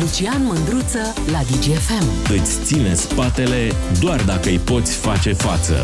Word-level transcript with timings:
Lucian 0.00 0.44
Mândruță 0.44 1.14
la 1.32 1.38
DGFM. 1.38 2.32
Îți 2.32 2.62
ține 2.64 2.94
spatele 2.94 3.72
doar 4.00 4.22
dacă 4.22 4.48
îi 4.48 4.58
poți 4.58 4.96
face 4.96 5.32
față. 5.32 5.74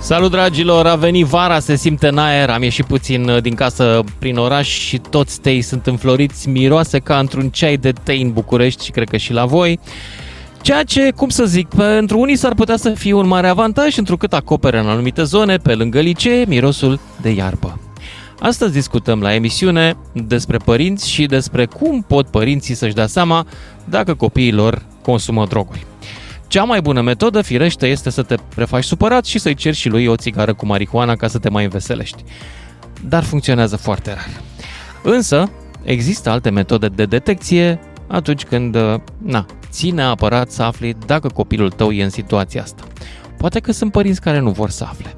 Salut 0.00 0.30
dragilor, 0.30 0.86
a 0.86 0.94
venit 0.94 1.26
vara, 1.26 1.58
se 1.58 1.76
simte 1.76 2.08
în 2.08 2.18
aer, 2.18 2.50
am 2.50 2.62
ieșit 2.62 2.84
puțin 2.84 3.28
uh, 3.28 3.42
din 3.42 3.54
casă 3.54 4.04
prin 4.18 4.36
oraș 4.36 4.68
și 4.68 4.98
toți 4.98 5.40
tei 5.40 5.62
sunt 5.62 5.86
înfloriți, 5.86 6.48
miroase 6.48 6.98
ca 6.98 7.18
într-un 7.18 7.48
ceai 7.48 7.76
de 7.76 7.92
tei 8.02 8.22
în 8.22 8.32
București 8.32 8.84
și 8.84 8.90
cred 8.90 9.08
că 9.08 9.16
și 9.16 9.32
la 9.32 9.44
voi. 9.44 9.80
Ceea 10.62 10.82
ce, 10.82 11.10
cum 11.10 11.28
să 11.28 11.44
zic, 11.44 11.68
pentru 11.68 12.18
unii 12.18 12.36
s-ar 12.36 12.54
putea 12.54 12.76
să 12.76 12.90
fie 12.90 13.12
un 13.12 13.26
mare 13.26 13.48
avantaj, 13.48 13.96
întrucât 13.96 14.32
acopere 14.32 14.78
în 14.78 14.88
anumite 14.88 15.22
zone, 15.22 15.56
pe 15.56 15.74
lângă 15.74 16.00
licee, 16.00 16.44
mirosul 16.48 17.00
de 17.20 17.30
iarbă. 17.30 17.91
Astăzi 18.42 18.72
discutăm 18.72 19.20
la 19.20 19.34
emisiune 19.34 19.96
despre 20.12 20.56
părinți 20.56 21.10
și 21.10 21.26
despre 21.26 21.66
cum 21.66 22.02
pot 22.02 22.26
părinții 22.26 22.74
să-și 22.74 22.94
dea 22.94 23.06
seama 23.06 23.46
dacă 23.84 24.14
copiii 24.14 24.52
lor 24.52 24.82
consumă 25.02 25.46
droguri. 25.46 25.86
Cea 26.46 26.64
mai 26.64 26.80
bună 26.80 27.00
metodă, 27.00 27.42
firește, 27.42 27.86
este 27.86 28.10
să 28.10 28.22
te 28.22 28.34
prefaci 28.54 28.84
supărat 28.84 29.24
și 29.24 29.38
să-i 29.38 29.54
ceri 29.54 29.76
și 29.76 29.88
lui 29.88 30.06
o 30.06 30.16
țigară 30.16 30.54
cu 30.54 30.66
marihuana 30.66 31.16
ca 31.16 31.28
să 31.28 31.38
te 31.38 31.48
mai 31.48 31.64
înveselești. 31.64 32.24
Dar 33.08 33.22
funcționează 33.22 33.76
foarte 33.76 34.12
rar. 34.12 34.30
Însă, 35.02 35.50
există 35.82 36.30
alte 36.30 36.50
metode 36.50 36.88
de 36.88 37.04
detecție 37.04 37.80
atunci 38.06 38.44
când, 38.44 38.76
na, 39.18 39.46
ține 39.70 40.02
neapărat 40.02 40.50
să 40.50 40.62
afli 40.62 40.96
dacă 41.06 41.28
copilul 41.28 41.70
tău 41.70 41.90
e 41.90 42.02
în 42.02 42.10
situația 42.10 42.62
asta. 42.62 42.82
Poate 43.36 43.60
că 43.60 43.72
sunt 43.72 43.92
părinți 43.92 44.20
care 44.20 44.38
nu 44.38 44.50
vor 44.50 44.70
să 44.70 44.84
afle, 44.84 45.14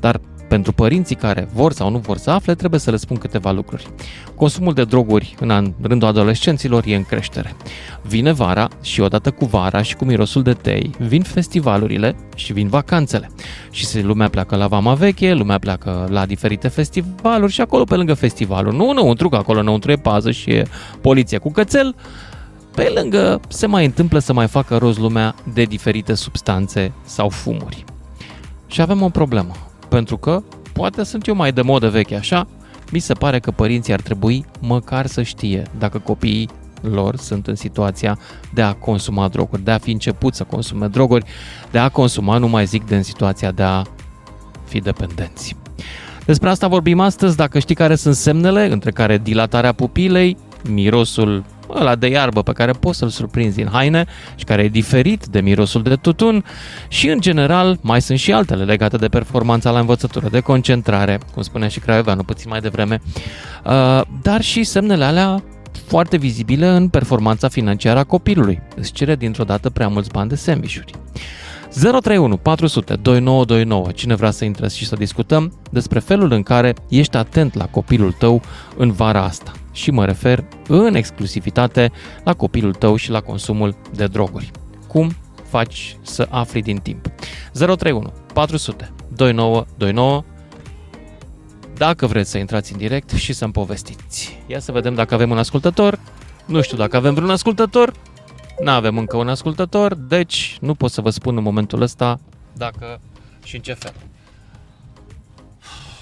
dar 0.00 0.20
pentru 0.48 0.72
părinții 0.72 1.16
care 1.16 1.48
vor 1.52 1.72
sau 1.72 1.90
nu 1.90 1.98
vor 1.98 2.16
să 2.16 2.30
afle, 2.30 2.54
trebuie 2.54 2.80
să 2.80 2.90
le 2.90 2.96
spun 2.96 3.16
câteva 3.16 3.50
lucruri. 3.50 3.86
Consumul 4.34 4.74
de 4.74 4.84
droguri 4.84 5.34
în 5.40 5.72
rândul 5.80 6.08
adolescenților 6.08 6.82
e 6.86 6.94
în 6.94 7.04
creștere. 7.04 7.54
Vine 8.02 8.32
vara 8.32 8.68
și 8.82 9.00
odată 9.00 9.30
cu 9.30 9.44
vara 9.44 9.82
și 9.82 9.96
cu 9.96 10.04
mirosul 10.04 10.42
de 10.42 10.52
tei, 10.52 10.90
vin 10.98 11.22
festivalurile 11.22 12.16
și 12.34 12.52
vin 12.52 12.68
vacanțele. 12.68 13.30
Și 13.70 13.86
se 13.86 14.02
lumea 14.02 14.28
pleacă 14.28 14.56
la 14.56 14.66
Vama 14.66 14.94
Veche, 14.94 15.34
lumea 15.34 15.58
pleacă 15.58 16.06
la 16.10 16.26
diferite 16.26 16.68
festivaluri 16.68 17.52
și 17.52 17.60
acolo 17.60 17.84
pe 17.84 17.94
lângă 17.94 18.14
festivaluri, 18.14 18.76
nu 18.76 18.88
înăuntru, 18.88 19.28
că 19.28 19.36
acolo 19.36 19.58
înăuntru 19.58 19.90
e 19.90 19.96
pază 19.96 20.30
și 20.30 20.50
e 20.50 20.66
poliție 21.00 21.38
cu 21.38 21.50
cățel, 21.50 21.94
pe 22.74 22.92
lângă 22.94 23.40
se 23.48 23.66
mai 23.66 23.84
întâmplă 23.84 24.18
să 24.18 24.32
mai 24.32 24.46
facă 24.46 24.76
rost 24.76 24.98
lumea 24.98 25.34
de 25.52 25.62
diferite 25.62 26.14
substanțe 26.14 26.92
sau 27.04 27.28
fumuri. 27.28 27.84
Și 28.66 28.80
avem 28.80 29.02
o 29.02 29.08
problemă 29.08 29.52
pentru 29.88 30.16
că 30.16 30.42
poate 30.72 31.04
sunt 31.04 31.26
eu 31.26 31.34
mai 31.34 31.52
de 31.52 31.62
modă 31.62 31.88
veche 31.88 32.16
așa, 32.16 32.46
mi 32.92 32.98
se 32.98 33.14
pare 33.14 33.38
că 33.38 33.50
părinții 33.50 33.92
ar 33.92 34.00
trebui 34.00 34.44
măcar 34.60 35.06
să 35.06 35.22
știe 35.22 35.62
dacă 35.78 35.98
copiii 35.98 36.48
lor 36.80 37.16
sunt 37.16 37.46
în 37.46 37.54
situația 37.54 38.18
de 38.54 38.62
a 38.62 38.72
consuma 38.72 39.28
droguri, 39.28 39.64
de 39.64 39.70
a 39.70 39.78
fi 39.78 39.90
început 39.90 40.34
să 40.34 40.44
consume 40.44 40.86
droguri, 40.86 41.24
de 41.70 41.78
a 41.78 41.88
consuma, 41.88 42.38
nu 42.38 42.48
mai 42.48 42.66
zic, 42.66 42.86
de 42.86 42.96
în 42.96 43.02
situația 43.02 43.50
de 43.50 43.62
a 43.62 43.82
fi 44.64 44.80
dependenți. 44.80 45.56
Despre 46.24 46.48
asta 46.48 46.68
vorbim 46.68 47.00
astăzi, 47.00 47.36
dacă 47.36 47.58
știi 47.58 47.74
care 47.74 47.94
sunt 47.94 48.14
semnele, 48.14 48.72
între 48.72 48.90
care 48.90 49.18
dilatarea 49.18 49.72
pupilei, 49.72 50.36
mirosul 50.70 51.44
ăla 51.70 51.94
de 51.94 52.06
iarbă 52.06 52.42
pe 52.42 52.52
care 52.52 52.72
poți 52.72 52.98
să-l 52.98 53.08
surprinzi 53.08 53.60
în 53.60 53.68
haine 53.72 54.06
și 54.34 54.44
care 54.44 54.62
e 54.62 54.68
diferit 54.68 55.26
de 55.26 55.40
mirosul 55.40 55.82
de 55.82 55.94
tutun 55.94 56.44
și 56.88 57.08
în 57.08 57.20
general 57.20 57.78
mai 57.80 58.02
sunt 58.02 58.18
și 58.18 58.32
altele 58.32 58.64
legate 58.64 58.96
de 58.96 59.08
performanța 59.08 59.70
la 59.70 59.78
învățătură, 59.78 60.28
de 60.28 60.40
concentrare, 60.40 61.18
cum 61.32 61.42
spunea 61.42 61.68
și 61.68 61.80
Craioveanu 61.80 62.22
puțin 62.22 62.50
mai 62.50 62.60
devreme, 62.60 63.00
uh, 63.64 64.00
dar 64.22 64.40
și 64.40 64.64
semnele 64.64 65.04
alea 65.04 65.42
foarte 65.86 66.16
vizibile 66.16 66.66
în 66.66 66.88
performanța 66.88 67.48
financiară 67.48 67.98
a 67.98 68.04
copilului. 68.04 68.60
Îți 68.76 68.92
cere 68.92 69.16
dintr-o 69.16 69.44
dată 69.44 69.70
prea 69.70 69.88
mulți 69.88 70.10
bani 70.10 70.28
de 70.28 70.34
sandvișuri. 70.34 70.92
031 71.70 72.36
400 72.36 72.94
2929. 72.94 73.90
Cine 73.92 74.14
vrea 74.14 74.30
să 74.30 74.44
intre 74.44 74.68
și 74.68 74.86
să 74.86 74.96
discutăm 74.96 75.52
despre 75.70 75.98
felul 75.98 76.32
în 76.32 76.42
care 76.42 76.74
ești 76.88 77.16
atent 77.16 77.54
la 77.54 77.66
copilul 77.66 78.12
tău 78.12 78.42
în 78.76 78.92
vara 78.92 79.22
asta 79.22 79.52
și 79.72 79.90
mă 79.90 80.04
refer 80.04 80.44
în 80.68 80.94
exclusivitate 80.94 81.92
la 82.24 82.34
copilul 82.34 82.74
tău 82.74 82.96
și 82.96 83.10
la 83.10 83.20
consumul 83.20 83.76
de 83.94 84.06
droguri. 84.06 84.50
Cum 84.86 85.10
faci 85.48 85.96
să 86.02 86.26
afli 86.30 86.62
din 86.62 86.76
timp? 86.76 87.06
031 87.52 88.12
400 88.32 88.92
2929 89.16 90.24
dacă 91.76 92.06
vreți 92.06 92.30
să 92.30 92.38
intrați 92.38 92.72
în 92.72 92.78
direct 92.78 93.10
și 93.10 93.32
să-mi 93.32 93.52
povestiți. 93.52 94.42
Ia 94.46 94.58
să 94.58 94.72
vedem 94.72 94.94
dacă 94.94 95.14
avem 95.14 95.30
un 95.30 95.38
ascultător. 95.38 95.98
Nu 96.46 96.60
știu 96.60 96.76
dacă 96.76 96.96
avem 96.96 97.14
vreun 97.14 97.30
ascultător. 97.30 97.92
Nu 98.60 98.70
avem 98.70 98.98
încă 98.98 99.16
un 99.16 99.28
ascultător, 99.28 99.94
deci 99.94 100.58
nu 100.60 100.74
pot 100.74 100.90
să 100.90 101.00
vă 101.00 101.10
spun 101.10 101.36
în 101.36 101.42
momentul 101.42 101.80
ăsta 101.80 102.20
dacă 102.56 103.00
și 103.44 103.56
în 103.56 103.62
ce 103.62 103.72
fel. 103.72 103.92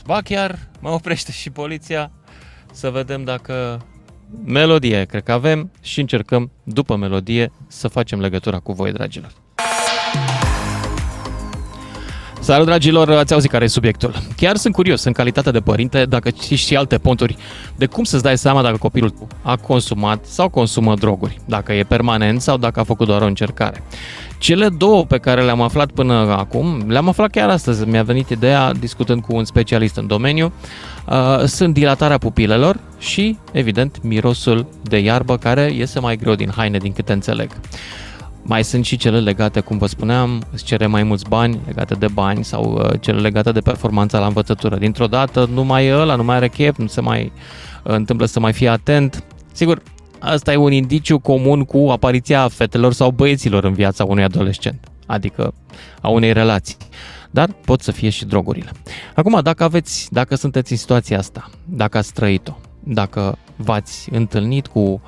Ba 0.07 0.21
chiar 0.21 0.59
mă 0.81 0.91
oprește 0.91 1.33
și 1.33 1.51
poliția 1.51 2.11
să 2.73 2.91
vedem 2.91 3.25
dacă 3.25 3.85
melodie, 4.45 5.05
cred 5.05 5.23
că 5.23 5.33
avem 5.33 5.71
și 5.81 6.01
încercăm 6.01 6.51
după 6.63 6.97
melodie 6.97 7.53
să 7.67 7.89
facem 7.89 8.21
legătura 8.21 8.59
cu 8.59 8.73
voi, 8.73 8.93
dragilor. 8.93 9.33
Salut, 12.47 12.67
dragilor! 12.67 13.11
Ați 13.11 13.33
auzit 13.33 13.51
care 13.51 13.65
e 13.65 13.69
subiectul. 13.69 14.15
Chiar 14.37 14.57
sunt 14.57 14.75
curios, 14.75 15.05
în 15.05 15.13
calitate 15.13 15.51
de 15.51 15.61
părinte, 15.61 16.05
dacă 16.05 16.31
știi 16.43 16.57
și 16.57 16.77
alte 16.77 16.99
ponturi 16.99 17.37
de 17.77 17.87
cum 17.87 18.05
să-ți 18.05 18.23
dai 18.23 18.39
seama 18.39 18.63
dacă 18.63 18.77
copilul 18.77 19.15
a 19.43 19.57
consumat 19.57 20.25
sau 20.25 20.49
consumă 20.49 20.95
droguri, 20.95 21.41
dacă 21.45 21.73
e 21.73 21.83
permanent 21.83 22.41
sau 22.41 22.57
dacă 22.57 22.81
a 22.81 22.85
făcut 22.85 23.07
doar 23.07 23.23
o 23.23 23.27
încercare. 23.27 23.83
Cele 24.39 24.69
două 24.69 25.05
pe 25.05 25.19
care 25.19 25.43
le-am 25.43 25.61
aflat 25.61 25.91
până 25.91 26.15
acum, 26.15 26.85
le-am 26.87 27.09
aflat 27.09 27.31
chiar 27.31 27.49
astăzi, 27.49 27.89
mi-a 27.89 28.03
venit 28.03 28.29
ideea 28.29 28.73
discutând 28.73 29.23
cu 29.23 29.37
un 29.37 29.45
specialist 29.45 29.97
în 29.97 30.07
domeniu, 30.07 30.53
uh, 31.09 31.45
sunt 31.45 31.75
dilatarea 31.75 32.19
pupilelor 32.19 32.81
și, 32.99 33.39
evident, 33.53 34.03
mirosul 34.03 34.67
de 34.83 34.99
iarbă 34.99 35.37
care 35.37 35.73
iese 35.73 36.01
mai 36.01 36.17
greu 36.17 36.35
din 36.35 36.53
haine, 36.57 36.79
din 36.79 36.93
câte 36.93 37.13
înțeleg. 37.13 37.51
Mai 38.49 38.65
sunt 38.65 38.85
și 38.85 38.97
cele 38.97 39.21
legate, 39.21 39.61
cum 39.61 39.79
vă 39.79 39.87
spuneam, 39.87 40.43
îți 40.53 40.65
cere 40.65 40.87
mai 40.87 41.03
mulți 41.03 41.29
bani, 41.29 41.61
legate 41.67 41.95
de 41.95 42.07
bani 42.09 42.45
sau 42.45 42.73
uh, 42.73 43.01
cele 43.01 43.21
legate 43.21 43.53
de 43.53 43.61
performanța 43.61 44.19
la 44.19 44.27
învățătură. 44.27 44.77
Dintr-o 44.77 45.07
dată 45.07 45.49
nu 45.53 45.65
mai 45.65 45.87
e 45.87 45.95
ăla, 45.95 46.15
nu 46.15 46.25
mai 46.25 46.37
are 46.37 46.49
chef, 46.49 46.77
nu 46.77 46.87
se 46.87 47.01
mai 47.01 47.33
uh, 47.85 47.93
întâmplă 47.93 48.27
să 48.27 48.41
mai 48.41 48.53
fie 48.53 48.69
atent. 48.69 49.25
Sigur, 49.53 49.83
asta 50.19 50.53
e 50.53 50.57
un 50.57 50.73
indiciu 50.73 51.19
comun 51.19 51.65
cu 51.65 51.89
apariția 51.91 52.49
fetelor 52.49 52.93
sau 52.93 53.11
băieților 53.11 53.65
în 53.65 53.73
viața 53.73 54.05
unui 54.05 54.23
adolescent, 54.23 54.89
adică 55.07 55.55
a 56.01 56.09
unei 56.09 56.33
relații. 56.33 56.77
Dar 57.31 57.49
pot 57.65 57.83
să 57.83 57.93
fie 57.93 58.09
și 58.09 58.25
drogurile. 58.25 58.71
Acum, 59.15 59.41
dacă 59.43 59.65
aveți, 59.65 60.09
dacă 60.11 60.35
sunteți 60.35 60.73
în 60.73 60.79
situația 60.79 61.19
asta, 61.19 61.51
dacă 61.65 61.99
ați 61.99 62.13
trăit-o, 62.13 62.59
dacă 62.81 63.39
v-ați 63.57 64.09
întâlnit 64.13 64.67
cu 64.67 64.81
uh, 64.81 65.01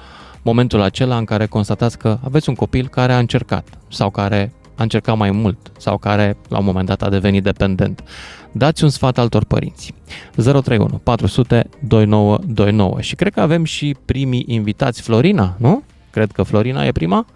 momentul 0.48 0.80
acela 0.80 1.16
în 1.16 1.24
care 1.24 1.46
constatați 1.46 1.98
că 1.98 2.18
aveți 2.24 2.48
un 2.48 2.54
copil 2.54 2.88
care 2.88 3.12
a 3.12 3.18
încercat 3.18 3.68
sau 3.88 4.10
care 4.10 4.52
a 4.76 4.82
încercat 4.82 5.16
mai 5.16 5.30
mult 5.30 5.58
sau 5.78 5.98
care 5.98 6.36
la 6.48 6.58
un 6.58 6.64
moment 6.64 6.86
dat 6.86 7.02
a 7.02 7.08
devenit 7.08 7.42
dependent. 7.42 8.04
Dați 8.52 8.84
un 8.84 8.88
sfat 8.90 9.18
altor 9.18 9.44
părinți. 9.44 9.94
031 10.36 11.00
400 11.02 11.68
2929 11.88 13.00
și 13.00 13.14
cred 13.14 13.32
că 13.32 13.40
avem 13.40 13.64
și 13.64 13.96
primii 14.04 14.44
invitați 14.46 15.02
Florina, 15.02 15.54
nu? 15.58 15.82
Cred 16.10 16.30
că 16.32 16.42
Florina 16.42 16.84
e 16.84 16.92
prima? 16.92 17.26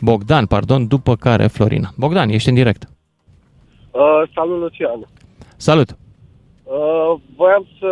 Bogdan, 0.00 0.46
pardon, 0.46 0.86
după 0.86 1.16
care 1.16 1.46
Florina. 1.46 1.92
Bogdan, 1.96 2.28
ești 2.28 2.48
în 2.48 2.54
direct. 2.54 2.88
Uh, 3.90 4.00
salut, 4.34 4.60
Lucian. 4.60 5.08
Salut. 5.56 5.96
Uh, 6.66 7.14
voiam 7.36 7.66
să 7.78 7.90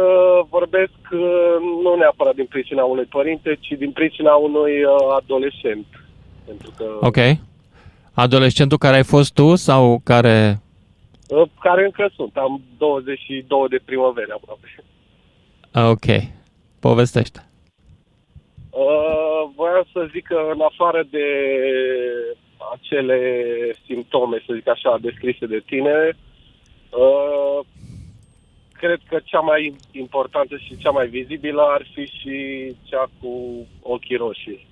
vorbesc 0.48 0.98
uh, 1.12 1.56
nu 1.82 1.94
neapărat 1.94 2.34
din 2.34 2.46
pricina 2.46 2.84
unui 2.84 3.04
părinte, 3.04 3.58
ci 3.60 3.72
din 3.78 3.90
pricina 3.90 4.34
unui 4.34 4.84
uh, 4.84 4.92
adolescent. 5.16 5.86
Pentru 6.46 6.72
că, 6.76 6.84
ok. 7.00 7.16
Adolescentul 8.14 8.78
care 8.78 8.96
ai 8.96 9.04
fost 9.04 9.34
tu 9.34 9.54
sau 9.54 10.00
care... 10.04 10.60
Uh, 11.28 11.48
care 11.60 11.84
încă 11.84 12.10
sunt. 12.16 12.36
Am 12.36 12.62
22 12.78 13.68
de 13.68 13.80
primăveri 13.84 14.30
aproape. 14.30 14.68
Ok. 15.90 16.06
Povestește. 16.80 17.48
Uh, 18.70 19.50
voiam 19.56 19.86
să 19.92 20.08
zic 20.12 20.26
că 20.26 20.38
în 20.54 20.60
afară 20.60 21.06
de 21.10 21.26
acele 22.74 23.18
simptome, 23.86 24.42
să 24.46 24.52
zic 24.54 24.68
așa, 24.68 24.98
descrise 25.00 25.46
de 25.46 25.62
tine, 25.66 26.16
uh, 26.90 27.66
cred 28.84 29.00
că 29.08 29.18
cea 29.24 29.40
mai 29.40 29.76
importantă 29.90 30.56
și 30.56 30.76
cea 30.76 30.90
mai 30.90 31.06
vizibilă 31.08 31.62
ar 31.62 31.86
fi 31.94 32.04
și 32.04 32.36
cea 32.82 33.10
cu 33.20 33.30
ochii 33.82 34.16
roșii. 34.16 34.66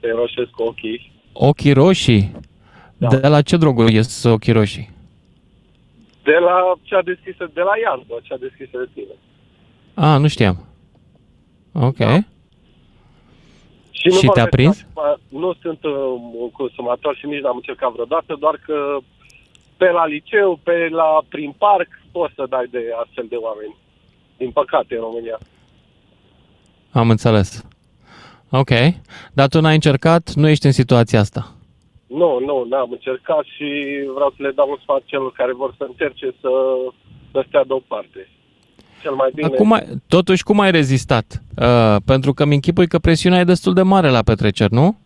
Se 0.00 0.08
roșesc 0.08 0.50
ochii. 0.56 1.12
Ochii 1.32 1.72
roșii? 1.72 2.32
Da. 2.96 3.08
De 3.08 3.28
la 3.28 3.42
ce 3.42 3.56
droguri 3.56 3.94
ies 3.94 4.24
ochii 4.24 4.52
roșii? 4.52 4.90
De 6.22 6.38
la 6.38 6.72
cea 6.82 7.02
deschisă, 7.02 7.50
de 7.54 7.60
la 7.60 7.72
iarbă, 7.84 8.14
cea 8.22 8.36
deschisă 8.36 8.78
de 8.78 8.88
tine. 8.94 9.14
A, 9.94 10.16
nu 10.16 10.28
știam. 10.28 10.56
Ok. 11.72 11.96
Da. 11.96 12.18
Și, 13.90 14.08
nu 14.08 14.14
Și 14.14 14.26
te-a 14.26 14.46
vorbesc 14.48 14.48
prins? 14.50 14.86
acum, 14.94 15.38
Nu 15.40 15.54
sunt 15.62 15.84
uh, 15.84 15.92
un 16.40 16.50
consumator 16.50 17.16
și 17.16 17.26
nici 17.26 17.40
n-am 17.42 17.56
încercat 17.56 17.92
vreodată, 17.92 18.36
doar 18.38 18.60
că 18.66 18.98
pe 19.76 19.90
la 19.90 20.06
liceu, 20.06 20.60
pe 20.62 20.88
la 20.90 21.22
prin 21.28 21.54
parc, 21.58 22.01
poți 22.12 22.34
să 22.36 22.46
dai 22.48 22.66
de 22.70 22.82
astfel 23.04 23.26
de 23.28 23.36
oameni. 23.36 23.76
Din 24.36 24.50
păcate, 24.50 24.94
în 24.94 25.00
România. 25.00 25.38
Am 26.92 27.10
înțeles. 27.10 27.64
Ok. 28.50 28.70
Dar 29.32 29.48
tu 29.48 29.60
n-ai 29.60 29.74
încercat, 29.74 30.32
nu 30.34 30.48
ești 30.48 30.66
în 30.66 30.72
situația 30.72 31.20
asta. 31.20 31.52
Nu, 32.06 32.38
nu, 32.38 32.64
n-am 32.68 32.90
încercat 32.90 33.44
și 33.56 33.68
vreau 34.14 34.30
să 34.36 34.42
le 34.42 34.50
dau 34.50 34.70
un 34.70 34.78
sfat 34.82 35.02
celor 35.04 35.32
care 35.32 35.52
vor 35.52 35.74
să 35.76 35.84
încerce 35.88 36.34
să, 36.40 36.50
să 37.32 37.44
stea 37.48 37.64
deoparte. 37.64 38.28
Cel 39.02 39.14
mai 39.14 39.30
bine... 39.34 39.46
Acum, 39.46 39.72
ai- 39.72 39.86
totuși, 40.08 40.42
cum 40.42 40.60
ai 40.60 40.70
rezistat? 40.70 41.42
Uh, 41.56 41.96
pentru 42.04 42.32
că 42.32 42.44
mi 42.44 42.54
închipui 42.54 42.86
că 42.86 42.98
presiunea 42.98 43.40
e 43.40 43.44
destul 43.44 43.72
de 43.72 43.82
mare 43.82 44.08
la 44.08 44.22
petreceri, 44.22 44.72
nu? 44.72 44.98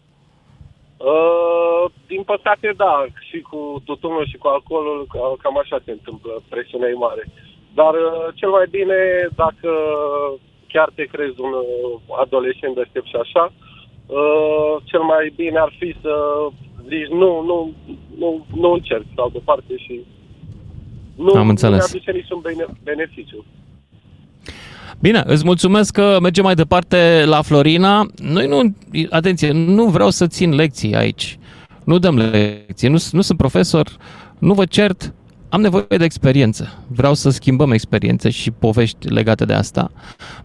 Uh, 1.12 1.84
din 2.06 2.22
păcate, 2.22 2.68
da, 2.76 2.94
și 3.28 3.38
cu 3.40 3.82
tutunul 3.84 4.26
și 4.26 4.36
cu 4.36 4.46
alcoolul, 4.48 5.06
ca- 5.12 5.36
cam 5.42 5.58
așa 5.58 5.78
se 5.84 5.90
întâmplă, 5.90 6.32
presiunea 6.48 6.88
e 6.88 7.04
mare. 7.06 7.24
Dar 7.74 7.94
uh, 7.94 8.26
cel 8.34 8.50
mai 8.50 8.66
bine, 8.70 8.98
dacă 9.42 9.70
chiar 10.72 10.88
te 10.94 11.04
crezi 11.04 11.40
un 11.40 11.52
uh, 11.52 12.18
adolescent 12.22 12.74
deștept 12.74 13.06
și 13.06 13.16
așa, 13.24 13.44
uh, 14.06 14.74
cel 14.84 15.02
mai 15.12 15.32
bine 15.36 15.58
ar 15.58 15.72
fi 15.78 15.96
să 16.02 16.12
zici 16.88 17.08
nu, 17.20 17.30
nu, 17.50 17.72
nu, 18.18 18.46
nu 18.62 18.70
încerc, 18.72 19.04
sau 19.16 19.28
departe 19.28 19.76
și 19.76 20.00
nu, 21.16 21.32
Am 21.34 21.48
înțeles. 21.48 21.78
nu 21.78 21.84
mi-aduce 21.84 22.10
niciun 22.20 22.40
bene- 22.40 22.78
beneficiu. 22.82 23.44
Bine, 25.00 25.22
îți 25.26 25.44
mulțumesc 25.44 25.92
că 25.92 26.18
mergem 26.22 26.44
mai 26.44 26.54
departe 26.54 27.22
la 27.26 27.42
Florina. 27.42 28.06
Noi 28.22 28.46
nu, 28.46 28.74
atenție, 29.10 29.52
nu 29.52 29.86
vreau 29.86 30.10
să 30.10 30.26
țin 30.26 30.54
lecții 30.54 30.94
aici. 30.94 31.38
Nu 31.84 31.98
dăm 31.98 32.16
lecții, 32.16 32.88
nu, 32.88 32.98
nu 33.10 33.20
sunt 33.20 33.38
profesor, 33.38 33.88
nu 34.38 34.54
vă 34.54 34.64
cert, 34.64 35.14
am 35.48 35.60
nevoie 35.60 35.84
de 35.88 36.04
experiență. 36.04 36.84
Vreau 36.86 37.14
să 37.14 37.30
schimbăm 37.30 37.70
experiențe 37.70 38.30
și 38.30 38.50
povești 38.50 39.08
legate 39.08 39.44
de 39.44 39.52
asta. 39.52 39.90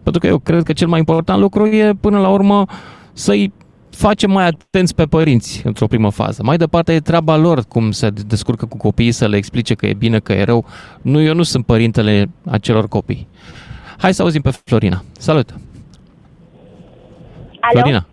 Pentru 0.02 0.20
că 0.20 0.26
eu 0.26 0.38
cred 0.38 0.62
că 0.62 0.72
cel 0.72 0.88
mai 0.88 0.98
important 0.98 1.40
lucru 1.40 1.66
e, 1.66 1.92
până 2.00 2.18
la 2.18 2.28
urmă, 2.28 2.64
să-i 3.12 3.52
facem 3.90 4.30
mai 4.30 4.46
atenți 4.46 4.94
pe 4.94 5.04
părinți 5.04 5.62
într-o 5.64 5.86
primă 5.86 6.10
fază. 6.10 6.42
Mai 6.42 6.56
departe 6.56 6.92
e 6.92 7.00
treaba 7.00 7.36
lor 7.36 7.64
cum 7.68 7.90
se 7.90 8.10
descurcă 8.26 8.66
cu 8.66 8.76
copiii, 8.76 9.12
să 9.12 9.28
le 9.28 9.36
explice 9.36 9.74
că 9.74 9.86
e 9.86 9.94
bine, 9.94 10.18
că 10.18 10.32
e 10.32 10.42
rău. 10.44 10.64
Nu, 11.02 11.20
eu 11.20 11.34
nu 11.34 11.42
sunt 11.42 11.66
părintele 11.66 12.30
acelor 12.44 12.88
copii. 12.88 13.28
Hai 14.02 14.14
să 14.14 14.22
auzim 14.22 14.42
pe 14.42 14.50
Florina. 14.50 15.02
Salut! 15.18 15.48
Alo? 17.60 17.72
Florina. 17.78 18.06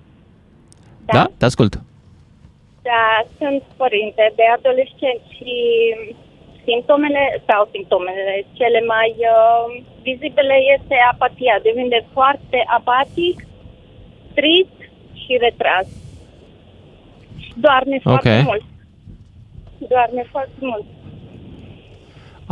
Da? 1.06 1.14
da? 1.14 1.26
Te 1.38 1.46
ascult. 1.46 1.74
Da, 2.82 3.06
sunt 3.38 3.62
părinte 3.82 4.34
de 4.36 4.44
adolescenți 4.58 5.28
și 5.38 5.54
simptomele 6.68 7.24
sau 7.48 7.62
simptomele 7.76 8.46
cele 8.60 8.80
mai 8.94 9.10
uh, 9.34 9.84
vizibile 10.02 10.56
este 10.78 10.96
apatia. 11.12 11.56
Devine 11.68 12.00
foarte 12.14 12.58
apatic, 12.78 13.36
trist 14.38 14.78
și 15.22 15.38
retras. 15.46 15.88
Și 17.44 17.52
Doarme 17.56 18.00
foarte 18.02 18.38
Ok. 18.38 18.44
mult. 18.44 18.64
Doarme 19.94 20.24
foarte 20.34 20.60
mult. 20.60 20.86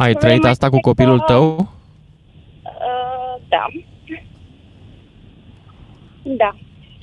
Ai 0.04 0.12
Problema 0.12 0.20
trăit 0.20 0.44
asta 0.54 0.70
cu 0.70 0.76
este 0.76 0.90
copilul 0.90 1.20
că- 1.20 1.26
tău? 1.34 1.76
Uh, 2.78 3.42
da. 3.48 3.66
Da. 6.24 6.56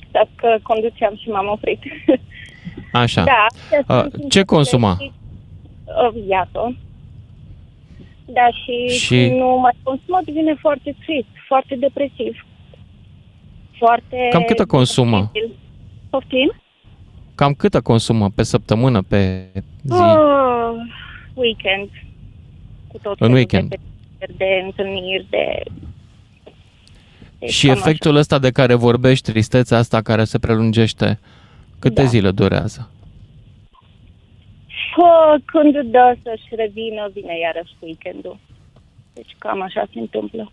Stai 0.09 0.29
că 0.35 0.57
conduceam 0.63 1.15
și 1.17 1.29
m-am 1.29 1.47
oprit. 1.47 1.79
Așa. 3.03 3.23
Da. 3.23 3.45
astea 3.47 3.79
Uh, 3.79 3.85
sunt 3.85 4.11
ce 4.11 4.17
simptomele 4.17 4.43
consuma? 4.45 4.97
și, 4.99 5.11
uh, 5.85 6.23
Iată. 6.27 6.75
Da, 8.25 8.47
și, 8.49 8.87
Și- 8.95 9.05
și 9.05 9.29
nu 9.29 9.57
mai 9.61 9.73
consumă, 9.83 10.19
devine 10.25 10.53
foarte 10.59 10.95
trist, 11.05 11.27
foarte 11.47 11.75
depresiv. 11.75 12.45
Foarte... 13.77 14.27
Cam 14.31 14.43
câtă 14.43 14.65
consumă? 14.65 15.31
Poftim? 16.09 16.53
Cam 17.35 17.53
câtă 17.53 17.81
consumă 17.81 18.29
pe 18.29 18.43
săptămână, 18.43 19.01
pe 19.01 19.47
zi? 19.83 19.93
Uh, 20.01 20.71
weekend. 21.33 21.89
Cu 22.87 22.97
tot 23.01 23.11
În 23.11 23.15
felul 23.17 23.33
weekend. 23.35 23.69
De, 23.69 23.75
petreceri, 23.75 23.94
de 24.37 24.61
întâlniri, 24.63 25.25
de... 25.29 25.63
de 27.39 27.47
Și 27.47 27.67
cam 27.67 27.75
efectul 27.75 28.15
ăsta 28.15 28.39
de 28.39 28.51
care 28.51 28.73
vorbești, 28.73 29.31
tristețea 29.31 29.77
asta 29.77 30.01
care 30.01 30.23
se 30.23 30.39
prelungește, 30.39 31.19
câte 31.79 32.01
Da. 32.01 32.07
zile 32.07 32.31
durează? 32.31 32.89
Pă, 34.95 35.37
când 35.45 35.91
dă 35.91 36.15
să-și 36.23 36.55
revină, 36.55 37.09
vine 37.13 37.37
iarăși 37.39 37.73
weekendul. 37.79 38.37
Deci 39.13 39.35
cam 39.37 39.61
așa 39.61 39.87
se 39.93 39.99
întâmplă. 39.99 40.51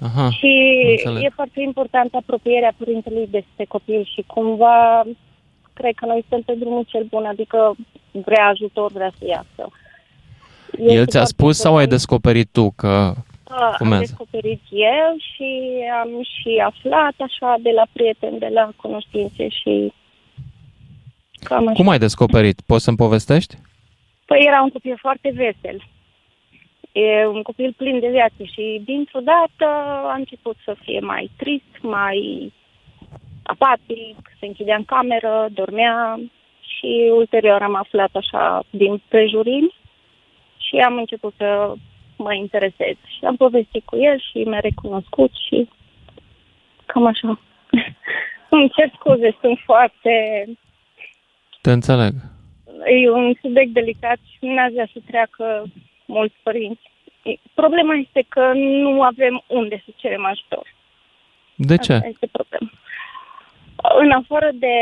Aha, 0.00 0.30
Și 0.30 0.82
înțeleg. 0.90 1.24
e 1.24 1.28
foarte 1.34 1.60
important 1.60 2.14
apropierea 2.14 2.74
părintelui 2.76 3.28
de 3.30 3.44
de 3.56 3.64
copil 3.64 4.04
și 4.14 4.22
cumva 4.26 5.02
cred 5.72 5.94
că 5.94 6.06
noi 6.06 6.24
suntem 6.28 6.54
pe 6.54 6.60
drumul 6.60 6.84
cel 6.88 7.04
bun, 7.10 7.24
adică 7.24 7.74
vrea 8.10 8.46
ajutor, 8.46 8.92
vrea 8.92 9.12
să 9.18 9.26
iasă. 9.26 9.68
Este 10.78 10.92
El 10.92 11.06
ți-a 11.06 11.24
foarte 11.24 11.34
spus 11.34 11.56
sau 11.56 11.76
ai 11.76 11.82
important. 11.82 11.90
descoperit 11.90 12.48
tu 12.52 12.70
că... 12.76 13.14
Am 13.54 13.74
fumează? 13.76 14.02
descoperit 14.02 14.60
eu 14.70 15.16
și 15.18 15.50
am 16.02 16.10
și 16.22 16.62
aflat 16.64 17.14
așa 17.18 17.56
de 17.62 17.70
la 17.70 17.86
prieteni, 17.92 18.38
de 18.38 18.50
la 18.52 18.70
cunoștințe 18.76 19.48
și 19.48 19.92
cam 21.44 21.68
așa. 21.68 21.76
Cum 21.76 21.88
ai 21.88 21.98
descoperit? 21.98 22.60
Poți 22.66 22.84
să-mi 22.84 22.96
povestești? 22.96 23.56
Păi 24.26 24.44
era 24.46 24.62
un 24.62 24.68
copil 24.68 24.96
foarte 24.98 25.32
vesel. 25.34 25.82
E 26.92 27.26
un 27.26 27.42
copil 27.42 27.74
plin 27.76 28.00
de 28.00 28.08
viață 28.08 28.42
și 28.52 28.82
dintr-o 28.84 29.20
dată 29.20 29.66
a 30.12 30.14
început 30.16 30.56
să 30.64 30.76
fie 30.82 31.00
mai 31.00 31.30
trist, 31.36 31.72
mai 31.80 32.52
apatic, 33.42 34.16
se 34.38 34.46
închidea 34.46 34.76
în 34.76 34.84
cameră, 34.84 35.48
dormea 35.52 36.20
și 36.60 37.10
ulterior 37.16 37.62
am 37.62 37.74
aflat 37.74 38.10
așa 38.12 38.64
din 38.70 39.02
prejurimi 39.08 39.74
și 40.72 40.78
am 40.78 40.96
început 40.96 41.34
să 41.36 41.74
mă 42.16 42.34
interesez. 42.34 42.96
Și 43.16 43.24
am 43.24 43.36
povestit 43.36 43.84
cu 43.84 43.96
el 43.96 44.18
și 44.30 44.38
mi-a 44.38 44.60
recunoscut 44.60 45.30
și 45.46 45.68
cam 46.86 47.06
așa. 47.06 47.40
Îmi 48.54 48.70
cer 48.70 48.90
scuze, 48.94 49.36
sunt 49.40 49.58
foarte 49.64 50.12
Te 51.60 51.72
înțeleg. 51.72 52.12
E 53.02 53.10
un 53.10 53.34
subiect 53.40 53.72
delicat 53.72 54.18
și 54.30 54.38
nu 54.40 54.62
aș 54.62 54.72
vrea 54.72 54.88
să 54.92 54.98
treacă 55.06 55.64
mulți 56.06 56.34
părinți. 56.42 56.90
E- 57.22 57.40
Problema 57.54 57.94
este 57.94 58.24
că 58.28 58.52
nu 58.54 59.02
avem 59.02 59.42
unde 59.46 59.82
să 59.84 59.90
cerem 59.96 60.24
ajutor. 60.24 60.74
De 61.54 61.76
ce? 61.76 61.92
Asta 61.92 62.06
este 62.06 62.28
problema. 62.32 62.70
În 63.98 64.10
afară 64.10 64.50
de 64.54 64.74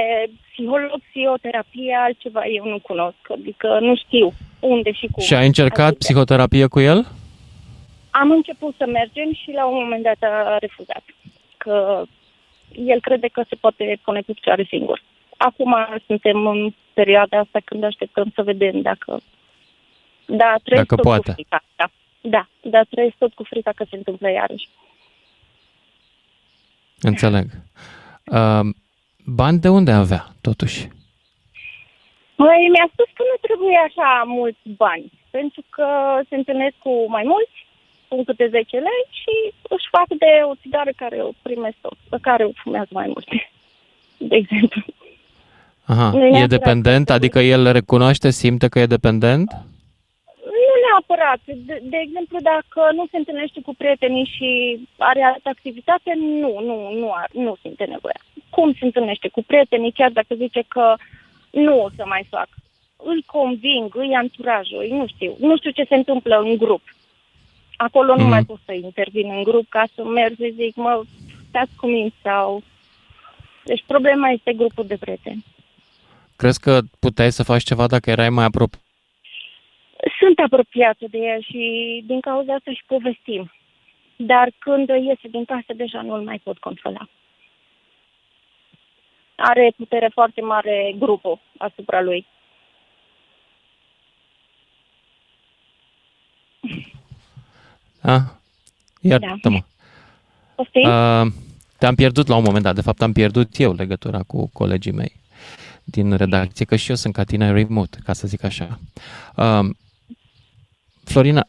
psiholog, 0.53 1.01
psihoterapie, 1.09 1.97
altceva 2.01 2.47
eu 2.47 2.65
nu 2.65 2.79
cunosc. 2.79 3.31
Adică 3.31 3.79
nu 3.81 3.97
știu 3.97 4.33
unde 4.61 4.93
și 4.93 5.07
cum. 5.13 5.23
Și 5.23 5.35
ai 5.35 5.47
încercat 5.47 5.87
Adică 5.87 5.99
psihoterapie 5.99 6.67
cu 6.67 6.81
el? 6.81 7.07
Am 8.11 8.31
început 8.31 8.75
să 8.77 8.87
mergem 8.87 9.33
și 9.33 9.51
la 9.51 9.67
un 9.67 9.75
moment 9.75 10.03
dat 10.03 10.31
a 10.31 10.57
refuzat. 10.61 11.05
Că 11.57 12.03
el 12.87 13.01
crede 13.01 13.29
că 13.29 13.45
se 13.49 13.55
poate 13.55 13.99
pune 14.05 14.21
pe 14.21 14.33
picioare 14.33 14.67
singur. 14.69 15.03
Acum 15.37 15.75
suntem 16.07 16.47
în 16.47 16.75
perioada 16.93 17.39
asta 17.39 17.59
când 17.65 17.85
așteptăm 17.85 18.33
să 18.35 18.43
vedem 18.43 18.81
dacă... 18.81 19.21
Da, 20.27 20.55
trăiesc 20.63 20.89
Dacă 20.89 20.95
tot 20.95 21.05
poate. 21.05 21.29
cu 21.29 21.33
frica 21.33 21.63
asta. 21.69 21.91
Da, 22.21 22.49
dar 22.61 22.87
trăiesc 22.91 23.15
tot 23.19 23.33
cu 23.35 23.43
frica 23.43 23.73
că 23.75 23.85
se 23.91 23.97
întâmplă 23.97 24.31
iarăși. 24.31 24.69
Înțeleg. 27.01 27.47
Uh, 28.25 28.61
bani 29.35 29.59
de 29.59 29.69
unde 29.69 29.91
avea, 29.91 30.23
totuși? 30.41 30.81
Păi, 32.41 32.61
mi-a 32.75 32.89
spus 32.93 33.09
că 33.17 33.23
nu 33.31 33.37
trebuie 33.47 33.77
așa 33.89 34.11
mulți 34.27 34.65
bani, 34.77 35.13
pentru 35.31 35.63
că 35.71 35.87
se 36.29 36.35
întâlnesc 36.37 36.75
cu 36.79 36.93
mai 37.09 37.23
mulți, 37.33 37.57
cu 38.09 38.25
câte 38.25 38.47
10 38.49 38.77
lei 38.77 39.03
și 39.21 39.35
își 39.75 39.89
fac 39.91 40.09
de 40.09 40.31
o 40.51 40.55
țigară 40.63 40.91
care 40.97 41.19
o 41.23 41.31
primesc 41.43 41.77
tot, 41.81 41.97
pe 42.09 42.19
care 42.21 42.45
o 42.45 42.51
fumează 42.63 42.89
mai 42.93 43.07
multe, 43.15 43.51
de 44.31 44.37
exemplu. 44.37 44.83
Aha, 45.85 46.11
Nu 46.11 46.19
e 46.25 46.29
neapărat 46.31 46.49
dependent? 46.49 47.07
că- 47.07 47.13
Adică 47.13 47.39
el 47.41 47.73
recunoaște, 47.73 48.31
simte 48.31 48.69
că 48.69 48.79
e 48.79 48.87
dependent? 48.87 49.51
Nu 49.53 49.63
neapărat. 51.01 51.41
De, 51.45 51.81
de 51.83 51.97
exemplu, 52.07 52.39
dacă 52.41 52.81
nu 52.95 53.05
se 53.11 53.17
întâlnește 53.17 53.61
cu 53.61 53.75
prietenii 53.75 54.25
și 54.37 54.79
are 54.99 55.23
altă 55.23 55.49
activitate, 55.49 56.13
nu, 56.17 56.53
nu, 56.69 56.77
nu, 57.01 57.13
ar, 57.13 57.29
nu 57.33 57.57
simte 57.63 57.85
nevoia. 57.85 58.21
Cum 58.51 58.73
se 58.73 58.85
întâlnește 58.85 59.29
cu 59.29 59.43
prietenii, 59.43 59.93
chiar 59.93 60.11
dacă 60.11 60.35
zice 60.35 60.63
că 60.69 60.95
nu 61.51 61.83
o 61.83 61.89
să 61.97 62.03
mai 62.07 62.27
fac. 62.31 62.49
Îl 62.97 63.23
conving, 63.27 63.95
îi 63.97 64.15
anturajul, 64.15 64.87
nu 64.91 65.07
știu. 65.07 65.37
Nu 65.39 65.57
știu 65.57 65.71
ce 65.71 65.85
se 65.89 65.95
întâmplă 65.95 66.37
în 66.45 66.57
grup. 66.57 66.83
Acolo 67.77 68.15
nu 68.15 68.21
Mhm. 68.21 68.29
mai 68.31 68.45
pot 68.45 68.59
să 68.65 68.73
intervin 68.73 69.31
în 69.37 69.43
grup 69.43 69.69
ca 69.69 69.85
să 69.95 70.05
merg 70.05 70.35
să 70.39 70.49
zic, 70.55 70.77
mă, 70.77 71.03
stați 71.49 71.71
cu 71.77 71.87
minți 71.87 72.17
sau... 72.23 72.63
Deci 73.65 73.85
problema 73.87 74.29
este 74.29 74.53
grupul 74.53 74.87
de 74.87 74.97
prieteni. 74.97 75.45
Crezi 76.37 76.61
că 76.61 76.81
puteai 76.99 77.33
să 77.33 77.43
faci 77.43 77.63
ceva 77.63 77.87
dacă 77.87 78.11
erai 78.11 78.31
mai 78.31 78.45
apropiat? 78.45 78.83
Sunt 80.19 80.39
apropiată 80.39 81.05
de 81.11 81.19
el 81.19 81.43
și 81.43 82.03
din 82.07 82.21
cauza 82.21 82.55
asta 82.55 82.71
și 82.71 82.83
povestim. 82.87 83.53
Dar 84.17 84.53
când 84.59 84.89
iese 84.89 85.29
din 85.29 85.45
casă, 85.45 85.73
deja 85.77 86.03
nu-l 86.03 86.23
mai 86.23 86.39
pot 86.39 86.59
controla. 86.59 87.09
Are 89.37 89.73
putere 89.77 90.11
foarte 90.13 90.41
mare 90.41 90.95
grupul 90.99 91.41
asupra 91.59 92.01
lui. 92.01 92.27
A? 98.03 98.41
Iartă-mă. 99.01 99.61
Poftim? 100.55 100.89
Uh, 100.89 101.27
te-am 101.79 101.95
pierdut 101.95 102.27
la 102.27 102.37
un 102.37 102.43
moment 102.43 102.65
dat. 102.65 102.75
De 102.75 102.81
fapt, 102.81 103.03
am 103.03 103.13
pierdut 103.13 103.59
eu 103.59 103.73
legătura 103.73 104.23
cu 104.23 104.51
colegii 104.53 104.93
mei 104.93 105.13
din 105.85 106.17
redacție, 106.17 106.65
că 106.65 106.77
și 106.77 106.91
eu 106.91 106.97
sunt 106.97 107.15
ca 107.15 107.25
tine 107.25 107.53
remote, 107.53 107.99
ca 108.05 108.13
să 108.13 108.27
zic 108.27 108.45
așa. 108.45 108.79
Uh, 109.37 109.71
Florina, 111.13 111.43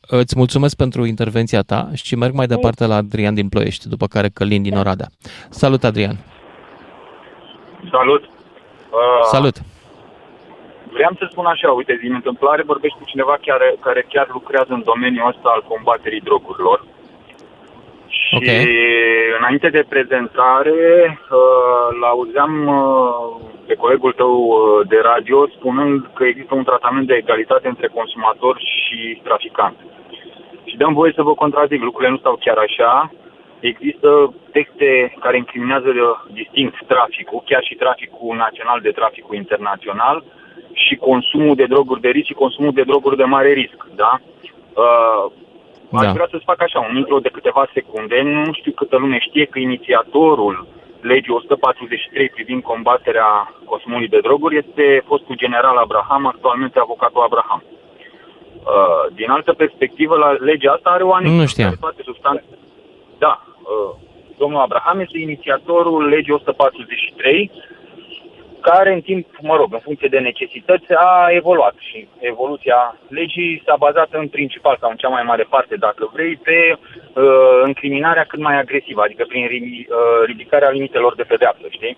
îți 0.00 0.34
mulțumesc 0.36 0.76
pentru 0.76 1.04
intervenția 1.04 1.62
ta 1.62 1.88
și 1.94 2.16
merg 2.16 2.34
mai 2.34 2.46
departe 2.46 2.86
la 2.86 2.94
Adrian 2.94 3.34
din 3.34 3.48
Ploiești, 3.48 3.88
după 3.88 4.06
care 4.06 4.28
Călin 4.28 4.62
din 4.62 4.76
Oradea. 4.76 5.08
Salut, 5.50 5.84
Adrian! 5.84 6.16
Salut! 7.90 8.22
Uh, 8.24 9.22
Salut! 9.22 9.56
Vreau 10.92 11.12
să 11.18 11.28
spun 11.30 11.46
așa, 11.46 11.70
uite, 11.70 11.98
din 12.02 12.12
întâmplare 12.14 12.62
vorbești 12.62 12.98
cu 12.98 13.04
cineva 13.04 13.36
chiar, 13.40 13.60
care 13.80 14.06
chiar 14.08 14.26
lucrează 14.32 14.72
în 14.72 14.82
domeniul 14.84 15.28
ăsta 15.28 15.48
al 15.54 15.64
combaterii 15.68 16.20
drogurilor. 16.20 16.84
Și 18.06 18.34
Ok. 18.34 18.48
înainte 19.38 19.68
de 19.68 19.86
prezentare, 19.88 20.80
uh, 21.30 21.86
l-auzeam 22.00 22.52
uh, 22.66 23.56
pe 23.68 23.74
colegul 23.74 24.12
tău 24.12 24.34
uh, 24.46 24.88
de 24.92 24.98
radio 25.10 25.38
spunând 25.56 26.10
că 26.16 26.24
există 26.24 26.54
un 26.54 26.64
tratament 26.70 27.06
de 27.06 27.14
egalitate 27.22 27.68
între 27.68 27.88
consumator 27.98 28.54
și 28.74 29.20
traficant. 29.22 29.76
Și 30.64 30.76
dăm 30.76 30.92
voie 31.00 31.12
să 31.14 31.22
vă 31.22 31.34
contrazic, 31.34 31.80
lucrurile 31.82 32.10
nu 32.10 32.22
stau 32.22 32.36
chiar 32.44 32.58
așa. 32.58 33.12
Există 33.60 34.34
texte 34.52 35.16
care 35.20 35.36
incriminează 35.36 35.88
uh, 35.88 36.32
distinct 36.32 36.76
traficul, 36.86 37.42
chiar 37.44 37.62
și 37.64 37.74
traficul 37.74 38.36
național 38.36 38.78
de 38.82 38.90
traficul 38.90 39.34
internațional 39.36 40.24
și 40.72 40.94
consumul 40.96 41.54
de 41.54 41.66
droguri 41.66 42.00
de 42.00 42.08
risc 42.08 42.26
și 42.26 42.42
consumul 42.44 42.72
de 42.72 42.88
droguri 42.90 43.16
de 43.16 43.24
mare 43.24 43.52
risc, 43.52 43.78
da? 43.94 44.20
Uh, 44.74 45.24
Aș 45.92 46.06
Da. 46.06 46.12
vrea 46.12 46.28
să-ți 46.30 46.44
fac 46.44 46.62
așa, 46.62 46.86
un 46.90 46.96
intro 46.96 47.18
de 47.18 47.28
câteva 47.28 47.68
secunde. 47.72 48.22
Nu 48.22 48.52
știu 48.52 48.72
câtă 48.72 48.96
lume 48.96 49.18
știe 49.18 49.44
că 49.44 49.58
inițiatorul 49.58 50.66
legii 51.00 51.32
143 51.34 52.28
privind 52.28 52.62
combaterea 52.62 53.54
consumului 53.64 54.08
de 54.08 54.18
droguri 54.20 54.56
este 54.56 55.02
fostul 55.06 55.36
general 55.36 55.76
Abraham, 55.76 56.26
actualmente 56.26 56.78
avocatul 56.78 57.22
Abraham. 57.22 57.62
Uh, 57.64 59.14
din 59.14 59.30
altă 59.30 59.52
perspectivă, 59.52 60.16
la 60.16 60.30
legea 60.30 60.72
asta 60.72 60.90
are 60.90 61.02
o 61.02 61.12
anexă 61.14 61.34
Nu 61.34 61.46
știam. 61.46 61.68
în 61.68 61.76
care 61.80 61.92
toate 61.94 62.10
substan- 62.10 62.44
Da, 63.18 63.42
uh, 63.62 63.94
domnul 64.38 64.60
Abraham 64.60 65.00
este 65.00 65.18
inițiatorul 65.18 66.08
legii 66.08 66.32
143 66.32 67.50
care 68.60 68.92
în 68.92 69.00
timp, 69.00 69.26
mă 69.40 69.56
rog, 69.56 69.72
în 69.72 69.78
funcție 69.78 70.08
de 70.08 70.18
necesități, 70.18 70.92
a 70.94 71.28
evoluat 71.30 71.74
și 71.78 72.08
evoluția 72.18 72.96
legii 73.08 73.62
s-a 73.64 73.76
bazat 73.78 74.08
în 74.10 74.28
principal 74.28 74.76
sau 74.80 74.90
în 74.90 74.96
cea 74.96 75.08
mai 75.08 75.22
mare 75.22 75.46
parte, 75.48 75.76
dacă 75.76 76.10
vrei, 76.12 76.36
pe 76.36 76.78
uh, 77.22 77.60
încriminarea 77.64 78.24
cât 78.28 78.38
mai 78.40 78.58
agresivă, 78.58 79.02
adică 79.02 79.24
prin 79.28 79.46
ri- 79.46 79.86
uh, 79.88 80.24
ridicarea 80.26 80.70
limitelor 80.70 81.14
de 81.14 81.22
pedeapsă, 81.22 81.66
știi? 81.70 81.96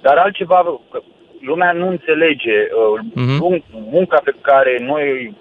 Dar 0.00 0.16
altceva, 0.16 0.80
că 0.90 1.00
lumea 1.40 1.72
nu 1.72 1.88
înțelege 1.88 2.56
uh, 2.60 3.00
Mhm. 3.14 3.38
mun- 3.42 3.64
munca 3.90 4.20
pe 4.24 4.34
care 4.40 4.78
noi 4.80 5.34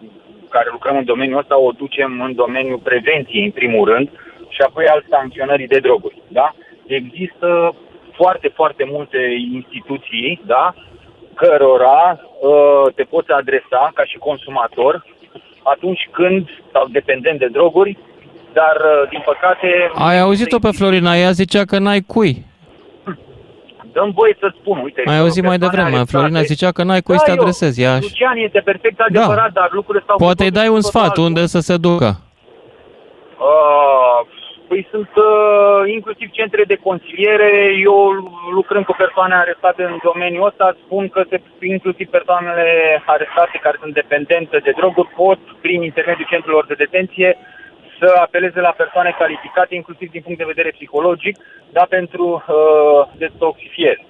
care 0.50 0.68
lucrăm 0.72 0.98
în 0.98 1.06
domeniul 1.06 1.38
ăsta 1.40 1.60
o 1.60 1.72
ducem 1.72 2.22
în 2.22 2.36
domeniul 2.36 2.80
prevenției, 2.84 3.44
în 3.46 3.52
primul 3.52 3.86
rând, 3.90 4.10
și 4.50 4.62
apoi 4.62 4.86
al 4.88 5.04
sancționării 5.10 5.68
de 5.68 5.80
droguri, 5.80 6.22
da? 6.28 6.56
Există 6.88 7.76
foarte, 8.14 8.48
foarte 8.48 8.84
multe 8.92 9.18
instituții, 9.54 10.42
da, 10.46 10.74
cărora 11.36 12.20
uh, 12.42 12.94
te 12.96 13.04
poți 13.04 13.32
adresa 13.32 13.92
ca 13.94 14.04
și 14.04 14.18
consumator 14.18 15.06
atunci 15.64 16.10
când, 16.12 16.50
sau 16.72 16.88
dependent 16.88 17.40
de 17.40 17.48
droguri, 17.48 17.98
dar, 18.53 18.75
uh, 18.75 19.10
din 19.10 19.22
păcate... 19.25 19.91
Ai 19.96 20.20
auzit-o 20.20 20.60
pe 20.60 20.72
Florina, 20.72 21.15
ea 21.15 21.32
zicea 21.32 21.63
că 21.65 21.79
n-ai 21.79 22.01
cui. 22.01 22.46
Dăm 23.94 24.12
voie 24.12 24.36
să 24.39 24.51
spun, 24.60 24.79
uite... 24.84 25.03
Ai 25.06 25.18
auzit 25.18 25.44
mai 25.44 25.58
persoane 25.58 25.75
devreme, 25.75 25.96
arestate- 25.98 26.12
Florina 26.18 26.41
zicea 26.41 26.72
că 26.72 26.84
n-ai 26.84 27.01
cui 27.01 27.15
Da, 27.15 27.20
să 27.20 27.25
te 27.25 27.32
eu. 27.36 27.39
adresezi. 27.41 27.82
Ea 27.82 27.98
Lucian 28.01 28.38
este 28.38 28.60
perfect 28.60 29.00
adevărat, 29.00 29.51
dar 29.51 29.70
lucrurile 29.72 30.03
stau... 30.03 30.15
cu 30.15 30.24
Poate 30.24 30.44
îi 30.44 30.50
totul- 30.50 30.62
dai 30.62 30.70
un 30.75 30.82
cu 30.82 30.82
totul 30.82 31.00
sfat 31.00 31.10
altfel. 31.10 31.24
unde 31.24 31.46
să 31.46 31.60
se 31.60 31.77
ducă. 31.77 32.10
Uh, 33.50 34.20
păi 34.68 34.88
sunt 34.94 35.10
uh, 35.15 35.91
inclusiv 35.98 36.27
centre 36.39 36.63
de 36.72 36.75
consiliere. 36.88 37.51
Eu 37.89 37.98
lucrând 38.58 38.86
cu 38.86 38.96
persoane 39.03 39.36
arestate 39.36 39.84
în 39.84 39.98
domeniul 40.10 40.48
ăsta, 40.51 40.75
spun 40.86 41.03
că 41.10 41.22
se, 41.29 41.38
inclusiv 41.75 42.08
persoanele 42.18 42.68
arestate 43.06 43.58
care 43.65 43.77
sunt 43.82 43.94
dependente 43.94 44.58
de 44.65 44.72
droguri 44.79 45.13
pot, 45.22 45.39
prin 45.65 45.79
intermediul 45.84 46.27
centrelor 46.34 46.65
de 46.65 46.74
detenție, 46.84 47.29
să 48.00 48.13
apeleze 48.25 48.60
la 48.60 48.74
persoane 48.77 49.15
calificate, 49.18 49.75
inclusiv 49.75 50.12
din 50.12 50.22
punct 50.22 50.38
de 50.38 50.51
vedere 50.53 50.70
psihologic, 50.70 51.38
da, 51.72 51.86
pentru 51.89 52.25
uh, 52.48 53.08
detoxifiere. 53.18 54.06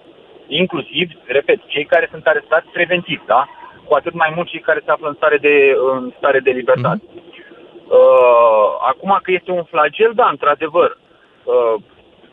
Inclusiv, 0.47 1.11
repet, 1.25 1.59
cei 1.67 1.85
care 1.85 2.07
sunt 2.11 2.27
arestați 2.27 2.67
preventiv, 2.73 3.21
da? 3.25 3.47
Cu 3.85 3.93
atât 3.95 4.13
mai 4.13 4.31
mult 4.35 4.47
cei 4.47 4.59
care 4.59 4.81
se 4.85 4.91
află 4.91 5.07
în 5.07 5.13
stare 5.13 5.37
de, 5.37 5.75
în 5.93 6.13
stare 6.17 6.39
de 6.39 6.51
libertate. 6.51 7.03
Uh, 7.03 8.67
acum 8.87 9.19
că 9.21 9.31
este 9.31 9.51
un 9.51 9.63
flagel, 9.63 10.11
da, 10.15 10.27
într-adevăr. 10.29 10.97
Uh, 11.43 11.75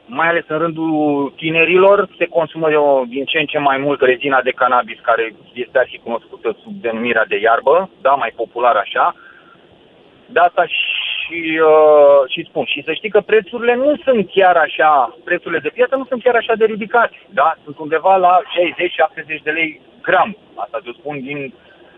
mai 0.06 0.28
ales 0.28 0.44
în 0.48 0.58
rândul 0.58 1.32
tinerilor, 1.36 2.08
se 2.18 2.26
consumă 2.26 2.78
o, 2.78 3.02
din 3.08 3.24
ce 3.24 3.38
în 3.38 3.46
ce 3.46 3.58
mai 3.58 3.78
mult 3.78 4.00
rezina 4.00 4.40
de 4.42 4.50
cannabis, 4.50 4.98
care 5.02 5.34
este 5.52 5.78
arhi 5.78 6.00
cunoscută 6.02 6.56
sub 6.62 6.72
denumirea 6.72 7.24
de 7.28 7.38
iarbă, 7.38 7.90
da, 8.00 8.10
mai 8.10 8.32
popular 8.36 8.76
așa. 8.76 9.14
De 10.26 10.40
asta 10.40 10.66
și, 10.66 11.05
uh, 11.32 12.30
și 12.32 12.46
spun. 12.48 12.64
Și 12.64 12.82
să 12.84 12.92
știi 12.92 13.10
că 13.10 13.20
prețurile 13.20 13.74
nu 13.74 13.96
sunt 14.04 14.30
chiar 14.30 14.56
așa, 14.56 15.16
prețurile 15.24 15.58
de 15.60 15.70
piață 15.74 15.96
nu 15.96 16.04
sunt 16.04 16.22
chiar 16.22 16.34
așa 16.34 16.54
de 16.54 16.64
ridicate, 16.64 17.16
da? 17.28 17.54
Sunt 17.64 17.78
undeva 17.78 18.16
la 18.16 18.40
60-70 19.38 19.42
de 19.42 19.50
lei 19.50 19.80
gram. 20.02 20.36
Asta 20.54 20.78
te 20.84 20.90
spun 20.98 21.20
din 21.20 21.54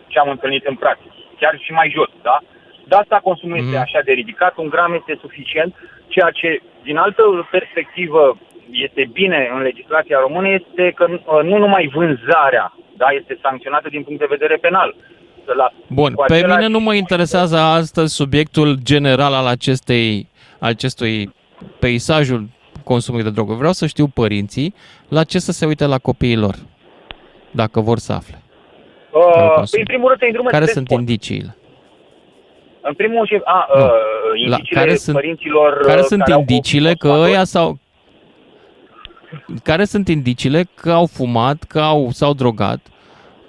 ce 0.06 0.18
am 0.18 0.28
întâlnit 0.30 0.66
în 0.66 0.74
practică. 0.74 1.14
Chiar 1.40 1.58
și 1.60 1.72
mai 1.72 1.92
jos, 1.94 2.10
da? 2.22 2.38
De 2.84 2.96
asta 2.96 3.20
consumul 3.22 3.56
este 3.56 3.70
Mhm. 3.70 3.80
așa 3.80 4.00
de 4.04 4.12
ridicat, 4.12 4.56
un 4.56 4.68
gram 4.68 4.92
este 4.94 5.18
suficient, 5.20 5.74
ceea 6.08 6.30
ce, 6.30 6.60
din 6.82 6.96
altă 6.96 7.48
perspectivă, 7.50 8.38
este 8.70 9.08
bine 9.12 9.50
în 9.54 9.62
legislația 9.62 10.18
română 10.18 10.48
este 10.48 10.90
că 10.90 11.06
uh, 11.10 11.42
nu 11.42 11.56
numai 11.58 11.90
vânzarea 11.94 12.72
da, 12.96 13.06
este 13.10 13.38
sancționată 13.42 13.88
din 13.88 14.02
punct 14.02 14.18
de 14.20 14.26
vedere 14.36 14.56
penal. 14.56 14.94
La, 15.56 15.72
Bun, 15.86 16.12
cu 16.12 16.24
pe 16.26 16.34
același- 16.34 16.56
mine 16.56 16.68
nu 16.68 16.80
mă 16.80 16.94
interesează 16.94 17.56
astăzi 17.58 18.14
subiectul 18.14 18.78
general 18.82 19.32
al 19.34 19.46
acestei, 19.46 20.28
acestui 20.58 21.34
peisajul 21.78 22.48
consumului 22.84 23.24
de 23.26 23.30
droguri. 23.32 23.56
Vreau 23.58 23.72
să 23.72 23.86
știu 23.86 24.06
părinții 24.06 24.74
la 25.08 25.24
ce 25.24 25.38
să 25.38 25.52
se 25.52 25.66
uite 25.66 25.86
la 25.86 25.98
copiii 25.98 26.36
lor, 26.36 26.54
dacă 27.50 27.80
vor 27.80 27.98
să 27.98 28.12
afle. 28.12 28.42
Uh, 29.12 29.20
care 29.32 29.46
păi, 29.46 29.54
consumă. 29.56 29.80
în 29.80 29.86
primul 29.86 30.08
rând, 30.08 30.20
te 30.20 30.26
îndrumă 30.26 30.48
Care 30.48 30.62
spre 30.64 30.74
sunt 30.74 30.86
sport. 30.86 31.00
indiciile? 31.00 31.56
În 32.80 32.94
primul 32.94 33.26
și 33.26 33.40
a, 33.44 33.66
Nu. 33.74 33.84
uh, 33.84 33.90
La, 34.46 34.56
indiciile 34.56 34.80
care 34.80 34.94
sunt, 34.96 35.16
părinților 35.16 35.80
care 35.80 36.00
uh, 36.00 36.04
sunt 36.06 36.20
care 36.20 36.32
au 36.32 36.38
indiciile 36.40 36.88
că 36.94 36.94
consumatori. 37.06 37.30
ăia 37.34 37.44
sau 37.44 37.78
care 39.62 39.84
sunt 39.84 40.08
indiciile 40.08 40.64
că 40.74 40.92
au 40.92 41.06
fumat, 41.06 41.62
că 41.62 41.80
au, 41.80 42.08
s-au 42.10 42.32
drogat, 42.34 42.80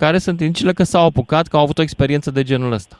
care 0.03 0.17
sunt 0.17 0.39
indiciile 0.39 0.79
că 0.79 0.83
s-au 0.83 1.05
apucat, 1.05 1.45
că 1.47 1.55
au 1.57 1.63
avut 1.63 1.77
o 1.77 1.87
experiență 1.87 2.29
de 2.31 2.43
genul 2.43 2.71
ăsta. 2.71 2.95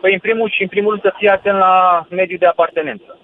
Păi 0.00 0.12
în 0.12 0.22
primul 0.26 0.48
și 0.54 0.62
în 0.62 0.68
primul 0.68 0.90
rând 0.90 1.02
să 1.02 1.12
fii 1.18 1.28
atent 1.28 1.58
la 1.58 2.06
mediul 2.10 2.38
de 2.38 2.46
apartenență, 2.46 3.18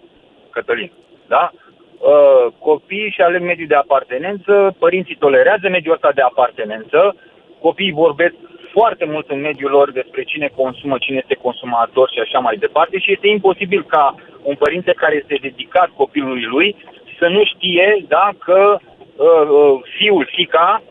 Cătălin. 0.50 0.90
Da? 1.34 1.44
Uh, 1.52 2.46
copiii 2.58 3.14
și 3.14 3.20
aleg 3.20 3.42
mediul 3.42 3.72
de 3.72 3.74
apartenență, 3.74 4.52
părinții 4.78 5.22
tolerează 5.24 5.68
mediul 5.68 5.94
ăsta 5.94 6.10
de 6.14 6.22
apartenență, 6.22 7.16
copiii 7.60 8.00
vorbesc 8.04 8.34
foarte 8.72 9.04
mult 9.04 9.26
în 9.30 9.40
mediul 9.40 9.70
lor 9.70 9.92
despre 9.92 10.22
cine 10.22 10.48
consumă, 10.56 10.96
cine 10.98 11.18
este 11.22 11.34
consumator 11.34 12.10
și 12.14 12.20
așa 12.20 12.38
mai 12.38 12.56
departe 12.56 12.98
și 12.98 13.12
este 13.12 13.28
imposibil 13.28 13.82
ca 13.84 14.14
un 14.42 14.54
părinte 14.54 14.92
care 14.92 15.14
este 15.16 15.36
dedicat 15.40 15.88
copilului 15.96 16.44
lui 16.54 16.76
să 17.18 17.26
nu 17.28 17.44
știe 17.44 18.04
da, 18.08 18.30
că 18.44 18.78
uh, 18.80 19.48
uh, 19.48 19.80
fiul, 19.98 20.28
fica, 20.34 20.82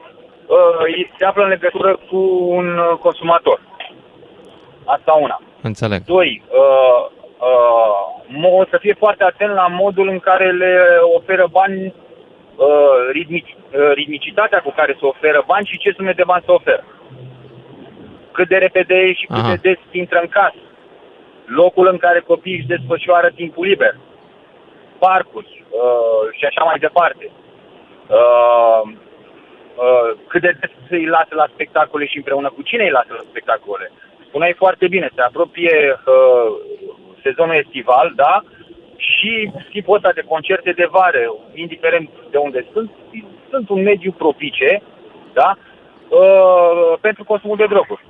uh, 0.48 1.10
se 1.18 1.25
află 1.25 1.44
în 1.44 1.50
legătură 1.50 2.00
cu 2.10 2.18
un 2.48 2.77
uh, 2.77 2.98
consumator. 3.00 3.60
Asta 4.86 5.12
una. 5.12 5.42
Înțeleg. 5.62 6.04
Doi, 6.04 6.44
uh, 6.50 7.10
uh, 7.39 8.68
să 8.70 8.77
fie 8.80 8.94
foarte 8.94 9.24
atent 9.24 9.54
la 9.54 9.68
modul 9.68 10.08
în 10.08 10.20
care 10.20 10.51
le 10.51 10.74
oferă 11.16 11.48
bani, 11.51 11.94
uh, 12.56 12.66
ritmic, 13.12 13.46
uh, 13.46 13.92
ritmicitatea 13.94 14.60
cu 14.60 14.74
care 14.75 14.96
se 15.00 15.06
oferă 15.06 15.44
bani 15.48 15.66
și 15.66 15.77
ce 15.77 15.92
sume 15.92 16.12
de 16.12 16.24
bani 16.24 16.44
se 16.46 16.51
oferă. 16.51 16.84
Cât 18.32 18.48
de 18.48 18.58
repede 18.58 19.13
și 19.13 19.25
cât 19.25 19.38
Aha. 19.38 19.56
de 19.56 19.60
des 19.62 19.77
intră 19.92 20.20
în 20.20 20.27
casă. 20.27 20.62
Locul 21.46 21.88
în 21.88 21.98
care 21.98 22.20
copiii 22.20 22.58
își 22.58 22.68
desfășoară 22.68 23.30
timpul 23.36 23.66
liber. 23.66 23.96
Parcuri 25.00 25.66
uh, 25.70 26.34
și 26.38 26.46
așa 26.46 26.63
mai 26.63 26.77
departe. 26.80 27.30
Uh, 28.08 28.18
uh, 28.18 28.98
cât 30.28 30.42
de 30.42 30.58
des 30.60 30.72
îi 30.90 31.06
lasă 31.06 31.34
la 31.36 31.48
spectacole 31.54 32.06
și 32.06 32.18
împreună 32.18 32.50
cu 32.50 32.62
cine 32.62 32.84
îi 32.84 32.98
lasă 32.98 33.08
la 33.10 33.30
spectacole. 33.30 33.92
Spuneai 34.28 34.54
foarte 34.54 34.88
bine, 34.88 35.10
se 35.16 35.22
apropie 35.22 35.76
uh, 36.06 36.52
sezonul 37.24 37.56
estival, 37.56 38.14
da? 38.16 38.44
Și 38.98 39.52
tipul 39.70 39.96
ăsta 39.96 40.12
de 40.12 40.22
concerte 40.28 40.72
de 40.72 40.88
vară, 40.92 41.36
indiferent 41.54 42.10
de 42.32 42.38
unde 42.38 42.66
sunt, 42.74 42.92
sunt 43.50 43.70
un 43.70 43.82
mediu 43.82 44.12
propice, 44.12 44.82
da? 45.34 45.58
Uh, 46.10 46.94
pentru 47.02 47.24
consumul 47.24 47.58
de 47.58 47.66
droguri. 47.66 48.06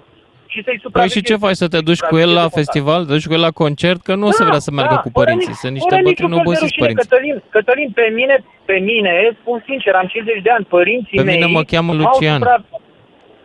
Și 0.53 0.59
să-i 0.63 0.63
Păi 0.73 0.79
supraveghezi. 0.83 1.17
și 1.17 1.23
ce 1.29 1.35
faci? 1.45 1.55
Să 1.63 1.67
te 1.73 1.79
duci 1.89 1.99
cu 2.09 2.15
el 2.23 2.29
la 2.39 2.41
supraveghezi 2.41 2.55
festival? 2.59 2.99
Te 3.05 3.11
duci 3.15 3.27
cu 3.29 3.33
el 3.37 3.43
la 3.47 3.51
concert? 3.61 3.99
Că 4.07 4.13
nu 4.15 4.25
o 4.27 4.31
să 4.39 4.43
vrea 4.49 4.59
să 4.67 4.71
meargă 4.71 4.95
cu 5.03 5.09
fără 5.13 5.25
părinții. 5.25 5.47
nici- 5.53 5.61
Sunt 5.63 5.73
niște 5.77 5.89
fără 5.93 6.01
bătrâni 6.07 6.15
niciun 6.15 6.29
fel 6.33 6.37
de 6.37 6.43
obosiți 6.45 6.63
rușine, 6.69 6.83
părinții. 6.85 7.07
Cătălin, 7.09 7.35
Cătălin, 7.55 7.89
pe 7.99 8.05
mine, 8.19 8.35
pe 8.69 8.77
mine, 8.89 9.11
spun 9.41 9.57
sincer, 9.69 9.93
am 10.01 10.07
50 10.13 10.41
de 10.47 10.51
ani, 10.55 10.65
părinții 10.75 11.17
Pe 11.19 11.23
mei... 11.27 11.35
mine 11.37 11.49
mă 11.57 11.63
cheamă 11.71 11.91
au 11.91 11.97
Lucian. 12.01 12.39
supra- 12.41 12.63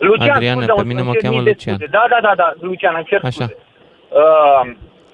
Lucian, 0.08 0.34
Adriane, 0.36 0.62
scuze, 0.66 0.72
pe 0.78 0.82
îmi 0.84 0.90
mine 0.92 1.02
mă 1.08 1.12
cer 1.14 1.20
cheamă 1.22 1.36
mii 1.36 1.44
de 1.48 1.52
Lucian. 1.54 1.74
scuze. 1.76 1.90
Da, 1.96 2.04
da, 2.12 2.18
da, 2.26 2.32
da, 2.42 2.48
Lucian, 2.66 2.94
îmi 3.00 3.08
cer 3.10 3.20
Așa. 3.22 3.30
scuze. 3.30 3.54
Uh, 4.20 4.62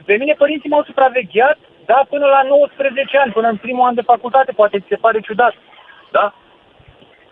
pe 0.09 0.15
mine 0.23 0.35
părinții 0.43 0.71
m-au 0.73 0.85
supravegheat, 0.91 1.59
da, 1.91 1.99
până 2.13 2.27
la 2.37 2.41
19 2.49 3.17
ani, 3.23 3.33
până 3.39 3.49
în 3.55 3.59
primul 3.65 3.85
an 3.89 3.95
de 4.01 4.09
facultate, 4.13 4.51
poate 4.61 4.77
ți 4.83 4.91
se 4.93 5.03
pare 5.05 5.19
ciudat, 5.29 5.55
da? 6.17 6.25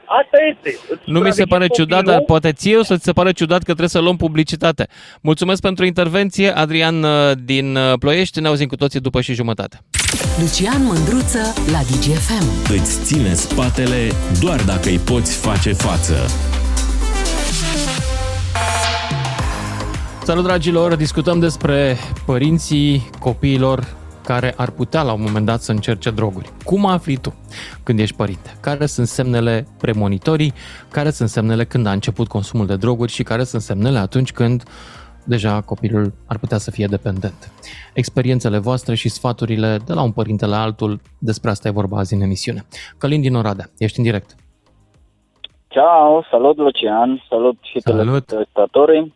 Asta 0.07 0.37
este. 0.51 0.79
Îți 0.91 1.01
Nu 1.05 1.21
mi 1.21 1.33
se 1.33 1.45
pare 1.45 1.65
supraveghezi 1.65 1.81
ciudat, 1.81 2.05
dar 2.05 2.19
copilul. 2.19 2.27
poate 2.27 2.53
ție 2.53 2.77
o 2.77 2.83
să 2.83 2.97
ți 2.97 3.05
se 3.05 3.13
pare 3.13 3.33
ciudat 3.33 3.59
că 3.59 3.65
trebuie 3.65 3.89
să 3.89 3.99
luăm 3.99 4.17
publicitate. 4.17 4.87
Mulțumesc 5.21 5.61
pentru 5.61 5.85
intervenție, 5.85 6.57
Adrian 6.57 7.03
uh, 7.03 7.11
din 7.45 7.77
uh, 7.77 7.93
Ploiești. 7.99 8.41
Ne 8.41 8.49
auzim 8.49 8.67
cu 8.67 8.77
toții 8.77 9.01
după 9.01 9.21
și 9.21 9.35
jumătate. 9.35 9.79
Lucian 10.41 10.85
Mândruță 10.85 11.39
la 11.73 11.79
DGFM. 11.79 12.73
Îți 12.73 13.05
ține 13.05 13.33
spatele 13.35 14.11
doar 14.41 14.63
dacă 14.63 14.89
îi 14.89 14.99
poți 14.99 15.37
face 15.37 15.73
față. 15.73 16.15
Salut, 20.23 20.45
dragilor! 20.45 20.95
Discutăm 20.95 21.39
despre 21.39 21.97
părinții 22.27 23.11
copiilor 23.19 23.97
care 24.31 24.55
ar 24.57 24.71
putea 24.71 25.03
la 25.03 25.13
un 25.13 25.23
moment 25.23 25.47
dat 25.47 25.61
să 25.61 25.73
încerce 25.73 26.11
droguri. 26.11 26.51
Cum 26.65 26.87
afli 26.87 27.17
tu 27.17 27.35
când 27.85 27.99
ești 27.99 28.17
părinte? 28.17 28.51
Care 28.61 28.87
sunt 28.87 29.07
semnele 29.07 29.67
premonitorii? 29.79 30.53
Care 30.91 31.11
sunt 31.11 31.29
semnele 31.29 31.65
când 31.65 31.87
a 31.87 31.93
început 31.93 32.29
consumul 32.29 32.67
de 32.67 32.77
droguri 32.77 33.13
și 33.13 33.23
care 33.23 33.45
sunt 33.45 33.63
semnele 33.63 33.99
atunci 33.99 34.33
când 34.33 34.63
deja 35.25 35.61
copilul 35.61 36.13
ar 36.29 36.39
putea 36.39 36.59
să 36.59 36.71
fie 36.71 36.87
dependent? 36.87 37.53
Experiențele 37.95 38.59
voastre 38.59 38.95
și 38.95 39.09
sfaturile 39.09 39.79
de 39.87 39.93
la 39.93 40.03
un 40.03 40.13
părinte 40.13 40.47
la 40.47 40.63
altul, 40.63 41.01
despre 41.19 41.51
asta 41.51 41.69
e 41.69 41.81
vorba 41.81 41.99
azi 41.99 42.15
în 42.15 42.21
emisiune. 42.21 42.61
Călin 42.99 43.21
din 43.21 43.35
Oradea, 43.35 43.67
ești 43.79 43.99
în 43.99 44.05
direct. 44.05 44.35
Ciao, 45.69 46.25
salut 46.31 46.57
Lucian, 46.57 47.25
salut 47.29 47.57
și 47.61 47.81
Salut. 47.81 48.27
telespectatorii. 48.27 49.15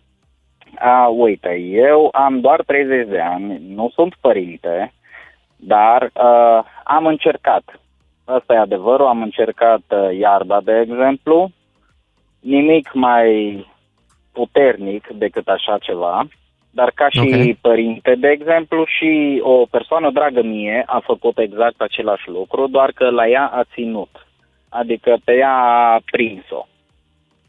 A, 0.79 1.07
uite, 1.09 1.59
eu 1.61 2.09
am 2.13 2.41
doar 2.41 2.63
30 2.67 3.09
de 3.09 3.21
ani, 3.21 3.63
nu 3.75 3.91
sunt 3.95 4.15
părinte, 4.21 4.93
dar 5.61 6.03
uh, 6.03 6.65
am 6.85 7.07
încercat. 7.07 7.81
Asta 8.25 8.55
e 8.55 8.59
adevărul, 8.59 9.07
am 9.07 9.23
încercat 9.23 9.83
uh, 9.89 10.19
iarba, 10.19 10.61
de 10.61 10.79
exemplu, 10.81 11.51
nimic 12.41 12.93
mai 12.93 13.67
puternic 14.33 15.07
decât 15.07 15.49
așa 15.49 15.79
ceva, 15.79 16.27
dar 16.71 16.91
ca 16.95 17.09
și 17.09 17.19
Ok. 17.19 17.57
părinte, 17.61 18.15
de 18.15 18.29
exemplu, 18.29 18.85
și 18.85 19.41
o 19.43 19.65
persoană 19.71 20.11
dragă 20.11 20.43
mie 20.43 20.83
a 20.87 20.99
făcut 21.05 21.39
exact 21.39 21.81
același 21.81 22.29
lucru, 22.29 22.67
doar 22.67 22.91
că 22.93 23.11
la 23.11 23.29
ea 23.29 23.47
a 23.47 23.63
ținut. 23.75 24.27
Adică 24.69 25.17
pe 25.25 25.33
ea 25.33 25.55
a 25.95 26.01
prins-o. 26.11 26.67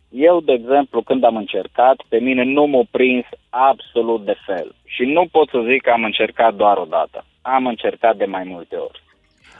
Eu, 0.10 0.39
de 0.39 0.52
exemplu, 0.52 1.02
când 1.02 1.24
am 1.24 1.36
încercat, 1.36 1.95
pe 2.10 2.19
mine 2.19 2.43
nu 2.43 2.65
m-a 2.65 2.84
prins 2.91 3.26
absolut 3.50 4.26
de 4.26 4.36
fel. 4.45 4.76
Și 4.86 5.04
nu 5.04 5.26
pot 5.32 5.50
să 5.50 5.63
zic 5.67 5.82
că 5.82 5.89
am 5.89 6.04
încercat 6.04 6.54
doar 6.54 6.78
o 6.78 6.86
dată. 6.86 7.26
Am 7.41 7.65
încercat 7.65 8.15
de 8.15 8.25
mai 8.25 8.43
multe 8.47 8.75
ori. 8.75 9.04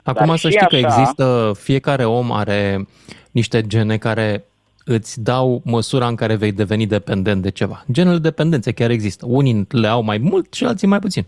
Acum 0.04 0.26
Dar 0.26 0.38
să 0.38 0.50
și 0.50 0.56
știi 0.58 0.68
că 0.68 0.76
așa- 0.86 1.00
există, 1.00 1.52
fiecare 1.60 2.06
om 2.06 2.32
are 2.32 2.88
niște 3.32 3.62
gene 3.62 3.98
care 3.98 4.46
îți 4.86 5.24
dau 5.24 5.62
măsura 5.66 6.08
în 6.08 6.16
care 6.16 6.36
vei 6.36 6.52
deveni 6.52 6.86
dependent 6.88 7.42
de 7.42 7.50
ceva. 7.52 7.84
Genele 7.92 8.18
dependențe 8.18 8.72
chiar 8.72 8.90
există. 8.90 9.26
Unii 9.30 9.66
le 9.70 9.88
au 9.88 10.02
mai 10.02 10.18
mult 10.18 10.54
și 10.54 10.66
alții 10.66 10.88
mai 10.88 11.00
puțin. 11.00 11.26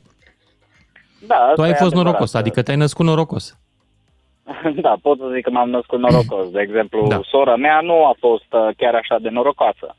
Da, 1.28 1.36
Tu 1.36 1.42
asta 1.50 1.62
ai 1.62 1.70
e 1.70 1.74
fost 1.74 1.82
adevărat. 1.86 2.06
norocos, 2.06 2.34
adică 2.34 2.62
te-ai 2.62 2.78
născut 2.78 3.06
norocos. 3.06 3.58
Da, 4.82 4.96
pot 5.02 5.18
să 5.18 5.32
zic 5.34 5.44
că 5.44 5.50
m-am 5.50 5.70
născut 5.70 6.00
norocos. 6.00 6.50
De 6.52 6.60
exemplu, 6.62 7.08
Da. 7.08 7.16
da. 7.16 7.22
sora 7.30 7.56
mea 7.56 7.80
nu 7.82 8.06
a 8.06 8.16
fost 8.20 8.46
uh, 8.54 8.70
chiar 8.78 8.96
așa 8.96 9.18
de 9.22 9.30
norocoasă. 9.30 9.96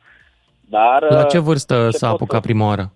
Dar... 0.61 1.03
La 1.11 1.19
uh, 1.21 1.27
ce 1.29 1.38
vârstă 1.38 1.88
ce 1.90 1.97
s-a 1.97 2.07
pot 2.07 2.14
apucat 2.14 2.40
să- 2.40 2.47
prima 2.47 2.67
oară? 2.67 2.93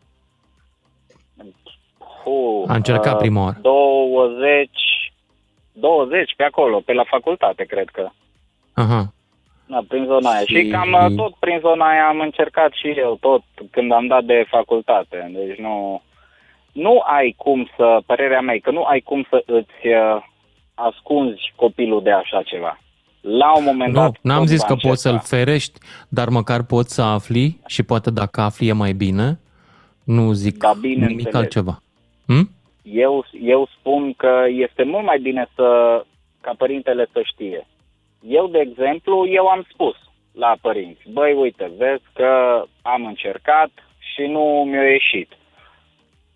Fu, 2.28 2.64
A 2.70 2.74
încercat 2.74 3.12
uh, 3.12 3.18
prima 3.18 3.42
oară. 3.42 3.58
20, 3.62 4.70
20 5.72 6.34
pe 6.36 6.42
acolo, 6.44 6.80
pe 6.80 6.92
la 6.92 7.04
facultate, 7.06 7.64
cred 7.64 7.88
că. 7.88 8.08
Aha. 8.72 9.12
Da, 9.66 9.80
prin 9.88 10.04
zona 10.06 10.30
aia. 10.30 10.44
Și- 10.44 10.54
Și 10.54 10.68
cam 10.68 10.92
uh, 10.92 11.16
tot 11.16 11.34
prin 11.34 11.58
zona 11.60 11.88
aia 11.88 12.06
am 12.08 12.20
încercat 12.20 12.72
și 12.72 12.88
eu, 12.96 13.16
tot 13.20 13.42
când 13.70 13.92
am 13.92 14.06
dat 14.06 14.24
de 14.24 14.44
facultate. 14.48 15.30
Deci 15.34 15.58
nu, 15.58 16.02
nu 16.72 17.02
ai 17.06 17.34
cum 17.36 17.68
să, 17.76 17.98
părerea 18.06 18.40
mea 18.40 18.54
e 18.54 18.58
că 18.58 18.70
nu 18.70 18.82
ai 18.84 19.00
cum 19.00 19.26
să 19.30 19.42
îți 19.46 19.86
uh, 19.86 20.22
ascunzi 20.74 21.52
copilul 21.56 22.02
de 22.02 22.10
așa 22.10 22.42
ceva. 22.42 22.78
La 23.20 23.56
un 23.56 23.64
moment 23.64 23.92
Nu, 23.94 24.00
dat... 24.00 24.16
n-am 24.22 24.38
tot 24.38 24.48
zis 24.48 24.60
va 24.60 24.66
că 24.66 24.72
poți 24.74 25.06
încerca. 25.06 25.24
să-l 25.26 25.38
ferești, 25.38 25.78
dar 26.08 26.28
măcar 26.28 26.62
poți 26.64 26.94
să 26.94 27.02
afli 27.02 27.60
și 27.66 27.82
poate 27.82 28.10
dacă 28.10 28.40
afli 28.40 28.68
e 28.68 28.72
mai 28.72 28.92
bine. 28.92 29.40
Nu 30.04 30.32
zic 30.32 30.56
Da, 30.58 30.72
bine 30.80 30.94
nimic 31.06 31.10
înțeles. 31.26 31.34
altceva. 31.34 31.78
Hm? 32.28 32.48
Eu, 32.82 33.24
eu 33.42 33.68
spun 33.78 34.12
că 34.12 34.44
este 34.48 34.82
mult 34.82 35.04
mai 35.04 35.18
bine 35.18 35.48
să, 35.54 35.68
ca 36.40 36.54
părintele 36.58 37.06
să 37.12 37.20
știe. 37.24 37.66
Eu, 38.28 38.46
de 38.46 38.58
exemplu, 38.58 39.26
eu 39.28 39.46
am 39.46 39.66
spus 39.72 39.96
la 40.32 40.56
părinți, 40.60 41.02
băi, 41.12 41.32
uite, 41.34 41.70
vezi 41.76 42.02
că 42.12 42.62
am 42.82 43.06
încercat 43.06 43.70
și 43.98 44.22
nu 44.22 44.66
mi-a 44.70 44.90
ieșit. 44.90 45.32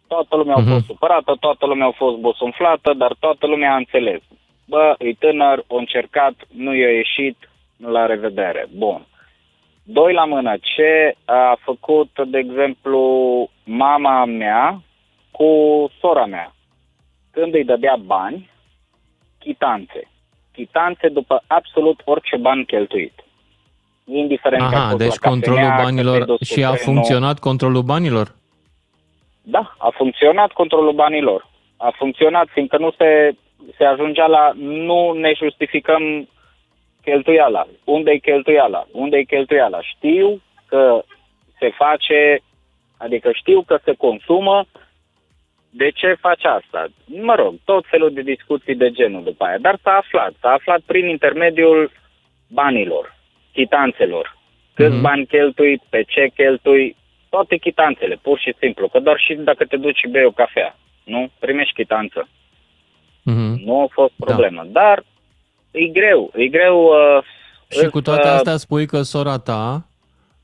Toată 0.09 0.37
lumea 0.37 0.57
Mhm. 0.59 0.69
a 0.69 0.73
fost 0.73 0.85
supărată, 0.85 1.37
toată 1.41 1.67
lumea 1.67 1.87
a 1.87 1.91
fost 1.91 2.17
bosunflată, 2.17 2.93
dar 2.93 3.15
toată 3.21 3.47
lumea 3.47 3.73
a 3.73 3.77
înțeles. 3.77 4.21
Bă, 4.67 4.95
e 4.99 5.13
tânăr, 5.13 5.59
a 5.59 5.65
încercat, 5.69 6.35
nu 6.55 6.75
i-a 6.75 6.91
ieșit, 6.91 7.37
la 7.77 8.07
revedere. 8.07 8.67
Bun. 8.77 9.07
Doi 9.85 10.13
la 10.13 10.25
mână, 10.25 10.55
ce 10.61 11.15
a 11.25 11.59
făcut, 11.61 12.11
de 12.27 12.39
exemplu, 12.39 13.01
mama 13.65 14.25
mea 14.25 14.81
cu 15.33 15.47
sora 16.01 16.25
mea? 16.27 16.55
Când 17.31 17.55
îi 17.55 17.65
dădea 17.65 17.97
bani, 18.05 18.51
chitanțe. 19.39 20.09
Chitanțe 20.53 21.09
după 21.09 21.43
absolut 21.47 22.01
orice 22.05 22.37
bani 22.37 22.65
cheltuit. 22.65 23.25
Indiferent 24.05 24.69
că 24.69 24.75
a 24.75 24.79
Aha, 24.79 24.89
fost 24.89 24.97
deci 25.03 25.19
la 25.21 25.29
controlul 25.29 25.59
cafenea, 25.61 25.77
că 25.77 25.83
te-ai 25.83 25.95
banilor 25.95 26.25
dus 26.25 26.39
cu 26.39 26.45
și 26.45 26.65
a 26.65 26.71
trenul. 26.71 26.79
funcționat 26.79 27.39
controlul 27.39 27.83
banilor? 27.83 28.35
Da, 29.43 29.75
a 29.79 29.91
funcționat 29.97 30.53
controlul 30.53 30.93
banilor. 30.93 31.49
A 31.77 31.93
funcționat, 31.97 32.49
fiindcă 32.53 32.79
nu 32.79 32.91
se, 32.99 33.37
se 33.77 33.85
ajungea 33.85 34.27
la 34.27 34.53
nu 34.57 35.13
ne 35.13 35.33
justificăm 35.37 36.29
cheltuiala. 37.03 37.67
Unde-i 37.85 38.21
cheltuiala? 38.21 38.87
Unde-i 38.93 39.27
cheltuiala? 39.27 39.81
Știu 39.83 40.41
că 40.67 41.05
se 41.59 41.71
face, 41.77 42.41
adică 42.97 43.31
știu 43.33 43.63
că 43.63 43.79
se 43.85 43.95
consumă, 43.99 44.65
de 45.75 45.91
ce 45.91 46.17
faci 46.21 46.45
asta? 46.45 46.89
Mă 47.05 47.35
rog, 47.35 47.55
tot 47.65 47.85
felul 47.91 48.13
de 48.13 48.21
discuții 48.23 48.75
de 48.75 48.91
genul 48.91 49.23
după 49.25 49.45
aia. 49.45 49.59
Dar 49.59 49.79
s-a 49.83 49.91
aflat. 50.03 50.33
S-a 50.41 50.51
aflat 50.53 50.81
prin 50.87 51.09
intermediul 51.09 51.91
banilor, 52.49 53.17
chitanțelor. 53.53 54.39
Câți 54.75 54.93
Mhm. 54.93 55.01
bani 55.03 55.27
cheltui, 55.27 55.81
pe 55.91 56.03
ce 56.09 56.31
cheltui, 56.35 56.97
toate 57.29 57.57
chitanțele, 57.57 58.19
pur 58.23 58.39
și 58.39 58.55
simplu. 58.61 58.89
Că 58.89 58.99
doar 59.01 59.19
și 59.19 59.35
dacă 59.35 59.65
te 59.65 59.77
duci 59.77 59.97
și 59.99 60.09
bei 60.09 60.25
o 60.25 60.31
cafea, 60.31 60.77
nu? 61.05 61.31
Primești 61.39 61.75
chitanță. 61.75 62.29
Mhm. 63.23 63.61
Nu 63.65 63.81
a 63.83 63.87
fost 63.91 64.13
Da. 64.17 64.25
problemă. 64.27 64.65
Dar 64.67 65.05
e 65.71 65.85
greu, 65.87 66.31
e 66.37 66.47
greu... 66.47 66.85
Uh, 66.85 67.23
Și 67.81 67.87
cu 67.89 68.01
toate 68.01 68.27
uh, 68.29 68.35
astea 68.35 68.57
spui 68.57 68.87
că 68.87 69.03
sora 69.03 69.39
ta 69.39 69.87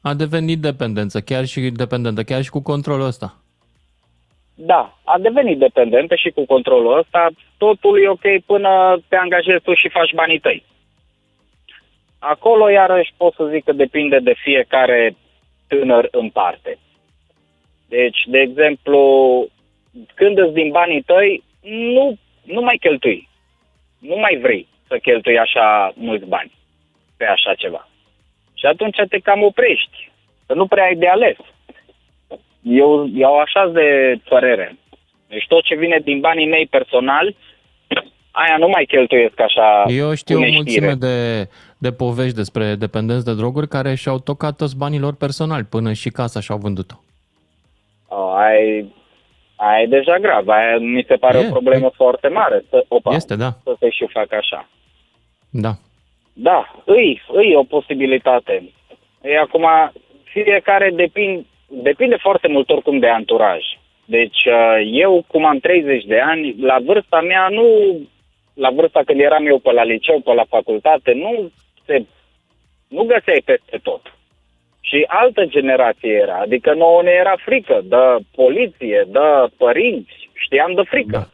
a 0.03 0.15
devenit 0.15 0.61
dependență, 0.61 1.21
chiar 1.21 1.45
și 1.45 1.61
dependentă, 1.61 2.23
chiar 2.23 2.43
și 2.43 2.51
cu 2.51 2.63
controlul 2.63 3.07
ăsta. 3.07 3.37
Da, 4.61 4.99
a 5.05 5.19
devenit 5.19 5.59
dependentă 5.59 6.15
și 6.15 6.31
cu 6.31 6.47
controlul 6.47 6.99
ăsta, 6.99 7.29
totul 7.59 8.03
e 8.03 8.09
ok 8.09 8.45
până 8.47 9.01
te 9.09 9.17
angajezi 9.17 9.63
tu 9.63 9.75
și 9.75 9.89
faci 9.89 10.15
banii 10.15 10.39
tăi. 10.39 10.65
Acolo, 12.19 12.69
iarăși, 12.69 13.13
pot 13.17 13.35
să 13.35 13.45
zic 13.53 13.65
că 13.65 13.73
depinde 13.73 14.19
de 14.19 14.35
fiecare 14.37 15.17
tânăr 15.69 16.09
în 16.11 16.31
parte. 16.31 16.79
Deci, 17.89 18.19
de 18.27 18.39
exemplu, 18.39 19.03
când 20.15 20.39
îți 20.39 20.53
din 20.53 20.71
banii 20.71 21.03
tăi, 21.03 21.43
nu, 21.63 22.17
nu 22.43 22.61
mai 22.61 22.77
cheltui. 22.81 23.29
Nu 23.99 24.17
mai 24.17 24.39
vrei 24.43 24.69
să 24.87 24.99
cheltui 24.99 25.39
așa 25.39 25.93
mulți 25.95 26.27
bani 26.27 26.53
pe 27.17 27.25
așa 27.25 27.55
ceva. 27.55 27.89
Și 28.55 28.67
atunci 28.67 28.97
te 29.09 29.19
cam 29.19 29.43
oprești, 29.43 30.11
că 30.47 30.55
nu 30.55 30.67
prea 30.67 30.85
ai 30.85 30.95
de 30.95 31.09
ales. 31.09 31.37
Eu 32.63 33.07
iau 33.15 33.39
așa 33.39 33.67
de 33.75 34.19
părere. 34.29 34.77
Deci 35.29 35.47
tot 35.49 35.63
ce 35.65 35.75
vine 35.75 35.99
din 36.05 36.21
banii 36.21 36.47
mei 36.49 36.67
personali, 36.67 37.37
aia 38.31 38.57
nu 38.59 38.69
mai 38.69 38.85
cheltuiesc 38.85 39.41
așa 39.41 39.85
Eu 39.89 40.15
știu 40.15 40.37
cu 40.37 40.41
o 40.43 40.45
neștire. 40.45 40.87
mulțime 40.87 40.95
de, 41.09 41.49
de 41.79 41.93
povești 41.93 42.35
despre 42.37 42.75
dependenți 42.75 43.25
de 43.25 43.35
droguri 43.35 43.69
care 43.69 43.95
și-au 43.95 44.19
tocat 44.19 44.57
toți 44.57 44.77
banii 44.77 44.99
lor 44.99 45.15
personali 45.17 45.65
până 45.65 45.93
și 45.93 46.11
casa 46.11 46.41
și-au 46.41 46.59
vândut-o. 46.59 46.95
Oh, 48.09 48.33
ai, 48.37 48.93
aia 49.57 49.81
e 49.83 49.87
deja 49.87 50.19
grav. 50.19 50.49
Aia 50.49 50.77
mi 50.79 51.05
se 51.09 51.15
pare 51.17 51.39
E, 51.39 51.47
o 51.47 51.51
problemă 51.51 51.87
e. 51.87 51.91
foarte 51.95 52.29
mare. 52.29 52.65
Să, 52.71 52.85
opa, 52.89 53.15
Este, 53.15 53.37
da. 53.37 53.51
să 53.63 53.77
se 53.79 53.91
și 53.91 54.07
facă 54.13 54.35
așa. 54.37 54.69
Da. 55.51 55.71
Da, 56.33 56.83
îi, 56.85 57.23
îi 57.33 57.55
o 57.55 57.63
posibilitate. 57.63 58.73
E 59.23 59.39
acum, 59.39 59.67
fiecare 60.25 60.91
depind, 60.95 61.47
depinde 61.69 62.17
foarte 62.17 62.49
mult 62.49 62.71
oricum 62.71 62.99
de 62.99 63.09
anturaj. 63.09 63.63
Deci 64.05 64.45
uh, 64.45 64.89
eu, 64.93 65.25
cum 65.27 65.45
am 65.45 65.59
30 65.59 66.05
de 66.05 66.21
ani, 66.21 66.55
la 66.61 66.79
vârsta 66.85 67.21
mea 67.21 67.49
nu, 67.51 67.67
la 68.55 68.71
vârsta 68.71 69.01
când 69.07 69.21
eram 69.21 69.47
eu 69.47 69.59
pe 69.59 69.73
la 69.73 69.85
liceu, 69.85 70.21
pe 70.21 70.33
la 70.33 70.45
facultate, 70.49 71.13
nu 71.13 71.51
se, 71.87 72.05
nu 72.89 73.03
găseai 73.03 73.43
peste 73.45 73.79
tot. 73.83 74.13
Și 74.81 75.05
altă 75.07 75.45
generație 75.45 76.13
era, 76.13 76.37
adică 76.37 76.75
nouă 76.75 77.03
ne 77.03 77.11
era 77.11 77.35
frică 77.45 77.81
de 77.85 78.25
poliție, 78.35 79.05
de 79.07 79.53
părinți, 79.57 80.31
știam 80.35 80.75
de 80.75 80.83
frică. 80.83 81.19
Da. 81.19 81.27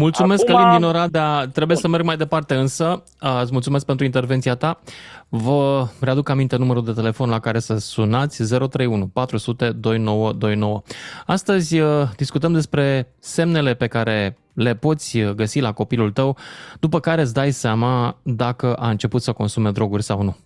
Mulțumesc, 0.00 0.42
Acum- 0.48 0.54
Călin 0.54 0.76
din 0.76 0.84
Oradea. 0.84 1.48
Trebuie 1.52 1.76
să 1.76 1.88
merg 1.88 2.04
mai 2.04 2.16
departe 2.16 2.54
însă. 2.54 3.02
A, 3.18 3.40
Îți 3.40 3.52
mulțumesc 3.52 3.84
pentru 3.84 4.04
intervenția 4.04 4.54
ta. 4.54 4.80
Vă 5.28 5.88
readuc 6.00 6.28
aminte 6.28 6.56
numărul 6.56 6.84
de 6.84 6.92
telefon 6.92 7.28
la 7.28 7.38
care 7.38 7.58
să 7.58 7.78
sunați 7.78 8.42
031 8.42 9.06
400 9.06 9.70
2929. 9.70 10.82
Astăzi 11.26 11.78
uh, 11.78 12.08
discutăm 12.16 12.52
despre 12.52 13.14
semnele 13.18 13.74
pe 13.74 13.86
care 13.86 14.38
le 14.52 14.74
poți 14.74 15.18
găsi 15.34 15.60
la 15.60 15.72
copilul 15.72 16.10
tău, 16.10 16.36
după 16.78 17.00
care 17.00 17.20
îți 17.20 17.34
dai 17.34 17.50
seama 17.50 18.16
dacă 18.22 18.74
a 18.74 18.88
început 18.90 19.22
să 19.22 19.32
consume 19.32 19.70
droguri 19.70 20.02
sau 20.02 20.22
nu. 20.22 20.36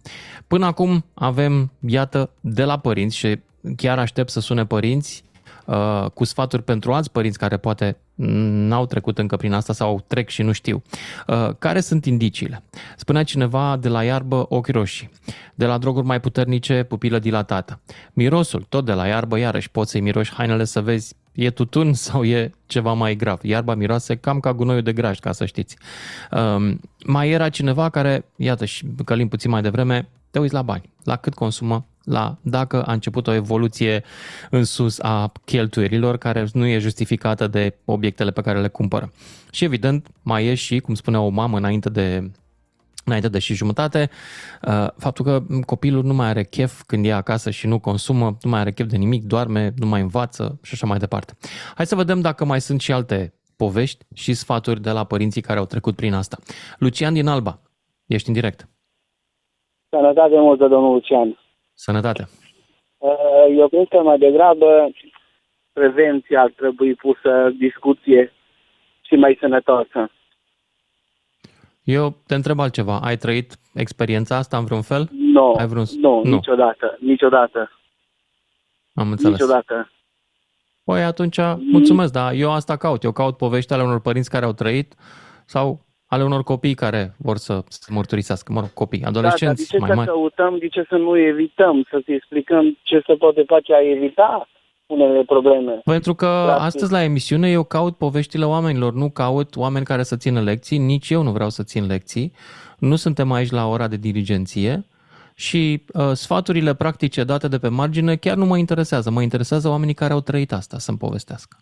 Până 0.46 0.66
acum 0.66 1.04
avem, 1.14 1.70
iată, 1.86 2.30
de 2.40 2.64
la 2.64 2.78
părinți 2.78 3.16
și 3.16 3.38
chiar 3.76 3.98
aștept 3.98 4.30
să 4.30 4.40
sune 4.40 4.64
părinți 4.66 5.24
uh, 5.66 6.06
cu 6.14 6.24
sfaturi 6.24 6.62
pentru 6.62 6.92
alți 6.92 7.10
părinți 7.10 7.38
care 7.38 7.56
poate 7.56 7.96
n-au 8.14 8.86
trecut 8.86 9.18
încă 9.18 9.36
prin 9.36 9.52
asta 9.52 9.72
sau 9.72 10.04
trec 10.06 10.28
și 10.28 10.42
nu 10.42 10.52
știu. 10.52 10.82
Uh, 11.26 11.50
care 11.58 11.80
sunt 11.80 12.04
indiciile? 12.04 12.62
Spunea 12.96 13.22
cineva 13.22 13.76
de 13.76 13.88
la 13.88 14.04
iarbă 14.04 14.46
ochi 14.48 14.68
roșii, 14.68 15.10
de 15.54 15.66
la 15.66 15.78
droguri 15.78 16.06
mai 16.06 16.20
puternice 16.20 16.82
pupilă 16.82 17.18
dilatată. 17.18 17.80
Mirosul, 18.12 18.66
tot 18.68 18.84
de 18.84 18.92
la 18.92 19.06
iarbă, 19.06 19.38
iarăși 19.38 19.70
poți 19.70 19.90
să-i 19.90 20.00
miroși 20.00 20.32
hainele 20.32 20.64
să 20.64 20.80
vezi 20.80 21.14
e 21.34 21.50
tutun 21.50 21.92
sau 21.92 22.24
e 22.24 22.50
ceva 22.66 22.92
mai 22.92 23.16
grav. 23.16 23.38
Iarba 23.42 23.74
miroase 23.74 24.16
cam 24.16 24.40
ca 24.40 24.54
gunoiul 24.54 24.82
de 24.82 24.92
grajd, 24.92 25.18
ca 25.18 25.32
să 25.32 25.44
știți. 25.44 25.76
Um, 26.30 26.80
mai 27.06 27.30
era 27.30 27.48
cineva 27.48 27.88
care, 27.88 28.24
iată 28.36 28.64
și 28.64 28.86
călim 29.04 29.28
puțin 29.28 29.50
mai 29.50 29.62
devreme, 29.62 30.08
te 30.30 30.38
uiți 30.38 30.54
la 30.54 30.62
bani, 30.62 30.90
la 31.04 31.16
cât 31.16 31.34
consumă, 31.34 31.86
la 32.04 32.36
dacă 32.42 32.82
a 32.82 32.92
început 32.92 33.26
o 33.26 33.32
evoluție 33.32 34.02
în 34.50 34.64
sus 34.64 35.00
a 35.00 35.32
cheltuierilor 35.44 36.16
care 36.16 36.46
nu 36.52 36.66
e 36.66 36.78
justificată 36.78 37.46
de 37.46 37.78
obiectele 37.84 38.30
pe 38.30 38.40
care 38.40 38.60
le 38.60 38.68
cumpără. 38.68 39.12
Și 39.50 39.64
evident, 39.64 40.08
mai 40.22 40.46
e 40.46 40.54
și, 40.54 40.78
cum 40.78 40.94
spunea 40.94 41.20
o 41.20 41.28
mamă 41.28 41.56
înainte 41.56 41.90
de 41.90 42.30
înainte 43.04 43.28
de 43.28 43.38
și 43.38 43.54
jumătate, 43.54 44.10
uh, 44.62 44.86
faptul 44.96 45.24
că 45.24 45.40
copilul 45.66 46.04
nu 46.04 46.14
mai 46.14 46.26
are 46.26 46.42
chef 46.42 46.82
când 46.86 47.06
e 47.06 47.12
acasă 47.12 47.50
și 47.50 47.66
nu 47.66 47.78
consumă, 47.78 48.36
nu 48.42 48.50
mai 48.50 48.60
are 48.60 48.70
chef 48.70 48.86
de 48.86 48.96
nimic, 48.96 49.24
doarme, 49.24 49.72
nu 49.78 49.86
mai 49.86 50.00
învață 50.00 50.58
și 50.62 50.70
așa 50.72 50.86
mai 50.86 50.98
departe. 50.98 51.32
Hai 51.74 51.86
să 51.86 51.94
vedem 51.94 52.20
dacă 52.20 52.44
mai 52.44 52.60
sunt 52.60 52.80
și 52.80 52.92
alte 52.92 53.34
povești 53.56 54.04
și 54.14 54.34
sfaturi 54.34 54.80
de 54.80 54.90
la 54.90 55.04
părinții 55.04 55.40
care 55.40 55.58
au 55.58 55.64
trecut 55.64 55.96
prin 55.96 56.12
asta. 56.12 56.36
Lucian 56.78 57.12
din 57.12 57.26
Alba, 57.26 57.58
ești 58.06 58.28
în 58.28 58.34
direct. 58.34 58.68
Sănătate 59.88 60.34
multă, 60.34 60.68
domnul 60.68 60.92
Lucian. 60.92 61.38
Sănătate. 61.74 62.28
Uh, 62.98 63.10
Eu 63.58 63.68
cred 63.68 63.88
că 63.88 63.96
mai 64.02 64.18
degrabă 64.18 64.90
prevenția 65.72 66.40
ar 66.40 66.52
trebui 66.56 66.94
pusă 66.94 67.30
în 67.30 67.56
discuție 67.56 68.32
și 69.00 69.14
mai 69.14 69.36
sănătoasă. 69.40 70.10
Eu 71.82 72.16
te 72.26 72.34
întreb 72.34 72.60
altceva. 72.60 73.00
Ai 73.02 73.16
trăit 73.16 73.52
experiența 73.74 74.36
asta 74.36 74.56
în 74.58 74.64
vreun 74.64 74.82
fel? 74.82 75.08
Nu, 75.12 75.52
Ai 75.52 75.66
vreun... 75.66 75.84
nu, 76.00 76.20
nu. 76.24 76.34
niciodată, 76.34 76.96
niciodată, 77.00 77.70
Am 78.94 79.10
înțeles. 79.10 79.32
niciodată. 79.38 79.88
Păi 80.84 81.02
atunci, 81.02 81.36
mulțumesc, 81.70 82.12
dar 82.12 82.32
eu 82.32 82.52
asta 82.52 82.76
caut. 82.76 83.02
Eu 83.02 83.12
caut 83.12 83.36
povești 83.36 83.72
ale 83.72 83.82
unor 83.82 84.00
părinți 84.00 84.30
care 84.30 84.44
au 84.44 84.52
trăit 84.52 84.94
sau 85.44 85.83
ale 86.14 86.24
unor 86.24 86.42
copii 86.42 86.74
care 86.74 87.14
vor 87.18 87.36
să 87.36 87.62
se 87.68 87.92
mărturisească, 87.92 88.52
mă 88.52 88.60
rog, 88.60 88.72
copii, 88.72 88.98
Da, 88.98 89.04
dar 89.04 89.12
de 89.12 89.18
adolescenți 89.18 89.68
ce 89.68 89.78
mai 89.78 89.88
să 89.88 89.94
mari. 89.94 90.08
căutăm, 90.08 90.56
de 90.58 90.68
ce 90.68 90.84
să 90.88 90.96
nu 90.96 91.18
evităm, 91.18 91.86
să-ți 91.90 92.12
explicăm 92.12 92.78
ce 92.82 93.02
se 93.06 93.14
poate 93.14 93.42
face 93.46 93.74
a 93.74 93.90
evita 93.94 94.48
unele 94.86 95.22
probleme? 95.24 95.80
Pentru 95.84 96.14
că 96.14 96.42
Practic. 96.44 96.64
astăzi 96.64 96.92
la 96.92 97.02
emisiune 97.02 97.50
eu 97.50 97.64
caut 97.64 97.96
poveștile 97.96 98.44
oamenilor, 98.44 98.92
nu 98.92 99.10
caut 99.10 99.56
oameni 99.56 99.84
care 99.84 100.02
să 100.02 100.16
țină 100.16 100.40
lecții, 100.40 100.78
nici 100.78 101.10
eu 101.10 101.22
nu 101.22 101.30
vreau 101.30 101.50
să 101.50 101.62
țin 101.62 101.86
lecții, 101.86 102.32
nu 102.78 102.96
suntem 102.96 103.32
aici 103.32 103.50
la 103.50 103.66
ora 103.66 103.88
de 103.88 103.96
dirigenție 103.96 104.86
și 105.34 105.84
uh, 105.92 106.10
sfaturile 106.12 106.74
practice 106.74 107.24
date 107.24 107.48
de 107.48 107.58
pe 107.58 107.68
margine 107.68 108.16
chiar 108.16 108.36
nu 108.36 108.46
mă 108.46 108.56
interesează, 108.58 109.10
mă 109.10 109.22
interesează 109.22 109.68
oamenii 109.68 109.94
care 109.94 110.12
au 110.12 110.20
trăit 110.20 110.52
asta 110.52 110.78
să-mi 110.78 110.98
povestească. 110.98 111.56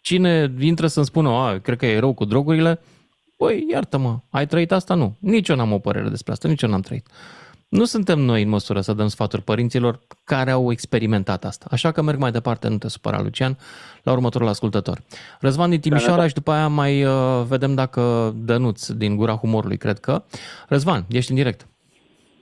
Cine 0.00 0.54
intră 0.60 0.86
să-mi 0.86 1.06
spună, 1.06 1.28
a, 1.28 1.58
cred 1.58 1.78
că 1.78 1.86
e 1.86 1.98
rău 1.98 2.14
cu 2.14 2.24
drogurile, 2.24 2.80
păi 3.36 3.66
iartă-mă, 3.70 4.16
ai 4.30 4.46
trăit 4.46 4.72
asta? 4.72 4.94
Nu. 4.94 5.16
Nici 5.20 5.48
eu 5.48 5.56
n-am 5.56 5.72
o 5.72 5.78
părere 5.78 6.08
despre 6.08 6.32
asta, 6.32 6.48
nici 6.48 6.62
eu 6.62 6.70
n-am 6.70 6.80
trăit. 6.80 7.06
Nu 7.78 7.84
suntem 7.84 8.18
noi 8.18 8.42
în 8.42 8.48
măsură 8.48 8.80
să 8.80 8.92
dăm 8.92 9.06
sfaturi 9.06 9.42
părinților 9.42 9.98
care 10.24 10.50
au 10.50 10.70
experimentat 10.70 11.44
asta. 11.44 11.66
Așa 11.70 11.92
că 11.92 12.02
merg 12.02 12.18
mai 12.18 12.30
departe, 12.30 12.68
nu 12.68 12.76
te 12.76 12.88
supăra, 12.88 13.22
Lucian, 13.22 13.56
la 14.02 14.12
următorul 14.12 14.48
ascultător. 14.48 14.98
Răzvan 15.40 15.70
din 15.70 15.80
Timișoara 15.80 16.26
și 16.26 16.34
după 16.34 16.50
aia 16.50 16.68
mai 16.68 17.04
uh, 17.04 17.12
vedem 17.48 17.74
dacă 17.74 18.32
Dănuț 18.46 18.86
din 18.88 19.16
Gura 19.16 19.32
Humorului, 19.32 19.76
cred 19.76 19.98
că. 19.98 20.22
Răzvan, 20.68 21.02
ești 21.10 21.30
în 21.30 21.36
direct. 21.36 21.60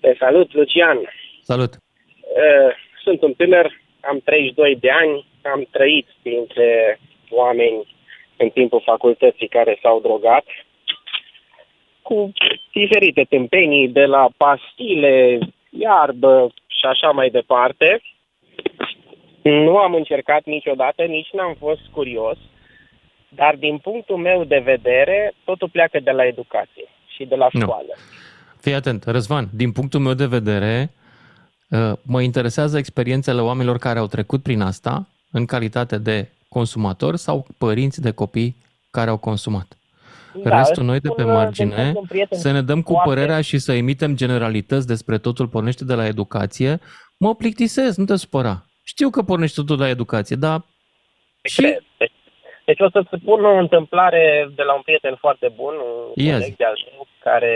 Te 0.00 0.14
salut, 0.18 0.54
Lucian. 0.54 0.98
Salut! 1.42 1.72
Uh, 1.74 2.70
Sunt 3.04 3.22
un 3.22 3.32
tânăr, 3.32 3.66
am 4.00 4.18
32 4.24 4.76
de 4.80 4.90
ani, 4.90 5.26
am 5.54 5.66
trăit 5.70 6.06
printre 6.22 7.00
oameni 7.30 7.96
în 8.36 8.48
timpul 8.48 8.82
facultății 8.84 9.48
care 9.48 9.78
s-au 9.82 10.00
drogat 10.00 10.44
cu 12.02 12.32
diferite 12.72 13.26
tâmpenii, 13.28 13.88
de 13.88 14.04
la 14.04 14.28
pastile, 14.36 15.38
iarbă 15.70 16.52
și 16.66 16.86
așa 16.86 17.10
mai 17.10 17.30
departe. 17.30 18.02
Nu 19.42 19.76
am 19.76 19.94
încercat 19.94 20.44
niciodată, 20.44 21.02
nici 21.02 21.30
n-am 21.32 21.54
fost 21.58 21.80
curios, 21.92 22.38
dar 23.28 23.56
din 23.56 23.78
punctul 23.78 24.16
meu 24.16 24.44
de 24.44 24.58
vedere, 24.58 25.34
totul 25.44 25.68
pleacă 25.68 26.00
de 26.00 26.10
la 26.10 26.26
educație 26.26 26.84
și 27.16 27.24
de 27.24 27.34
la 27.34 27.48
Nu. 27.52 27.60
școală. 27.60 27.94
Fii 28.60 28.74
atent, 28.74 29.04
Răzvan, 29.04 29.48
din 29.54 29.72
punctul 29.72 30.00
meu 30.00 30.14
de 30.14 30.26
vedere, 30.26 30.90
uh, 31.70 31.92
mă 32.02 32.22
interesează 32.22 32.78
experiențele 32.78 33.40
oamenilor 33.40 33.78
care 33.78 33.98
au 33.98 34.06
trecut 34.06 34.42
prin 34.42 34.60
asta 34.60 35.06
în 35.32 35.46
calitate 35.46 35.98
de 35.98 36.28
consumator 36.48 37.16
sau 37.16 37.46
părinți 37.58 38.00
de 38.00 38.10
copii 38.10 38.56
care 38.90 39.10
au 39.10 39.16
consumat. 39.18 39.66
Da, 40.34 40.58
Restul 40.58 40.84
noi 40.84 41.00
de 41.00 41.08
pe 41.08 41.20
spun, 41.22 41.32
uh, 41.32 41.38
margine 41.38 41.82
sunt 41.84 41.96
un 41.96 42.04
prieten 42.08 42.38
să 42.38 42.50
ne 42.50 42.62
dăm 42.62 42.82
cu 42.82 42.92
foarte- 42.92 43.08
părerea 43.10 43.40
și 43.40 43.58
să 43.58 43.72
emitem 43.72 44.16
generalități 44.16 44.86
despre 44.86 45.18
totul 45.18 45.48
pornește 45.48 45.84
de 45.84 45.94
la 45.94 46.06
educație, 46.06 46.78
mă 47.18 47.34
plictisesc, 47.34 47.98
nu 47.98 48.04
te 48.04 48.16
supăra. 48.16 48.64
Știu 48.84 49.10
că 49.10 49.22
pornește 49.22 49.60
totul 49.60 49.76
de 49.76 49.82
la 49.82 49.88
educație, 49.88 50.36
dar 50.36 50.64
și 51.42 51.60
Cred. 51.60 51.82
Deci, 51.98 52.12
deci 52.64 52.80
o 52.80 52.90
să-ți 52.90 53.08
spun 53.20 53.44
o 53.44 53.56
întâmplare 53.58 54.50
de 54.54 54.62
la 54.62 54.74
un 54.74 54.80
prieten 54.84 55.16
foarte 55.20 55.52
bun, 55.56 55.74
un 55.74 56.24
Ia 56.24 56.32
coleg 56.32 56.48
zi. 56.48 56.56
de-al 56.56 56.78
meu, 56.90 57.06
care 57.22 57.54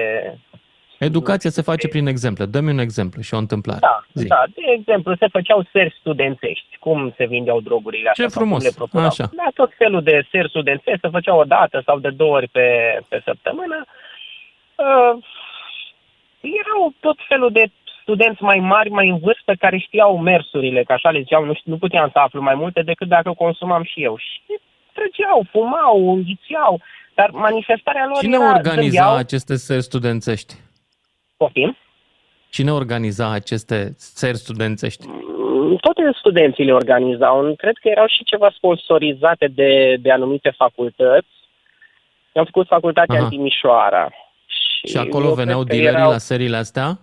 Educația 0.99 1.51
se 1.51 1.63
face 1.63 1.89
prin 1.89 2.07
exemple. 2.07 2.45
Dă-mi 2.45 2.71
un 2.71 2.79
exemplu 2.79 3.23
și 3.23 3.35
o 3.35 3.39
întâmplare. 3.39 3.81
Da, 3.81 4.05
Zi. 4.13 4.27
da. 4.27 4.43
De 4.55 4.63
exemplu, 4.79 5.15
se 5.15 5.27
făceau 5.31 5.67
seri 5.73 5.97
studențești. 5.99 6.77
Cum 6.79 7.15
se 7.17 7.27
vindeau 7.27 7.61
drogurile 7.61 8.09
astea? 8.09 8.25
Ce 8.25 8.31
sau 8.31 8.43
cum 8.43 8.49
frumos. 8.49 8.65
Le 8.65 8.77
propunau. 8.77 9.07
Așa. 9.07 9.31
Da, 9.33 9.49
tot 9.55 9.71
felul 9.79 10.03
de 10.03 10.27
seri 10.31 10.49
studențești 10.49 11.01
se 11.01 11.09
făceau 11.09 11.39
o 11.39 11.45
dată 11.45 11.83
sau 11.85 11.99
de 11.99 12.11
două 12.11 12.35
ori 12.35 12.49
pe, 12.49 12.99
pe 13.09 13.21
săptămână. 13.25 13.85
Uh, 14.75 15.25
erau 16.41 16.95
tot 17.01 17.17
felul 17.29 17.51
de 17.53 17.65
studenți 18.03 18.43
mai 18.43 18.59
mari, 18.59 18.91
mai 18.91 19.09
în 19.09 19.19
vârstă, 19.19 19.53
care 19.59 19.79
știau 19.79 20.19
mersurile, 20.19 20.83
că 20.83 20.93
așa 20.93 21.11
le 21.11 21.19
ziceau, 21.19 21.45
nu, 21.45 21.55
știu, 21.55 21.73
nu 21.73 21.79
puteam 21.79 22.09
să 22.13 22.19
aflu 22.19 22.41
mai 22.43 22.55
multe 22.55 22.83
decât 22.83 23.09
dacă 23.09 23.33
consumam 23.33 23.83
și 23.83 24.03
eu. 24.03 24.17
Și 24.17 24.41
trăgeau, 24.93 25.47
fumau, 25.51 26.15
înghițeau, 26.15 26.81
dar 27.15 27.31
manifestarea 27.31 28.07
lor 28.07 28.19
Cine 28.19 28.37
era, 28.37 28.55
organiza 28.55 28.83
zâmbeau, 28.83 29.17
aceste 29.17 29.57
seri 29.57 29.83
studențești? 29.83 30.55
Poftim? 31.37 31.77
Cine 32.51 32.73
organiza 32.73 33.31
aceste 33.31 33.93
seri 33.97 34.37
studențești? 34.37 35.07
Mm, 35.09 35.77
toate 35.77 36.03
studenții 36.19 36.65
le 36.65 36.73
organizau. 36.73 37.55
Cred 37.57 37.77
că 37.81 37.89
erau 37.89 38.07
și 38.07 38.25
ceva 38.25 38.51
sponsorizate 38.57 39.47
de, 39.47 39.97
de 40.01 40.11
anumite 40.13 40.55
facultăți. 40.57 41.27
Eu 42.33 42.43
am 42.43 42.45
făcut 42.45 42.67
facultatea 42.67 43.15
Aha. 43.15 43.25
în 43.25 43.31
Timișoara. 43.31 44.11
Și, 44.47 44.87
Și 44.93 44.97
acolo 44.97 45.25
eu 45.27 45.35
veneau 45.35 45.59
cred 45.61 45.69
că 45.71 45.75
dealerii 45.77 45.99
erau... 46.01 46.11
la 46.11 46.19
seriile 46.19 46.57
astea? 46.57 46.99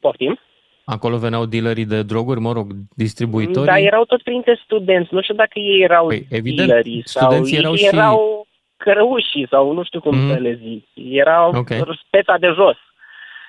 Poftim? 0.00 0.38
Acolo 0.84 1.16
veneau 1.16 1.44
dealerii 1.46 1.84
de 1.84 2.02
droguri, 2.02 2.40
mă 2.40 2.52
rog, 2.52 2.66
distribuitorii? 2.96 3.68
Dar 3.68 3.78
erau 3.78 4.04
tot 4.04 4.22
printre 4.22 4.60
studenți. 4.64 5.14
Nu 5.14 5.22
știu 5.22 5.34
dacă 5.34 5.58
ei 5.58 5.80
erau 5.82 6.06
Păi, 6.06 6.26
evident, 6.30 6.68
dealerii 6.68 7.02
sau 7.04 7.22
studenții 7.30 7.56
erau 7.58 7.70
ei 7.72 7.76
și- 7.78 7.84
erau 7.86 8.46
cărăușii 8.76 9.46
sau 9.50 9.72
nu 9.72 9.82
știu 9.84 10.00
cum 10.00 10.16
Mhm. 10.16 10.28
să 10.32 10.38
le 10.38 10.58
zic. 10.62 10.86
Erau 10.94 11.50
Ok. 11.56 11.68
speța 12.06 12.36
de 12.38 12.46
jos. 12.54 12.76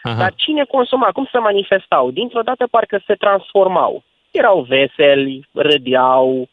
Aha. 0.06 0.18
Dar 0.18 0.34
cine 0.36 0.63
consuma? 0.63 1.10
Cum 1.12 1.28
se 1.32 1.38
manifestau? 1.38 2.12
Dintr-o 2.12 2.41
dată 2.41 2.68
parcă 2.68 2.98
se 3.06 3.13
transformau. 3.13 4.04
Erau 4.32 4.62
veseli, 4.62 5.48
râdeau, 5.54 6.48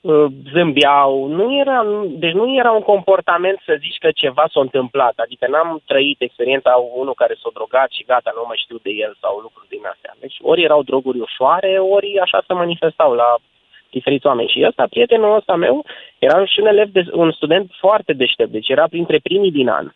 uh, 0.00 0.26
zâmbeau. 0.52 1.26
Nu 1.26 1.58
era, 1.62 1.78
deci 2.06 2.32
nu 2.32 2.54
era 2.54 2.70
un 2.70 2.82
comportament 2.92 3.58
să 3.66 3.76
zici 3.84 3.98
că 3.98 4.10
ceva 4.10 4.44
s-a 4.52 4.60
întâmplat. 4.60 5.14
Adică 5.16 5.46
n-am 5.48 5.80
trăit 5.86 6.20
experiența 6.20 6.72
unul 7.00 7.14
care 7.14 7.34
s-a 7.40 7.50
drogat 7.52 7.90
și 7.90 8.04
gata, 8.06 8.30
nu 8.34 8.44
mai 8.46 8.62
știu 8.64 8.78
de 8.82 8.90
el 8.90 9.16
sau 9.20 9.38
lucruri 9.38 9.68
din 9.74 9.84
astea. 9.92 10.16
Deci 10.20 10.36
ori 10.42 10.62
erau 10.62 10.82
droguri 10.82 11.20
ușoare, 11.20 11.78
ori 11.78 12.18
așa 12.18 12.44
se 12.46 12.52
manifestau 12.52 13.12
la 13.12 13.34
diferiți 13.90 14.26
oameni. 14.26 14.48
Și 14.48 14.64
ăsta, 14.68 14.86
prietenul 14.90 15.36
ăsta 15.36 15.56
meu, 15.56 15.84
era 16.18 16.44
și 16.44 16.60
un 16.60 16.66
elev, 16.66 16.88
de, 16.88 17.04
un 17.12 17.32
student 17.32 17.70
foarte 17.78 18.12
deștept, 18.12 18.50
deci 18.50 18.68
era 18.68 18.86
printre 18.88 19.18
primii 19.18 19.50
din 19.50 19.68
an. 19.68 19.86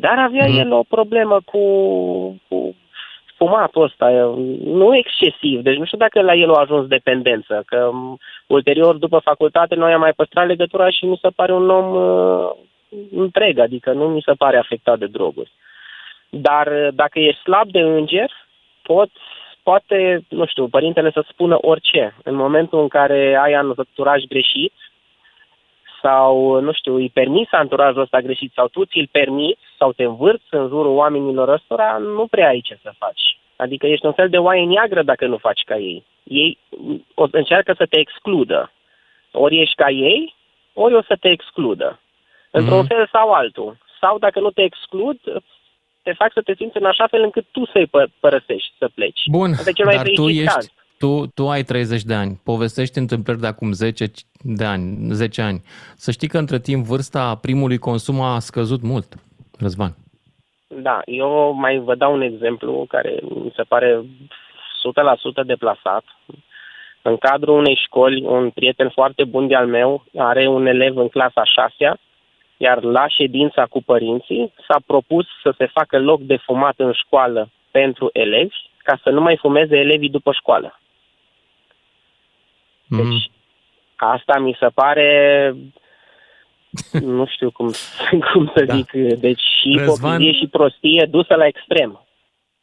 Dar 0.00 0.18
avea 0.18 0.46
Mhm. 0.46 0.58
el 0.58 0.72
o 0.72 0.82
problemă 0.88 1.40
cu, 1.44 1.60
cu 2.48 2.74
fumatul 3.36 3.82
ăsta, 3.82 4.34
nu 4.64 4.96
excesiv, 4.96 5.60
deci 5.60 5.76
nu 5.76 5.84
știu 5.84 5.98
dacă 5.98 6.20
la 6.20 6.34
el 6.34 6.54
a 6.54 6.60
ajuns 6.60 6.86
dependență, 6.86 7.62
că 7.66 7.90
m, 7.92 8.18
ulterior, 8.46 8.94
după 8.96 9.18
facultate, 9.18 9.74
noi 9.74 9.92
am 9.92 10.00
mai 10.00 10.12
păstrat 10.12 10.46
legătura 10.46 10.90
și 10.90 11.04
mi 11.04 11.18
se 11.22 11.28
pare 11.28 11.52
un 11.52 11.70
om 11.70 11.94
uh, 11.94 12.50
întreg, 13.16 13.58
adică 13.58 13.92
nu 13.92 14.08
mi 14.08 14.22
se 14.24 14.32
pare 14.32 14.56
afectat 14.56 14.98
de 14.98 15.06
droguri. 15.06 15.50
Dar 16.28 16.66
uh, 16.66 16.88
dacă 16.94 17.18
ești 17.18 17.40
slab 17.40 17.68
de 17.70 17.80
înger, 17.80 18.30
poți, 18.82 19.20
poate, 19.62 20.24
nu 20.28 20.46
știu, 20.46 20.68
părintele 20.68 21.10
să 21.10 21.24
spună 21.28 21.58
orice. 21.60 22.14
În 22.24 22.34
momentul 22.34 22.80
în 22.80 22.88
care 22.88 23.38
ai 23.42 23.52
anturaj 23.52 24.22
greșit, 24.28 24.72
sau, 26.02 26.60
nu 26.60 26.72
știu, 26.72 26.94
îi 26.94 27.08
permis 27.10 27.48
anturajul 27.50 28.00
ăsta 28.00 28.20
greșit 28.20 28.52
sau 28.54 28.68
tu 28.68 28.84
ți-l 28.84 29.08
permiți 29.10 29.60
sau 29.78 29.92
te 29.92 30.02
învârți 30.04 30.46
în 30.50 30.68
jurul 30.68 30.96
oamenilor 30.96 31.48
ăstora, 31.48 31.96
nu 31.98 32.26
prea 32.26 32.48
ai 32.48 32.60
ce 32.60 32.78
să 32.82 32.92
faci. 32.98 33.38
Adică 33.56 33.86
ești 33.86 34.06
un 34.06 34.12
fel 34.12 34.28
de 34.28 34.38
oaie 34.38 34.64
neagră 34.64 35.02
dacă 35.02 35.26
nu 35.26 35.36
faci 35.36 35.62
ca 35.66 35.76
ei. 35.76 36.04
Ei 36.22 36.58
o, 37.14 37.26
încearcă 37.30 37.74
să 37.76 37.86
te 37.86 37.98
excludă. 37.98 38.72
Ori 39.32 39.60
ești 39.60 39.74
ca 39.74 39.90
ei, 39.90 40.34
ori 40.72 40.94
o 40.94 41.02
să 41.02 41.16
te 41.20 41.28
excludă. 41.28 42.00
Într-un 42.50 42.78
Mhm. 42.78 42.86
fel 42.86 43.08
sau 43.12 43.30
altul. 43.32 43.76
Sau 44.00 44.18
dacă 44.18 44.40
nu 44.40 44.50
te 44.50 44.62
exclud, 44.62 45.18
te 46.02 46.12
fac 46.12 46.32
să 46.32 46.40
te 46.42 46.54
simți 46.54 46.76
în 46.76 46.84
așa 46.84 47.06
fel 47.06 47.22
încât 47.22 47.46
tu 47.50 47.66
să-i 47.66 47.86
pă- 47.86 48.10
părăsești, 48.20 48.72
să 48.78 48.88
pleci. 48.94 49.20
Bun, 49.26 49.50
Asta 49.52 49.70
e 49.70 49.72
cel 49.72 49.84
mai 49.86 49.94
dar 49.96 50.04
tu 50.06 50.22
fericit 50.22 50.40
ești, 50.42 50.54
caz. 50.54 50.72
Tu, 51.02 51.26
tu 51.34 51.48
ai 51.48 51.62
30 51.62 52.02
de 52.02 52.14
ani, 52.14 52.40
povestești 52.44 52.98
întâmplări 52.98 53.40
de 53.40 53.46
acum 53.46 53.72
10 53.72 54.04
de 54.42 54.64
ani, 54.64 54.84
10 55.10 55.42
ani. 55.42 55.60
Să 55.96 56.10
știi 56.10 56.28
că 56.28 56.38
între 56.38 56.58
timp 56.58 56.84
vârsta 56.84 57.38
primului 57.40 57.78
consum 57.78 58.20
a 58.20 58.38
scăzut 58.38 58.82
mult, 58.82 59.08
Răzvan. 59.58 59.92
Da, 60.66 61.00
eu 61.04 61.52
mai 61.52 61.78
vă 61.78 61.94
dau 61.94 62.12
un 62.12 62.20
exemplu 62.20 62.84
care 62.88 63.18
mi 63.22 63.52
se 63.56 63.62
pare 63.62 64.00
100% 65.42 65.46
deplasat. 65.46 66.04
În 67.02 67.16
cadrul 67.16 67.58
unei 67.58 67.80
școli, 67.84 68.24
un 68.24 68.50
prieten 68.50 68.88
foarte 68.88 69.24
bun 69.24 69.46
de-al 69.46 69.66
meu 69.66 70.04
are 70.16 70.48
un 70.48 70.66
elev 70.66 70.96
în 70.96 71.08
clasa 71.08 71.44
6 71.44 72.00
iar 72.66 72.82
la 72.82 73.08
ședința 73.08 73.66
cu 73.66 73.82
părinții 73.82 74.52
s-a 74.68 74.76
propus 74.86 75.26
să 75.42 75.54
se 75.58 75.66
facă 75.66 75.98
loc 75.98 76.20
de 76.20 76.36
fumat 76.36 76.74
în 76.76 76.92
școală 76.92 77.48
pentru 77.70 78.10
elevi, 78.12 78.54
ca 78.82 78.98
să 79.02 79.10
nu 79.10 79.20
mai 79.20 79.36
fumeze 79.36 79.76
elevii 79.76 80.10
după 80.10 80.32
școală. 80.32 80.79
Mm. 82.90 82.98
Deci, 83.10 83.30
asta 83.96 84.38
mi 84.38 84.56
se 84.60 84.66
pare, 84.74 85.54
nu 87.00 87.26
știu 87.26 87.50
cum, 87.50 87.70
cum 88.32 88.52
să 88.56 88.64
Da. 88.64 88.74
zic, 88.74 88.90
deci 89.20 89.40
și 89.40 89.78
Răzvan- 89.78 89.86
ipocrizie 89.98 90.32
și 90.32 90.46
prostie 90.50 91.06
dusă 91.10 91.34
la 91.34 91.46
extrem. 91.46 92.04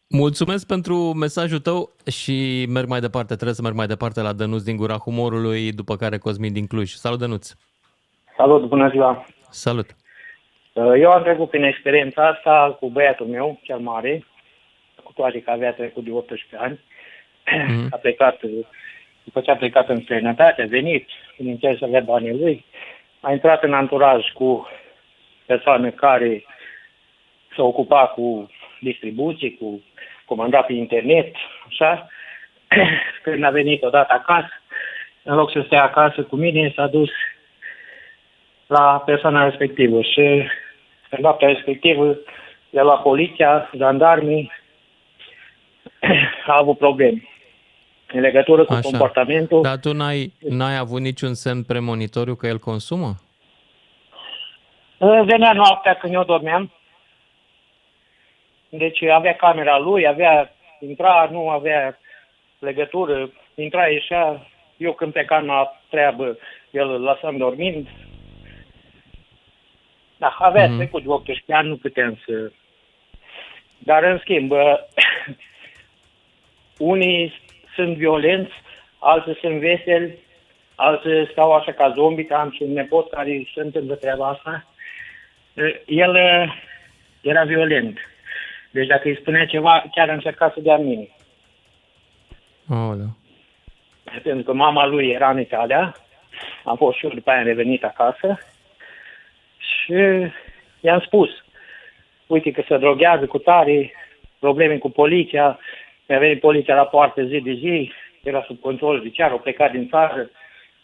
Mulțumesc 0.10 0.68
pentru 0.68 0.96
mesajul 0.96 1.60
tău 1.60 1.90
și 2.12 2.66
merg 2.70 2.88
mai 2.88 3.00
departe. 3.00 3.34
Trebuie 3.34 3.56
să 3.56 3.62
merg 3.62 3.76
mai 3.76 3.88
departe 3.88 4.22
la 4.22 4.34
Dănuț 4.34 4.62
din 4.62 4.76
Gura 4.78 4.96
Humorului, 4.98 5.72
după 5.72 5.96
care 5.96 6.18
Cosmin 6.18 6.54
din 6.54 6.68
Cluj. 6.68 6.92
Salut, 6.92 7.20
Dănuț! 7.20 7.52
Salut, 8.38 8.68
bună 8.68 8.90
ziua! 8.90 9.26
Salut! 9.50 9.86
Eu 11.00 11.12
am 11.12 11.24
trecut 11.24 11.50
prin 11.50 11.63
experiența 11.63 12.28
asta 12.28 12.78
cu 12.80 12.90
băiatul 12.90 13.26
meu, 13.26 13.60
cel 13.63 13.78
mare, 13.80 14.26
cu 15.04 15.12
toate 15.16 15.42
că 15.42 15.52
avea 15.52 15.74
trecut 15.74 16.04
de 16.04 16.12
18 16.12 16.58
ani. 16.58 16.80
Mhm. 17.68 17.88
A 17.94 17.98
plecat, 17.98 18.40
după 19.28 19.42
ce 19.42 19.52
a 19.52 19.56
plecat 19.56 19.90
în 19.90 20.02
străinătate, 20.02 20.62
a 20.62 20.66
venit, 20.66 21.10
bineînțeles 21.38 21.82
avea 21.82 22.02
banii 22.02 22.38
lui, 22.38 22.66
a 23.20 23.32
intrat 23.32 23.63
în 23.63 23.74
anturaj 23.74 24.32
cu 24.32 24.70
persoane 25.46 25.90
care 25.90 26.44
se 27.56 27.62
ocupa 27.62 28.08
cu 28.08 28.52
distribuție, 28.80 29.52
cu 29.52 29.84
comandat 30.26 30.66
pe 30.66 30.74
internet, 30.74 31.36
așa. 31.68 32.08
Când 33.24 33.44
a 33.44 33.50
venit 33.50 33.84
odată 33.84 34.13
acasă, 34.13 34.62
în 35.24 35.36
loc 35.36 35.52
să 35.52 35.62
stea 35.66 35.84
acasă 35.84 36.24
cu 36.24 36.36
mine, 36.36 36.72
s-a 36.76 36.88
dus 36.88 37.10
la 38.68 39.04
persoana 39.06 39.44
respectivă 39.44 40.02
și 40.02 40.22
în 41.10 41.20
noaptea 41.20 41.48
respectivă 41.48 42.18
le-a 42.70 42.84
luat 42.84 43.02
poliția, 43.02 43.70
jandarmii, 43.78 44.52
a 46.48 46.58
avut 46.58 46.78
probleme 46.78 47.22
în 48.13 48.20
legătură 48.20 48.65
cu 48.65 48.74
Așa. 48.74 48.82
comportamentul. 48.82 49.62
Dar 49.62 49.78
tu 49.78 49.93
n-ai, 49.93 50.34
n-ai 50.50 50.78
avut 50.78 51.02
niciun 51.02 51.34
semn 51.34 51.63
premonitoriu 51.63 52.36
că 52.36 52.48
el 52.48 52.58
consumă? 52.58 53.15
Venea 55.26 55.54
noaptea 55.54 55.93
când 55.93 56.13
eu 56.13 56.24
dormeam. 56.24 56.72
Deci 58.70 59.04
avea 59.04 59.36
camera 59.36 59.78
lui, 59.78 60.08
avea, 60.08 60.52
intra, 60.80 61.28
nu 61.32 61.50
avea 61.50 62.00
legătură, 62.60 63.32
intra, 63.56 63.88
ieșea. 63.88 64.48
Eu 64.78 64.93
când 64.93 65.12
plecam 65.13 65.46
la 65.46 65.82
treabă, 65.89 66.38
el 66.72 66.89
îl 66.89 67.02
lăsam 67.02 67.38
dormind. 67.38 67.88
Da, 70.17 70.36
avea 70.39 70.63
Mhm. 70.67 70.74
mm-hmm. 70.74 70.78
trecut 70.78 71.02
de 71.04 71.10
18 71.10 71.54
ani, 71.54 71.67
nu 71.67 71.76
puteam 71.78 72.20
să... 72.26 72.52
Dar 73.78 74.04
în 74.04 74.17
schimb, 74.20 74.52
unii 76.78 77.34
sunt 77.78 77.98
violenți, 77.98 78.54
alții 79.00 79.38
sunt 79.42 79.60
veseli, 79.60 80.18
alții 80.76 81.28
stau 81.32 81.52
așa 81.54 81.72
ca 81.72 81.94
zombi, 81.96 82.24
că 82.24 82.34
am 82.34 82.52
și 82.52 82.63
un 82.63 82.74
nepot 82.74 83.10
care 83.10 83.48
se 83.54 83.62
întâmplă 83.62 83.96
treaba 83.96 84.28
asta. 84.28 84.66
El 85.86 86.16
eh, 86.16 86.54
era 87.22 87.44
violent. 87.44 87.98
Deci 88.72 88.88
dacă 88.88 89.08
îi 89.08 89.18
spunea 89.20 89.46
ceva, 89.46 89.84
chiar 89.92 90.10
încerca 90.10 90.52
să 90.54 90.62
dea 90.62 90.78
mine. 90.78 91.08
Aoleu. 92.70 93.16
Pentru 94.24 94.44
că 94.44 94.54
mama 94.54 94.86
lui 94.86 95.10
era 95.10 95.30
în 95.30 95.40
Italia, 95.40 95.96
am 96.63 96.76
fost 96.76 96.98
și 96.98 97.06
eu 97.06 97.12
după 97.12 97.30
aia 97.30 97.40
am 97.40 97.46
revenit 97.46 97.84
acasă 97.84 98.40
și 99.58 99.94
i-am 100.80 101.00
spus, 101.06 101.30
uite 102.28 102.52
că 102.52 102.63
se 102.68 102.78
droghează 102.78 103.26
cu 103.26 103.38
tare, 103.38 103.92
probleme 104.40 104.78
cu 104.78 104.90
poliția, 104.90 105.60
mi-a 106.08 106.20
venit 106.20 106.39
poliția 106.39 106.76
la 106.76 106.86
poartă 106.86 107.24
zi 107.24 107.39
de 107.39 107.54
zi, 107.54 107.91
era 108.24 108.43
sub 108.48 108.60
control 108.60 108.98
judiciar, 108.98 109.32
au 109.32 109.39
plecat 109.39 109.72
din 109.72 109.88
țară, 109.89 110.30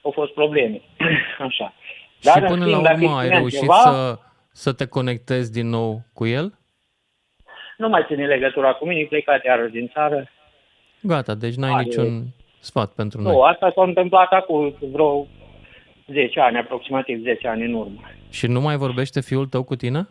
au 0.01 0.11
fost 0.11 0.33
probleme. 0.33 0.81
Așa. 1.47 1.73
și 2.19 2.29
în 2.35 2.45
până 2.45 2.65
schimb, 2.65 2.81
la 2.81 2.81
dacă 2.81 2.99
îi 2.99 3.05
urmă 3.05 3.17
ai 3.17 3.23
spuneam 3.23 3.39
reușit 3.41 3.59
ceva, 3.59 3.73
să, 3.73 4.17
să 4.51 4.73
te 4.73 4.85
conectezi 4.85 5.51
din 5.51 5.67
nou 5.69 6.01
cu 6.13 6.25
el? 6.25 6.53
nu 7.77 7.89
mai 7.89 8.05
ține 8.07 8.25
legătura 8.25 8.73
cu 8.73 8.87
mine, 8.87 8.99
e 8.99 9.05
plecat 9.05 9.43
iarăși 9.43 9.71
din 9.71 9.87
țară. 9.93 10.29
Gata, 11.01 11.33
deci 11.35 11.55
n-ai 11.55 11.71
Are- 11.71 11.83
niciun 11.83 12.25
sfat 12.59 12.91
pentru 12.91 13.21
noi. 13.21 13.33
Nu, 13.33 13.41
asta 13.41 13.71
s-a 13.75 13.83
întâmplat 13.83 14.31
acum 14.31 14.75
vreo 14.91 15.27
10 16.07 16.39
ani, 16.39 16.57
aproximativ 16.57 17.21
10 17.21 17.47
ani 17.47 17.65
în 17.65 17.73
urmă. 17.73 18.01
Și 18.29 18.47
nu 18.47 18.61
mai 18.61 18.75
vorbește 18.75 19.21
fiul 19.21 19.47
tău 19.47 19.63
cu 19.63 19.75
tine? 19.75 20.07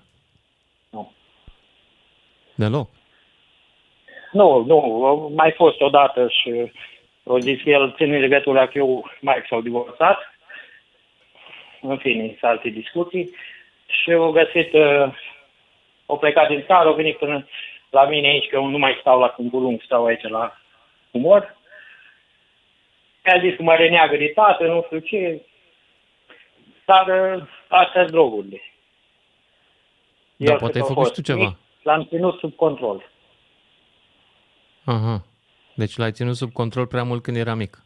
Nu. 0.91 1.13
Deloc. 2.55 2.89
Nu, 4.33 4.65
nu, 4.65 5.05
a 5.05 5.29
mai 5.35 5.53
fost 5.53 5.81
odată 5.81 6.29
și 6.29 6.73
o 7.25 7.39
zis 7.39 7.63
că 7.63 7.71
el 7.71 7.95
ține 7.97 8.19
legătura 8.19 8.67
că 8.67 8.79
eu 8.79 9.11
mai 9.21 9.45
s-au 9.49 9.61
divorțat. 9.61 10.19
În 11.81 11.99
fine, 11.99 12.27
sunt 12.27 12.51
alte 12.51 12.69
discuții. 12.69 13.35
Și 13.87 14.13
au 14.13 14.31
găsit, 14.31 14.73
uh, 14.73 15.15
au 16.07 16.19
plecat 16.19 16.49
din 16.49 16.65
țară, 16.67 16.89
au 16.89 16.95
venit 16.95 17.17
până 17.17 17.47
la 17.91 18.05
mine 18.05 18.29
aici, 18.29 18.49
că 18.49 18.57
eu 18.57 18.67
nu 18.67 18.79
mai 18.79 18.97
stau 19.01 19.21
la 19.21 19.29
Câmpul 19.29 19.63
Lung, 19.63 19.83
stau 19.83 20.05
aici 20.05 20.29
la 20.29 20.59
umor. 21.11 21.57
Mi-a 23.25 23.41
zis 23.41 23.57
că 23.57 23.63
mă 23.63 23.75
reneagă 23.75 24.17
de 24.17 24.33
tată, 24.35 24.67
nu 24.67 24.83
știu 24.85 24.99
ce. 24.99 25.43
Dar 26.85 27.35
uh, 27.35 27.43
astea 27.69 28.01
sunt 28.01 28.11
drogurile. 28.11 28.63
Da, 30.37 30.53
El 30.53 30.59
poate 30.59 30.73
cât 30.73 30.83
ai 30.83 30.89
a 30.89 30.95
făcut 30.95 31.05
și 31.05 31.11
fost 31.11 31.15
tu 31.15 31.23
ceva. 31.23 31.45
mic, 31.45 31.57
L-am 31.83 32.05
ținut 32.05 32.39
sub 32.39 32.55
control. 32.55 33.12
Aha. 34.85 35.23
Deci 35.75 35.97
l-ai 35.97 36.13
ținut 36.13 36.37
sub 36.37 36.53
control 36.53 36.87
prea 36.87 37.03
mult 37.03 37.23
când 37.23 37.37
era 37.37 37.55
mic. 37.55 37.83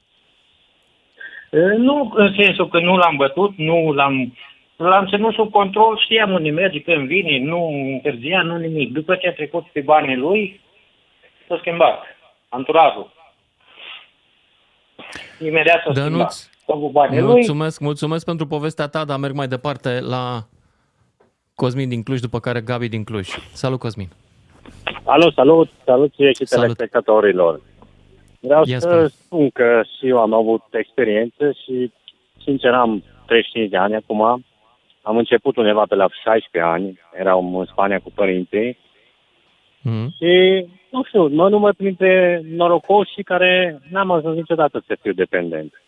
E, 1.51 1.59
Nu 1.77 2.13
în 2.15 2.35
sensul 2.39 2.69
că 2.69 2.81
nu 2.81 2.97
l-am 2.97 3.17
bătut, 3.17 3.57
nu 3.57 3.93
l-am... 3.93 4.37
L-am 4.77 5.07
ținut 5.07 5.35
sub 5.35 5.51
control, 5.51 5.99
știam 6.05 6.31
unde 6.33 6.51
merge, 6.51 6.81
când 6.83 7.07
vine, 7.07 7.39
nu 7.39 7.69
întârzia, 7.93 8.43
nu 8.43 8.57
nimic. 8.57 8.93
După 8.93 9.15
ce 9.15 9.29
a 9.29 9.33
trecut 9.33 9.65
pe 9.67 9.81
banii 9.81 10.17
lui, 10.17 10.61
s-a 11.49 11.57
schimbat 11.61 12.03
anturajul. 12.49 13.13
Imediat 15.41 15.83
s-a 15.85 15.93
schimbat. 15.95 16.11
Dănuț, 16.13 16.49
A 16.67 16.73
avut 16.75 16.91
banii 16.91 17.21
lui. 17.21 17.31
mulțumesc, 17.33 17.81
mulțumesc 17.81 18.25
pentru 18.25 18.47
povestea 18.47 18.87
ta, 18.87 19.05
dar 19.05 19.19
merg 19.19 19.35
mai 19.35 19.49
departe 19.49 20.01
la 20.01 20.47
Cosmin 21.55 21.89
din 21.89 22.03
Cluj, 22.03 22.21
după 22.21 22.41
care 22.41 22.61
Gabi 22.61 22.89
din 22.89 23.05
Cluj. 23.05 23.29
Salut, 23.53 23.79
Cosmin! 23.79 24.09
Alo, 25.07 25.31
salut, 25.33 25.69
salut 25.85 26.13
ție 26.15 26.33
și 26.33 26.45
Salut. 26.47 26.65
telespectatorilor. 26.65 27.61
Vreau 28.41 28.63
Ia 28.67 28.79
să 28.79 28.89
spune. 28.89 29.07
spun 29.09 29.51
că 29.51 29.83
și 29.99 30.09
eu 30.09 30.19
am 30.19 30.33
avut 30.33 30.63
experiență 30.71 31.51
și, 31.65 31.93
sincer, 32.45 32.73
am 32.73 33.03
35 33.27 33.71
de 33.71 33.77
ani 33.77 33.95
acum. 33.95 34.45
Am 35.03 35.17
început 35.17 35.57
undeva 35.57 35.85
pe 35.89 35.95
la 35.95 36.07
16 36.23 36.71
ani, 36.73 37.01
eram 37.19 37.57
în 37.57 37.65
Spania 37.65 37.99
cu 37.99 38.13
părinții 38.15 38.79
Mm. 39.89 40.09
și, 40.17 40.65
nu 40.91 41.05
știu, 41.05 41.29
mă 41.29 41.49
număr 41.49 41.75
printre 41.75 42.43
norocoșii 42.57 43.23
care 43.23 43.81
n-am 43.91 44.11
ajuns 44.11 44.37
niciodată 44.37 44.83
să 44.87 44.97
fiu 45.03 45.13
dependent. 45.13 45.83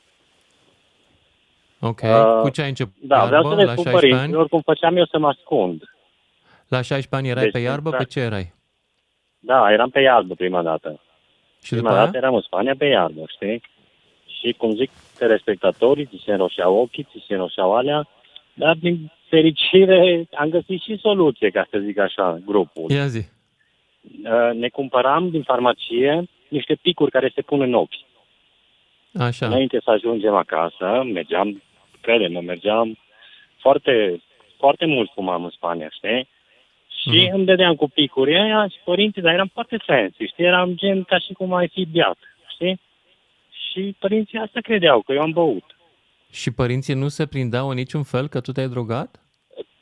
Ok. 1.81 2.01
Uh, 2.03 2.41
Cu 2.43 2.49
ce 2.49 2.63
ai 2.63 2.69
început? 2.69 2.93
Da, 3.01 3.25
vreau 3.25 3.43
Iarbă, 3.43 3.49
să 3.49 3.55
le 3.55 3.65
la 3.65 3.73
spun 3.73 3.85
16 3.85 4.07
părinților 4.13 4.41
ani? 4.41 4.49
cum 4.49 4.61
făceam 4.61 4.97
eu 4.97 5.05
să 5.07 5.19
mă 5.19 5.29
ascund. 5.29 5.83
La 6.69 6.77
16 6.83 7.15
ani 7.17 7.29
erai 7.29 7.43
Deci, 7.43 7.53
pe 7.53 7.59
iarbă? 7.59 7.91
da. 7.91 7.97
Pe 7.97 8.05
ce 8.05 8.21
erai? 8.21 8.55
Da, 9.39 9.73
eram 9.73 9.91
pe 9.91 10.01
iarbă 10.01 10.35
prima 10.35 10.63
dată. 10.63 11.01
Și 11.63 11.69
Prima 11.75 11.83
după 11.83 11.95
aia? 11.95 12.05
dată 12.05 12.17
eram 12.17 12.35
în 12.35 12.41
Spania 12.41 12.75
pe 12.79 12.85
iarbă, 12.87 13.25
știi? 13.27 13.63
Și 14.41 14.53
cum 14.53 14.75
zic 14.75 14.91
telespectatorii, 15.19 16.07
ți 16.07 16.23
se 16.25 16.33
înroșeau 16.33 16.77
ochii, 16.77 17.05
ți 17.11 17.25
se 17.27 17.35
înroșeau 17.35 17.75
alea, 17.77 18.09
dar 18.55 18.75
din 18.75 19.13
fericire 19.29 20.29
am 20.35 20.49
găsit 20.49 20.81
și 20.83 20.99
soluție, 20.99 21.51
ca 21.51 21.67
să 21.71 21.79
zic 21.79 21.99
așa, 21.99 22.39
grupul. 22.45 22.91
Ia 22.91 23.07
zi. 23.07 23.19
Uh, 24.25 24.51
Ne 24.55 24.69
cumpăram 24.69 25.31
din 25.31 25.43
farmacie 25.43 26.29
niște 26.49 26.75
picuri 26.75 27.11
care 27.11 27.33
se 27.35 27.43
pun 27.43 27.61
în 27.61 27.75
ochi. 27.75 28.07
Așa. 29.19 29.47
Înainte 29.47 29.81
să 29.85 29.91
ajungem 29.91 30.35
acasă, 30.35 31.03
mergeam, 31.13 31.63
crede-mă, 32.01 32.41
mergeam 32.41 32.99
foarte, 33.61 34.23
foarte 34.59 34.87
mult 34.87 35.11
fumam 35.15 35.45
în 35.45 35.51
Spania, 35.51 35.89
știi? 35.91 36.29
Și 37.13 37.25
Mhm. 37.25 37.35
îmi 37.35 37.45
dădeam 37.45 37.75
cu 37.75 37.89
picuri 37.89 38.35
aia 38.39 38.69
și 38.69 38.77
părinții, 38.85 39.23
dar 39.23 39.33
eram 39.33 39.51
foarte 39.53 39.77
fancy, 39.87 40.27
știi? 40.27 40.45
Eram 40.45 40.73
gen 40.77 41.03
ca 41.03 41.19
și 41.19 41.33
cum 41.33 41.53
ai 41.55 41.69
fi 41.69 41.87
beat, 41.93 42.19
știi? 42.55 42.81
Și 43.71 43.95
părinții 43.99 44.39
asta 44.39 44.61
credeau, 44.61 45.01
că 45.03 45.13
eu 45.13 45.21
am 45.21 45.31
băut. 45.31 45.65
Și 46.31 46.53
părinții 46.53 46.95
nu 46.95 47.09
se 47.09 47.27
prindeau 47.27 47.69
în 47.69 47.75
niciun 47.75 48.03
fel 48.03 48.29
că 48.29 48.41
tu 48.41 48.53
te-ai 48.53 48.69
drogat? 48.69 49.23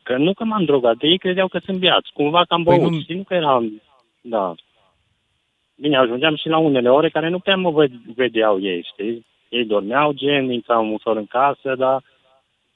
Că 0.02 0.16
nu 0.16 0.32
că 0.34 0.44
m-am 0.44 0.64
drogat, 0.64 0.96
ei 1.00 1.18
credeau 1.18 1.48
că 1.48 1.58
sunt 1.64 1.78
beați, 1.78 2.12
cumva 2.12 2.44
că 2.44 2.54
am 2.54 2.62
Păi 2.62 2.78
băut, 2.78 2.90
nu- 2.92 3.00
știi? 3.00 3.14
Nu 3.16 3.22
că 3.22 3.34
eram, 3.34 3.82
da. 4.20 4.54
Bine, 5.74 5.96
ajungeam 5.96 6.36
și 6.36 6.48
la 6.48 6.58
unele 6.58 6.90
ore 6.90 7.08
care 7.08 7.28
nu 7.28 7.38
prea 7.38 7.56
mă 7.56 7.72
ved- 7.84 8.14
vedeau 8.14 8.60
ei, 8.60 8.86
știi? 8.92 9.26
Ei 9.48 9.64
dormeau 9.64 10.12
gen, 10.12 10.52
intram 10.52 10.92
ușor 10.92 11.16
în 11.16 11.26
casă, 11.26 11.74
dar 11.78 12.02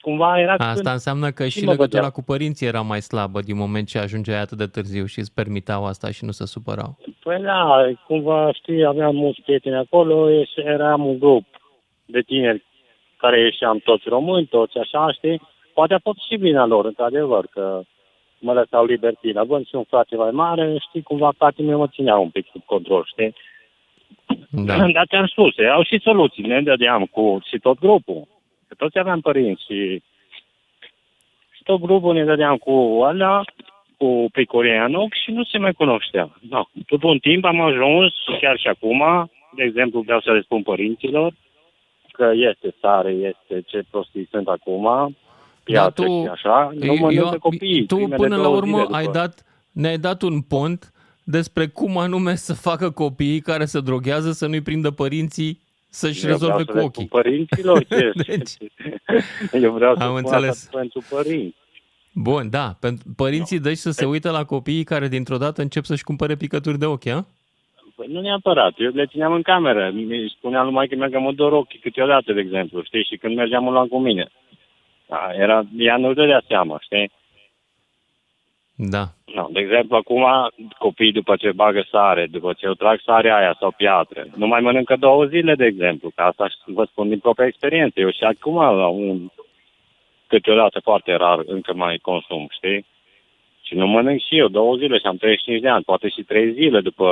cumva 0.01 0.41
era 0.41 0.53
Asta 0.53 0.73
când... 0.75 0.87
înseamnă 0.87 1.31
că 1.31 1.49
și 1.49 1.65
mă 1.65 1.71
legătura 1.71 2.03
vedeau. 2.03 2.11
cu 2.11 2.23
părinții 2.23 2.67
era 2.67 2.81
mai 2.81 3.01
slabă 3.01 3.41
din 3.41 3.57
moment 3.57 3.89
ce 3.89 3.99
ajungeai 3.99 4.41
atât 4.41 4.59
de 4.59 4.67
târziu 4.67 5.05
și 5.05 5.19
îți 5.19 5.35
permiteau 5.35 5.87
asta 5.87 6.11
și 6.11 6.25
nu 6.25 6.31
se 6.31 6.47
supărau. 6.47 6.99
Păi 7.23 7.41
da, 7.43 7.87
cumva, 8.07 8.53
știi, 8.53 8.85
aveam 8.85 9.15
mulți 9.17 9.41
prieteni 9.43 9.77
acolo, 9.77 10.31
ieș- 10.31 10.65
eram 10.65 11.07
un 11.07 11.19
grup 11.19 11.45
de 12.07 12.21
tineri 12.21 12.65
care 13.17 13.41
ieșeam 13.41 13.79
toți 13.79 14.09
români, 14.09 14.47
toți 14.47 14.79
așa, 14.79 15.13
știi? 15.13 15.41
Poate 15.75 15.95
a 15.95 15.99
fost 16.03 16.19
și 16.29 16.37
vina 16.37 16.67
lor, 16.67 16.85
într-adevăr, 16.85 17.47
că 17.51 17.81
mă 18.39 18.53
lăsau 18.53 18.85
libertină. 18.85 19.41
Având 19.41 19.67
și 19.67 19.75
un 19.75 19.85
frate 19.85 20.17
mai 20.17 20.31
mare, 20.31 20.77
știi, 20.89 21.03
cumva 21.03 21.33
fratele 21.37 21.69
meu 21.69 21.79
mă 21.79 21.89
ținea 21.89 22.17
un 22.17 22.29
pic 22.31 22.47
sub 22.53 22.63
control, 22.65 23.05
știi? 23.13 23.35
Da. 24.51 24.77
Dar 24.97 25.07
ți-am 25.09 25.27
spus, 25.27 25.55
au 25.75 25.83
și 25.83 26.01
soluții, 26.03 26.43
ne 26.47 26.63
dădeam 26.63 27.05
cu 27.05 27.39
și 27.49 27.59
tot 27.59 27.79
grupul. 27.79 28.27
Că 28.71 28.77
toți 28.77 28.99
aveam 28.99 29.21
părinți 29.21 29.65
și, 29.65 30.03
și 31.51 31.63
tot 31.65 31.81
grupul 31.81 32.15
ne 32.15 32.25
dădeam 32.25 32.57
cu 32.57 33.01
alea, 33.05 33.45
cu 33.97 34.29
picoria 34.33 34.85
în 34.85 34.95
ochi 34.95 35.15
și 35.25 35.31
nu 35.31 35.45
se 35.45 35.59
mai 35.59 35.73
cunoștea. 35.73 36.39
Da. 36.41 36.65
După 36.87 37.07
un 37.09 37.19
timp 37.19 37.45
am 37.45 37.61
ajuns, 37.61 38.13
chiar 38.41 38.59
și 38.59 38.69
acum, 38.69 39.31
de 39.57 39.63
exemplu, 39.63 40.01
vreau 40.01 40.21
să 40.21 40.33
le 40.33 40.41
spun 40.41 40.63
părinților, 40.63 41.33
că 42.13 42.31
este 42.35 42.75
sare, 42.81 43.11
este 43.11 43.63
ce 43.67 43.83
prostii 43.91 44.29
sunt 44.31 44.49
acum, 44.49 45.17
piață 45.65 46.03
tu- 46.03 46.23
și 46.23 46.29
așa, 46.33 46.71
nu 46.75 46.95
mănâncă 46.95 47.39
copiii. 47.39 47.87
tu 47.87 47.95
primele 47.95 48.17
până 48.17 48.37
la 48.37 48.43
două 48.43 48.57
urmă 48.57 48.71
zile 48.71 48.83
după. 48.83 48.97
ai 48.97 49.07
dat, 49.07 49.45
ne-ai 49.73 49.99
dat 49.99 50.23
un 50.23 50.41
pont 50.41 50.93
despre 51.25 51.67
cum 51.67 51.99
anume 51.99 52.35
să 52.35 52.55
facă 52.55 52.91
copiii 52.91 53.41
care 53.41 53.65
se 53.65 53.81
droghează 53.81 54.31
să 54.33 54.47
nu-i 54.47 54.61
prindă 54.61 54.91
părinții 54.91 55.61
să-și 55.91 56.25
Eu 56.25 56.31
rezolve 56.31 56.63
vreau 56.63 56.67
cu 56.67 56.73
să 56.73 56.79
le 56.79 56.85
ochii. 56.85 57.05
spun 57.07 57.21
Părinților, 57.23 57.85
ce 57.85 58.13
Deci, 58.27 59.63
Eu 59.63 59.73
vreau 59.73 59.97
să 59.97 60.03
Am 60.03 60.09
spun 60.09 60.19
înțeles. 60.25 60.51
asta 60.51 60.79
pentru 60.79 61.03
părinți. 61.11 61.57
bun, 62.13 62.51
da, 62.51 62.77
pentru 62.81 63.05
părinții 63.17 63.59
deci 63.61 63.77
să 63.77 63.91
se 63.91 64.05
uită 64.05 64.31
la 64.31 64.45
copiii 64.45 64.85
care 64.85 65.09
dintr-o 65.09 65.37
dată 65.37 65.63
încep 65.63 65.85
să-și 65.85 66.05
cumpere 66.05 66.37
picături 66.37 66.79
de 66.79 66.87
ochi, 66.87 67.07
a? 67.07 67.27
Păi 67.97 68.07
nu 68.11 68.21
neapărat, 68.21 68.73
eu 68.77 68.91
le 68.95 69.07
țineam 69.07 69.33
în 69.33 69.43
cameră. 69.43 69.91
Mi 69.95 70.35
spuneam 70.37 70.65
numai 70.65 70.87
că 70.89 70.97
mergeam 70.97 71.23
mă 71.23 71.33
dor 71.33 71.53
ochii 71.53 71.79
câteodată, 71.79 72.33
de 72.33 72.41
exemplu, 72.41 72.83
știi? 72.83 73.05
Și 73.05 73.17
când 73.17 73.35
mergeam 73.37 73.67
o 73.67 73.71
luam 73.71 73.87
cu 73.87 73.99
mine. 73.99 74.29
Da, 75.09 75.29
era, 75.35 75.63
ea 75.79 75.97
nu 75.97 76.13
dădea 76.15 76.43
seama, 76.49 76.79
știi? 76.81 77.11
Da. 78.89 79.05
No, 79.35 79.47
de 79.51 79.61
exemplu, 79.61 79.97
acum 79.97 80.25
copiii 80.79 81.13
după 81.13 81.37
ce 81.37 81.53
bagă 81.53 81.87
sare, 81.91 82.27
după 82.27 82.53
ce 82.53 82.67
eu 82.67 82.73
trag 82.73 83.01
sarea 83.05 83.37
aia 83.37 83.57
sau 83.59 83.75
piatră, 83.77 84.27
nu 84.37 84.47
mai 84.47 84.61
mănâncă 84.61 84.97
două 84.97 85.25
zile, 85.25 85.55
de 85.55 85.65
exemplu, 85.65 86.11
că 86.15 86.23
asta 86.23 86.47
vă 86.65 86.85
spun 86.85 87.09
din 87.09 87.19
propria 87.19 87.47
experiență. 87.47 88.01
Eu 88.01 88.11
și 88.11 88.25
acum 88.25 88.55
la 88.55 88.87
un 88.87 89.29
câteodată 90.27 90.81
foarte 90.83 91.15
rar 91.15 91.43
încă 91.47 91.75
mai 91.75 91.99
consum, 92.03 92.49
știi? 92.51 92.87
Și 93.63 93.75
nu 93.75 93.87
mănânc 93.87 94.21
și 94.21 94.39
eu 94.39 94.49
două 94.49 94.77
zile 94.77 94.99
și 94.99 95.07
am 95.07 95.17
35 95.17 95.61
de 95.61 95.69
ani, 95.69 95.85
poate 95.85 96.09
și 96.09 96.23
trei 96.23 96.53
zile 96.53 96.81
după, 96.81 97.09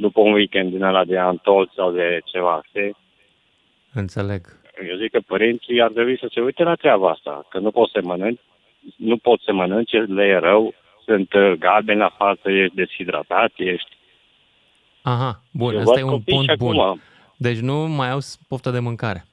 după 0.00 0.20
un 0.20 0.32
weekend 0.32 0.70
din 0.70 0.82
ăla 0.82 1.04
de 1.04 1.18
antol 1.18 1.70
sau 1.74 1.90
de 1.92 2.20
ceva, 2.24 2.62
știi? 2.68 2.96
Înțeleg. 3.92 4.40
Eu 4.90 4.96
zic 4.96 5.10
că 5.10 5.20
părinții 5.26 5.82
ar 5.82 5.90
trebui 5.90 6.18
să 6.18 6.28
se 6.30 6.40
uite 6.40 6.62
la 6.62 6.74
treaba 6.74 7.10
asta, 7.10 7.46
că 7.48 7.58
nu 7.58 7.70
poți 7.70 7.92
să 7.92 8.00
mănânci, 8.02 8.40
nu 8.96 9.16
poți 9.16 9.44
să 9.44 9.52
mănânci, 9.52 9.92
le 9.92 10.24
e 10.24 10.38
rău, 10.38 10.74
sunt 11.08 11.32
uh, 11.32 11.52
galbeni 11.58 11.98
la 11.98 12.14
față, 12.18 12.50
ești 12.50 12.74
deshidratat, 12.74 13.52
ești... 13.56 13.88
Aha, 15.02 15.42
bun, 15.52 15.72
Eu 15.74 15.78
ăsta 15.80 15.90
văd 15.92 16.00
e 16.00 16.04
un 16.04 16.10
copii 16.10 16.38
și 16.38 16.44
punct 16.46 16.58
bun. 16.58 16.78
acum. 16.78 17.00
Deci 17.36 17.58
nu 17.58 17.74
mai 17.88 18.10
au 18.10 18.18
poftă 18.48 18.70
de 18.70 18.78
mâncare. 18.78 19.24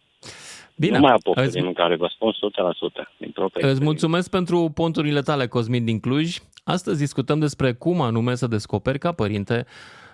Bine, 0.78 0.96
Nu 0.98 1.02
mai 1.02 1.12
am 1.12 1.20
poftă 1.24 1.42
îți- 1.42 1.54
de 1.54 1.62
mâncare, 1.62 1.96
vă 1.96 2.08
spun 2.14 2.32
100% 2.32 3.08
din 3.18 3.32
propria 3.32 3.70
Îți 3.70 3.84
mulțumesc 3.84 4.30
pentru 4.30 4.72
ponturile 4.74 5.22
tale, 5.22 5.48
Cosmin 5.48 5.86
din 5.86 6.00
Cluj. 6.00 6.38
Astăzi 6.64 7.00
discutăm 7.00 7.40
despre 7.40 7.74
cum 7.74 8.02
anume 8.02 8.36
să 8.36 8.48
descoperi 8.48 8.98
ca 9.00 9.12
părinte 9.12 9.66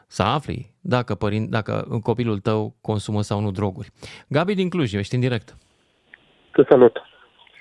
să 0.07 0.23
afli 0.23 0.71
dacă, 0.81 1.15
părin, 1.15 1.49
dacă 1.49 1.99
copilul 2.03 2.39
tău 2.39 2.75
consumă 2.81 3.21
sau 3.21 3.39
nu 3.39 3.51
droguri. 3.51 3.89
Gabi 4.27 4.53
din 4.55 4.69
Cluj, 4.69 4.93
ești 4.93 5.15
în 5.15 5.21
direct. 5.21 5.55
Te 6.51 6.63
salut. 6.69 7.01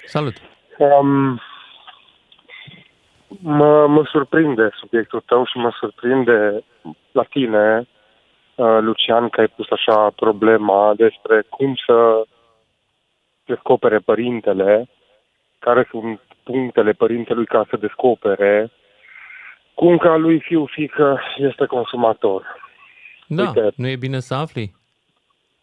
Salut. 0.07 0.35
Um, 0.79 1.41
Mă, 3.39 3.87
mă 3.87 4.05
surprinde 4.11 4.71
subiectul 4.73 5.23
tău 5.27 5.45
și 5.45 5.57
mă 5.57 5.71
surprinde 5.81 6.65
la 7.13 7.23
tine, 7.23 7.89
uh, 8.55 8.79
Lucian, 8.81 9.29
că 9.29 9.41
ai 9.41 9.49
pus 9.49 9.71
așa 9.71 10.11
problema 10.17 10.95
despre 10.97 11.45
cum 11.49 11.75
să 11.87 12.25
descopere 13.45 13.99
părintele, 13.99 14.89
care 15.59 15.87
sunt 15.91 16.21
punctele 16.43 16.93
părintelui 16.93 17.47
ca 17.47 17.67
să 17.71 17.77
descopere 17.77 18.71
cum 19.75 19.97
ca 19.97 20.17
lui 20.17 20.41
fiu 20.41 20.65
fică 20.65 21.21
este 21.37 21.67
consumator. 21.67 22.45
Da, 23.27 23.43
Uite. 23.43 23.73
nu 23.77 23.89
e 23.89 23.97
bine 23.97 24.19
să 24.19 24.35
afli 24.35 24.75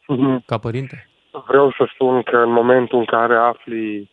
Mhm. 0.07 0.43
ca 0.45 0.57
părinte? 0.57 1.09
Vreau 1.47 1.71
să 1.71 1.89
spun 1.93 2.21
că 2.23 2.37
în 2.37 2.51
momentul 2.51 2.99
în 2.99 3.05
care 3.05 3.35
afli 3.35 4.09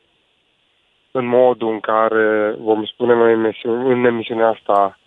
în 1.16 1.26
modul 1.26 1.68
în 1.72 1.80
care, 1.80 2.54
vom 2.58 2.84
spune 2.84 3.14
noi 3.14 3.32
în 3.32 3.44
emisiune- 3.44 3.92
în 3.92 4.04
emisiunea 4.04 4.48
asta, 4.48 4.98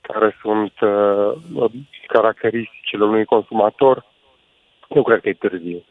care 0.00 0.36
sunt 0.40 0.72
uh, 0.80 1.70
caracteristicile 2.06 3.04
unui 3.04 3.24
consumator, 3.24 4.04
nu 4.88 5.02
cred 5.02 5.20
că 5.20 5.28
e 5.28 5.32
târziu. 5.32 5.84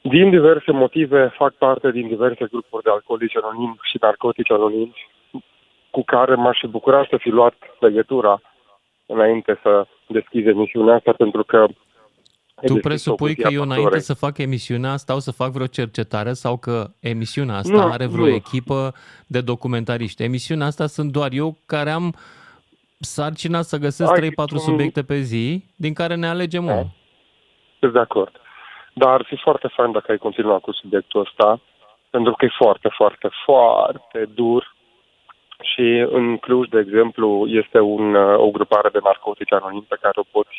Din 0.00 0.30
diverse 0.30 0.72
motive, 0.72 1.32
fac 1.36 1.54
parte 1.54 1.90
din 1.90 2.08
diverse 2.08 2.44
grupuri 2.50 2.82
de 2.82 2.90
alcoolici 2.90 3.36
anonimi 3.36 3.80
și 3.82 3.96
narcotici 4.00 4.50
anonimi, 4.50 4.94
cu 5.90 6.02
care 6.04 6.34
m-aș 6.34 6.58
fi 6.58 6.66
bucurat 6.66 7.06
să 7.08 7.16
fi 7.16 7.28
luat 7.28 7.54
legătura 7.80 8.40
înainte 9.06 9.58
să 9.62 9.86
deschid 10.06 10.46
emisiunea 10.46 10.94
asta, 10.94 11.12
pentru 11.12 11.42
că 11.42 11.56
ai 11.56 11.66
Tu 12.60 12.72
deschis-o 12.72 12.88
presupui 12.88 13.34
cu 13.34 13.42
că 13.42 13.48
eu 13.48 13.54
Tia 13.54 13.62
înainte 13.62 13.82
Pastore. 13.82 14.00
să 14.02 14.14
fac 14.14 14.38
emisiunea 14.38 14.96
stau 14.96 15.18
să 15.18 15.32
fac 15.32 15.50
vreo 15.50 15.66
cercetare 15.66 16.32
sau 16.32 16.56
că 16.56 16.86
emisiunea 17.00 17.56
asta 17.56 17.72
Nu, 17.72 17.92
are 17.92 18.06
vreo 18.06 18.24
nu. 18.26 18.34
echipă 18.34 18.92
de 19.26 19.40
documentariști. 19.40 20.22
Emisiunea 20.22 20.66
asta 20.66 20.86
sunt 20.86 21.12
doar 21.12 21.28
eu 21.32 21.56
care 21.66 21.90
am 21.90 22.14
sarcina 23.00 23.62
să 23.62 23.76
găsesc 23.78 24.12
Ai 24.12 24.18
3-4 24.20 24.52
un- 24.52 24.58
subiecte 24.58 25.02
pe 25.02 25.18
zi, 25.20 25.64
din 25.76 25.92
care 25.94 26.14
ne 26.14 26.28
alegem 26.28 26.64
unul. 26.64 26.90
Sunt 27.80 27.92
de 27.92 27.98
acord. 27.98 28.32
Dar 28.94 29.08
ar 29.12 29.24
fi 29.28 29.36
foarte 29.36 29.68
fain 29.76 29.92
dacă 29.92 30.10
ai 30.12 30.18
continua 30.18 30.58
cu 30.58 30.72
subiectul 30.72 31.20
ăsta, 31.20 31.60
pentru 32.10 32.32
că 32.38 32.44
e 32.44 32.48
foarte, 32.58 32.88
foarte, 32.96 33.28
foarte 33.44 34.28
dur. 34.34 34.76
Și 35.62 36.06
în 36.10 36.36
Cluj, 36.36 36.68
de 36.68 36.78
exemplu, 36.78 37.46
este 37.46 37.78
un, 37.80 38.14
uh, 38.14 38.38
o 38.38 38.50
grupare 38.50 38.88
de 38.92 38.98
narcotici 39.02 39.52
anonim 39.52 39.84
pe 39.88 39.96
care 40.00 40.14
o 40.14 40.22
poți 40.30 40.56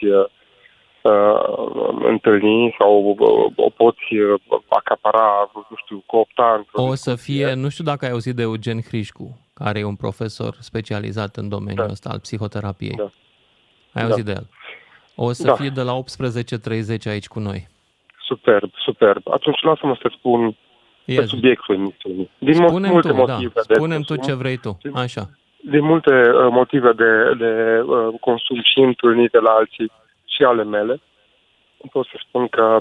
uh, 1.01 1.11
uh, 1.11 2.05
întâlni 2.07 2.75
sau 2.79 3.15
uh, 3.19 3.51
o 3.55 3.69
poți 3.69 4.13
uh, 4.15 4.41
acapara, 4.67 5.51
nu 5.69 5.75
știu, 5.83 6.03
coopta 6.05 6.53
într-o 6.57 6.81
O 6.83 6.95
să 6.95 7.15
fie, 7.15 7.53
nu 7.53 7.69
știu 7.69 7.83
dacă 7.83 8.05
ai 8.05 8.11
auzit 8.11 8.35
de 8.35 8.41
Eugen 8.41 8.81
Hrișcu, 8.81 9.37
care 9.53 9.79
e 9.79 9.83
un 9.83 9.95
profesor 9.95 10.55
specializat 10.59 11.35
în 11.35 11.49
domeniul 11.49 11.85
Da. 11.85 11.91
ăsta 11.91 12.09
al 12.09 12.19
psihoterapiei. 12.19 12.95
Da. 12.95 13.03
Ai 13.93 14.03
Da. 14.03 14.03
auzit 14.03 14.25
de 14.25 14.31
el. 14.31 14.47
O 15.15 15.31
să 15.31 15.43
Da. 15.47 15.53
fie 15.53 15.69
de 15.69 15.81
la 15.81 15.93
18.30 15.93 17.05
aici 17.07 17.27
cu 17.27 17.39
noi. 17.39 17.67
Superb, 18.27 18.69
superb. 18.85 19.21
Atunci 19.31 19.61
lasă-mă 19.61 19.95
să 20.01 20.11
spun 20.17 20.51
pe 21.05 21.11
Yes. 21.11 21.27
subiectul 21.27 21.75
emisiunii. 21.75 22.29
Din 22.37 22.57
mu- 22.61 22.67
Spune-mi 22.67 22.93
multe 22.93 23.07
tu, 23.09 23.13
da. 23.15 23.19
motive. 23.33 23.61
de 23.67 23.73
Spune-mi 23.73 24.03
tu 24.03 24.13
consum. 24.15 24.33
ce 24.33 24.39
vrei 24.41 24.57
tu. 24.57 24.77
Așa. 24.93 25.29
din 25.69 25.83
multe 25.83 26.13
uh, 26.13 26.47
motive 26.51 26.91
de, 26.91 27.11
de 27.37 27.79
uh, 27.85 28.19
consum 28.19 28.59
și 28.63 28.79
întâlnite 28.79 29.39
la 29.39 29.49
alții 29.49 29.91
și 30.39 30.45
ale 30.45 30.63
mele, 30.63 31.01
pot 31.91 32.05
să 32.05 32.15
spun 32.27 32.47
că, 32.47 32.77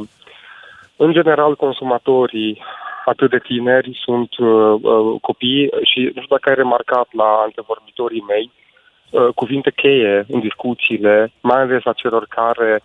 în 0.96 1.12
general, 1.12 1.56
consumatorii 1.56 2.62
atât 3.04 3.30
de 3.30 3.38
tineri 3.38 4.00
sunt 4.04 4.36
uh, 4.36 4.74
uh, 4.82 5.20
copii 5.20 5.70
și 5.82 6.00
nu 6.00 6.20
știu 6.22 6.36
dacă 6.36 6.48
ai 6.48 6.54
remarcat 6.54 7.08
la 7.12 7.28
antevorbitorii 7.46 8.24
mei, 8.28 8.50
uh, 9.10 9.28
cuvinte 9.34 9.70
cheie 9.70 10.24
în 10.28 10.40
discuțiile, 10.40 11.32
mai 11.40 11.60
ales 11.60 11.84
a 11.84 11.92
celor 11.92 12.26
care, 12.28 12.80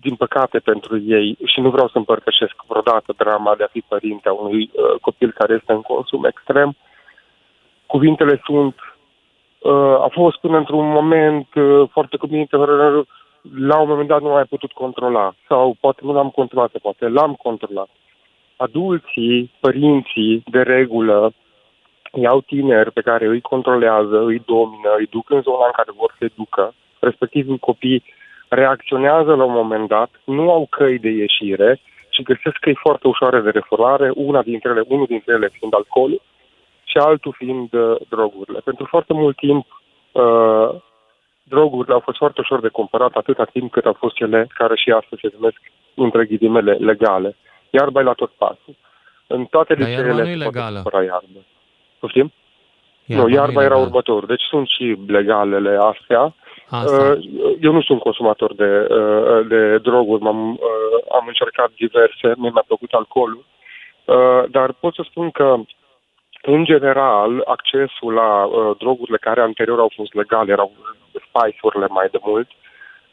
din 0.00 0.14
păcate 0.14 0.58
pentru 0.58 0.98
ei, 0.98 1.38
și 1.44 1.60
nu 1.60 1.70
vreau 1.70 1.88
să 1.88 1.98
împărtășesc 1.98 2.54
vreodată 2.66 3.14
drama 3.16 3.54
de 3.56 3.62
a 3.64 3.74
fi 3.76 3.80
părinte 3.88 4.28
a 4.28 4.32
unui 4.32 4.70
uh, 4.72 5.00
copil 5.00 5.30
care 5.38 5.52
este 5.54 5.72
în 5.72 5.82
consum 5.82 6.24
extrem, 6.24 6.76
cuvintele 7.86 8.40
sunt 8.44 8.74
uh, 9.58 9.96
a 10.06 10.08
fost 10.10 10.36
până 10.40 10.56
într-un 10.56 10.88
moment 10.88 11.54
uh, 11.54 11.88
foarte 11.90 12.16
cuvinte, 12.16 12.56
la 13.56 13.80
un 13.80 13.88
moment 13.88 14.08
dat 14.08 14.20
nu 14.20 14.26
am 14.26 14.32
mai 14.32 14.44
putut 14.44 14.72
controla 14.72 15.34
sau 15.48 15.76
poate 15.80 16.00
nu 16.04 16.12
l-am 16.12 16.30
controlat, 16.30 16.70
poate 16.82 17.08
l-am 17.08 17.34
controlat. 17.34 17.88
Adulții, 18.56 19.52
părinții, 19.60 20.42
de 20.46 20.62
regulă, 20.62 21.32
iau 22.12 22.40
tineri 22.40 22.92
pe 22.92 23.00
care 23.00 23.26
îi 23.26 23.40
controlează, 23.40 24.22
îi 24.24 24.42
domină, 24.46 24.94
îi 24.98 25.06
duc 25.10 25.30
în 25.30 25.40
zona 25.40 25.64
în 25.66 25.72
care 25.72 25.90
vor 25.96 26.14
să 26.18 26.30
ducă, 26.34 26.74
respectiv 26.98 27.58
copii 27.60 28.04
reacționează 28.48 29.34
la 29.34 29.44
un 29.44 29.52
moment 29.52 29.88
dat, 29.88 30.10
nu 30.24 30.50
au 30.50 30.66
căi 30.70 30.98
de 30.98 31.08
ieșire 31.08 31.80
și 32.08 32.22
găsesc 32.22 32.56
căi 32.60 32.74
foarte 32.74 33.08
ușoare 33.08 33.40
de 33.40 33.50
reformare, 33.50 34.10
una 34.14 34.42
dintre 34.42 34.70
ele, 34.70 34.84
unul 34.88 35.06
dintre 35.06 35.32
ele 35.32 35.48
fiind 35.48 35.74
alcoolul, 35.74 36.22
și 36.84 36.96
altul 36.98 37.34
fiind 37.36 37.72
uh, 37.72 37.96
drogurile. 38.08 38.60
Pentru 38.64 38.84
foarte 38.84 39.12
mult 39.12 39.36
timp, 39.36 39.66
uh, 40.12 40.68
drogurile 41.48 41.94
au 41.94 42.00
fost 42.00 42.16
foarte 42.16 42.40
ușor 42.40 42.60
de 42.60 42.68
cumpărat 42.68 43.14
atâta 43.14 43.44
timp 43.44 43.70
cât 43.72 43.84
au 43.86 43.96
fost 43.98 44.14
cele 44.14 44.46
care 44.54 44.76
și 44.76 44.90
astăzi 44.90 45.20
se 45.20 45.30
numesc, 45.34 45.60
între 45.94 46.24
ghilimele, 46.24 46.72
legale. 46.72 47.36
Iarba 47.70 48.00
e 48.00 48.02
la 48.02 48.12
tot 48.12 48.30
pasul. 48.30 48.76
În 49.26 49.44
toate 49.44 49.74
Dar 49.74 49.88
iarba 49.88 50.02
liceele 50.06 50.22
nu 50.22 50.28
e 50.28 50.32
se 50.36 50.42
poate 50.42 50.56
legală. 50.58 50.80
cumpăra 50.82 51.04
iarbă. 51.04 51.40
Poftim? 51.98 52.32
Iarba 53.04 53.22
nu, 53.22 53.28
nu 53.28 53.34
e 53.34 53.36
iarba 53.38 53.60
era 53.62 53.74
legală. 53.74 53.86
următor. 53.86 54.26
Deci 54.26 54.42
sunt 54.42 54.68
și 54.68 54.96
legalele 55.06 55.76
astea. 55.80 56.34
Asta. 56.70 57.16
Uh, 57.16 57.56
Eu 57.60 57.72
nu 57.72 57.82
sunt 57.82 58.00
consumator 58.00 58.54
de, 58.54 58.86
uh, 58.90 59.46
de 59.48 59.78
droguri, 59.78 60.22
m-am, 60.22 60.50
uh, 60.50 61.14
am 61.18 61.24
încercat 61.26 61.70
diverse, 61.76 62.26
mie 62.36 62.50
mi-a 62.50 62.64
plăcut 62.66 62.92
alcoolul, 62.92 63.44
Uh, 64.16 64.44
dar 64.50 64.72
pot 64.72 64.94
să 64.94 65.02
spun 65.10 65.30
că, 65.30 65.54
în 66.42 66.64
general, 66.64 67.42
accesul 67.44 68.12
la 68.12 68.44
uh, 68.44 68.76
drogurile 68.78 69.16
care 69.16 69.40
anterior 69.40 69.78
au 69.78 69.92
fost 69.94 70.14
legale, 70.14 70.52
erau 70.52 70.72
spice-urile 71.26 71.86
mai 71.86 72.08
de 72.10 72.18
mult, 72.22 72.48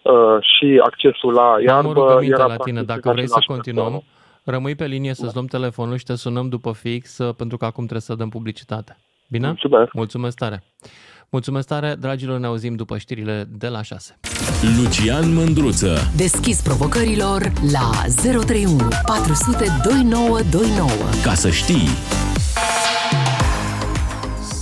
uh, 0.01 0.37
și 0.53 0.81
accesul 0.83 1.33
la 1.33 1.47
Am 1.51 1.59
o 1.59 1.61
iarbă 1.61 1.93
rugăminte 1.93 2.35
era 2.35 2.45
la 2.45 2.55
tine, 2.55 2.83
practic 2.83 2.95
dacă 2.95 3.07
în 3.09 3.15
vrei 3.15 3.27
să 3.27 3.35
același 3.37 3.53
continuăm, 3.55 3.91
persoană. 3.91 4.53
rămâi 4.53 4.75
pe 4.75 4.85
linie 4.85 5.13
să-ți 5.13 5.33
luăm 5.33 5.45
telefonul 5.45 5.97
și 5.97 6.03
te 6.03 6.15
sunăm 6.15 6.49
după 6.49 6.71
fix, 6.73 7.17
uh, 7.17 7.35
pentru 7.35 7.57
că 7.57 7.65
acum 7.65 7.83
trebuie 7.83 8.09
să 8.09 8.15
dăm 8.15 8.29
publicitate. 8.29 8.97
Bine? 9.29 9.47
Mulțumesc. 9.47 9.93
Mulțumesc 9.93 10.37
tare. 10.37 10.63
Mulțumesc 11.29 11.67
tare, 11.67 11.95
dragilor, 11.99 12.39
ne 12.39 12.45
auzim 12.45 12.75
după 12.75 12.97
știrile 12.97 13.43
de 13.49 13.67
la 13.67 13.81
6. 13.81 14.19
Lucian 14.77 15.33
Mândruță. 15.33 15.95
Deschis 16.15 16.61
provocărilor 16.61 17.41
la 17.71 17.89
031 18.21 18.77
400 19.05 19.65
2929. 19.83 20.89
Ca 21.23 21.33
să 21.33 21.49
știi. 21.49 22.24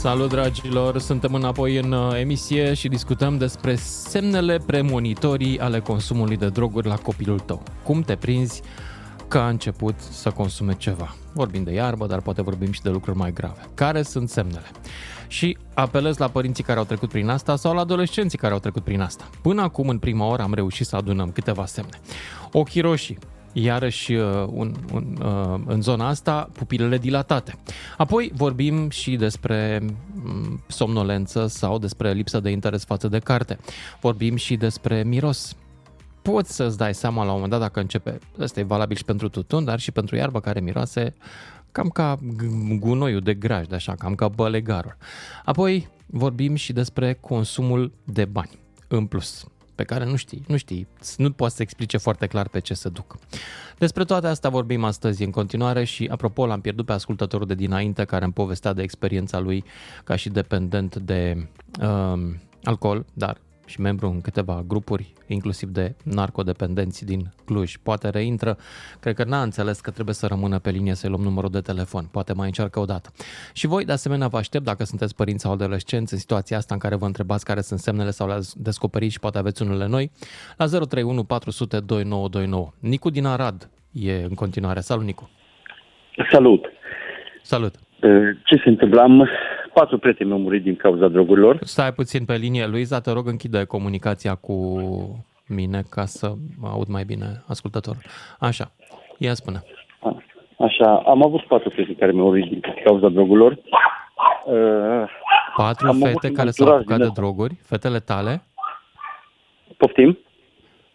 Salut, 0.03 0.29
dragilor! 0.29 0.99
Suntem 0.99 1.33
înapoi 1.33 1.77
în 1.77 1.91
uh, 1.91 2.19
emisie 2.19 2.73
și 2.73 2.87
discutăm 2.87 3.37
despre 3.37 3.75
semnele 3.75 4.57
premonitorii 4.65 5.59
ale 5.59 5.79
consumului 5.79 6.37
de 6.37 6.49
droguri 6.49 6.87
la 6.87 6.95
copilul 6.95 7.39
tău. 7.39 7.63
Cum 7.83 8.01
te 8.01 8.15
prinzi 8.15 8.61
că 9.27 9.37
a 9.37 9.47
început 9.47 9.99
să 9.99 10.29
consume 10.29 10.73
ceva. 10.73 11.15
Vorbim 11.33 11.63
de 11.63 11.71
iarbă, 11.71 12.07
dar 12.07 12.21
poate 12.21 12.41
vorbim 12.41 12.71
și 12.71 12.81
de 12.81 12.89
lucruri 12.89 13.17
mai 13.17 13.33
grave. 13.33 13.61
Care 13.73 14.01
sunt 14.01 14.29
semnele? 14.29 14.71
Și 15.27 15.57
apelez 15.73 16.17
la 16.17 16.27
părinții 16.27 16.63
care 16.63 16.79
au 16.79 16.85
trecut 16.85 17.09
prin 17.09 17.29
asta 17.29 17.55
sau 17.55 17.73
la 17.73 17.81
adolescenții 17.81 18.37
care 18.37 18.53
au 18.53 18.59
trecut 18.59 18.83
prin 18.83 19.01
asta. 19.01 19.29
Până 19.41 19.61
acum, 19.61 19.89
în 19.89 19.97
prima 19.97 20.27
oră, 20.27 20.41
am 20.41 20.53
reușit 20.53 20.85
să 20.85 20.95
adunăm 20.95 21.31
câteva 21.31 21.65
semne. 21.65 21.99
Ochii 22.51 22.81
roșii, 22.81 23.17
iarăși 23.53 24.13
uh, 24.13 24.45
un, 24.47 24.75
un, 24.93 25.17
uh, 25.21 25.59
în 25.65 25.81
zona 25.81 26.07
asta, 26.07 26.49
pupilele 26.53 26.97
dilatate. 26.97 27.55
Apoi 27.97 28.31
vorbim 28.35 28.89
și 28.89 29.15
despre 29.15 29.79
mm, 30.23 30.63
somnolență 30.67 31.47
sau 31.47 31.77
despre 31.77 32.11
lipsă 32.11 32.39
de 32.39 32.49
interes 32.49 32.85
față 32.85 33.07
de 33.07 33.19
carte. 33.19 33.57
Vorbim 34.01 34.35
și 34.35 34.55
despre 34.55 35.03
miros. 35.03 35.55
Poți 36.21 36.55
să-ți 36.55 36.77
dai 36.77 36.93
seama 36.93 37.23
la 37.23 37.27
un 37.27 37.33
moment 37.33 37.51
dat 37.51 37.59
dacă 37.59 37.79
începe, 37.79 38.19
ăsta 38.39 38.59
e 38.59 38.63
valabil 38.63 38.97
și 38.97 39.05
pentru 39.05 39.29
tutun, 39.29 39.63
dar 39.63 39.79
și 39.79 39.91
pentru 39.91 40.15
iarbă 40.15 40.39
care 40.39 40.59
miroase 40.59 41.13
cam 41.71 41.89
ca 41.89 42.17
g- 42.17 42.79
gunoiul 42.79 43.21
de 43.21 43.33
graj, 43.33 43.65
de 43.67 43.75
așa, 43.75 43.95
cam 43.95 44.15
ca 44.15 44.27
bălegarul. 44.27 44.97
Apoi 45.45 45.87
vorbim 46.05 46.55
și 46.55 46.73
despre 46.73 47.13
consumul 47.13 47.91
de 48.03 48.25
bani 48.25 48.59
în 48.87 49.05
plus 49.05 49.45
pe 49.75 49.83
care 49.83 50.05
nu 50.05 50.15
știi, 50.15 50.43
nu 50.47 50.57
știi, 50.57 50.87
nu 51.17 51.31
poți 51.31 51.55
să 51.55 51.61
explice 51.61 51.97
foarte 51.97 52.27
clar 52.27 52.47
pe 52.47 52.59
ce 52.59 52.73
se 52.73 52.89
duc. 52.89 53.15
Despre 53.77 54.03
toate 54.03 54.27
astea 54.27 54.49
vorbim 54.49 54.83
astăzi 54.83 55.23
în 55.23 55.31
continuare 55.31 55.83
și, 55.83 56.07
apropo, 56.11 56.45
l-am 56.45 56.61
pierdut 56.61 56.85
pe 56.85 56.91
ascultătorul 56.91 57.47
de 57.47 57.55
dinainte 57.55 58.03
care 58.03 58.23
îmi 58.23 58.33
povestea 58.33 58.73
de 58.73 58.81
experiența 58.81 59.39
lui 59.39 59.63
ca 60.03 60.15
și 60.15 60.29
dependent 60.29 60.95
de 60.95 61.47
um, 61.81 62.37
alcool, 62.63 63.05
dar 63.13 63.37
și 63.65 63.81
membru 63.81 64.07
în 64.07 64.21
câteva 64.21 64.63
grupuri, 64.67 65.13
inclusiv 65.27 65.69
de 65.69 65.95
narcodependenți 66.03 67.05
din 67.05 67.33
Cluj. 67.45 67.75
Poate 67.83 68.09
reintră, 68.09 68.57
cred 68.99 69.15
că 69.15 69.23
n-a 69.23 69.41
înțeles 69.41 69.79
că 69.79 69.91
trebuie 69.91 70.15
să 70.15 70.27
rămână 70.27 70.59
pe 70.59 70.69
linie 70.69 70.93
să-i 70.93 71.09
luăm 71.09 71.21
numărul 71.21 71.49
de 71.49 71.59
telefon. 71.59 72.05
Poate 72.11 72.33
mai 72.33 72.45
încearcă 72.45 72.79
o 72.79 72.85
dată. 72.85 73.09
Și 73.53 73.67
voi, 73.67 73.85
de 73.85 73.91
asemenea, 73.91 74.27
vă 74.27 74.37
aștept 74.37 74.63
dacă 74.63 74.83
sunteți 74.83 75.15
părinți 75.15 75.43
sau 75.43 75.51
adolescenți 75.51 76.13
în 76.13 76.19
situația 76.19 76.57
asta 76.57 76.73
în 76.73 76.79
care 76.79 76.95
vă 76.95 77.05
întrebați 77.05 77.45
care 77.45 77.61
sunt 77.61 77.79
semnele 77.79 78.09
sau 78.09 78.27
le-ați 78.27 78.61
descoperit 78.61 79.11
și 79.11 79.19
poate 79.19 79.37
aveți 79.37 79.61
unele 79.61 79.87
noi, 79.87 80.11
la 80.57 80.65
031 80.65 81.23
400 81.23 81.79
2929. 81.79 82.71
Nicu 82.79 83.09
din 83.09 83.25
Arad 83.25 83.69
e 83.91 84.13
în 84.13 84.33
continuare. 84.33 84.79
Salut, 84.79 85.05
Nicu! 85.05 85.29
Salut! 86.31 86.65
Salut! 87.41 87.75
Ce 88.43 88.55
se 88.63 88.69
întâmplă? 88.69 89.01
Am 89.01 89.29
patru 89.73 89.97
prieteni 89.97 90.31
au 90.31 90.37
murit 90.39 90.63
din 90.63 90.75
cauza 90.75 91.07
drogurilor. 91.07 91.59
Stai 91.61 91.93
puțin 91.93 92.25
pe 92.25 92.35
linie, 92.35 92.65
Luiza, 92.67 92.99
te 93.01 93.11
rog 93.11 93.27
închide 93.27 93.63
comunicația 93.63 94.35
cu 94.35 94.55
mine 95.47 95.83
ca 95.89 96.05
să 96.05 96.33
mă 96.59 96.67
aud 96.67 96.87
mai 96.87 97.03
bine 97.03 97.43
ascultătorul. 97.47 98.01
Așa, 98.39 98.71
ia 99.17 99.33
spune. 99.33 99.63
Așa, 100.59 100.95
am 101.05 101.23
avut 101.23 101.41
patru 101.47 101.69
prieteni 101.69 101.97
care 101.97 102.11
mi-au 102.11 102.25
murit 102.25 102.49
din 102.49 102.61
cauza 102.85 103.09
drogurilor. 103.09 103.51
Uh, 104.45 105.09
Patru 105.55 105.87
am 105.87 105.95
avut 106.03 106.07
fete 106.21 106.27
un 106.27 106.33
care 106.33 106.49
s-au 106.49 106.65
anturaj 106.67 106.79
apucat 106.81 106.95
din 106.97 107.05
de 107.05 107.09
ăsta. 107.11 107.21
droguri, 107.21 107.55
fetele 107.61 107.99
tale. 107.99 108.43
Poftim? 109.77 110.17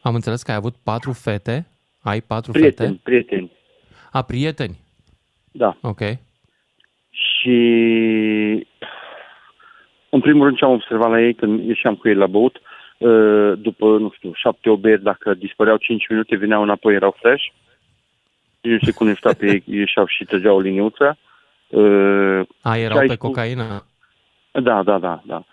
Am 0.01 0.15
înțeles 0.15 0.43
că 0.43 0.51
ai 0.51 0.57
avut 0.57 0.75
patru 0.83 1.13
fete, 1.13 1.67
ai 2.03 2.21
patru 2.21 2.53
Prieteni, 2.53 2.89
fete. 2.89 3.01
prieteni. 3.03 3.53
A, 4.13 4.23
prieteni. 4.23 4.79
Da. 5.53 5.77
Ok. 5.83 6.01
Și 7.49 8.67
în 10.09 10.21
primul 10.21 10.45
rând 10.45 10.57
ce 10.57 10.65
am 10.65 10.71
observat 10.71 11.11
la 11.11 11.21
ei 11.21 11.35
când 11.35 11.69
ieșeam 11.69 11.95
cu 11.95 12.09
ei 12.09 12.15
la 12.15 12.27
băut, 12.27 12.61
uh, 12.99 13.53
după, 13.59 13.87
nu 13.87 14.13
știu, 14.17 14.33
șapte, 14.35 14.71
opt 14.71 14.81
beri, 14.81 15.03
dacă 15.03 15.35
dispăreau 15.35 15.77
cinci 15.77 16.09
minute, 16.09 16.37
veneau 16.37 16.63
înapoi, 16.63 16.95
erau 16.95 17.17
fresh. 17.21 17.45
Eu 18.61 18.79
se 18.83 18.93
cunoștea 18.93 19.33
pe 19.39 19.47
ei, 19.47 19.63
ieșeau 19.81 20.07
și 20.07 20.25
trăgeau 20.25 20.57
o 20.57 20.61
liniuță. 20.61 21.17
Uh, 21.69 22.41
A, 22.63 22.75
ce 22.75 22.81
erau 22.81 22.99
ai 22.99 23.07
pe 23.07 23.13
spus- 23.15 23.29
cocaină? 23.29 23.85
Da, 24.53 24.83
da, 24.83 24.99
da, 24.99 25.23
da. 25.25 25.45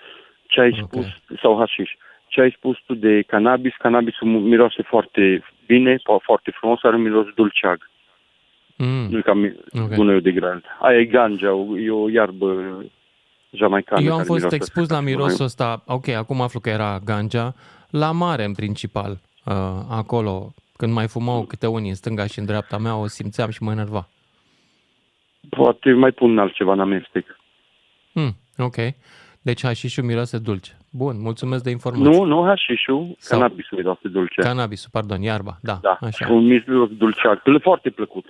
Ce 0.47 0.61
ai 0.61 0.71
spus, 0.83 1.05
sau 1.41 1.57
hașiș, 1.57 1.91
ce 2.27 2.41
ai 2.41 2.51
spus 2.57 2.77
tu 2.85 2.93
de 2.93 3.21
cannabis, 3.21 3.73
cannabisul 3.77 4.27
miroase 4.27 4.81
foarte 4.81 5.43
bine, 5.65 5.95
po- 5.95 6.23
foarte 6.23 6.51
frumos, 6.51 6.83
are 6.83 6.95
un 6.95 7.01
miros 7.01 7.25
dulceag. 7.35 7.89
Mm. 8.78 9.07
Nu 9.09 9.17
e 9.17 9.21
ca 9.21 9.34
mi- 9.34 9.55
Ok. 9.82 9.93
gunoiul 9.95 10.21
de 10.21 10.32
grant. 10.32 10.63
Aia 10.82 10.99
e 10.99 11.05
ganja, 11.05 11.53
o- 11.53 11.78
e 11.78 11.89
o 11.91 12.09
iarbă 12.09 12.76
jamaicană. 13.51 14.01
Eu 14.01 14.07
am 14.11 14.15
care 14.15 14.28
fost 14.28 14.43
miroase 14.43 14.55
expus 14.55 14.89
la 14.89 14.95
așa, 14.95 15.03
mirosul 15.05 15.21
gunoiul. 15.28 15.45
ăsta, 15.45 15.84
ok, 15.86 16.07
acum 16.07 16.41
aflu 16.41 16.59
că 16.59 16.69
era 16.69 16.99
ganja, 17.05 17.53
la 17.89 18.11
mare 18.11 18.43
în 18.43 18.53
principal, 18.53 19.11
uh, 19.45 19.53
acolo, 19.89 20.53
când 20.78 20.93
mai 20.93 21.07
fumau 21.07 21.45
câte 21.45 21.67
unii 21.67 21.89
în 21.89 21.95
stânga 21.95 22.26
și 22.26 22.39
în 22.39 22.45
dreapta 22.45 22.78
mea, 22.78 22.95
o 22.97 23.07
simțeam 23.07 23.49
și 23.49 23.63
mă 23.63 23.71
enerva. 23.71 24.07
Poate 25.49 25.91
mai 25.91 26.11
pun 26.11 26.38
altceva 26.39 26.71
în 26.73 26.80
amestec. 26.80 27.26
Hmm, 28.13 28.36
ok. 28.57 28.76
Deci 29.41 29.63
hașișul 29.63 30.03
miroase 30.03 30.38
dulce. 30.38 30.78
Bun, 30.91 31.21
mulțumesc 31.21 31.63
de 31.63 31.69
informație. 31.69 32.09
Nu, 32.09 32.23
nu 32.23 32.43
hașișul, 32.43 33.15
Sau- 33.17 33.39
cannabisul 33.39 33.78
miroase 33.78 34.07
dulce. 34.07 34.41
Cannabisul, 34.41 34.89
pardon, 34.91 35.21
iarba, 35.21 35.57
da, 35.61 35.80
da, 35.82 35.97
așa. 36.01 36.32
un 36.32 36.45
miros 36.45 36.89
dulceag. 36.89 37.41
Plă- 37.41 37.59
Foarte 37.61 37.89
plăcut. 37.89 38.26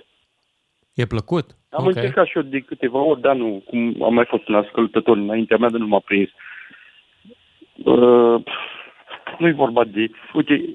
E 0.96 1.06
plăcut? 1.06 1.46
Am 1.70 1.86
Ok. 1.86 1.94
încercat 1.94 2.26
și 2.26 2.36
eu 2.36 2.42
de 2.42 2.60
câteva 2.60 2.98
ori, 2.98 3.20
dar 3.20 3.36
nu, 3.36 3.62
cum 3.66 4.02
am 4.02 4.14
mai 4.14 4.24
fost 4.24 4.48
un 4.48 4.54
ascultător 4.54 5.16
înaintea 5.16 5.56
mea, 5.56 5.68
dar 5.68 5.80
nu 5.80 5.86
m-a 5.86 5.98
prins. 5.98 6.28
Uh, 7.84 8.42
nu 9.38 9.46
e 9.46 9.52
vorba 9.52 9.84
de... 9.84 10.10
Uite, 10.32 10.72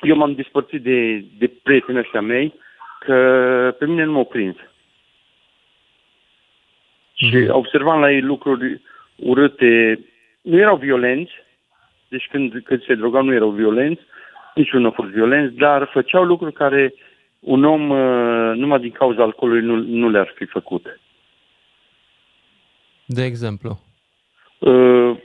eu 0.00 0.16
m-am 0.16 0.34
despărțit 0.34 0.82
de, 0.82 1.24
de 1.38 1.50
prietenii 1.62 2.00
ăștia 2.00 2.20
mei, 2.20 2.54
că 3.00 3.16
pe 3.78 3.86
mine 3.86 4.04
nu 4.04 4.12
m-au 4.12 4.24
prins. 4.24 4.56
Și 7.14 7.46
observam 7.48 8.00
la 8.00 8.12
ei 8.12 8.20
lucruri 8.20 8.80
urâte, 9.16 10.00
nu 10.42 10.58
erau 10.58 10.76
violenți, 10.76 11.32
deci 12.08 12.28
când, 12.30 12.60
când 12.64 12.82
se 12.82 12.94
drogau 12.94 13.22
nu 13.22 13.34
erau 13.34 13.50
violenți, 13.50 14.02
niciunul 14.54 14.82
nu 14.82 14.88
a 14.88 15.02
fost 15.02 15.08
violenți, 15.08 15.56
dar 15.56 15.88
făceau 15.92 16.24
lucruri 16.24 16.52
care 16.52 16.94
un 17.40 17.64
om 17.64 17.90
uh, 17.90 18.56
numai 18.56 18.80
din 18.80 18.90
cauza 18.90 19.22
alcoolului 19.22 19.62
nu, 19.64 19.76
nu 19.76 20.08
le-ar 20.10 20.32
fi 20.34 20.44
făcut. 20.44 21.00
De 23.04 23.24
exemplu. 23.24 23.80
Uh, 24.58 25.16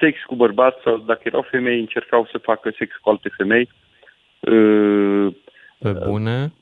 sex 0.00 0.18
cu 0.26 0.34
bărbați 0.34 0.82
sau 0.84 0.96
dacă 0.98 1.20
erau 1.24 1.46
femei, 1.50 1.78
încercau 1.80 2.28
să 2.30 2.38
facă 2.38 2.72
sex 2.78 2.96
cu 2.96 3.10
alte 3.10 3.28
femei. 3.36 3.68
Uh, 4.40 5.34
Pe 5.78 5.90
bune. 6.06 6.52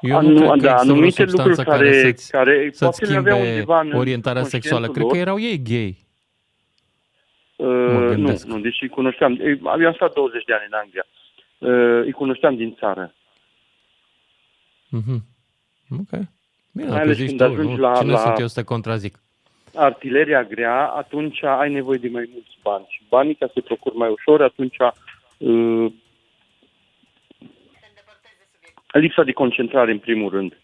Eu 0.00 0.16
anu- 0.16 0.28
nu 0.28 0.36
cred 0.38 0.50
că 0.50 0.56
da, 0.56 0.72
există 0.72 0.82
vreo 0.84 0.94
anumite 0.94 1.22
substanță 1.26 1.48
lucruri 1.48 1.66
care, 1.68 1.90
care- 1.90 2.00
să-ți, 2.00 2.30
care 2.30 2.70
să-ți 2.72 2.98
poate 3.00 3.12
le 3.12 3.18
aveau 3.18 3.36
schimbe 3.36 3.52
undeva 3.52 3.80
în 3.80 3.92
orientarea 3.92 4.42
sexuală. 4.42 4.86
Cred 4.86 5.02
conștientul 5.04 5.24
că 5.24 5.30
lor. 5.30 5.38
erau 5.44 5.50
ei 5.50 5.62
gay. 5.70 5.98
Uh, 7.56 7.92
nu, 8.00 8.08
gândesc. 8.08 8.46
nu, 8.46 8.58
deși 8.60 8.82
îi 8.82 8.88
cunoșteam. 8.88 9.38
Eu 9.80 9.86
am 9.86 9.92
stat 9.94 10.12
20 10.14 10.44
de 10.44 10.52
ani 10.52 10.66
în 10.70 10.78
Anglia. 10.78 11.06
Uh, 11.08 11.19
îi 12.04 12.12
cunoșteam 12.12 12.56
din 12.56 12.74
țară. 12.78 13.14
Mhm. 14.88 15.24
Ok. 15.90 16.10
Bine, 16.72 16.86
Mai 16.88 16.88
dacă 16.88 17.00
ales 17.00 17.16
zici 17.16 17.26
când 17.26 17.38
tu, 17.38 17.44
ajungi 17.44 17.74
nu? 17.74 17.80
la- 17.80 17.96
Cine 17.98 18.10
la- 18.12 18.18
sunt 18.18 18.38
eu 18.38 18.46
să 18.46 18.60
te 18.60 18.66
contrazic? 18.66 19.18
Artileria 19.74 20.42
grea, 20.44 20.86
atunci 20.86 21.42
ai 21.42 21.72
nevoie 21.72 21.98
de 21.98 22.08
mai 22.08 22.28
mulți 22.32 22.58
bani. 22.62 22.84
Și 22.88 23.02
banii, 23.08 23.34
ca 23.34 23.50
să 23.54 23.60
procuri 23.60 23.96
mai 23.96 24.08
ușor, 24.10 24.42
atunci 24.42 24.76
uh, 25.38 25.92
lipsa 28.92 29.22
de 29.22 29.32
concentrare, 29.32 29.90
în 29.90 29.98
primul 29.98 30.30
rând. 30.30 30.56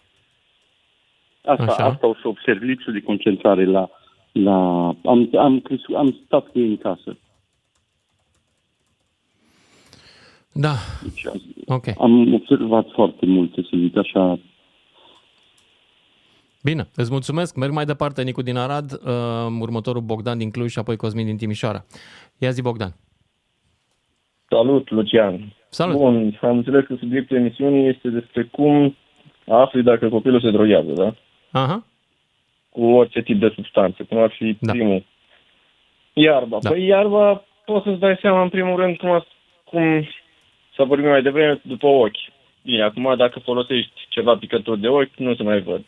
Asta, 1.45 1.63
Așa. 1.63 1.85
asta 1.85 2.07
o 2.07 2.15
să 2.15 2.29
observ, 2.29 2.63
lipsa 2.63 2.91
de 2.91 3.01
concentrare 3.01 3.65
la... 3.65 3.89
la 4.33 4.57
am, 5.05 5.31
am, 5.39 5.61
crescut, 5.61 5.95
am 5.97 6.21
stat 6.27 6.47
cu 6.47 6.59
ei 6.59 6.69
în 6.69 6.77
casă. 6.77 7.17
Da. 10.59 10.75
Deci, 11.03 11.25
Ok. 11.67 11.85
Am 11.99 12.35
observat 12.35 12.87
foarte 12.95 13.27
multe, 13.27 13.63
să 13.63 13.77
zic 13.77 13.97
așa. 13.97 14.39
Bine, 16.63 16.89
îți 16.95 17.11
mulțumesc. 17.11 17.57
Merg 17.57 17.73
mai 17.73 17.85
departe, 17.85 18.23
Nicu 18.23 18.43
din 18.43 18.57
Arad, 18.57 18.93
uh, 18.93 19.57
următorul 19.61 20.03
Bogdan 20.03 20.39
din 20.39 20.51
Cluj 20.51 20.71
și 20.71 20.79
apoi 20.79 20.97
Cosmin 20.97 21.25
din 21.27 21.37
Timișoara. 21.37 21.85
Ia 22.39 22.51
zi, 22.51 22.63
Bogdan. 22.63 22.91
Salut, 24.49 24.91
Lucian. 24.91 25.55
Salut. 25.69 25.97
Bun, 25.97 26.39
am 26.43 26.57
înțeles 26.57 26.85
că 26.87 26.95
subiectul 26.99 27.37
emisiunii 27.37 27.89
este 27.89 28.09
despre 28.09 28.43
cum 28.45 28.97
afli 29.47 29.83
dacă 29.83 30.09
copilul 30.09 30.41
se 30.41 30.51
droghează, 30.51 30.93
da? 30.93 31.15
Aha. 31.61 31.85
Cu 32.71 32.85
orice 32.85 33.23
tip 33.23 33.41
de 33.41 33.53
substanță, 33.55 34.03
cum 34.09 34.19
ar 34.19 34.31
fi 34.39 34.57
da. 34.61 34.73
primul. 34.73 35.05
Iarba. 36.13 36.59
Da. 36.63 36.69
Păi 36.71 36.87
iarba 36.87 37.45
poți 37.65 37.85
să-ți 37.85 37.99
dai 38.01 38.19
seama 38.21 38.43
în 38.43 38.49
primul 38.49 38.77
rând 38.77 38.97
cum, 38.97 39.11
a- 39.11 39.27
cum 39.65 40.07
să 40.77 40.85
vorbim 40.85 41.09
mai 41.09 41.23
devreme 41.23 41.61
după 41.65 41.87
ochi. 41.87 42.17
Bine, 42.63 42.83
acum 42.83 43.15
dacă 43.17 43.39
folosești 43.39 44.07
ceva 44.09 44.37
picături 44.37 44.81
de 44.81 44.89
ochi, 44.89 45.17
nu 45.17 45.35
se 45.35 45.43
mai 45.43 45.61
văd. 45.61 45.85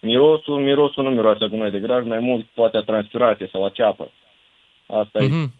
Mirosul, 0.00 0.60
mirosul 0.60 1.04
nu 1.04 1.10
miroase 1.10 1.44
acum 1.44 1.58
mai 1.58 1.70
de 1.70 1.78
grav, 1.78 2.06
mai 2.06 2.18
mult 2.18 2.46
poate 2.46 2.76
a 2.76 2.80
transpirație 2.80 3.48
sau 3.52 3.64
a 3.64 3.68
ceapă. 3.68 4.10
Asta 4.86 5.18
e. 5.22 5.26
Mhm. 5.26 5.52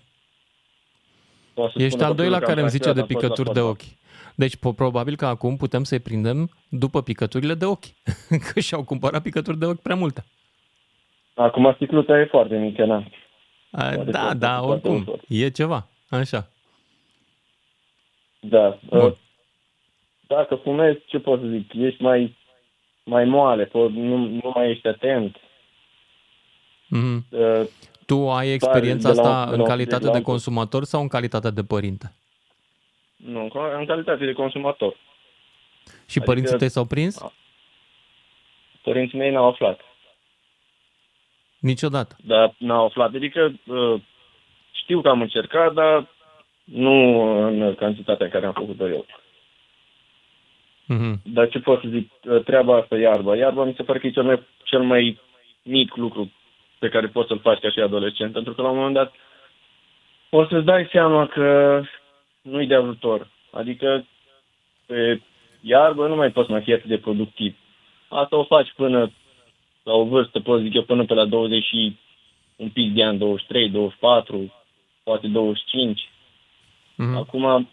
Poate 1.55 1.73
să 1.77 1.79
Ești 1.83 1.91
spună 1.93 2.07
al 2.09 2.15
doilea 2.15 2.39
copilul 2.39 2.39
că 2.39 2.47
care 2.47 2.59
am 2.61 2.63
îmi 2.63 2.71
zice 2.71 2.93
de 2.93 2.95
transpirat, 2.95 3.23
am 3.23 3.29
fost 3.29 3.39
la 3.39 3.43
picături 3.45 3.55
de 3.55 3.61
fotbal. 3.61 3.87
ochi. 3.89 3.97
Deci, 4.35 4.57
po- 4.57 4.77
probabil 4.77 5.17
că 5.17 5.27
acum 5.27 5.57
putem 5.57 5.85
să-i 5.85 5.99
prindem 6.01 6.51
după 6.69 7.03
picăturile 7.03 7.55
de 7.55 7.65
ochi. 7.65 7.85
că 8.53 8.61
și-au 8.61 8.85
cumpărat 8.85 9.23
picături 9.23 9.59
de 9.59 9.65
ochi 9.67 9.83
prea 9.83 9.97
multe. 9.97 10.25
Acum 11.35 11.73
sticluța 11.75 12.21
e 12.21 12.25
foarte 12.25 12.57
mică, 12.57 12.85
na. 12.85 12.97
A, 13.71 13.89
Poate 13.95 14.11
da, 14.11 14.27
să- 14.29 14.35
da, 14.35 14.59
foarte 14.63 14.89
oricum. 14.89 15.01
ușor. 15.15 15.21
E 15.29 15.49
ceva. 15.51 15.87
Așa. 16.11 16.49
Da. 18.41 18.79
Bun. 18.89 18.99
uh, 19.01 19.13
Dacă 20.27 20.55
fumezi, 20.55 20.99
ce 21.07 21.19
pot 21.19 21.41
să 21.41 21.47
zic? 21.47 21.73
Ești 21.75 22.03
mai, 22.03 22.37
mai 23.05 23.25
moale, 23.25 23.67
po- 23.67 23.91
nu, 23.91 24.17
nu 24.17 24.53
mai 24.55 24.71
ești 24.71 24.87
atent. 24.87 25.37
Mhm. 26.89 27.25
Uh, 27.31 27.63
Tu 28.07 28.31
ai 28.31 28.49
experiența 28.49 29.09
de 29.13 29.15
la 29.15 29.23
un- 29.23 29.29
asta 29.29 29.45
de 29.45 29.51
la 29.51 29.55
în 29.55 29.61
un 29.61 29.67
calitate 29.67 29.85
subiect 29.95 30.05
la 30.05 30.11
de 30.11 30.17
altul. 30.17 30.33
consumator 30.33 30.85
sau 30.85 31.01
în 31.01 31.09
calitate 31.09 31.51
de 31.51 31.63
părinte? 31.63 32.13
Nu, 33.17 33.41
în 33.43 33.49
ca- 33.49 33.77
în 33.79 33.87
calitate 33.87 34.25
de 34.25 34.33
consumator. 34.33 34.97
Și 36.09 36.21
părinții 36.21 36.57
tăi 36.57 36.69
s-au 36.69 36.85
prins? 36.85 37.25
Părinții 38.83 39.19
mei 39.19 39.31
n-au 39.31 39.49
aflat. 39.49 39.81
Niciodată. 41.59 42.17
Dar 42.25 42.55
n-au 42.59 42.85
aflat. 42.85 43.15
Adică 43.15 43.53
uh, 43.67 44.01
știu 44.73 45.01
că 45.01 45.09
am 45.09 45.21
încercat, 45.21 45.73
dar 45.73 46.09
nu 46.73 47.21
în 47.47 47.75
cantitatea 47.75 48.27
în 48.27 48.33
care 48.33 48.47
am 48.47 48.53
făcut-o 48.53 48.89
eu. 48.89 49.07
Mhm. 50.87 51.21
Dar 51.25 51.49
ce 51.49 51.59
pot 51.59 51.81
să 51.81 51.89
zic? 51.89 52.11
Uh, 52.25 52.43
Treaba 52.45 52.77
asta, 52.77 52.97
iarba. 52.99 53.37
Iarba 53.37 53.65
mi 53.65 53.75
se 53.77 53.83
pare 53.83 53.99
că 53.99 54.07
e 54.07 54.11
cel 54.11 54.23
mai, 54.23 54.43
cel 54.65 54.83
mai 54.83 55.19
mic 55.63 55.97
lucru 55.97 56.33
pe 56.79 56.89
care 56.89 57.07
poți 57.07 57.29
să-l 57.29 57.39
faci 57.39 57.59
ca 57.59 57.71
și 57.71 57.81
adolescent, 57.81 58.33
pentru 58.33 58.55
că 58.55 58.63
la 58.63 58.69
un 58.69 58.77
moment 58.77 58.95
dat 58.95 59.15
o 60.31 60.47
să-ți 60.47 60.65
dai 60.65 60.89
seama 60.93 61.27
că 61.27 61.83
nu-i 62.43 62.67
de 62.67 62.75
ajutor. 62.75 63.29
Adică 63.51 64.07
pe 64.87 65.21
iarbă 65.61 66.09
nu 66.09 66.15
mai 66.15 66.31
poți 66.31 66.51
mai 66.51 66.63
fi 66.63 66.73
atât 66.73 66.89
de 66.89 66.99
productiv. 66.99 67.57
Asta 68.09 68.37
o 68.37 68.45
faci 68.45 68.73
până 68.77 69.13
la 69.83 69.93
o 69.93 70.05
vârstă, 70.05 70.41
pot 70.41 70.61
zic 70.61 70.75
eu, 70.75 70.83
până 70.83 71.05
pe 71.05 71.15
la 71.15 71.25
20 71.25 71.65
și 71.65 71.97
un 72.57 72.69
pic 72.69 72.95
de 72.95 73.05
ani, 73.05 73.19
23, 73.19 73.71
24, 73.71 74.53
poate 75.03 75.27
25. 75.27 76.09
Mhm. 76.99 77.17
Acum, 77.17 77.69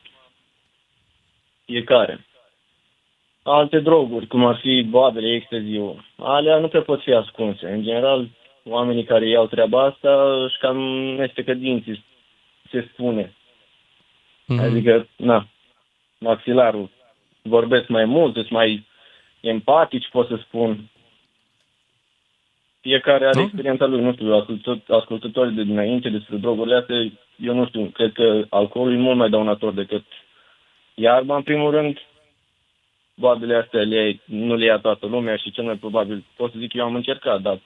fiecare. 1.65 2.25
Alte 3.43 3.79
droguri, 3.79 4.27
cum 4.27 4.45
ar 4.45 4.57
fi 4.57 4.83
boabele, 4.83 5.33
extaziu, 5.33 6.05
alea 6.17 6.57
nu 6.57 6.67
prea 6.67 6.81
pot 6.81 7.01
fi 7.01 7.11
ascunse. 7.11 7.67
În 7.67 7.83
general, 7.83 8.27
oamenii 8.63 9.03
care 9.03 9.27
iau 9.27 9.47
treaba 9.47 9.83
asta 9.83 10.43
își 10.43 10.57
cam 10.57 10.77
mestecă 11.17 11.53
dinții, 11.53 12.03
se 12.71 12.89
spune. 12.93 13.33
Mhm. 14.45 14.59
Adică, 14.59 15.07
na, 15.15 15.47
maxilarul. 16.17 16.89
Vorbesc 17.41 17.87
mai 17.87 18.05
mult, 18.05 18.33
sunt 18.33 18.49
mai 18.49 18.85
empatici, 19.41 20.09
pot 20.11 20.27
să 20.27 20.35
spun. 20.35 20.89
Fiecare 22.81 23.25
are 23.25 23.33
Da. 23.33 23.41
experiența 23.41 23.85
lui, 23.85 24.01
nu 24.01 24.13
știu, 24.13 24.33
ascultă- 24.33 24.83
ascultătorii 24.87 25.55
de 25.55 25.63
dinainte 25.63 26.09
despre 26.09 26.37
drogurile 26.37 26.75
astea, 26.75 27.11
eu 27.35 27.53
nu 27.53 27.67
știu, 27.67 27.85
cred 27.85 28.11
că 28.13 28.45
alcoolul 28.49 28.93
e 28.93 28.97
mult 28.97 29.17
mai 29.17 29.29
dăunător 29.29 29.73
decât 29.73 30.03
iarba, 30.95 31.35
în 31.35 31.43
primul 31.43 31.71
rând, 31.71 31.97
boabele 33.13 33.55
astea 33.55 33.81
le, 33.81 34.19
nu 34.25 34.55
le 34.55 34.65
ia 34.65 34.77
toată 34.77 35.05
lumea 35.05 35.35
și 35.35 35.51
cel 35.51 35.63
mai 35.63 35.75
probabil, 35.75 36.23
pot 36.35 36.51
să 36.51 36.57
zic 36.59 36.71
că 36.71 36.77
eu 36.77 36.85
am 36.85 36.95
încercat, 36.95 37.41
dar 37.41 37.59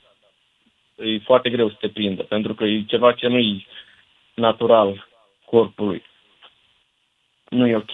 e 0.95 1.19
foarte 1.19 1.49
greu 1.49 1.69
să 1.69 1.75
te 1.79 1.89
prindă, 1.89 2.23
pentru 2.23 2.53
că 2.53 2.63
e 2.63 2.83
ceva 2.83 3.13
ce 3.13 3.27
nu 3.27 3.37
e 3.37 3.65
natural 4.33 5.07
corpului. 5.45 6.03
Nu 7.49 7.67
e 7.67 7.75
ok. 7.75 7.91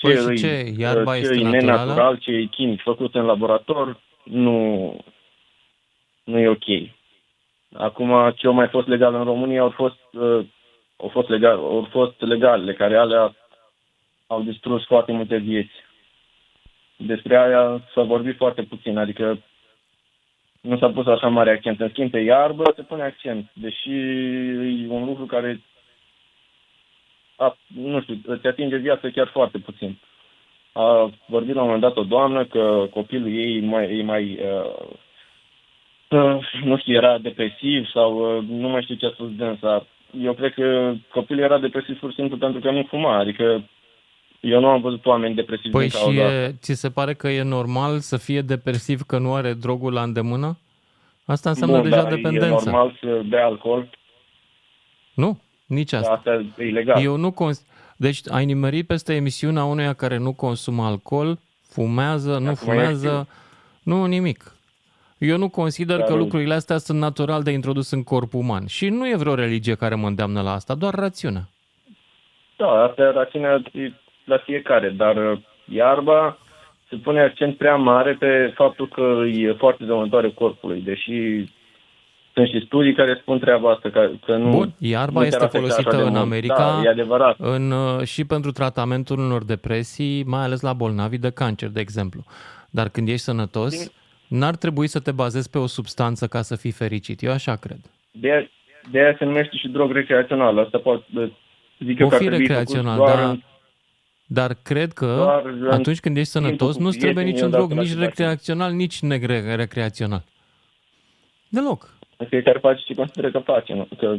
Păi 0.00 0.16
și 0.16 0.26
îi- 0.26 0.38
ce? 0.38 0.74
Iarba 0.76 1.14
ce 1.14 1.20
este 1.20 1.34
e 1.34 1.42
naturală? 1.42 1.66
nenatural, 1.66 2.16
ce 2.16 2.30
e 2.30 2.44
chimic 2.44 2.82
făcut 2.82 3.14
în 3.14 3.24
laborator, 3.24 4.00
nu, 4.24 4.96
nu 6.24 6.38
e 6.38 6.48
ok. 6.48 6.64
Acum, 7.74 8.32
ce 8.36 8.46
au 8.46 8.52
mai 8.52 8.68
fost 8.68 8.86
legal 8.86 9.14
în 9.14 9.24
România 9.24 9.60
au 9.60 9.70
fost, 9.70 9.98
uh, 10.12 10.46
au 10.96 11.08
fost, 11.08 11.28
legal, 11.28 11.56
au 11.58 11.88
fost 11.90 12.20
legale, 12.20 12.72
care 12.74 12.96
alea 12.96 13.34
au 14.26 14.42
distrus 14.42 14.84
foarte 14.84 15.12
multe 15.12 15.36
vieți. 15.36 15.72
Despre 16.96 17.36
aia 17.36 17.82
s-a 17.94 18.02
vorbit 18.02 18.36
foarte 18.36 18.62
puțin, 18.62 18.98
adică 18.98 19.38
nu 20.60 20.78
s-a 20.78 20.90
pus 20.90 21.06
așa 21.06 21.28
mare 21.28 21.50
accent. 21.50 21.80
În 21.80 21.88
schimb, 21.88 22.10
pe 22.10 22.18
iarbă 22.18 22.72
se 22.76 22.82
pune 22.82 23.02
accent, 23.02 23.50
deși 23.52 23.90
e 23.90 24.86
un 24.88 25.04
lucru 25.04 25.26
care, 25.26 25.60
a, 27.36 27.56
nu 27.66 28.00
știu, 28.00 28.20
îți 28.24 28.46
atinge 28.46 28.76
viața 28.76 29.10
chiar 29.10 29.28
foarte 29.28 29.58
puțin. 29.58 29.98
A 30.72 31.10
vorbit 31.26 31.54
la 31.54 31.60
un 31.60 31.66
moment 31.66 31.82
dat 31.82 31.96
o 31.96 32.04
doamnă 32.04 32.44
că 32.44 32.86
copilul 32.90 33.32
ei 33.32 33.60
mai, 33.60 33.98
e 33.98 34.02
mai 34.02 34.38
uh, 34.42 34.64
uh, 34.64 34.98
nu 36.64 36.78
știu, 36.78 36.94
era 36.94 37.18
depresiv 37.18 37.86
sau 37.94 38.36
uh, 38.36 38.44
nu 38.48 38.68
mai 38.68 38.82
știu 38.82 38.94
ce 38.94 39.06
a 39.06 39.10
spus 39.10 39.34
dânsa. 39.36 39.86
Eu 40.20 40.32
cred 40.32 40.54
că 40.54 40.94
copilul 41.12 41.42
era 41.42 41.58
depresiv 41.58 41.98
pur 41.98 42.10
și 42.10 42.16
simplu 42.16 42.36
pentru 42.36 42.60
că 42.60 42.70
nu 42.70 42.86
fuma, 42.88 43.18
adică 43.18 43.64
eu 44.40 44.60
nu 44.60 44.66
am 44.68 44.80
văzut 44.80 45.06
oameni 45.06 45.34
depresivi 45.34 45.70
Păi 45.70 45.88
din 45.88 45.98
cauza 45.98 46.12
și 46.12 46.20
asta. 46.20 46.32
e, 46.34 46.54
ți 46.60 46.72
se 46.74 46.90
pare 46.90 47.14
că 47.14 47.28
e 47.28 47.42
normal 47.42 47.98
să 47.98 48.16
fie 48.16 48.40
depresiv 48.40 49.00
că 49.00 49.18
nu 49.18 49.34
are 49.34 49.52
drogul 49.52 49.92
la 49.92 50.02
îndemână? 50.02 50.58
Asta 51.26 51.48
înseamnă 51.48 51.74
Bun, 51.80 51.88
deja 51.90 52.02
dar 52.02 52.14
dependență. 52.14 52.46
E 52.46 52.48
normal 52.70 52.98
să 53.00 53.22
bea 53.28 53.44
alcool, 53.44 53.90
Nu, 55.14 55.38
nici 55.66 55.92
asta. 55.92 56.12
asta 56.12 56.44
e 56.58 56.66
ilegal. 56.66 57.02
Eu 57.02 57.16
nu 57.16 57.30
cons- 57.30 57.66
deci 57.96 58.18
ai 58.30 58.44
nimerit 58.44 58.86
peste 58.86 59.14
emisiunea 59.14 59.64
unuia 59.64 59.92
care 59.92 60.16
nu 60.18 60.32
consumă 60.32 60.84
alcool, 60.84 61.38
fumează, 61.68 62.30
nu 62.30 62.48
Acum 62.48 62.54
fumează, 62.54 63.28
nu 63.82 64.04
nimic. 64.04 64.51
Eu 65.26 65.36
nu 65.36 65.48
consider 65.48 65.96
Dar 65.96 66.06
că 66.06 66.12
nu- 66.12 66.18
lucrurile 66.18 66.54
astea 66.54 66.78
sunt 66.78 66.98
natural 66.98 67.42
de 67.42 67.50
introdus 67.50 67.90
în 67.90 68.02
corpul 68.02 68.40
uman. 68.40 68.66
Și 68.66 68.88
nu 68.88 69.08
e 69.08 69.16
vreo 69.16 69.34
religie 69.34 69.74
care 69.74 69.94
mă 69.94 70.06
îndeamnă 70.06 70.40
la 70.42 70.52
asta, 70.52 70.74
doar 70.74 70.94
rațiunea. 70.94 71.48
Da, 72.56 72.66
asta 72.68 73.02
e 73.02 73.10
rațiunea 73.10 73.62
e 73.72 73.92
la 74.24 74.38
fiecare, 74.38 74.88
dar 74.88 75.16
uh, 75.16 75.38
iarba 75.68 76.38
se 76.88 76.96
pune 76.96 77.20
accent 77.22 77.56
prea 77.56 77.76
mare 77.76 78.16
pe 78.18 78.52
faptul 78.54 78.88
că 78.88 79.22
e 79.26 79.52
foarte 79.58 79.84
dăunătoare 79.84 80.30
corpului, 80.30 80.80
deși 80.80 81.44
sunt 82.34 82.48
și 82.48 82.62
studii 82.66 82.94
care 82.94 83.18
spun 83.20 83.38
treaba 83.38 83.70
asta, 83.70 83.90
că, 83.90 84.10
că 84.26 84.36
nu... 84.36 84.50
Bun, 84.50 84.74
iarba 84.78 85.20
nu 85.20 85.26
este 85.26 85.38
te 85.38 85.44
afectează 85.44 85.74
folosită 85.74 85.88
așa 85.88 85.96
de 85.96 86.02
în 86.02 86.08
mult. 86.08 86.22
America 86.22 86.54
Da, 86.54 86.80
e 86.84 86.88
adevărat. 86.88 87.36
În, 87.38 87.70
uh, 87.70 88.02
și 88.04 88.24
pentru 88.24 88.50
tratamentul 88.50 89.18
unor 89.18 89.44
depresii, 89.44 90.24
mai 90.24 90.42
ales 90.42 90.60
la 90.60 90.72
bolnavi 90.72 91.18
de 91.18 91.30
cancer, 91.30 91.68
de 91.68 91.80
exemplu. 91.80 92.24
Dar 92.70 92.88
când 92.88 93.08
ești 93.08 93.20
sănătos, 93.22 93.92
n-ar 94.32 94.56
trebui 94.56 94.86
să 94.86 95.00
te 95.00 95.10
bazezi 95.12 95.50
pe 95.50 95.58
o 95.58 95.66
substanță 95.66 96.26
ca 96.26 96.42
să 96.42 96.56
fii 96.56 96.70
fericit. 96.70 97.22
Eu 97.22 97.32
așa 97.32 97.56
cred. 97.56 97.78
De 98.10 98.30
aia, 98.32 98.48
de 98.90 98.98
aia 98.98 99.14
se 99.18 99.24
numește 99.24 99.56
și 99.56 99.68
drog 99.68 99.92
recreațional. 99.92 100.58
Asta 100.58 100.78
poate, 100.78 101.04
zic 101.84 101.98
eu 101.98 102.06
O 102.06 102.08
că 102.08 102.14
ar 102.14 102.20
fi 102.20 102.26
trebui 102.26 102.46
făcut 102.46 102.58
recreațional, 102.58 102.96
doar 102.96 103.16
da. 103.16 103.28
în- 103.30 103.42
Dar 104.26 104.56
cred 104.62 104.92
că 104.92 105.14
Doar 105.16 105.44
în 105.44 105.70
atunci 105.70 106.00
când 106.00 106.16
ești 106.16 106.32
timpul 106.32 106.48
sănătos, 106.50 106.76
cu 106.76 106.82
nu-ți 106.82 106.98
trebuie 106.98 107.24
prietenii, 107.24 107.32
niciun 107.32 107.46
odată 107.48 107.62
drog, 107.64 107.76
la 107.76 107.82
nici 107.82 107.90
ceva. 107.92 108.04
recreațional, 108.04 108.72
nici 108.72 109.00
nerecreațional. 109.00 110.24
Deloc. 111.48 111.94
Fiecare 112.28 112.58
face 112.58 112.82
ce 112.86 112.94
consideră 112.94 113.30
că 113.30 113.38
face, 113.38 113.72
nu? 113.74 113.88
Că 113.98 114.16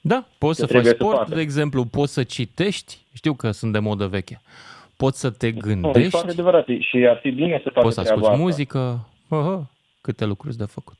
Da, 0.00 0.24
poți 0.38 0.60
Că 0.60 0.66
să 0.66 0.72
faci 0.72 0.82
trebuie 0.82 0.92
să 0.92 0.98
sport, 1.00 1.16
facă. 1.16 1.34
de 1.34 1.40
exemplu, 1.40 1.84
poți 1.84 2.12
să 2.12 2.22
citești, 2.22 2.98
știu 3.14 3.34
că 3.34 3.50
sunt 3.50 3.72
de 3.72 3.78
modă 3.78 4.06
veche, 4.06 4.40
poți 4.96 5.20
să 5.20 5.30
te 5.30 5.50
nu, 5.50 5.56
e 5.56 5.60
gândești, 5.60 6.10
foarte 6.10 6.30
adevărat 6.30 6.66
și 6.78 6.96
ar 7.10 7.18
fi 7.22 7.30
bine 7.30 7.60
să 7.62 7.68
facă 7.72 7.80
poți 7.80 7.94
să 7.94 8.02
treaba 8.02 8.20
asculti 8.20 8.40
asta. 8.40 8.42
muzică, 8.44 9.08
Aha, 9.28 9.70
câte 10.00 10.24
lucruri 10.24 10.56
de 10.56 10.64
făcut. 10.64 10.96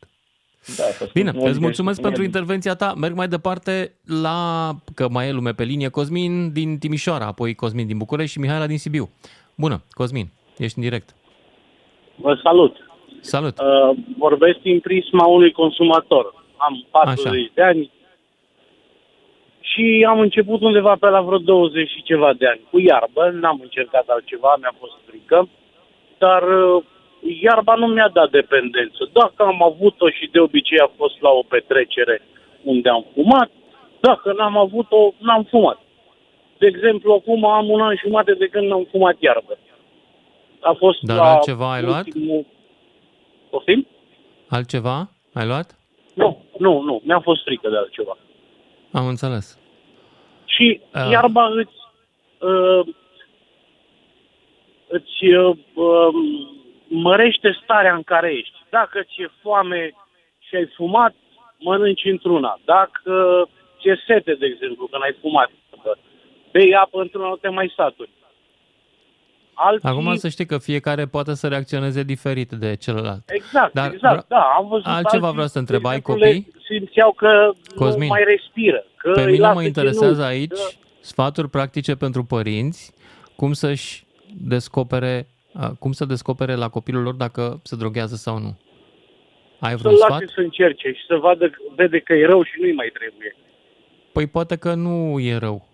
Da, 0.67 0.73
să 0.73 0.83
asculti 0.91 1.13
Bine, 1.13 1.31
muzică 1.31 1.51
îți 1.51 1.61
mulțumesc 1.61 1.97
și- 1.97 2.03
pentru 2.03 2.23
intervenția 2.23 2.75
ta. 2.75 2.95
Merg 2.97 3.15
mai 3.15 3.29
departe 3.29 3.93
la, 4.23 4.71
că 4.95 5.09
mai 5.09 5.29
e 5.29 5.33
lume 5.33 5.53
pe 5.53 5.65
linie, 5.65 5.89
Cosmin 5.89 6.53
din 6.53 6.79
Timișoara, 6.79 7.27
apoi 7.27 7.55
Cosmin 7.55 7.87
din 7.87 7.99
București 7.99 8.33
și 8.33 8.39
Mihaela 8.41 8.67
din 8.67 8.79
Sibiu. 8.79 9.11
Bună, 9.57 9.83
Cosmin, 9.91 10.29
ești 10.59 10.79
în 10.79 10.85
direct. 10.85 11.15
Vă 12.17 12.39
salut. 12.43 12.77
Salut. 13.21 13.59
Uh, 13.59 13.97
vorbesc 14.19 14.59
din 14.59 14.81
prisma 14.81 15.27
unui 15.27 15.53
consumator. 15.53 16.35
Am 16.57 16.87
40 16.91 17.27
Așa. 17.27 17.51
de 17.55 17.63
ani 17.63 17.91
și 19.75 20.07
am 20.09 20.21
început 20.21 20.61
undeva 20.61 20.95
pe 21.01 21.09
la 21.09 21.21
vreo 21.21 21.39
20 21.39 21.89
și 21.89 22.03
ceva 22.03 22.33
de 22.33 22.47
ani 22.47 22.61
cu 22.71 22.81
iarbă. 22.81 23.31
N-am 23.31 23.59
încercat 23.63 24.07
altceva, 24.09 24.57
mi-a 24.61 24.75
fost 24.79 24.97
frică. 25.07 25.49
Dar 26.19 26.43
uh, 26.43 26.83
iarba 27.47 27.75
nu 27.75 27.87
mi-a 27.87 28.11
dat 28.13 28.31
dependență. 28.31 29.11
Dacă 29.13 29.43
am 29.43 29.63
avut-o 29.63 30.09
și 30.11 30.29
de 30.33 30.41
obicei 30.41 30.79
a 30.79 30.91
fost 30.97 31.21
la 31.21 31.31
o 31.31 31.43
petrecere 31.49 32.23
unde 32.63 32.89
am 32.89 33.05
fumat, 33.15 33.51
dacă 34.01 34.33
n-am 34.33 34.57
avut-o, 34.57 35.13
n-am 35.19 35.43
fumat. 35.51 35.79
De 36.59 36.67
exemplu, 36.67 37.13
acum 37.13 37.45
am 37.45 37.69
un 37.69 37.81
an 37.81 37.95
și 37.97 38.07
jumate 38.07 38.33
de 38.35 38.47
când 38.47 38.67
n-am 38.69 38.87
fumat 38.91 39.17
iarbă. 39.19 39.59
A 40.61 40.73
fost 40.73 40.99
Dar 41.03 41.17
la 41.17 41.33
altceva 41.33 41.73
ai 41.73 41.83
luat? 41.83 42.07
ultimul... 42.07 42.47
Poftim? 43.51 43.87
Altceva 44.49 45.11
ai 45.33 45.47
luat? 45.47 45.79
Nu, 46.15 46.45
nu, 46.59 46.81
nu. 46.81 47.01
Mi-a 47.05 47.21
fost 47.21 47.43
frică 47.43 47.69
de 47.71 47.77
altceva. 47.77 48.17
Am 48.93 49.07
înțeles. 49.07 49.59
Și 50.55 50.81
Ah. 50.93 51.05
uh. 51.05 51.11
iarba 51.11 51.47
îți, 51.47 51.75
uh, 52.39 52.95
îți 54.89 55.25
uh, 55.25 55.57
um, 55.75 56.49
mărește 56.89 57.59
starea 57.63 57.95
în 57.95 58.03
care 58.03 58.33
ești. 58.33 58.55
Dacă 58.71 59.03
ți-e 59.03 59.31
foame 59.43 59.95
și 60.39 60.55
ai 60.57 60.67
fumat, 60.67 61.15
mănânci 61.59 62.05
într-una. 62.05 62.61
Dacă 62.65 63.45
ți-e 63.81 64.03
sete, 64.07 64.35
de 64.35 64.47
exemplu, 64.47 64.87
când 64.87 65.03
ai 65.03 65.17
fumat, 65.21 65.51
bei 66.53 66.75
apă 66.75 67.01
într-una, 67.01 67.29
nu 67.29 67.37
te 67.37 67.49
mai 67.49 67.73
saturi. 67.77 68.11
Alții... 69.55 69.89
Acum 69.89 70.17
să 70.17 70.29
știi 70.29 70.47
că 70.47 70.59
fiecare 70.59 71.07
poate 71.07 71.35
să 71.35 71.49
reacționeze 71.49 72.03
diferit 72.03 72.51
de 72.51 72.75
celălalt. 72.77 73.23
Exact, 73.27 73.73
Dar 73.73 73.93
exact, 73.93 74.29
da, 74.29 74.53
am 74.59 74.69
văzut 74.69 74.87
altceva 74.87 75.17
alții, 75.17 75.33
vreau 75.33 75.47
să 75.47 75.59
întreb, 75.59 75.85
ai 75.87 75.91
de 75.91 75.97
exemplu, 75.97 76.25
copii? 76.27 76.47
le 76.53 76.61
Simțeau 76.65 77.13
că 77.13 77.51
Cosmin, 77.75 78.01
nu 78.07 78.07
mai 78.07 78.25
respiră, 78.27 78.85
că 78.97 79.11
Pe 79.11 79.21
îi 79.21 79.27
mine 79.31 79.39
lasă 79.39 79.55
mă 79.55 79.63
interesează 79.63 80.15
genunchi, 80.15 80.33
aici 80.35 80.51
că- 80.51 80.71
sfaturi 81.01 81.49
practice 81.51 81.95
pentru 81.95 82.25
părinți, 82.25 82.93
cum 83.37 83.53
să-și 83.53 84.05
descopere, 84.41 85.27
a, 85.53 85.69
cum 85.79 85.93
să 85.93 86.05
descopere 86.05 86.55
la 86.55 86.69
copilul 86.69 87.03
lor 87.03 87.15
dacă 87.15 87.61
se 87.63 87.77
droghează 87.77 88.15
sau 88.15 88.39
nu. 88.39 88.57
Ai 89.59 89.77
vreun 89.77 89.95
să-l 89.97 90.05
sfat? 90.07 90.21
lase 90.21 90.33
să 90.35 90.41
încerce 90.41 90.89
și 90.93 91.05
să 91.07 91.17
vadă, 91.17 91.51
vede 91.77 91.99
că 91.99 92.13
e 92.13 92.27
rău 92.27 92.43
și 92.43 92.53
nu-i 92.61 92.73
mai 92.73 92.91
trebuie. 92.99 93.37
Păi 94.13 94.27
poate 94.27 94.57
că 94.57 94.75
nu 94.75 95.21
e 95.21 95.37
rău. 95.37 95.67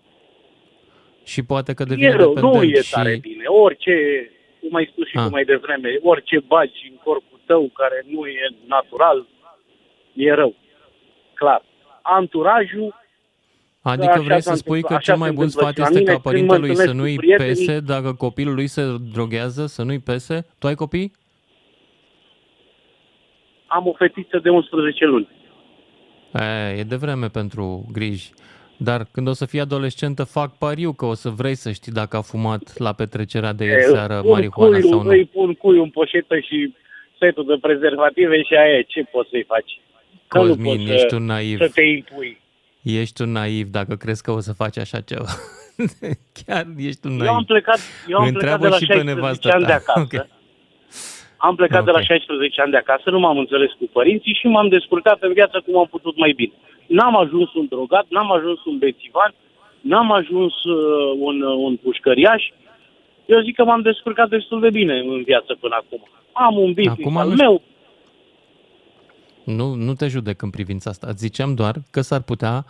Și 1.23 1.43
poate 1.43 1.73
că 1.73 1.83
devine 1.83 2.07
E 2.07 2.11
rău, 2.11 2.33
dependent 2.33 2.53
nu 2.55 2.63
e 2.63 2.81
și... 2.81 2.91
tare 2.91 3.17
bine. 3.21 3.43
Orice, 3.45 3.93
cum 4.59 4.75
ai 4.75 4.89
spus 4.91 5.07
și 5.07 5.17
Ah. 5.17 5.23
tu 5.23 5.29
mai 5.29 5.43
devreme, 5.43 5.89
orice 6.01 6.39
bagi 6.47 6.87
în 6.91 6.95
corpul 7.03 7.39
tău 7.45 7.69
care 7.73 8.05
nu 8.07 8.25
e 8.25 8.55
natural, 8.67 9.27
e 10.13 10.33
rău. 10.33 10.55
Clar. 11.33 11.63
Anturajul 12.01 12.99
Adică 13.83 14.11
Așa 14.11 14.21
vrei 14.21 14.41
s-a 14.41 14.51
să 14.51 14.57
spui 14.57 14.81
că 14.81 14.93
întâmplat- 14.93 15.01
cel 15.03 15.13
așa 15.13 15.21
mai 15.23 15.29
se 15.29 15.35
bun 15.35 15.43
întâmplă 15.43 15.61
sfat 15.71 15.73
și 15.73 15.79
la 15.79 15.85
este 15.87 15.99
mine 15.99 16.11
ca 16.13 16.19
când 16.21 16.25
mă 16.25 16.31
părintelui 16.31 16.75
să 16.75 16.81
întâlnesc 16.81 16.97
cu 16.97 17.01
nu-i 17.01 17.15
prietenii- 17.15 17.65
pese 17.65 17.79
dacă 17.79 18.13
copilul 18.13 18.53
lui 18.53 18.67
se 18.67 18.83
droghează, 19.13 19.65
să 19.65 19.83
nu-i 19.83 19.99
pese? 19.99 20.45
Tu 20.59 20.67
ai 20.67 20.75
copii? 20.75 21.11
am 23.67 23.87
o 23.87 23.93
fetiță 23.93 24.39
de 24.39 24.49
11 24.49 25.05
luni. 25.05 25.27
E, 26.33 26.75
e 26.79 26.83
de 26.83 26.95
vreme 26.95 27.27
pentru 27.27 27.85
griji. 27.91 28.29
Dar 28.83 29.07
când 29.11 29.27
o 29.27 29.33
să 29.33 29.45
fii 29.45 29.59
adolescentă, 29.59 30.23
fac 30.23 30.57
pariu 30.57 30.93
că 30.93 31.05
o 31.05 31.13
să 31.13 31.29
vrei 31.29 31.55
să 31.55 31.71
știi 31.71 31.91
dacă 31.91 32.17
a 32.17 32.21
fumat 32.21 32.77
la 32.77 32.93
petrecerea 32.93 33.53
de 33.53 33.65
ieri 33.65 33.81
E, 33.81 33.85
seară 33.85 34.19
pun 34.21 34.29
marihuana 34.31 34.71
cuiul, 34.77 34.89
sau 34.89 35.03
nu. 35.03 35.09
Îi 35.09 35.25
pun 35.25 35.53
cuiul 35.53 35.83
în 35.83 35.89
poșetă 35.89 36.39
și 36.39 36.75
setul 37.19 37.45
de 37.45 37.57
prezervative 37.61 38.43
și 38.43 38.53
aia 38.53 38.77
e. 38.77 38.85
Ce 38.87 39.03
poți 39.03 39.29
să-i 39.29 39.43
faci? 39.47 39.79
Că 40.27 40.37
nu 40.37 40.47
Cosmin, 40.47 40.77
poți 40.77 40.91
ești 40.91 41.09
să, 41.09 41.15
un 41.15 41.25
naiv. 41.25 41.57
Să 41.57 41.69
te 41.73 41.81
impui. 41.81 42.41
Ești 42.81 43.21
un 43.21 43.31
naiv 43.31 43.67
dacă 43.67 43.95
crezi 43.95 44.23
că 44.23 44.31
o 44.31 44.39
să 44.39 44.53
faci 44.53 44.77
așa 44.77 44.99
ceva. 45.01 45.25
Chiar 46.45 46.65
ești 46.77 47.07
un 47.07 47.15
naiv. 47.15 47.29
Eu 47.29 47.35
am 47.35 47.43
plecat, 47.43 47.79
eu 48.07 48.17
am 48.17 48.23
plecat 48.23 48.41
Întreabă 48.41 48.63
de 48.63 48.69
la 48.69 48.77
și 48.77 48.85
pe 48.85 48.93
16 48.93 49.15
nevastă 49.15 49.51
ani 49.51 49.65
de 49.65 49.71
ta. 49.71 49.75
acasă. 49.75 49.99
Ok. 49.99 50.40
Am 51.47 51.55
plecat 51.55 51.83
de 51.85 51.91
la 51.91 52.01
16 52.01 52.61
ani 52.61 52.71
de 52.71 52.77
acasă, 52.77 53.09
nu 53.09 53.19
m-am 53.19 53.37
înțeles 53.37 53.71
cu 53.79 53.85
părinții 53.91 54.37
și 54.39 54.47
m-am 54.47 54.67
descurcat 54.67 55.17
în 55.21 55.33
viață 55.33 55.61
cum 55.65 55.77
am 55.77 55.87
putut 55.95 56.17
mai 56.17 56.31
bine. 56.35 56.53
N-am 56.87 57.15
ajuns 57.17 57.53
un 57.53 57.65
drogat, 57.69 58.05
n-am 58.09 58.31
ajuns 58.31 58.65
un 58.65 58.77
bețivan, 58.77 59.33
n-am 59.81 60.11
ajuns 60.11 60.53
uh, 60.63 61.11
un, 61.19 61.41
uh, 61.41 61.55
un 61.67 61.75
pușcăriaș. 61.75 62.43
Eu 63.25 63.41
zic 63.41 63.55
că 63.55 63.63
m-am 63.63 63.81
descurcat 63.81 64.29
destul 64.29 64.59
de 64.59 64.69
bine 64.69 64.99
în 64.99 65.23
viață 65.23 65.57
până 65.59 65.75
acum. 65.81 66.07
Am 66.31 66.57
un 66.57 66.73
business 66.73 66.99
Acum 66.99 67.17
al 67.17 67.27
nu 67.27 67.35
meu, 67.35 67.61
Nu, 69.43 69.73
nu 69.73 69.93
te 69.93 70.07
judec 70.07 70.41
în 70.41 70.49
privința 70.49 70.89
asta. 70.89 71.07
Îți 71.09 71.23
ziceam 71.25 71.53
doar 71.55 71.75
că 71.91 72.01
s-ar 72.01 72.21
putea 72.21 72.65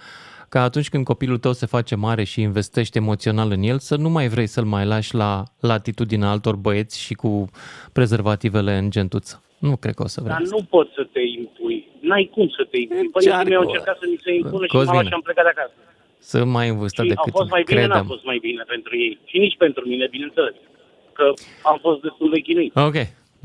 ca 0.54 0.62
atunci 0.64 0.90
când 0.90 1.04
copilul 1.06 1.38
tău 1.38 1.54
se 1.54 1.66
face 1.66 1.96
mare 1.96 2.24
și 2.24 2.42
investești 2.42 2.98
emoțional 2.98 3.52
în 3.52 3.62
el, 3.62 3.80
să 3.80 3.96
nu 3.96 4.10
mai 4.10 4.28
vrei 4.28 4.48
să-l 4.48 4.66
mai 4.66 4.86
lași 4.86 5.16
la 5.16 5.44
latitudinea 5.60 6.30
altor 6.30 6.56
băieți 6.56 7.00
și 7.00 7.14
cu 7.14 7.50
prezervativele 7.94 8.78
în 8.78 8.90
gentuță. 8.90 9.44
Nu 9.60 9.76
cred 9.78 9.94
că 9.94 10.04
o 10.04 10.08
să 10.08 10.22
vrei. 10.22 10.34
dar 10.34 10.42
nu 10.56 10.64
poți 10.70 10.92
să 10.96 11.04
te 11.14 11.20
impui. 11.40 11.88
N-ai 12.02 12.30
cum 12.34 12.48
să 12.58 12.68
te 12.72 12.78
impui. 12.78 13.10
Părinții 13.10 13.44
mei 13.46 13.56
au 13.56 13.62
încercat 13.62 13.98
să 14.02 14.06
mi 14.12 14.20
se 14.24 14.32
impună 14.34 14.66
și 14.66 14.76
m-am 14.76 14.84
Cosmine. 14.84 14.92
luat 14.94 15.06
și 15.06 15.14
am 15.14 15.22
plecat 15.22 15.44
de 15.44 15.54
acasă. 15.56 15.74
Să 16.20 16.46
mai 16.46 16.70
în 16.70 16.78
vârstă 16.78 17.02
Și 17.04 17.08
a 17.10 17.14
decât 17.14 17.32
fost 17.38 17.50
mai 17.50 17.64
bine, 17.66 17.80
n-a 17.82 17.88
credem. 17.88 18.06
fost 18.14 18.24
mai 18.24 18.38
bine 18.42 18.64
pentru 18.68 18.92
ei. 18.98 19.20
Și 19.26 19.38
nici 19.38 19.56
pentru 19.58 19.84
mine, 19.88 20.08
bineînțeles. 20.12 20.56
Că 21.14 21.26
am 21.64 21.78
fost 21.82 22.02
destul 22.02 22.30
de 22.34 22.40
chinuit. 22.40 22.76
Ok, 22.76 22.98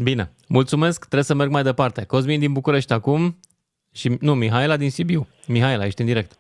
bine. 0.09 0.25
Mulțumesc, 0.49 0.99
trebuie 0.99 1.31
să 1.31 1.35
merg 1.35 1.51
mai 1.51 1.63
departe. 1.63 2.05
Cosmin 2.05 2.41
din 2.41 2.53
București 2.53 2.93
acum 2.93 3.21
și, 3.95 4.17
nu, 4.21 4.35
Mihaela 4.35 4.77
din 4.77 4.91
Sibiu. 4.91 5.27
Mihaela, 5.47 5.87
ești 5.87 6.01
în 6.01 6.07
direct. 6.07 6.33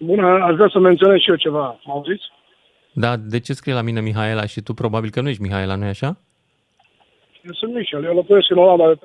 Bună, 0.00 0.26
aș 0.26 0.54
vrea 0.54 0.68
să 0.72 0.78
menționez 0.78 1.18
și 1.18 1.30
eu 1.30 1.36
ceva. 1.36 1.80
Mă 1.84 1.92
auziți? 1.92 2.24
Da, 2.92 3.16
de 3.16 3.40
ce 3.40 3.52
scrie 3.52 3.74
la 3.74 3.82
mine 3.82 4.00
Mihaela 4.00 4.46
și 4.46 4.60
tu 4.60 4.74
probabil 4.74 5.10
că 5.10 5.20
nu 5.20 5.28
ești 5.28 5.42
Mihaela, 5.42 5.74
nu-i 5.74 5.88
așa? 5.88 6.18
Eu 7.44 7.52
sunt 7.52 7.74
Michel, 7.74 8.04
eu 8.04 8.14
locuiesc 8.14 8.50
în 8.50 8.58
Olanda 8.58 8.94
de 8.94 8.98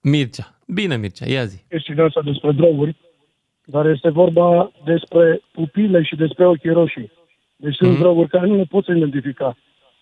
Mircea. 0.00 0.58
Bine, 0.66 0.96
Mircea, 0.96 1.26
ia 1.26 1.44
zi. 1.44 1.64
chestii 1.68 1.94
de 1.94 2.02
asta 2.02 2.20
despre 2.22 2.52
droguri, 2.52 2.96
dar 3.64 3.86
este 3.86 4.08
vorba 4.10 4.70
despre 4.84 5.40
pupile 5.52 6.02
și 6.02 6.16
despre 6.16 6.46
ochii 6.46 6.70
roșii. 6.70 7.12
Deci 7.56 7.74
sunt 7.74 7.90
Mhm. 7.90 7.98
droguri 8.00 8.28
care 8.28 8.46
nu 8.46 8.56
le 8.56 8.64
poți 8.64 8.90
identifica 8.90 9.56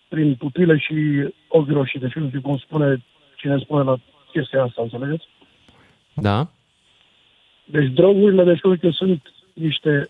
prin 0.09 0.35
pupile 0.35 0.77
și 0.77 1.27
ochi 1.47 1.69
roșii. 1.69 1.99
Deci 1.99 2.13
nu 2.13 2.27
știu 2.27 2.41
cum 2.41 2.57
spune 2.57 3.03
cine 3.35 3.57
spune 3.59 3.83
la 3.83 3.97
chestia 4.31 4.63
asta, 4.63 4.81
înțelegeți? 4.81 5.25
Da? 6.13 6.47
Deci 7.65 7.87
drogurile, 7.93 8.43
deci 8.43 8.59
cred 8.59 8.79
că 8.79 8.89
sunt 8.89 9.21
niște 9.59 10.09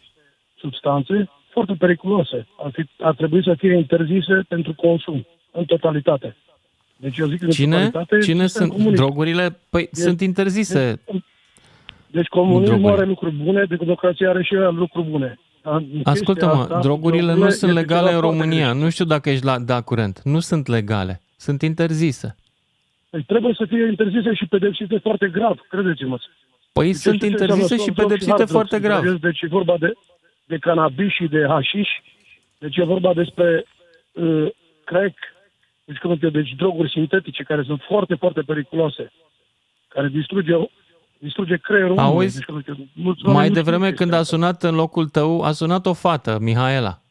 substanțe 0.60 1.30
foarte 1.50 1.74
periculoase. 1.80 2.48
Ar, 2.64 2.72
fi, 2.74 2.86
ar 3.00 3.14
trebui 3.16 3.44
să 3.44 3.54
fie 3.58 3.74
interzise 3.78 4.46
pentru 4.48 4.74
consum, 4.74 5.26
în 5.52 5.66
totalitate. 5.66 6.36
Deci 6.98 7.18
eu 7.18 7.28
zic 7.28 7.40
că 7.40 7.46
în 7.46 7.52
Cine, 7.52 7.76
totalitate 7.86 8.20
cine 8.20 8.44
este 8.44 8.58
sunt 8.60 8.72
comunism. 8.72 8.96
drogurile? 8.96 9.60
Păi 9.70 9.82
E- 9.82 9.90
sunt 9.92 10.22
interzise. 10.22 11.02
Deci 12.12 12.28
comunismul 12.28 12.66
Droguri. 12.80 12.94
are 13.02 13.06
lucruri 13.06 13.36
bune, 13.36 13.64
democrația 13.64 14.30
are 14.30 14.44
și 14.44 14.54
ea 14.56 14.70
lucruri 14.70 15.08
bune. 15.10 15.40
Dar 15.64 15.76
în 15.76 15.82
chestia 15.90 16.12
Ascultă-mă, 16.12 16.52
asta, 16.62 16.80
drogurile 16.80 17.32
nu 17.34 17.38
sunt 17.38 17.52
este 17.52 17.66
legale 17.66 18.08
ceva 18.08 18.16
în 18.16 18.22
foarte 18.22 18.38
România. 18.42 18.66
greșit. 18.66 18.84
Nu 18.84 18.90
știu 18.90 19.06
dacă 19.06 19.30
ești 19.30 19.46
la 19.46 19.60
da 19.60 19.82
curent. 19.82 20.22
Nu 20.24 20.40
sunt 20.40 20.68
legale. 20.68 21.22
Sunt 21.38 21.62
interzise. 21.62 22.36
Deci 23.10 23.26
trebuie 23.26 23.54
să 23.58 23.66
fie 23.68 23.86
interzise 23.88 24.34
și 24.34 24.46
pedepsite 24.48 24.98
foarte 24.98 25.28
grav, 25.28 25.60
credeți-mă. 25.70 26.18
Păi 26.78 26.86
Deci 26.92 26.96
sunt 26.96 27.16
știți 27.16 27.26
ce 27.26 27.32
interzise 27.32 27.62
înseamnă 27.62 27.84
și 27.84 27.90
soft 27.90 27.98
drugs 27.98 28.08
pedepsite 28.08 28.32
hard 28.32 28.50
drugs, 28.50 28.52
foarte 28.58 28.80
grav. 28.80 28.98
înțelegeți? 28.98 29.24
Deci 29.28 29.42
e 29.42 29.48
vorba 29.58 29.76
de, 29.80 29.92
de 30.46 30.58
cannabis 30.58 31.12
și 31.14 31.26
de 31.36 31.46
hașiș. 31.48 31.90
Deci 32.58 32.78
e 32.78 32.84
vorba 32.84 33.14
despre 33.14 33.66
uh, 34.12 34.48
crack, 34.84 35.18
deci, 35.86 35.98
cum 35.98 36.14
zice, 36.14 36.30
deci 36.30 36.52
droguri 36.58 36.90
sintetice 36.90 37.44
care 37.44 37.64
sunt 37.64 37.82
foarte, 37.88 38.16
foarte 38.16 38.42
periculoase, 38.42 39.12
care 39.88 40.08
distruge, 40.08 40.54
distruge 41.18 41.56
creierul 41.58 41.98
omului. 41.98 42.14
Auzi? 42.26 42.36
Deci, 42.38 42.46
cum 42.46 42.58
zice, 42.60 42.72
mulți 42.94 43.22
oameni 43.26 43.38
Mai 43.38 43.48
nu 43.48 43.54
știu 43.54 43.62
devreme 43.64 43.88
chestia 43.88 44.04
când 44.06 44.14
a 44.14 44.18
asta. 44.20 44.36
sunat 44.36 44.64
în 44.64 44.76
locul 44.76 45.08
tău, 45.08 45.42
a 45.42 45.52
sunat 45.52 45.86
o 45.86 45.94
fată, 45.94 46.38
Mihaela. 46.42 47.02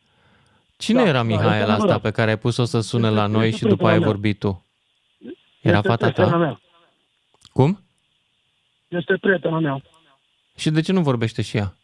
Cine 0.79 1.03
Da, 1.03 1.09
era 1.09 1.19
da, 1.19 1.23
Mihaela 1.23 1.51
este 1.51 1.63
asta 1.63 1.73
adevărat. 1.75 2.01
pe 2.01 2.11
care 2.11 2.31
ai 2.31 2.39
pus-o 2.39 2.65
să 2.65 2.81
sune 2.81 3.07
Este- 3.07 3.19
la 3.19 3.27
noi 3.27 3.47
este 3.47 3.57
și 3.59 3.65
după 3.65 3.87
aia 3.87 3.93
ai 3.93 3.99
prietena 4.01 4.05
mea. 4.05 4.13
vorbit 4.13 4.39
tu? 4.39 4.65
Era 5.61 5.77
Este 5.77 5.89
fata 5.89 6.05
prietena 6.11 6.31
ta? 6.31 6.37
Mea. 6.37 6.61
Cum? 7.53 7.81
Este 8.89 9.17
prietena 9.17 9.59
mea. 9.59 9.83
Și 10.57 10.71
de 10.71 10.81
ce 10.81 10.93
nu 10.93 11.03
vorbește 11.03 11.43
și 11.43 11.57
ea? 11.57 11.75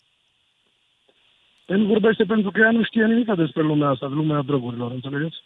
El 1.66 1.78
nu 1.78 1.86
vorbește 1.86 2.24
pentru 2.24 2.50
că 2.50 2.60
ea 2.60 2.70
nu 2.70 2.84
știe 2.84 3.04
nimic 3.06 3.34
despre 3.34 3.62
lumea 3.62 3.88
asta, 3.88 4.08
de 4.08 4.14
lumea 4.14 4.42
drogurilor, 4.42 4.90
înțelegeți? 4.90 5.36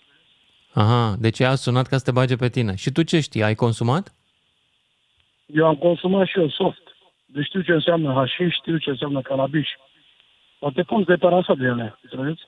Aha, 0.73 1.17
deci 1.19 1.39
ea 1.39 1.51
a 1.51 1.55
sunat 1.55 1.87
ca 1.87 1.97
să 1.97 2.05
te 2.05 2.11
bage 2.11 2.37
pe 2.37 2.49
tine. 2.49 2.75
Și 2.75 2.91
tu 2.91 3.03
ce 3.03 3.21
știi? 3.21 3.43
Ai 3.43 3.55
consumat? 3.55 4.15
Eu 5.47 5.67
am 5.67 5.75
consumat 5.75 6.27
și 6.27 6.39
eu 6.39 6.49
soft. 6.49 6.83
Deci 7.27 7.45
știu 7.45 7.61
ce 7.61 7.73
înseamnă 7.73 8.13
hașiș, 8.13 8.55
știu 8.55 8.79
ce 8.79 8.91
înseamnă 8.91 9.21
cannabis. 9.21 9.67
Poate 10.59 10.83
pun 10.83 11.05
de 11.07 11.17
parasa 11.17 11.55
de 11.55 11.65
ele, 11.65 11.99
înțelegeți? 12.03 12.43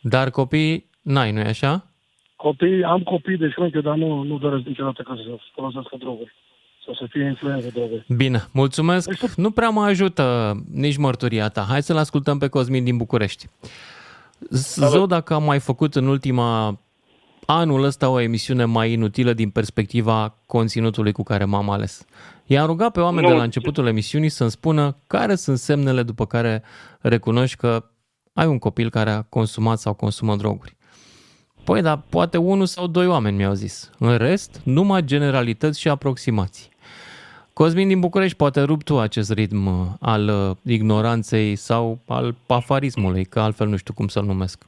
Dar 0.00 0.30
copii 0.30 0.90
n-ai, 1.02 1.32
nu-i 1.32 1.42
așa? 1.42 1.86
Copii, 2.36 2.84
am 2.84 3.02
copii 3.02 3.36
de 3.36 3.48
șmeche, 3.48 3.80
dar 3.80 3.96
nu, 3.96 4.22
nu 4.22 4.38
doresc 4.38 4.64
niciodată 4.64 5.02
ca 5.02 5.14
să 5.16 5.36
folosească 5.54 5.96
droguri. 5.96 6.34
Sau 6.84 6.94
să 6.94 7.06
fie 7.10 7.24
influență 7.24 7.64
de 7.64 7.70
droguri. 7.74 8.04
Bine, 8.16 8.48
mulțumesc. 8.52 9.36
Nu 9.36 9.50
prea 9.50 9.68
mă 9.68 9.82
ajută 9.82 10.56
nici 10.72 10.96
mărturia 10.96 11.48
ta. 11.48 11.66
Hai 11.68 11.82
să-l 11.82 11.96
ascultăm 11.96 12.38
pe 12.38 12.48
Cosmin 12.48 12.84
din 12.84 12.96
București. 12.96 13.46
Zău 14.50 15.06
dacă 15.06 15.34
am 15.34 15.42
mai 15.42 15.58
făcut 15.58 15.94
în 15.94 16.06
ultima 16.06 16.78
anul 17.46 17.84
ăsta 17.84 18.08
o 18.08 18.20
emisiune 18.20 18.64
mai 18.64 18.92
inutilă 18.92 19.32
din 19.32 19.50
perspectiva 19.50 20.34
conținutului 20.46 21.12
cu 21.12 21.22
care 21.22 21.44
m-am 21.44 21.70
ales. 21.70 22.04
I-am 22.46 22.66
rugat 22.66 22.92
pe 22.92 23.00
oameni 23.00 23.26
Nu. 23.26 23.32
de 23.32 23.36
la 23.38 23.42
începutul 23.42 23.86
emisiunii 23.86 24.28
să-mi 24.28 24.50
spună 24.50 24.96
care 25.06 25.34
sunt 25.34 25.58
semnele 25.58 26.02
după 26.02 26.26
care 26.26 26.62
recunoști 27.00 27.56
că 27.56 27.84
ai 28.32 28.46
un 28.46 28.58
copil 28.58 28.90
care 28.90 29.10
a 29.10 29.22
consumat 29.22 29.78
sau 29.78 29.94
consumă 29.94 30.36
droguri. 30.36 30.76
Păi, 31.64 31.82
dar 31.82 32.02
poate 32.08 32.36
unul 32.36 32.66
sau 32.66 32.86
doi 32.86 33.06
oameni 33.06 33.36
mi-au 33.36 33.52
zis. 33.52 33.90
În 33.98 34.16
rest, 34.16 34.60
numai 34.64 35.04
generalități 35.04 35.80
și 35.80 35.88
aproximații. 35.88 36.70
Cosmin 37.62 37.88
din 37.88 38.00
București, 38.00 38.36
poate 38.36 38.60
rup 38.62 38.82
tu 38.82 38.98
acest 38.98 39.32
ritm 39.32 39.66
uh, 39.66 39.72
al 40.00 40.24
uh, 40.28 40.56
ignoranței 40.76 41.56
sau 41.56 41.98
al 42.08 42.34
pafarismului, 42.46 43.24
că 43.24 43.40
altfel 43.40 43.66
nu 43.66 43.76
știu 43.76 43.94
cum 43.94 44.06
să-l 44.06 44.24
numesc. 44.24 44.66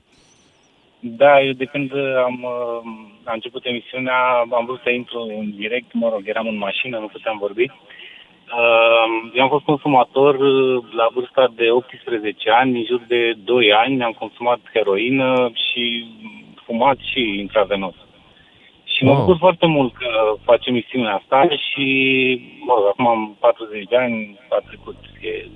Da, 1.01 1.41
eu 1.41 1.53
de 1.53 1.65
când 1.65 1.91
am, 2.27 2.37
uh, 2.43 3.31
a 3.31 3.33
început 3.33 3.65
emisiunea, 3.65 4.19
am 4.59 4.65
vrut 4.67 4.81
să 4.83 4.91
intru 4.91 5.21
în 5.39 5.51
direct, 5.57 5.93
mă 5.93 6.09
rog, 6.13 6.23
eram 6.25 6.47
în 6.47 6.59
mașină, 6.59 6.99
nu 6.99 7.07
puteam 7.07 7.39
vorbi. 7.39 7.63
Uh, 7.63 9.31
Eu 9.35 9.43
am 9.43 9.49
fost 9.49 9.65
consumator 9.65 10.35
uh, 10.35 10.85
la 10.97 11.09
vârsta 11.15 11.53
de 11.55 11.71
18 11.71 12.51
ani, 12.51 12.79
în 12.79 12.85
jur 12.85 13.03
de 13.09 13.33
2 13.45 13.73
ani, 13.73 14.03
am 14.03 14.13
consumat 14.13 14.61
heroină 14.73 15.51
și 15.55 16.07
fumat 16.65 16.99
și 17.13 17.39
intravenos. 17.39 17.95
Și 18.95 19.05
mă 19.05 19.11
Wow. 19.11 19.19
bucur 19.21 19.37
foarte 19.39 19.67
mult 19.67 19.95
că 19.95 20.09
facem 20.45 20.73
misiunea 20.75 21.15
asta 21.15 21.49
și, 21.69 21.87
mă 22.67 22.73
rog, 22.77 22.87
acum 22.87 23.07
am 23.07 23.37
40 23.41 23.85
de 23.89 23.97
ani, 23.97 24.39
a 24.51 24.59
trecut. 24.67 24.97
E... 25.21 25.47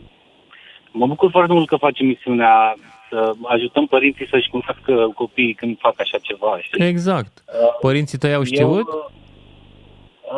Mă 0.91 1.07
bucur 1.07 1.31
foarte 1.31 1.53
mult 1.53 1.69
că 1.69 1.77
facem 1.77 2.07
misiunea 2.07 2.75
să 3.09 3.33
ajutăm 3.43 3.87
părinții 3.87 4.29
să-și 4.31 4.49
cunoască 4.51 5.13
copiii 5.15 5.55
când 5.55 5.79
fac 5.79 6.01
așa 6.01 6.19
ceva. 6.19 6.59
Știi? 6.61 6.87
Exact. 6.87 7.45
Părinții 7.81 8.19
tăi 8.19 8.35
au 8.35 8.43
știut? 8.45 8.89
Eu, 8.89 9.13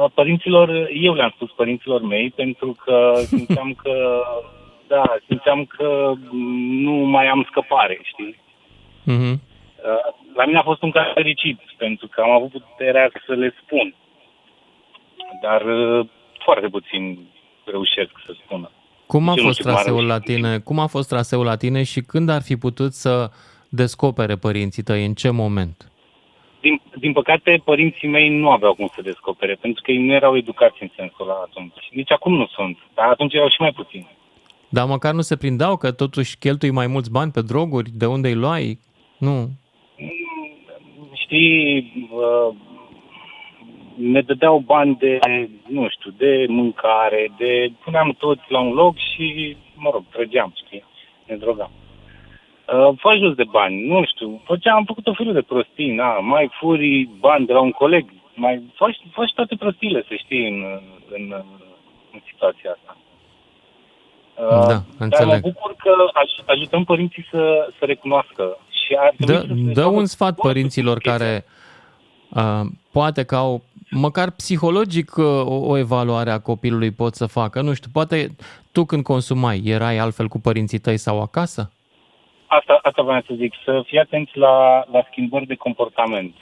uh, 0.03 0.11
părinților, 0.15 0.89
eu 0.93 1.15
le-am 1.15 1.33
spus 1.35 1.51
părinților 1.51 2.03
mei 2.03 2.31
pentru 2.37 2.77
că 2.85 3.13
simțeam 3.33 3.75
că, 3.83 4.23
da, 4.87 5.03
simțeam 5.27 5.65
că 5.65 6.13
nu 6.85 6.93
mai 6.93 7.27
am 7.27 7.47
scăpare, 7.51 8.01
știi? 8.03 8.41
Mhm. 9.05 9.41
Uh, 9.85 10.15
La 10.35 10.45
mine 10.45 10.59
a 10.59 10.63
fost 10.63 10.83
un 10.83 10.91
caz 10.91 11.07
fericit, 11.15 11.59
pentru 11.77 12.07
că 12.07 12.21
am 12.21 12.31
avut 12.31 12.51
puterea 12.51 13.11
să 13.27 13.33
le 13.33 13.55
spun. 13.65 13.95
Dar 15.43 15.63
uh, 15.63 16.07
foarte 16.39 16.69
puțin 16.69 17.19
reușesc 17.65 18.11
să 18.27 18.33
spună. 18.45 18.71
Cum 19.07 19.29
a 19.29 19.35
Nici 19.35 19.39
eu 19.39 19.45
nu 19.45 19.49
fost 19.49 19.59
știu 19.61 19.71
cum 19.71 19.79
a 19.79 19.83
traseul 19.83 20.07
la 20.07 20.19
reușit. 20.19 20.35
tine? 20.35 20.59
Cum 20.59 20.79
a 20.79 20.87
fost 20.87 21.09
traseul 21.09 21.45
la 21.45 21.57
tine 21.57 21.83
și 21.83 22.01
când 22.01 22.29
ar 22.29 22.43
fi 22.43 22.57
putut 22.57 22.93
să 22.93 23.31
descopere 23.69 24.37
părinții 24.37 24.83
tăi? 24.83 25.05
În 25.05 25.15
ce 25.15 25.31
moment? 25.31 25.93
Din, 26.61 26.81
din 26.99 27.13
păcate, 27.13 27.63
părinții 27.65 28.09
mei 28.09 28.29
nu 28.29 28.51
aveau 28.51 28.75
cum 28.75 28.91
să 28.95 29.03
descopere, 29.03 29.55
pentru 29.61 29.83
că 29.83 29.91
ei 29.91 29.99
nu 29.99 30.13
erau 30.13 30.37
educați 30.37 30.83
în 30.83 30.91
sensul 30.97 31.29
ăla 31.29 31.41
atunci. 31.45 31.89
Nici 31.91 32.13
acum 32.13 32.35
nu 32.35 32.47
sunt, 32.47 32.79
dar 32.95 33.09
atunci 33.09 33.35
erau 33.35 33.49
și 33.49 33.61
mai 33.61 33.73
puțini. 33.73 34.17
Dar 34.69 34.87
măcar 34.87 35.13
nu 35.13 35.21
se 35.21 35.37
prindeau 35.37 35.77
că 35.77 35.93
totuși 35.93 36.39
cheltui 36.39 36.71
mai 36.71 36.87
mulți 36.87 37.11
bani 37.11 37.31
pe 37.31 37.43
droguri? 37.43 37.91
De 37.95 38.07
unde 38.07 38.29
îi 38.29 38.35
luai? 38.35 38.79
Nu. 39.19 39.51
Știi, 41.35 42.09
uh, 42.13 42.55
ne 43.95 44.21
dădeau 44.21 44.59
bani 44.59 44.97
de, 44.97 45.19
nu 45.69 45.89
știu, 45.89 46.11
de 46.17 46.45
mâncare, 46.49 47.33
de 47.39 47.73
puneam 47.85 48.15
toți 48.19 48.41
la 48.49 48.61
un 48.61 48.73
loc 48.73 48.97
și, 48.97 49.57
mă 49.75 49.91
rog, 49.93 50.03
trăgeam, 50.13 50.53
știi, 50.65 50.85
ne 51.27 51.37
drogam. 51.37 51.71
Uh, 52.75 52.89
faci 52.99 53.19
jos 53.19 53.35
de 53.35 53.45
bani, 53.51 53.87
nu 53.87 54.05
știu, 54.05 54.41
făceam, 54.45 54.77
am 54.77 54.85
făcut 54.85 55.07
o 55.07 55.15
felul 55.15 55.33
de 55.33 55.43
prostii, 55.43 55.91
na, 55.95 56.19
mai 56.19 56.51
furi 56.59 57.09
bani 57.19 57.47
de 57.47 57.53
la 57.53 57.61
un 57.61 57.71
coleg, 57.71 58.05
mai 58.35 58.63
faci, 58.75 58.97
faci 59.13 59.33
toate 59.35 59.57
prostiile, 59.57 60.05
să 60.09 60.15
știi, 60.15 60.49
în, 60.49 60.65
în, 61.11 61.33
în 62.13 62.21
situația 62.31 62.71
asta. 62.71 62.97
Uh, 64.35 64.49
Da, 64.49 64.67
Dar 64.67 64.83
mă 64.99 65.05
înțeleg. 65.05 65.41
bucur 65.43 65.75
că 65.79 65.93
aj- 66.23 66.45
ajutăm 66.47 66.85
părinții 66.85 67.27
să, 67.31 67.69
să 67.79 67.85
recunoască 67.85 68.59
și 68.91 68.97
ar 68.99 69.15
trebui 69.17 69.35
Dă, 69.35 69.41
să 69.41 69.67
se 69.67 69.73
dă 69.73 69.81
facă 69.81 69.97
un 69.97 70.07
sfat 70.07 70.35
părinților 70.35 70.99
care 70.99 71.45
uh, 72.35 72.61
poate 72.93 73.25
că 73.25 73.37
au 73.37 73.63
măcar 73.91 74.31
psihologic 74.31 75.17
uh, 75.17 75.25
o, 75.25 75.55
o 75.55 75.79
evaluare 75.79 76.31
a 76.31 76.41
copilului 76.41 76.91
pot 76.91 77.15
să 77.15 77.27
facă. 77.27 77.61
Nu 77.61 77.75
știu, 77.75 77.91
poate 77.93 78.29
tu 78.73 78.85
când 78.85 79.03
consumai 79.03 79.61
erai 79.65 79.99
altfel 79.99 80.29
cu 80.29 80.41
părinții 80.41 80.79
tăi 80.79 80.97
sau 80.97 81.21
acasă? 81.21 81.73
Asta, 82.47 82.79
asta 82.83 83.03
vreau 83.03 83.23
să 83.27 83.35
zic, 83.37 83.53
să 83.65 83.83
fii 83.87 83.99
atenți 83.99 84.39
la, 84.39 84.85
la 84.93 85.07
schimbări 85.11 85.47
de 85.47 85.55
comportament. 85.55 86.35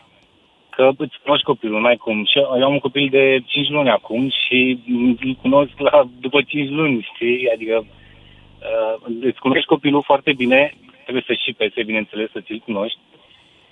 Că 0.71 0.91
îți 0.97 1.19
cunoști 1.23 1.45
copilul, 1.45 1.81
n-ai 1.81 1.97
cum. 1.97 2.25
Și 2.25 2.39
eu 2.39 2.65
am 2.65 2.73
un 2.73 2.79
copil 2.79 3.09
de 3.11 3.43
5 3.47 3.69
luni 3.69 3.91
acum 3.91 4.31
și 4.31 4.79
îl 5.21 5.37
cunosc 5.43 5.73
la, 5.79 6.09
după 6.21 6.43
5 6.43 6.71
luni, 6.71 7.09
știi? 7.15 7.51
Adică 7.55 7.85
uh, 7.85 9.17
îți 9.21 9.39
cunoști 9.39 9.67
copilul 9.67 10.03
foarte 10.03 10.33
bine, 10.33 10.75
trebuie 11.09 11.37
să 11.37 11.43
și 11.45 11.53
pese, 11.53 11.83
bineînțeles, 11.83 12.31
să 12.31 12.41
ți-l 12.41 12.63
cunoști 12.65 12.99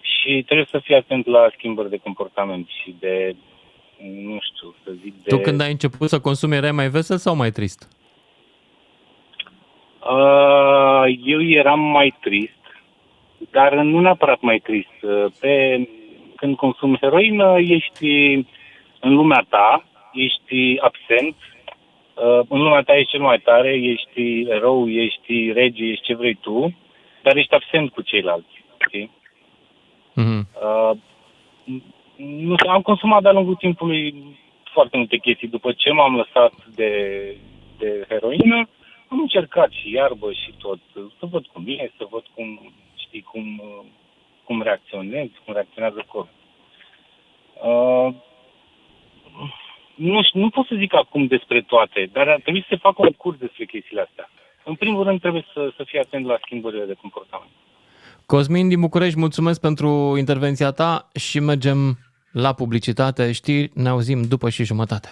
și 0.00 0.42
trebuie 0.42 0.66
să 0.70 0.78
fii 0.78 0.94
atent 0.94 1.26
la 1.26 1.48
schimbări 1.56 1.90
de 1.90 1.96
comportament 1.96 2.68
și 2.68 2.94
de, 2.98 3.36
nu 3.98 4.38
știu, 4.40 4.74
să 4.84 4.90
zic, 5.02 5.14
de... 5.22 5.28
Tu 5.28 5.38
când 5.38 5.60
ai 5.60 5.70
început 5.70 6.08
să 6.08 6.20
consumi 6.20 6.54
erai 6.54 6.72
mai 6.72 6.88
vesel 6.88 7.16
sau 7.16 7.36
mai 7.36 7.50
trist? 7.50 7.88
Uh, 10.00 11.04
eu 11.24 11.42
eram 11.42 11.80
mai 11.80 12.14
trist, 12.20 12.62
dar 13.50 13.74
nu 13.74 14.00
neapărat 14.00 14.40
mai 14.40 14.58
trist. 14.58 14.96
Uh, 15.02 15.24
Pe, 15.40 15.88
când 16.36 16.56
consumi 16.56 16.98
heroină, 17.00 17.54
ești 17.58 18.32
în 19.00 19.14
lumea 19.14 19.46
ta, 19.48 19.84
ești 20.12 20.78
absent, 20.80 21.36
uh, 22.14 22.40
în 22.48 22.58
lumea 22.62 22.82
ta 22.82 22.96
ești 22.96 23.10
cel 23.10 23.20
mai 23.20 23.38
tare, 23.38 23.72
ești 23.74 24.40
erou, 24.40 24.90
ești 24.90 25.52
rege, 25.52 25.84
ești 25.84 26.04
ce 26.04 26.14
vrei 26.14 26.34
tu, 26.34 26.74
dar 27.26 27.36
ești 27.36 27.54
absent 27.54 27.90
cu 27.90 28.02
ceilalți. 28.02 28.54
Știi? 28.86 29.10
Mhm. 30.12 30.48
Uh, 30.62 30.92
nu 32.16 32.56
știu, 32.56 32.70
am 32.70 32.82
consumat 32.82 33.22
de-a 33.22 33.32
lungul 33.32 33.54
timpului 33.54 34.14
foarte 34.72 34.96
multe 34.96 35.16
chestii. 35.16 35.48
După 35.48 35.72
ce 35.72 35.90
m-am 35.92 36.16
lăsat 36.16 36.52
de, 36.74 36.90
de 37.78 38.04
heroină, 38.08 38.68
am 39.08 39.18
încercat 39.20 39.70
și 39.70 39.92
iarbă 39.92 40.32
și 40.32 40.54
tot, 40.58 40.78
să 41.18 41.26
văd 41.30 41.46
cum 41.46 41.64
e, 41.66 41.90
să 41.96 42.06
văd 42.10 42.24
cum, 42.34 42.72
știi, 42.96 43.22
cum, 43.22 43.58
uh, 43.58 43.84
cum 44.44 44.62
reacționez, 44.62 45.28
cum 45.44 45.54
reacționează 45.54 46.04
corpul. 46.08 46.34
Uh, 47.62 48.14
nu, 49.94 50.22
știu, 50.22 50.40
nu 50.40 50.50
pot 50.50 50.66
să 50.66 50.74
zic 50.78 50.94
acum 50.94 51.26
despre 51.26 51.60
toate, 51.62 52.08
dar 52.12 52.28
ar 52.28 52.40
trebui 52.40 52.60
să 52.60 52.66
se 52.70 52.76
facă 52.76 53.02
un 53.02 53.12
curs 53.12 53.38
despre 53.38 53.64
chestiile 53.64 54.00
astea. 54.00 54.28
În 54.70 54.74
primul 54.74 55.04
rând 55.04 55.20
trebuie 55.20 55.44
să, 55.52 55.72
să 55.76 55.82
fii 55.86 55.98
atent 55.98 56.26
la 56.26 56.38
schimbările 56.44 56.84
de 56.84 56.94
comportament. 57.00 57.50
Cosmin 58.26 58.68
din 58.68 58.80
București, 58.80 59.18
mulțumesc 59.18 59.60
pentru 59.60 60.14
intervenția 60.18 60.70
ta 60.70 61.08
și 61.14 61.38
mergem 61.40 61.98
la 62.32 62.52
publicitate. 62.52 63.32
Știri, 63.32 63.70
ne 63.74 63.88
auzim 63.88 64.22
după 64.22 64.48
și 64.48 64.64
jumătate. 64.64 65.08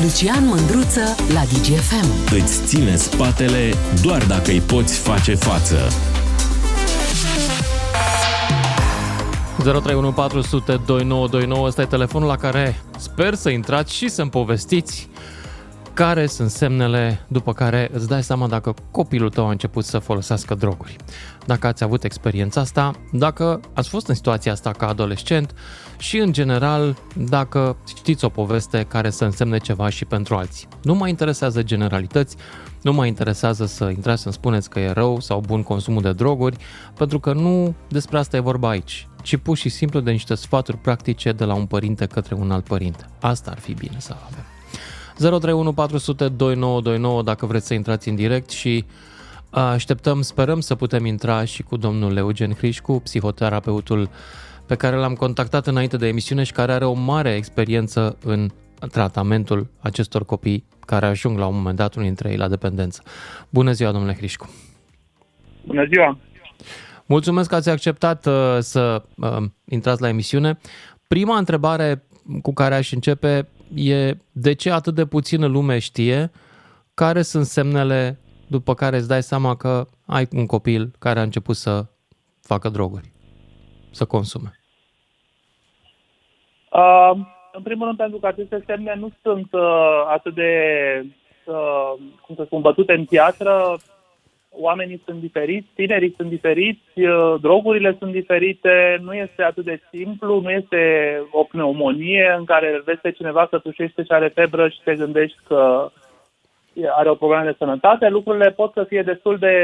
Lucian 0.00 0.46
Mândruță 0.46 1.04
la 1.36 1.42
DGFM. 1.50 2.34
Îți 2.40 2.66
ține 2.66 2.94
spatele 2.94 3.72
doar 4.02 4.26
dacă 4.26 4.50
îi 4.50 4.60
poți 4.60 5.08
face 5.08 5.34
față. 5.34 5.78
031 9.58 10.12
400 10.12 10.80
2929, 10.86 11.66
ăsta 11.66 11.82
e 11.82 11.84
telefonul 11.84 12.28
la 12.28 12.36
care 12.36 12.74
sper 12.98 13.34
să 13.34 13.50
intrați 13.50 13.94
și 13.94 14.08
să-mi 14.08 14.30
povestiți 14.30 15.08
care 15.94 16.26
sunt 16.26 16.50
semnele 16.50 17.26
după 17.28 17.52
care 17.52 17.90
îți 17.92 18.08
dai 18.08 18.22
seama 18.22 18.46
dacă 18.46 18.74
copilul 18.90 19.30
tău 19.30 19.46
a 19.46 19.50
început 19.50 19.84
să 19.84 19.98
folosească 19.98 20.54
droguri. 20.54 20.96
Dacă 21.46 21.66
ați 21.66 21.84
avut 21.84 22.04
experiența 22.04 22.60
asta, 22.60 22.92
dacă 23.12 23.60
ați 23.74 23.88
fost 23.88 24.08
în 24.08 24.14
situația 24.14 24.52
asta 24.52 24.70
ca 24.70 24.88
adolescent 24.88 25.54
și, 25.98 26.18
în 26.18 26.32
general, 26.32 26.96
dacă 27.16 27.76
știți 27.96 28.24
o 28.24 28.28
poveste 28.28 28.84
care 28.88 29.10
să 29.10 29.24
însemne 29.24 29.58
ceva 29.58 29.88
și 29.88 30.04
pentru 30.04 30.34
alții. 30.34 30.68
Nu 30.82 30.94
mă 30.94 31.08
interesează 31.08 31.62
generalități, 31.62 32.36
nu 32.82 32.92
mă 32.92 33.06
interesează 33.06 33.66
să 33.66 33.84
intrați 33.84 34.22
să-mi 34.22 34.34
spuneți 34.34 34.70
că 34.70 34.80
e 34.80 34.90
rău 34.90 35.20
sau 35.20 35.40
bun 35.46 35.62
consumul 35.62 36.02
de 36.02 36.12
droguri, 36.12 36.56
pentru 36.96 37.20
că 37.20 37.32
nu 37.32 37.74
despre 37.88 38.18
asta 38.18 38.36
e 38.36 38.40
vorba 38.40 38.68
aici, 38.68 39.08
ci 39.22 39.36
pur 39.36 39.56
și 39.56 39.68
simplu 39.68 40.00
de 40.00 40.10
niște 40.10 40.34
sfaturi 40.34 40.76
practice 40.76 41.32
de 41.32 41.44
la 41.44 41.54
un 41.54 41.66
părinte 41.66 42.06
către 42.06 42.34
un 42.34 42.50
alt 42.50 42.64
părinte. 42.64 43.06
Asta 43.20 43.50
ar 43.50 43.58
fi 43.58 43.74
bine 43.74 43.96
să 43.98 44.14
avem. 44.26 44.44
031 45.20 45.72
400 45.72 46.28
2929 46.28 47.22
dacă 47.22 47.46
vreți 47.46 47.66
să 47.66 47.74
intrați 47.74 48.08
în 48.08 48.14
direct 48.14 48.50
și 48.50 48.84
așteptăm, 49.50 50.22
sperăm 50.22 50.60
să 50.60 50.74
putem 50.74 51.04
intra 51.04 51.44
și 51.44 51.62
cu 51.62 51.76
domnul 51.76 52.16
Eugen 52.16 52.52
Hrișcu, 52.52 53.00
psihoterapeutul 53.00 54.08
pe 54.66 54.74
care 54.74 54.96
l-am 54.96 55.14
contactat 55.14 55.66
înainte 55.66 55.96
de 55.96 56.06
emisiune 56.06 56.42
și 56.42 56.52
care 56.52 56.72
are 56.72 56.84
o 56.84 56.92
mare 56.92 57.34
experiență 57.34 58.18
în 58.24 58.50
tratamentul 58.90 59.66
acestor 59.80 60.24
copii 60.24 60.64
care 60.86 61.06
ajung 61.06 61.38
la 61.38 61.46
un 61.46 61.54
moment 61.54 61.76
dat 61.76 61.94
unul 61.94 62.06
dintre 62.06 62.30
ei 62.30 62.36
la 62.36 62.48
dependență. 62.48 63.02
Bună 63.48 63.72
ziua, 63.72 63.92
domnule 63.92 64.14
Hrișcu! 64.14 64.50
Bună 65.66 65.84
ziua! 65.92 66.18
Mulțumesc 67.06 67.48
că 67.48 67.54
ați 67.54 67.70
acceptat 67.70 68.26
uh, 68.26 68.56
să 68.58 69.02
uh, 69.16 69.36
intrați 69.64 70.00
la 70.00 70.08
emisiune. 70.08 70.58
Prima 71.08 71.38
întrebare 71.38 72.04
cu 72.42 72.52
care 72.52 72.74
aș 72.74 72.92
începe 72.92 73.48
e 73.74 74.16
de 74.32 74.52
ce 74.52 74.70
atât 74.70 74.94
de 74.94 75.06
puțină 75.06 75.46
lume 75.46 75.78
știe 75.78 76.30
care 76.94 77.22
sunt 77.22 77.44
semnele 77.44 78.18
după 78.46 78.74
care 78.74 78.96
îți 78.96 79.08
dai 79.08 79.22
seama 79.22 79.56
că 79.56 79.86
ai 80.06 80.28
un 80.32 80.46
copil 80.46 80.90
care 80.98 81.18
a 81.18 81.22
început 81.22 81.56
să 81.56 81.84
facă 82.42 82.68
droguri, 82.68 83.12
să 83.90 84.04
consume. 84.04 84.60
Uh, 86.72 87.12
în 87.52 87.62
primul 87.62 87.86
rând 87.86 87.98
pentru 87.98 88.18
că 88.18 88.26
aceste 88.26 88.62
semne 88.66 88.94
nu 88.94 89.10
sunt 89.22 89.52
uh, 89.52 90.04
atât 90.08 90.34
de, 90.34 90.52
uh, 91.46 91.92
cum 92.26 92.34
să 92.34 92.42
spun, 92.44 92.60
bătute 92.60 92.92
în 92.92 93.04
piatră. 93.04 93.76
Oamenii 94.52 95.02
sunt 95.04 95.20
diferiți, 95.20 95.68
tinerii 95.74 96.14
sunt 96.16 96.28
diferiți, 96.28 97.00
uh, 97.00 97.34
drogurile 97.40 97.96
sunt 97.98 98.12
diferite, 98.12 98.98
nu 99.02 99.14
este 99.14 99.42
atât 99.42 99.64
de 99.64 99.80
simplu, 99.90 100.40
nu 100.40 100.50
este 100.50 100.78
o 101.30 101.42
pneumonie 101.42 102.34
în 102.38 102.44
care 102.44 102.82
vezi 102.84 103.00
pe 103.00 103.10
cineva 103.10 103.46
că 103.46 103.58
tușește 103.58 104.02
și 104.02 104.12
are 104.12 104.28
febră 104.28 104.68
și 104.68 104.80
te 104.84 104.94
gândești 104.94 105.38
că 105.46 105.90
are 106.90 107.10
o 107.10 107.14
problemă 107.14 107.44
de 107.44 107.54
sănătate. 107.58 108.08
Lucrurile 108.08 108.50
pot 108.50 108.72
să 108.72 108.84
fie 108.84 109.02
destul 109.02 109.38
de 109.38 109.54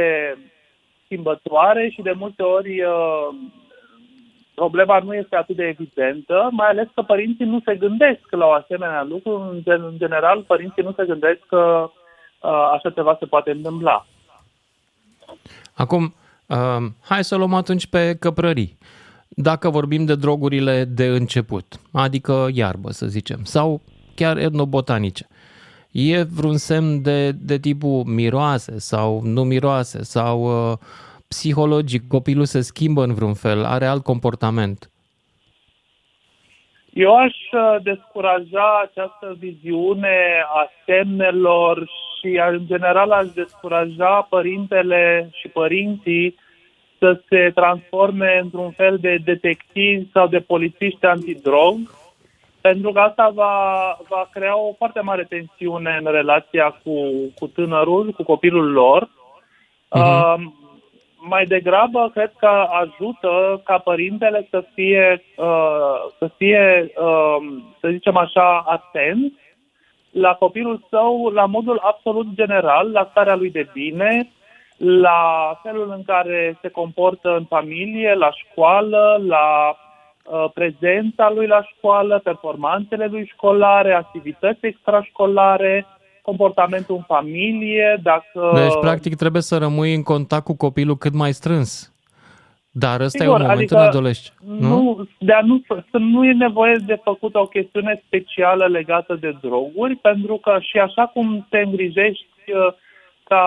schimbătoare 1.04 1.88
și 1.88 2.02
de 2.02 2.12
multe 2.12 2.42
ori 2.42 2.82
uh, 2.82 3.28
problema 4.54 4.98
nu 4.98 5.14
este 5.14 5.36
atât 5.36 5.56
de 5.56 5.64
evidentă, 5.64 6.48
mai 6.50 6.68
ales 6.68 6.88
că 6.94 7.02
părinții 7.02 7.44
nu 7.44 7.60
se 7.64 7.74
gândesc 7.76 8.20
la 8.30 8.46
o 8.46 8.52
asemenea 8.52 9.02
lucru. 9.02 9.48
În, 9.50 9.60
gen, 9.62 9.82
în 9.82 9.96
general, 9.96 10.42
părinții 10.42 10.82
nu 10.82 10.92
se 10.92 11.04
gândesc 11.04 11.40
că 11.48 11.90
uh, 12.42 12.70
așa 12.72 12.90
ceva 12.90 13.16
se 13.18 13.26
poate 13.26 13.50
întâmpla. 13.50 14.06
Acum, 15.72 16.14
uh, 16.46 16.86
hai 17.00 17.24
să 17.24 17.36
luăm 17.36 17.54
atunci 17.54 17.86
pe 17.86 18.16
căprării. 18.20 18.78
Dacă 19.28 19.70
vorbim 19.70 20.04
de 20.04 20.14
drogurile 20.14 20.84
de 20.84 21.06
început, 21.06 21.80
adică 21.92 22.48
iarbă, 22.52 22.90
să 22.90 23.06
zicem, 23.06 23.44
sau 23.44 23.80
chiar 24.14 24.36
etnobotanice, 24.36 25.26
e 25.92 26.22
vreun 26.22 26.56
semn 26.56 27.02
de, 27.02 27.32
de 27.32 27.58
tipul 27.58 28.04
miroase 28.04 28.78
sau 28.78 29.20
nu 29.22 29.44
miroase 29.44 30.02
sau 30.02 30.70
uh, 30.70 30.78
psihologic, 31.28 32.08
copilul 32.08 32.44
se 32.44 32.60
schimbă 32.60 33.02
în 33.02 33.14
vreun 33.14 33.34
fel, 33.34 33.64
are 33.64 33.86
alt 33.86 34.02
comportament? 34.02 34.90
Eu 36.92 37.16
aș 37.16 37.34
uh, 37.52 37.82
descuraja 37.82 38.80
această 38.82 39.36
viziune 39.38 40.44
a 40.54 40.70
semnelor 40.86 41.90
și 42.26 42.32
și 42.32 42.40
în 42.48 42.66
general 42.66 43.10
aș 43.10 43.26
descuraja 43.34 44.26
părintele 44.30 45.30
și 45.32 45.48
părinții 45.48 46.34
să 46.98 47.20
se 47.28 47.50
transforme 47.54 48.40
într-un 48.42 48.70
fel 48.70 48.98
de 49.00 49.18
detectivi 49.24 50.10
sau 50.12 50.26
de 50.26 50.38
polițiști 50.38 51.06
antidrog, 51.06 51.76
pentru 52.60 52.92
că 52.92 53.00
asta 53.00 53.30
va, 53.34 53.96
va 54.08 54.28
crea 54.32 54.58
o 54.58 54.72
foarte 54.72 55.00
mare 55.00 55.26
tensiune 55.28 56.00
în 56.04 56.12
relația 56.12 56.80
cu, 56.84 56.92
cu 57.38 57.46
tânărul, 57.46 58.10
cu 58.10 58.22
copilul 58.22 58.72
lor. 58.72 59.04
Uh-huh. 59.04 60.00
Uh, 60.00 60.34
mai 61.28 61.44
degrabă, 61.44 62.10
cred 62.14 62.32
că 62.38 62.66
ajută 62.70 63.60
ca 63.64 63.78
părintele 63.78 64.46
să 64.50 64.64
fie, 64.74 65.22
uh, 65.36 66.12
să 66.18 66.30
fie 66.36 66.92
uh, 67.00 67.36
să 67.80 67.88
zicem 67.88 68.16
așa, 68.16 68.64
atent 68.66 69.32
la 70.20 70.34
copilul 70.34 70.86
său 70.90 71.30
la 71.34 71.44
modul 71.44 71.80
absolut 71.82 72.26
general, 72.34 72.90
la 72.90 73.08
starea 73.10 73.34
lui 73.34 73.50
de 73.50 73.68
bine, 73.72 74.30
la 74.76 75.20
felul 75.62 75.92
în 75.96 76.02
care 76.02 76.58
se 76.62 76.68
comportă 76.68 77.36
în 77.38 77.44
familie, 77.44 78.14
la 78.14 78.30
școală, 78.30 79.22
la 79.26 79.76
uh, 80.24 80.50
prezența 80.54 81.30
lui 81.34 81.46
la 81.46 81.62
școală, 81.76 82.20
performanțele 82.24 83.06
lui 83.06 83.30
școlare, 83.32 83.92
activități 83.92 84.66
extrașcolare, 84.66 85.86
comportamentul 86.22 86.96
în 86.96 87.02
familie, 87.06 88.00
dacă... 88.02 88.50
Deci, 88.54 88.78
practic, 88.80 89.14
trebuie 89.14 89.42
să 89.42 89.58
rămâi 89.58 89.94
în 89.94 90.02
contact 90.02 90.44
cu 90.44 90.56
copilul 90.56 90.96
cât 90.96 91.14
mai 91.14 91.32
strâns. 91.32 91.95
Dar 92.78 93.00
ăsta 93.00 93.24
Sigur, 93.24 93.40
e 93.40 93.42
un 93.42 93.42
moment 93.42 93.58
adică 93.58 93.74
în 93.74 93.80
adolescență, 93.80 94.42
nu? 94.44 94.68
nu? 94.68 95.08
De 95.18 95.32
a 95.32 95.40
nu, 95.40 95.62
să 95.68 95.98
nu 95.98 96.24
e 96.24 96.32
nevoie 96.32 96.76
de 96.86 97.00
făcut 97.02 97.34
o 97.34 97.46
chestiune 97.46 98.02
specială 98.06 98.66
legată 98.66 99.14
de 99.14 99.36
droguri, 99.40 99.96
pentru 99.96 100.36
că 100.36 100.56
și 100.60 100.78
așa 100.78 101.06
cum 101.06 101.46
te 101.50 101.58
îngrijești 101.58 102.26
uh, 102.46 102.72
ca 103.24 103.44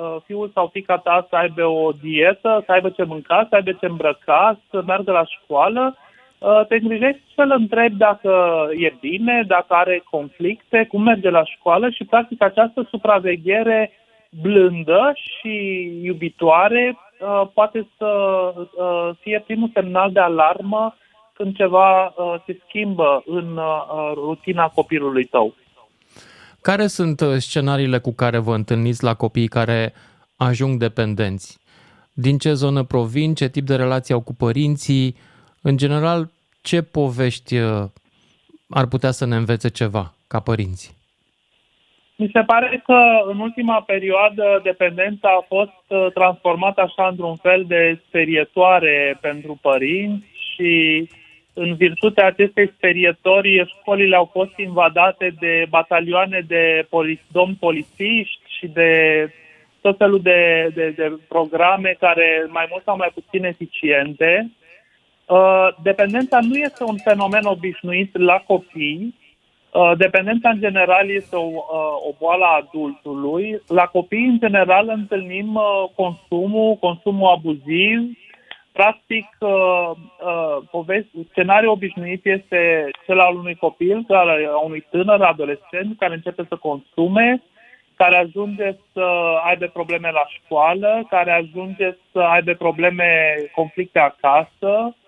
uh, 0.00 0.16
fiul 0.26 0.50
sau 0.54 0.70
fica 0.72 0.96
ta 0.96 1.26
să 1.30 1.36
aibă 1.36 1.64
o 1.66 1.90
dietă, 2.02 2.62
să 2.66 2.72
aibă 2.72 2.88
ce 2.88 3.04
mânca, 3.04 3.46
să 3.48 3.54
aibă 3.54 3.72
ce 3.72 3.86
îmbrăca, 3.86 4.58
să 4.70 4.82
meargă 4.86 5.12
la 5.12 5.24
școală, 5.24 5.96
uh, 6.38 6.66
te 6.68 6.74
îngrijești 6.74 7.22
să-l 7.34 7.54
întrebi 7.58 7.96
dacă 7.96 8.32
e 8.76 8.92
bine, 9.00 9.44
dacă 9.46 9.74
are 9.74 10.02
conflicte, 10.10 10.86
cum 10.88 11.02
merge 11.02 11.30
la 11.30 11.44
școală 11.44 11.90
și 11.90 12.04
practic 12.04 12.42
această 12.42 12.86
supraveghere 12.90 13.90
blândă 14.42 15.12
și 15.14 15.54
iubitoare 16.02 16.96
uh, 16.96 17.11
poate 17.54 17.88
să 17.98 18.06
uh, 18.54 19.10
fie 19.20 19.42
primul 19.46 19.70
semnal 19.74 20.12
de 20.12 20.20
alarmă 20.20 20.96
când 21.34 21.56
ceva 21.56 22.04
uh, 22.04 22.34
se 22.46 22.60
schimbă 22.68 23.22
în 23.26 23.56
uh, 23.56 24.12
rutina 24.14 24.68
copilului 24.68 25.24
tău. 25.24 25.54
Care 26.60 26.86
sunt 26.86 27.20
uh, 27.20 27.36
scenariile 27.36 27.98
cu 27.98 28.12
care 28.12 28.38
vă 28.38 28.54
întâlniți 28.54 29.04
la 29.04 29.14
copiii 29.14 29.48
care 29.48 29.92
ajung 30.36 30.78
dependenți? 30.78 31.58
Din 32.12 32.38
ce 32.38 32.52
zonă 32.52 32.82
provin, 32.82 33.34
ce 33.34 33.48
tip 33.48 33.66
de 33.66 33.76
relație 33.76 34.14
au 34.14 34.20
cu 34.20 34.34
părinții? 34.34 35.16
În 35.62 35.76
general, 35.76 36.30
ce 36.62 36.82
povești 36.82 37.58
uh, 37.58 37.84
ar 38.68 38.86
putea 38.86 39.10
să 39.10 39.24
ne 39.24 39.36
învețe 39.36 39.68
ceva 39.68 40.14
ca 40.26 40.40
părinți? 40.40 41.01
Mi 42.22 42.30
se 42.32 42.42
pare 42.42 42.82
că 42.84 42.98
în 43.24 43.38
ultima 43.38 43.80
perioadă 43.80 44.60
dependența 44.62 45.28
a 45.28 45.44
fost 45.48 45.82
uh, 45.88 46.06
transformată 46.14 46.80
așa 46.80 47.06
într-un 47.06 47.36
fel 47.36 47.64
de 47.66 48.00
sperietoare 48.06 49.18
pentru 49.20 49.58
părinți 49.62 50.26
și 50.54 51.08
în 51.52 51.74
virtutea 51.74 52.26
acestei 52.26 52.72
sperietori, 52.76 53.74
școlile 53.78 54.16
au 54.16 54.28
fost 54.32 54.58
invadate 54.58 55.34
de 55.40 55.66
batalioane 55.68 56.44
de 56.46 56.86
poli- 56.88 57.26
domni 57.32 57.56
polițiști 57.60 58.42
și 58.58 58.66
de 58.66 58.90
tot 59.80 59.96
felul 59.96 60.20
de, 60.20 60.70
de, 60.74 60.88
de 60.96 61.18
programe 61.28 61.96
care 62.00 62.46
mai 62.48 62.66
mult 62.70 62.82
sau 62.84 62.96
mai 62.96 63.10
puțin 63.14 63.44
eficiente. 63.44 64.50
Uh, 65.26 65.68
dependența 65.82 66.38
nu 66.40 66.56
este 66.56 66.84
un 66.84 66.96
fenomen 66.96 67.44
obișnuit 67.44 68.18
la 68.18 68.42
copii. 68.46 69.14
Uh, 69.72 69.92
dependența 69.96 70.48
în 70.48 70.60
general 70.60 71.10
este 71.10 71.36
o, 71.36 71.40
uh, 71.40 72.08
o 72.08 72.12
boală 72.18 72.44
a 72.44 72.60
adultului. 72.66 73.62
La 73.66 73.84
copii, 73.84 74.26
în 74.26 74.38
general, 74.38 74.88
întâlnim 74.88 75.60
consumul, 75.94 76.76
consumul 76.80 77.30
abuziv, 77.30 78.16
Practic, 78.72 79.26
uh, 79.38 79.90
uh, 80.78 81.02
scenariul 81.30 81.72
obișnuit 81.72 82.26
este 82.26 82.90
cel 83.06 83.20
al 83.20 83.36
unui 83.36 83.54
copil, 83.54 84.04
al 84.08 84.28
unui 84.64 84.86
tânăr, 84.90 85.22
adolescent, 85.22 85.98
care 85.98 86.14
începe 86.14 86.44
să 86.48 86.56
consume, 86.56 87.42
care 87.96 88.16
ajunge 88.16 88.76
să 88.92 89.04
aibă 89.44 89.66
probleme 89.66 90.10
la 90.10 90.24
școală, 90.28 91.06
care 91.08 91.30
ajunge 91.32 91.96
să 92.12 92.18
aibă 92.18 92.52
probleme, 92.52 93.34
conflicte 93.54 93.98
acasă, 93.98 94.70
uh, 94.86 95.01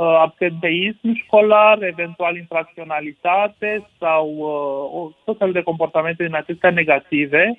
absenteism 0.00 1.14
școlar, 1.14 1.82
eventual 1.82 2.36
infracționalitate 2.36 3.86
sau 3.98 4.26
uh, 4.36 5.14
tot 5.24 5.38
felul 5.38 5.52
de 5.52 5.62
comportamente 5.62 6.24
din 6.24 6.34
acestea 6.34 6.70
negative. 6.70 7.58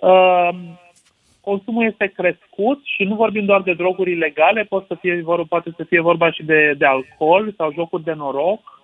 Uh, 0.00 0.48
consumul 1.40 1.84
este 1.84 2.06
crescut 2.06 2.80
și 2.84 3.04
nu 3.04 3.14
vorbim 3.14 3.44
doar 3.44 3.60
de 3.62 3.72
droguri 3.74 4.10
ilegale, 4.10 4.62
poate 4.62 4.84
să 4.88 4.94
fie, 5.00 5.24
poate 5.48 5.72
să 5.76 5.84
fie 5.84 6.00
vorba 6.00 6.30
și 6.30 6.42
de, 6.42 6.74
de 6.78 6.86
alcool 6.86 7.54
sau 7.56 7.72
jocuri 7.72 8.02
de 8.02 8.12
noroc. 8.12 8.80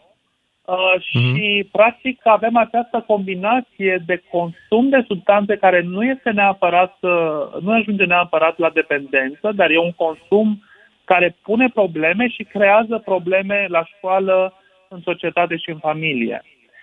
Uh, 0.64 1.00
și, 1.00 1.62
mm-hmm. 1.64 1.70
practic, 1.70 2.26
avem 2.26 2.56
această 2.56 3.04
combinație 3.06 4.02
de 4.06 4.22
consum 4.30 4.88
de 4.88 5.04
substanțe 5.06 5.56
care 5.56 5.82
nu 5.82 6.04
este 6.04 6.30
neapărat, 6.30 6.96
uh, 7.00 7.60
nu 7.60 7.72
ajunge 7.72 8.04
neapărat 8.04 8.58
la 8.58 8.70
dependență, 8.70 9.52
dar 9.54 9.70
e 9.70 9.78
un 9.78 9.92
consum 9.92 10.62
care 11.08 11.36
pune 11.42 11.68
probleme 11.68 12.28
și 12.28 12.42
creează 12.42 12.98
probleme 13.04 13.66
la 13.68 13.84
școală, 13.84 14.52
în 14.88 15.00
societate 15.00 15.56
și 15.56 15.70
în 15.70 15.78
familie. 15.78 16.42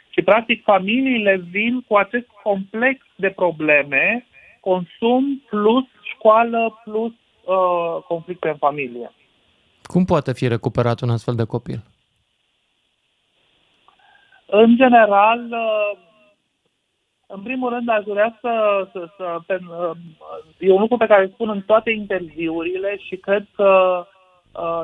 Și, 0.10 0.22
practic, 0.22 0.64
familiile 0.64 1.36
vin 1.50 1.82
cu 1.88 1.96
acest 1.96 2.28
complex 2.44 3.06
de 3.16 3.30
probleme 3.30 4.26
consum 4.60 5.44
plus 5.50 5.86
școală 6.14 6.82
plus 6.84 7.12
uh, 7.12 8.04
conflicte 8.08 8.50
în 8.50 8.56
familie. 8.56 9.12
Cum 9.84 10.06
poate 10.06 10.34
fi 10.34 10.48
recuperat 10.48 11.02
un 11.02 11.10
astfel 11.10 11.36
de 11.36 11.44
copil? 11.44 11.84
În 14.46 14.76
general, 14.76 15.40
uh, 15.52 15.98
în 17.28 17.42
primul 17.42 17.70
rând, 17.70 17.90
aș 17.90 18.04
vrea 18.04 18.38
să, 18.42 18.88
să, 18.92 19.08
să 19.18 19.38
pe, 19.48 19.60
uh, 19.70 19.98
e 20.60 20.72
un 20.72 20.80
lucru 20.80 20.98
pe 20.98 21.06
care 21.06 21.22
îl 21.22 21.30
spun 21.30 21.50
în 21.50 21.62
toate 21.62 21.92
interviurile 21.92 22.98
și 22.98 23.16
cred 23.16 23.48
că 23.56 24.00
uh, 24.00 24.15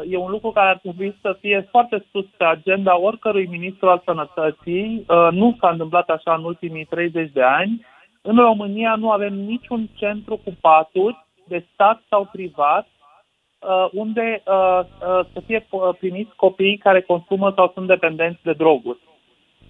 e 0.09 0.17
un 0.17 0.30
lucru 0.32 0.51
care 0.51 0.69
ar 0.69 0.78
trebui 0.78 1.15
să 1.22 1.38
fie 1.39 1.67
foarte 1.69 2.05
sus 2.11 2.26
pe 2.38 2.43
agenda 2.43 2.99
oricărui 2.99 3.47
ministru 3.47 3.89
al 3.89 4.01
sănătății. 4.05 5.05
Nu 5.32 5.57
s-a 5.59 5.69
întâmplat 5.69 6.09
așa 6.09 6.34
în 6.34 6.43
ultimii 6.43 6.86
30 6.86 7.32
de 7.32 7.41
ani 7.41 7.86
în 8.22 8.36
România 8.36 8.95
nu 8.95 9.11
avem 9.11 9.34
niciun 9.34 9.89
centru 9.95 10.38
cu 10.38 10.57
paturi 10.61 11.26
de 11.47 11.65
stat 11.74 12.01
sau 12.09 12.30
privat 12.32 12.88
uh, 12.88 13.88
unde 13.91 14.43
uh, 14.47 14.80
uh, 14.80 15.26
să 15.34 15.41
fie 15.45 15.67
primiți 15.99 16.36
copiii 16.36 16.78
care 16.78 17.01
consumă 17.01 17.53
sau 17.55 17.72
sunt 17.74 17.88
dependenți 17.88 18.43
de 18.43 18.53
droguri. 18.53 18.99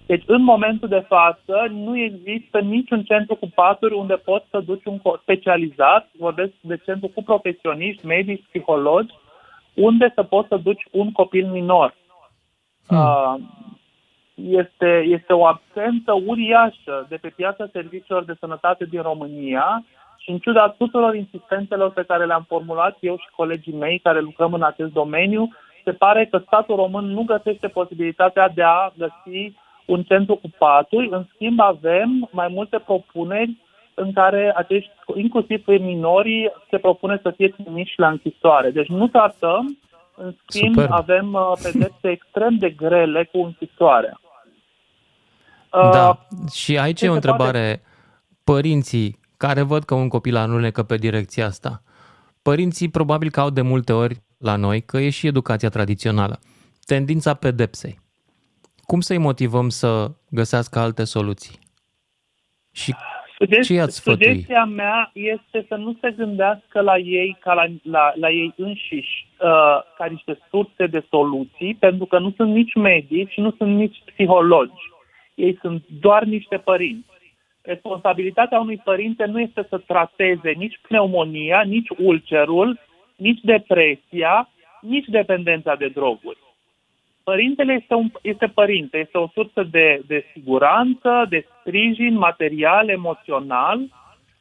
Deci, 0.06 0.22
în 0.26 0.42
momentul 0.42 0.88
de 0.88 1.04
față, 1.08 1.66
nu 1.70 1.98
există 1.98 2.60
niciun 2.60 3.02
centru 3.02 3.34
cu 3.34 3.50
paturi 3.54 3.94
unde 3.94 4.14
poți 4.14 4.46
să 4.50 4.60
duci 4.60 4.84
un 4.84 5.00
specializat, 5.20 6.08
vorbesc 6.18 6.52
de 6.60 6.80
centru 6.84 7.08
cu 7.08 7.22
profesioniști, 7.22 8.06
medici, 8.06 8.44
psihologi, 8.48 9.14
unde 9.74 10.12
să 10.14 10.22
poți 10.22 10.48
să 10.48 10.56
duci 10.56 10.86
un 10.90 11.12
copil 11.12 11.46
minor. 11.46 11.94
Hmm. 12.86 12.98
Uh, 12.98 13.34
este, 14.34 15.04
este 15.06 15.32
o 15.32 15.46
absență 15.46 16.12
uriașă 16.26 17.06
de 17.08 17.16
pe 17.16 17.28
piața 17.28 17.68
serviciilor 17.72 18.24
de 18.24 18.34
sănătate 18.38 18.84
din 18.84 19.02
România 19.02 19.84
și 20.16 20.30
în 20.30 20.38
ciuda 20.38 20.68
tuturor 20.68 21.14
insistențelor 21.14 21.90
pe 21.90 22.02
care 22.02 22.26
le-am 22.26 22.44
formulat 22.48 22.96
eu 23.00 23.16
și 23.16 23.34
colegii 23.36 23.72
mei 23.72 23.98
care 23.98 24.20
lucrăm 24.20 24.52
în 24.52 24.62
acest 24.62 24.92
domeniu, 24.92 25.48
se 25.84 25.92
pare 25.92 26.26
că 26.26 26.38
statul 26.38 26.76
român 26.76 27.04
nu 27.04 27.22
găsește 27.22 27.68
posibilitatea 27.68 28.48
de 28.48 28.62
a 28.62 28.92
găsi 28.96 29.52
un 29.84 30.02
centru 30.02 30.36
cu 30.36 30.50
paturi. 30.58 31.08
În 31.10 31.24
schimb, 31.34 31.60
avem 31.60 32.28
mai 32.30 32.48
multe 32.48 32.78
propuneri 32.78 33.56
în 33.94 34.12
care 34.12 34.52
acești, 34.56 34.90
inclusiv 35.14 35.64
minorii, 35.66 36.52
se 36.70 36.78
propune 36.78 37.18
să 37.22 37.32
fie 37.36 37.48
trimiși 37.48 37.94
la 37.96 38.08
închisoare. 38.08 38.70
Deci 38.70 38.88
nu 38.88 39.08
tratăm, 39.08 39.78
în 40.16 40.34
schimb, 40.46 40.74
Super. 40.74 40.90
avem 40.90 41.32
uh, 41.32 41.52
pedepse 41.62 42.10
extrem 42.18 42.56
de 42.58 42.70
grele 42.70 43.24
cu 43.24 43.38
închisoarea. 43.38 44.20
Da, 45.70 46.08
uh, 46.08 46.50
și 46.52 46.78
aici 46.78 47.00
e 47.00 47.08
o 47.08 47.14
întrebare. 47.14 47.58
Poate... 47.58 47.82
Părinții 48.44 49.20
care 49.36 49.62
văd 49.62 49.84
că 49.84 49.94
un 49.94 50.08
copil 50.08 50.36
alunecă 50.36 50.82
pe 50.82 50.96
direcția 50.96 51.46
asta, 51.46 51.82
părinții 52.42 52.88
probabil 52.88 53.30
că 53.30 53.40
au 53.40 53.50
de 53.50 53.60
multe 53.60 53.92
ori 53.92 54.22
la 54.38 54.56
noi 54.56 54.82
că 54.82 54.98
e 54.98 55.10
și 55.10 55.26
educația 55.26 55.68
tradițională. 55.68 56.38
Tendința 56.84 57.34
pedepsei. 57.34 58.00
Cum 58.82 59.00
să-i 59.00 59.18
motivăm 59.18 59.68
să 59.68 60.10
găsească 60.30 60.78
alte 60.78 61.04
soluții? 61.04 61.58
Și 62.70 62.94
Ce 63.46 63.72
i-ați 63.72 63.96
sfătui? 63.96 64.26
Sugestia 64.26 64.64
mea 64.64 65.10
este 65.12 65.64
să 65.68 65.74
nu 65.74 65.96
se 66.00 66.10
gândească 66.10 66.80
la 66.80 66.98
ei 66.98 67.36
ca 67.40 67.52
la, 67.52 67.64
la, 67.82 68.12
la 68.14 68.30
ei 68.30 68.54
înșiși 68.56 69.26
uh, 69.40 69.48
ca 69.96 70.04
niște 70.10 70.38
surse 70.50 70.86
de 70.86 71.04
soluții, 71.10 71.74
pentru 71.74 72.06
că 72.06 72.18
nu 72.18 72.32
sunt 72.36 72.52
nici 72.52 72.74
medici, 72.74 73.36
nu 73.36 73.54
sunt 73.58 73.76
nici 73.76 74.02
psihologi. 74.04 74.90
Ei 75.34 75.58
sunt 75.60 75.84
doar 76.00 76.24
niște 76.24 76.56
părinți. 76.56 77.10
Responsabilitatea 77.62 78.60
unui 78.60 78.80
părinte 78.84 79.24
nu 79.24 79.40
este 79.40 79.66
să 79.68 79.78
trateze 79.78 80.50
nici 80.50 80.80
pneumonia, 80.88 81.62
nici 81.66 81.88
ulcerul, 81.98 82.78
nici 83.16 83.40
depresia, 83.42 84.48
nici 84.80 85.06
dependența 85.06 85.74
de 85.74 85.88
droguri. 85.88 86.38
Părintele 87.24 87.72
este, 87.72 87.94
un, 87.94 88.10
este 88.22 88.46
părinte, 88.46 88.98
este 88.98 89.18
o 89.18 89.28
sursă 89.28 89.62
de, 89.70 90.02
de 90.06 90.24
siguranță, 90.32 91.26
de 91.28 91.46
sprijin 91.60 92.14
material, 92.14 92.88
emoțional 92.88 93.80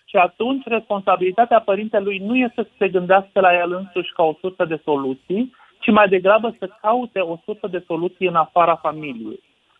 și 0.05 0.17
atunci 0.17 0.63
responsabilitatea 0.65 1.59
părintelui 1.59 2.17
nu 2.17 2.35
este 2.35 2.63
să 2.63 2.69
se 2.77 2.89
gândească 2.89 3.39
la 3.39 3.53
el 3.53 3.71
însuși 3.73 4.13
ca 4.13 4.23
o 4.23 4.33
sursă 4.39 4.65
de 4.65 4.81
soluții, 4.83 5.53
ci 5.79 5.91
mai 5.91 6.07
degrabă 6.07 6.55
să 6.59 6.69
caute 6.81 7.19
o 7.19 7.37
sursă 7.45 7.67
de 7.67 7.83
soluții 7.87 8.27
în 8.27 8.35
afara 8.35 8.75
familiei. 8.75 9.39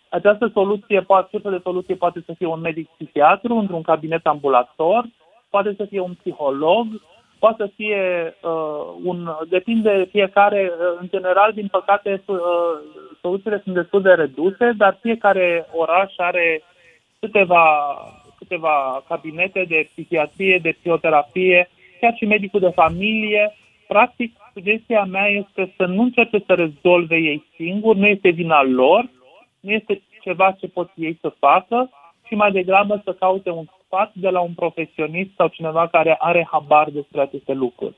Această 0.10 0.50
soluție, 0.54 1.02
poate, 1.02 1.28
sursă 1.32 1.50
de 1.50 1.60
soluție 1.64 1.96
poate 1.96 2.24
să 2.26 2.34
fie 2.38 2.48
un 2.48 2.60
medic 2.60 2.90
psihiatru 2.90 3.56
într-un 3.56 3.82
cabinet 3.82 4.26
ambulator, 4.26 5.06
poate 5.50 5.74
să 5.78 5.86
fie 5.86 6.00
un 6.00 6.14
psiholog, 6.14 6.86
poate 7.44 7.64
să 7.64 7.72
fie 7.76 8.04
uh, 8.42 8.84
un... 9.04 9.20
depinde 9.50 10.08
fiecare, 10.12 10.72
uh, 10.72 10.98
în 11.02 11.08
general, 11.10 11.52
din 11.54 11.68
păcate, 11.68 12.22
uh, 12.26 12.38
soluțiile 13.22 13.62
sunt 13.64 13.76
destul 13.76 14.02
de 14.02 14.12
reduse, 14.12 14.72
dar 14.78 14.98
fiecare 15.02 15.68
oraș 15.72 16.14
are 16.18 16.62
câteva, 17.20 17.66
câteva 18.38 19.04
cabinete 19.08 19.66
de 19.68 19.90
psihiatrie, 19.92 20.60
de 20.62 20.76
psihoterapie, 20.80 21.70
chiar 22.00 22.14
și 22.16 22.26
medicul 22.26 22.60
de 22.60 22.78
familie. 22.82 23.56
Practic, 23.88 24.32
sugestia 24.54 25.04
mea 25.04 25.28
este 25.28 25.74
să 25.78 25.86
nu 25.86 26.02
încerce 26.02 26.44
să 26.46 26.54
rezolve 26.54 27.16
ei 27.16 27.46
singuri, 27.56 28.00
nu 28.00 28.08
este 28.08 28.30
vina 28.30 28.64
lor, 28.64 29.10
nu 29.60 29.72
este 29.72 30.02
ceva 30.22 30.52
ce 30.60 30.68
pot 30.68 30.90
ei 30.96 31.18
să 31.22 31.30
facă, 31.40 31.90
și 32.28 32.34
mai 32.34 32.52
degrabă 32.52 33.02
să 33.04 33.14
caute 33.14 33.50
un 33.50 33.66
sfat 33.92 34.12
de 34.14 34.30
la 34.30 34.40
un 34.40 34.54
profesionist 34.54 35.30
sau 35.38 35.48
cineva 35.48 35.88
care 35.88 36.16
are 36.20 36.48
habar 36.52 36.90
despre 36.90 37.22
aceste 37.22 37.54
lucruri. 37.54 37.96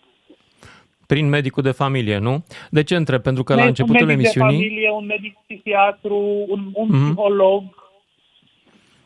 Prin 1.07 1.29
medicul 1.29 1.63
de 1.63 1.71
familie, 1.71 2.17
nu? 2.17 2.43
De 2.69 2.83
ce 2.83 2.95
întreb? 2.95 3.21
Pentru 3.21 3.43
că 3.43 3.51
Medic, 3.55 3.63
la 3.63 3.69
începutul 3.69 4.01
un 4.01 4.07
medic 4.07 4.23
emisiunii... 4.23 4.57
de 4.57 4.63
familie, 4.63 4.91
un 4.91 5.05
medic 5.05 5.35
psihiatru, 5.47 6.45
un, 6.47 6.69
un 6.73 6.87
Mhm. 6.91 7.03
psiholog. 7.11 7.63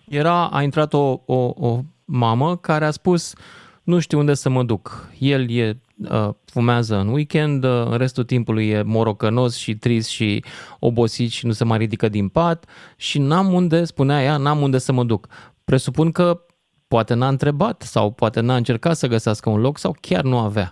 Era, 0.10 0.46
a 0.48 0.62
intrat 0.62 0.94
o, 0.94 1.20
o, 1.26 1.54
o 1.56 1.80
mamă 2.06 2.56
care 2.58 2.86
a 2.86 2.92
spus 2.92 3.36
nu 3.84 4.00
știu 4.00 4.20
unde 4.20 4.34
să 4.34 4.50
mă 4.50 4.64
duc. 4.64 5.10
El 5.20 5.50
e 5.52 5.78
uh, 6.12 6.30
fumează 6.46 6.98
în 7.00 7.08
weekend, 7.08 7.64
uh, 7.64 7.86
în 7.86 7.98
restul 7.98 8.24
timpului 8.24 8.68
e 8.70 8.82
morocănos 8.82 9.58
și 9.58 9.76
trist 9.76 10.10
și 10.10 10.44
obosit 10.80 11.32
și 11.32 11.46
nu 11.46 11.52
se 11.52 11.64
mai 11.64 11.78
ridică 11.78 12.10
din 12.10 12.28
pat 12.30 12.66
și 12.98 13.20
n-am 13.20 13.54
unde, 13.54 13.84
spunea 13.84 14.24
ea, 14.24 14.38
n-am 14.38 14.62
unde 14.62 14.78
să 14.78 14.92
mă 14.92 15.04
duc. 15.04 15.28
Presupun 15.66 16.12
că 16.12 16.42
poate 16.88 17.14
n-a 17.14 17.28
întrebat 17.28 17.82
sau 17.82 18.12
poate 18.12 18.40
n-a 18.42 18.56
încercat 18.56 18.96
să 18.96 19.08
găsească 19.08 19.50
un 19.50 19.60
loc 19.62 19.78
sau 19.78 19.96
chiar 20.02 20.24
nu 20.24 20.38
avea. 20.38 20.72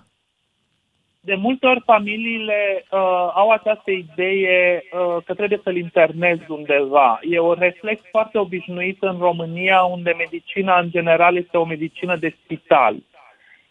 De 1.20 1.36
multe 1.36 1.66
ori 1.68 1.82
familiile 1.86 2.86
uh, 2.92 3.00
au 3.34 3.50
această 3.50 3.92
idee 3.92 4.84
uh, 4.84 5.24
că 5.26 5.34
trebuie 5.34 5.60
să-l 5.64 5.76
internezi 5.78 6.44
undeva. 6.48 7.20
E 7.30 7.40
un 7.40 7.56
reflex 7.60 8.02
foarte 8.12 8.38
obișnuit 8.38 8.98
în 9.04 9.18
România, 9.20 9.82
unde 9.82 10.14
medicina 10.18 10.80
în 10.80 10.90
general 10.90 11.36
este 11.38 11.58
o 11.58 11.66
medicină 11.66 12.16
de 12.16 12.36
spital. 12.44 12.96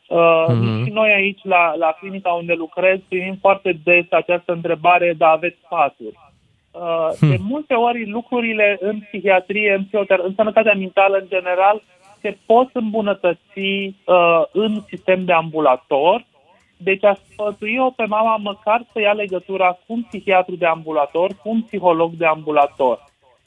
Uh, 0.09 0.45
Mhm. 0.49 0.85
Și 0.85 0.91
noi 0.91 1.11
aici, 1.13 1.41
la, 1.43 1.75
la 1.75 1.97
clinica 2.01 2.31
unde 2.31 2.53
lucrez, 2.53 2.99
primim 3.09 3.37
foarte 3.41 3.81
des 3.85 4.05
această 4.11 4.53
întrebare, 4.53 5.15
dar 5.17 5.31
aveți 5.31 5.57
sfaturi. 5.65 6.19
Uh, 6.71 7.09
De 7.21 7.37
multe 7.41 7.75
ori 7.75 8.09
lucrurile 8.09 8.77
în 8.81 9.01
psihiatrie, 9.01 9.73
în, 9.73 9.85
psihoter- 9.85 10.25
în 10.25 10.33
sănătatea 10.37 10.75
mentală 10.75 11.17
în 11.17 11.27
general, 11.29 11.83
se 12.25 12.39
pot 12.47 12.68
îmbunătăți 12.72 13.59
uh, 13.59 14.43
în 14.53 14.81
sistem 14.89 15.25
de 15.25 15.33
ambulator. 15.33 16.27
Deci 16.77 17.05
aș 17.05 17.18
sfătui-o 17.33 17.91
pe 17.91 18.05
mama 18.05 18.37
măcar 18.37 18.87
să 18.93 19.01
ia 19.01 19.12
legătura 19.12 19.70
cu 19.70 19.93
un 19.93 20.03
psihiatru 20.03 20.55
de 20.57 20.66
ambulator, 20.66 21.31
cu 21.43 21.49
un 21.49 21.62
psiholog 21.62 22.12
de 22.12 22.27
ambulator, 22.27 23.05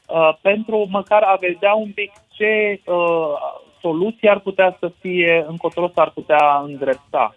uh, 0.07 0.33
pentru 0.41 0.87
măcar 0.89 1.21
a 1.21 1.35
vedea 1.39 1.73
un 1.73 1.91
pic 1.91 2.11
ce 2.31 2.81
uh, 2.85 3.33
soluții 3.81 4.29
ar 4.29 4.39
putea 4.39 4.77
să 4.79 4.91
fie, 4.99 5.45
încotro 5.47 5.91
s-ar 5.93 6.09
putea 6.09 6.61
îndrepta. 6.65 7.35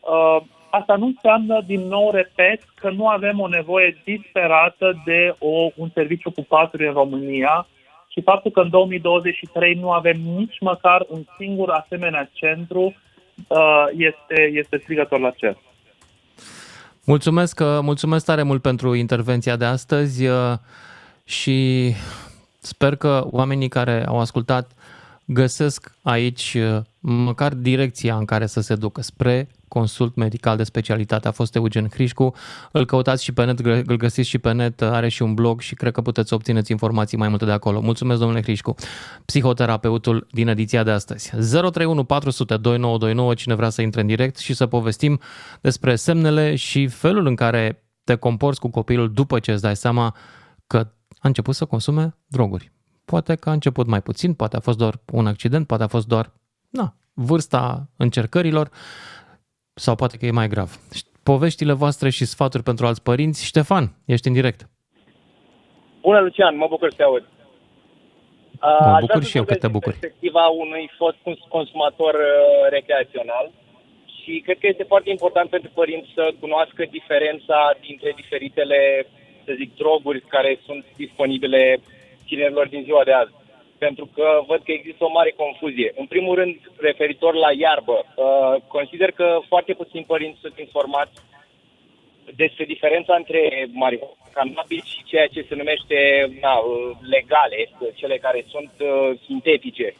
Uh, 0.00 0.42
asta 0.70 0.96
nu 0.96 1.06
înseamnă, 1.06 1.60
din 1.66 1.80
nou, 1.80 2.10
repet, 2.10 2.60
că 2.74 2.90
nu 2.90 3.08
avem 3.08 3.40
o 3.40 3.48
nevoie 3.48 4.02
disperată 4.04 5.02
de 5.04 5.34
o, 5.38 5.70
un 5.76 5.88
serviciu 5.94 6.30
cu 6.30 6.42
patru 6.48 6.86
în 6.86 6.92
România 6.92 7.66
și 8.14 8.22
faptul 8.22 8.50
că 8.50 8.60
în 8.60 8.70
2023 8.70 9.74
nu 9.74 9.90
avem 9.90 10.20
nici 10.20 10.60
măcar 10.60 11.06
un 11.08 11.24
singur 11.38 11.70
asemenea 11.70 12.30
centru 12.32 12.94
uh, 13.48 13.84
este, 13.96 14.50
este 14.52 14.78
strigător 14.82 15.20
la 15.20 15.30
cer. 15.30 15.56
Mulțumesc, 17.04 17.60
uh, 17.60 17.78
mulțumesc 17.80 18.24
tare 18.24 18.42
mult 18.42 18.62
pentru 18.62 18.94
intervenția 18.94 19.56
de 19.56 19.64
astăzi 19.64 20.26
uh, 20.26 20.52
și 21.24 21.90
sper 22.58 22.96
că 22.96 23.26
oamenii 23.30 23.68
care 23.68 24.06
au 24.06 24.20
ascultat 24.20 24.70
găsesc 25.24 25.94
aici 26.02 26.54
uh, 26.54 26.82
măcar 27.00 27.54
direcția 27.54 28.16
în 28.16 28.24
care 28.24 28.46
să 28.46 28.60
se 28.60 28.74
ducă 28.74 29.00
spre 29.00 29.48
consult 29.74 30.14
medical 30.14 30.56
de 30.56 30.62
specialitate. 30.62 31.28
A 31.28 31.30
fost 31.30 31.54
Eugen 31.54 31.88
Hrișcu, 31.90 32.34
îl 32.72 32.84
căutați 32.84 33.24
și 33.24 33.32
pe 33.32 33.44
net, 33.44 33.60
gă- 33.62 33.84
îl 33.86 33.96
găsiți 33.96 34.28
și 34.28 34.38
pe 34.38 34.52
net, 34.52 34.82
are 34.82 35.08
și 35.08 35.22
un 35.22 35.34
blog 35.34 35.60
și 35.60 35.74
cred 35.74 35.92
că 35.92 36.00
puteți 36.00 36.32
obțineți 36.32 36.70
informații 36.70 37.18
mai 37.18 37.28
multe 37.28 37.44
de 37.44 37.50
acolo. 37.50 37.80
Mulțumesc, 37.80 38.18
domnule 38.18 38.42
Hrișcu, 38.42 38.74
psihoterapeutul 39.24 40.26
din 40.30 40.48
ediția 40.48 40.82
de 40.82 40.90
astăzi. 40.90 41.30
031 41.30 42.04
400 42.04 42.56
2929, 42.56 43.34
cine 43.34 43.54
vrea 43.54 43.68
să 43.68 43.82
intre 43.82 44.00
în 44.00 44.06
direct 44.06 44.36
și 44.36 44.54
să 44.54 44.66
povestim 44.66 45.20
despre 45.60 45.96
semnele 45.96 46.54
și 46.54 46.86
felul 46.86 47.26
în 47.26 47.34
care 47.34 47.84
te 48.04 48.14
comporți 48.14 48.60
cu 48.60 48.68
copilul 48.68 49.12
după 49.12 49.38
ce 49.38 49.52
îți 49.52 49.62
dai 49.62 49.76
seama 49.76 50.16
că 50.66 50.76
a 51.18 51.28
început 51.28 51.54
să 51.54 51.64
consume 51.64 52.16
droguri. 52.26 52.72
Poate 53.04 53.34
că 53.34 53.48
a 53.48 53.52
început 53.52 53.86
mai 53.86 54.02
puțin, 54.02 54.34
poate 54.34 54.56
a 54.56 54.60
fost 54.60 54.78
doar 54.78 55.00
un 55.12 55.26
accident, 55.26 55.66
poate 55.66 55.82
a 55.82 55.86
fost 55.86 56.06
doar 56.06 56.32
na, 56.70 56.96
vârsta 57.14 57.88
încercărilor 57.96 58.70
sau 59.74 59.94
poate 59.94 60.16
că 60.16 60.26
e 60.26 60.30
mai 60.30 60.48
grav. 60.48 60.70
Poveștile 61.22 61.72
voastre 61.72 62.10
și 62.10 62.24
sfaturi 62.24 62.62
pentru 62.62 62.86
alți 62.86 63.02
părinți. 63.02 63.44
Ștefan, 63.44 63.84
ești 64.06 64.28
în 64.28 64.32
direct. 64.32 64.60
Bună, 66.00 66.20
Lucian, 66.20 66.56
mă 66.56 66.66
bucur 66.68 66.90
să 66.90 66.96
te 66.96 67.02
aud. 67.02 67.24
Mă 68.60 68.66
Aș 68.68 69.00
bucur 69.00 69.06
vrea 69.06 69.20
să 69.20 69.28
și 69.28 69.36
eu 69.36 69.44
că 69.44 69.54
vorbesc 69.54 69.60
te 69.60 69.66
din 69.66 69.76
bucuri. 69.76 69.96
perspectiva 69.98 70.44
unui 70.46 70.90
fost 70.96 71.16
cons- 71.22 71.48
consumator 71.48 72.14
uh, 72.14 72.30
recreațional 72.70 73.46
și 74.14 74.32
cred 74.44 74.58
că 74.58 74.66
este 74.66 74.82
foarte 74.92 75.10
important 75.10 75.48
pentru 75.50 75.70
părinți 75.74 76.10
să 76.14 76.24
cunoască 76.40 76.84
diferența 76.90 77.58
dintre 77.86 78.12
diferitele, 78.16 79.06
să 79.44 79.52
zic, 79.56 79.76
droguri 79.76 80.20
care 80.20 80.60
sunt 80.66 80.84
disponibile 80.96 81.80
tinerilor 82.26 82.68
din 82.68 82.82
ziua 82.82 83.04
de 83.04 83.12
azi. 83.12 83.32
Pentru 83.86 84.06
că 84.14 84.26
văd 84.46 84.60
că 84.64 84.72
există 84.72 85.04
o 85.04 85.14
mare 85.18 85.32
confuzie. 85.42 85.92
În 86.02 86.06
primul 86.06 86.34
rând, 86.34 86.56
referitor 86.88 87.34
la 87.34 87.50
iarbă, 87.64 87.96
uh, 88.06 88.54
consider 88.76 89.10
că 89.10 89.38
foarte 89.48 89.72
puțini 89.74 90.10
părinți 90.12 90.40
sunt 90.40 90.58
informați 90.58 91.16
despre 92.42 92.64
diferența 92.64 93.14
între 93.14 93.40
marihuana, 93.72 94.16
cannabis 94.32 94.84
și 94.84 95.04
ceea 95.10 95.26
ce 95.26 95.46
se 95.48 95.54
numește 95.54 95.98
na, 96.40 96.54
uh, 96.56 96.90
legale, 97.14 97.60
cele 97.94 98.16
care 98.18 98.44
sunt 98.48 98.72
uh, 98.78 99.18
sintetice. 99.26 99.94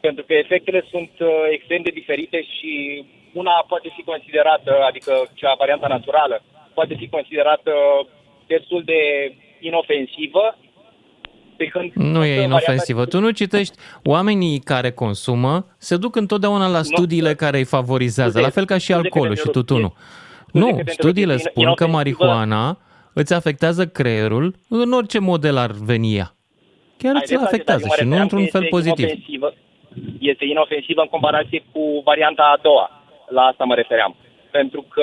Pentru 0.00 0.24
că 0.24 0.34
efectele 0.34 0.84
sunt 0.90 1.12
uh, 1.20 1.28
extrem 1.50 1.82
de 1.82 1.90
diferite 2.00 2.42
și 2.42 3.04
una 3.32 3.64
poate 3.68 3.88
fi 3.96 4.02
considerată, 4.02 4.72
adică 4.88 5.12
cea 5.34 5.54
varianta 5.62 5.86
naturală, 5.86 6.42
poate 6.74 6.94
fi 6.94 7.08
considerată 7.08 7.72
destul 8.46 8.82
de 8.84 9.32
inofensivă, 9.60 10.56
pe 11.56 11.64
când 11.64 11.92
Nu 11.94 12.24
e 12.24 12.34
varianta- 12.36 12.42
inofensivă. 12.44 13.04
Tu 13.04 13.20
nu 13.20 13.30
citești. 13.30 13.76
Oamenii 14.04 14.58
care 14.58 14.90
consumă 14.90 15.66
se 15.78 15.96
duc 15.96 16.16
întotdeauna 16.16 16.66
la 16.68 16.82
studiile 16.82 17.34
care 17.34 17.58
îi 17.58 17.64
favorizează, 17.64 18.40
la 18.40 18.48
fel 18.48 18.64
ca 18.64 18.78
și 18.78 18.92
alcoolul 18.92 19.36
și 19.36 19.48
tutunul. 19.48 19.92
Nu, 20.52 20.80
studiile 20.86 21.36
spun 21.36 21.74
că 21.74 21.86
marihuana 21.86 22.78
îți 23.12 23.34
afectează 23.34 23.86
creierul 23.86 24.54
în 24.68 24.92
orice 24.92 25.18
model 25.18 25.56
ar 25.56 25.70
veni 25.70 26.16
ea. 26.16 26.34
Chiar 26.96 27.14
Ai 27.14 27.20
îți 27.20 27.26
dreptate, 27.28 27.54
afectează 27.54 27.86
dar 27.88 27.88
eu 27.88 27.88
mă 27.88 27.94
și 27.96 28.04
nu 28.04 28.10
refeream 28.10 28.22
într-un 28.22 28.44
că 28.44 28.50
fel 28.50 28.62
este 28.62 28.76
pozitiv. 28.76 29.04
Inofensivă, 29.08 29.54
este 30.18 30.44
inofensivă 30.44 31.00
în 31.00 31.06
comparație 31.06 31.64
cu 31.72 31.80
varianta 32.04 32.42
a 32.56 32.60
doua. 32.62 32.90
La 33.28 33.42
asta 33.42 33.64
mă 33.64 33.74
refeream. 33.74 34.16
Pentru 34.50 34.86
că 34.88 35.02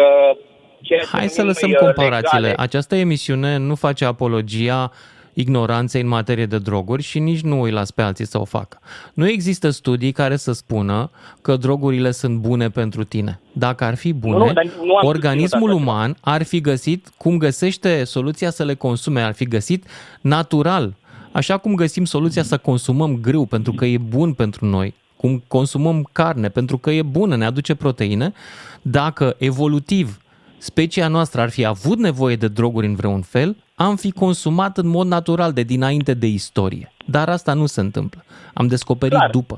ceea 0.81 0.99
ce 0.99 1.05
Hai 1.05 1.27
să 1.27 1.41
numim 1.41 1.47
lăsăm 1.47 1.69
noi, 1.69 1.77
uh, 1.81 1.85
comparațiile. 1.85 2.41
legale- 2.47 2.61
Această 2.63 2.95
emisiune 2.95 3.57
nu 3.57 3.75
face 3.75 4.05
apologia 4.05 4.91
ignoranței 5.33 6.01
în 6.01 6.07
materie 6.07 6.45
de 6.45 6.57
droguri 6.57 7.03
și 7.03 7.19
nici 7.19 7.41
nu 7.41 7.61
îi 7.61 7.71
las 7.71 7.91
pe 7.91 8.01
alții 8.01 8.25
să 8.27 8.39
o 8.39 8.45
facă. 8.45 8.79
Nu 9.13 9.27
există 9.27 9.69
studii 9.69 10.11
care 10.11 10.35
să 10.35 10.51
spună 10.51 11.09
că 11.41 11.55
drogurile 11.55 12.11
sunt 12.11 12.37
bune 12.37 12.69
pentru 12.69 13.03
tine. 13.03 13.39
Dacă 13.51 13.83
ar 13.83 13.95
fi 13.95 14.13
bune, 14.13 14.37
Nu, 14.37 14.45
nu, 14.45 14.53
dar 14.53 14.65
nu 14.83 14.95
am 14.95 15.07
organismul 15.07 15.69
susținut 15.69 15.87
asta. 15.87 15.91
uman 15.91 16.17
ar 16.21 16.43
fi 16.43 16.61
găsit 16.61 17.11
cum 17.17 17.37
găsește 17.37 18.03
soluția 18.03 18.49
să 18.49 18.63
le 18.63 18.73
consume, 18.73 19.21
ar 19.21 19.33
fi 19.33 19.45
găsit 19.45 19.85
natural. 20.21 20.93
Așa 21.31 21.57
cum 21.57 21.75
găsim 21.75 22.05
soluția 22.05 22.43
să 22.43 22.57
consumăm 22.57 23.17
grâu 23.21 23.45
pentru 23.45 23.73
că 23.73 23.85
e 23.85 23.97
bun 23.97 24.33
pentru 24.33 24.65
noi, 24.65 24.93
cum 25.15 25.43
consumăm 25.47 26.09
carne 26.11 26.49
pentru 26.49 26.77
că 26.77 26.91
e 26.91 27.01
bună, 27.01 27.35
ne 27.35 27.45
aduce 27.45 27.75
proteine, 27.75 28.33
dacă 28.81 29.35
evolutiv 29.37 30.20
specia 30.69 31.07
noastră 31.07 31.41
ar 31.41 31.49
fi 31.49 31.65
avut 31.65 31.97
nevoie 31.97 32.35
de 32.35 32.47
droguri 32.47 32.85
în 32.91 32.95
vreun 32.95 33.21
fel, 33.21 33.55
am 33.75 33.95
fi 33.95 34.11
consumat 34.11 34.77
în 34.77 34.88
mod 34.97 35.07
natural 35.07 35.51
de 35.53 35.61
dinainte 35.73 36.13
de 36.13 36.27
istorie. 36.41 36.91
Dar 37.05 37.27
asta 37.29 37.53
nu 37.53 37.65
se 37.65 37.81
întâmplă. 37.88 38.21
Am 38.53 38.67
descoperit 38.67 39.17
Clar. 39.17 39.29
după. 39.29 39.57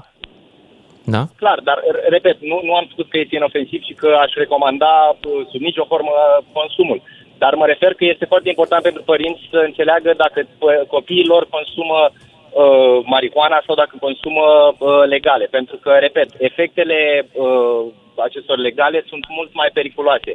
Da? 1.15 1.23
Clar, 1.35 1.59
dar, 1.69 1.77
r- 1.91 2.03
repet, 2.15 2.37
nu, 2.41 2.57
nu 2.67 2.73
am 2.75 2.87
spus 2.91 3.05
că 3.09 3.17
este 3.19 3.35
inofensiv 3.35 3.81
și 3.87 3.93
că 3.93 4.09
aș 4.23 4.31
recomanda 4.43 4.93
uh, 5.11 5.47
sub 5.51 5.61
nicio 5.61 5.85
formă 5.91 6.11
consumul. 6.53 7.01
Dar 7.37 7.53
mă 7.55 7.65
refer 7.65 7.93
că 7.93 8.05
este 8.05 8.25
foarte 8.25 8.49
important 8.49 8.83
pentru 8.83 9.03
părinți 9.11 9.41
să 9.51 9.59
înțeleagă 9.65 10.13
dacă 10.23 10.39
pă- 10.43 10.87
copiii 10.87 11.31
lor 11.33 11.43
consumă 11.55 11.99
uh, 12.09 12.97
marihuana 13.13 13.59
sau 13.65 13.75
dacă 13.75 13.95
consumă 13.99 14.45
uh, 14.71 15.03
legale. 15.15 15.45
Pentru 15.57 15.75
că, 15.83 15.91
repet, 15.99 16.29
efectele 16.37 16.99
uh, 17.31 17.81
acestor 18.27 18.57
legale 18.57 19.03
sunt 19.07 19.25
mult 19.37 19.51
mai 19.53 19.69
periculoase. 19.73 20.31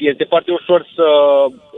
Și 0.00 0.08
este 0.08 0.24
foarte 0.24 0.50
ușor 0.52 0.86
să, 0.94 1.08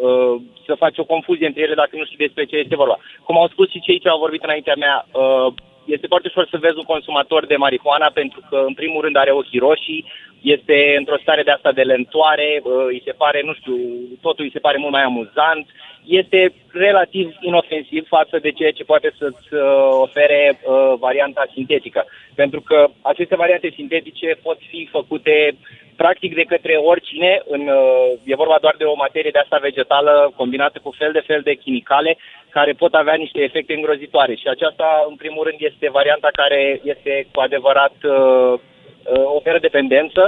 uh, 0.09 0.35
să 0.67 0.75
faci 0.75 0.99
o 0.99 1.05
confuzie 1.05 1.47
între 1.47 1.63
ele 1.63 1.75
dacă 1.75 1.97
nu 1.97 2.05
știi 2.05 2.25
despre 2.27 2.45
ce 2.45 2.57
este 2.57 2.77
vorba. 2.83 2.97
Cum 3.25 3.37
au 3.39 3.49
spus 3.49 3.71
și 3.71 3.85
cei 3.87 3.99
ce 3.99 4.09
au 4.09 4.19
vorbit 4.19 4.43
înaintea 4.43 4.75
mea, 4.85 5.07
uh, 5.13 5.53
este 5.85 6.07
foarte 6.07 6.29
ușor 6.31 6.47
să 6.51 6.65
vezi 6.67 6.81
un 6.83 6.91
consumator 6.93 7.47
de 7.47 7.57
marihuana 7.57 8.11
pentru 8.15 8.41
că, 8.49 8.57
în 8.67 8.75
primul 8.75 9.01
rând, 9.03 9.17
are 9.17 9.31
ochii 9.31 9.65
roșii, 9.69 10.05
este 10.43 10.95
într-o 10.99 11.19
stare 11.23 11.43
de 11.43 11.51
asta 11.51 11.73
de 11.73 11.83
lentoare, 11.83 12.61
uh, 12.63 12.85
îi 12.87 13.03
se 13.05 13.13
pare, 13.13 13.41
nu 13.45 13.55
știu, 13.55 13.77
totul 14.21 14.45
îi 14.45 14.55
se 14.57 14.65
pare 14.67 14.77
mult 14.79 14.93
mai 14.93 15.03
amuzant, 15.03 15.67
este 16.07 16.53
relativ 16.73 17.37
inofensiv 17.41 18.07
față 18.09 18.39
de 18.39 18.51
ceea 18.51 18.71
ce 18.71 18.85
poate 18.85 19.13
să-ți 19.19 19.55
uh, 19.55 19.61
ofere 20.07 20.61
uh, 20.63 20.93
varianta 20.99 21.45
sintetică. 21.53 22.05
Pentru 22.35 22.61
că 22.61 22.89
aceste 23.03 23.37
variante 23.37 23.73
sintetice 23.75 24.39
pot 24.43 24.59
fi 24.71 24.89
făcute 24.91 25.57
practic 26.05 26.35
de 26.35 26.51
către 26.53 26.75
oricine, 26.77 27.43
în, 27.55 27.63
uh, 27.69 28.09
e 28.33 28.43
vorba 28.43 28.59
doar 28.61 28.75
de 28.79 28.85
o 28.85 29.03
materie 29.05 29.35
de 29.35 29.43
asta 29.43 29.59
vegetală 29.69 30.33
combinată 30.37 30.77
cu 30.83 30.91
fel 31.01 31.13
de 31.13 31.27
fel 31.31 31.41
de 31.49 31.55
chimicale 31.55 32.13
care 32.57 32.73
pot 32.73 32.95
avea 32.95 33.15
niște 33.15 33.41
efecte 33.43 33.73
îngrozitoare 33.75 34.35
și 34.35 34.49
aceasta, 34.49 34.89
în 35.09 35.17
primul 35.23 35.45
rând, 35.45 35.59
este 35.61 35.87
varianta 35.99 36.31
care 36.41 36.81
este 36.93 37.27
cu 37.33 37.41
adevărat 37.41 37.97
uh, 38.03 38.53
uh, 38.53 39.25
oferă 39.39 39.59
dependență 39.59 40.23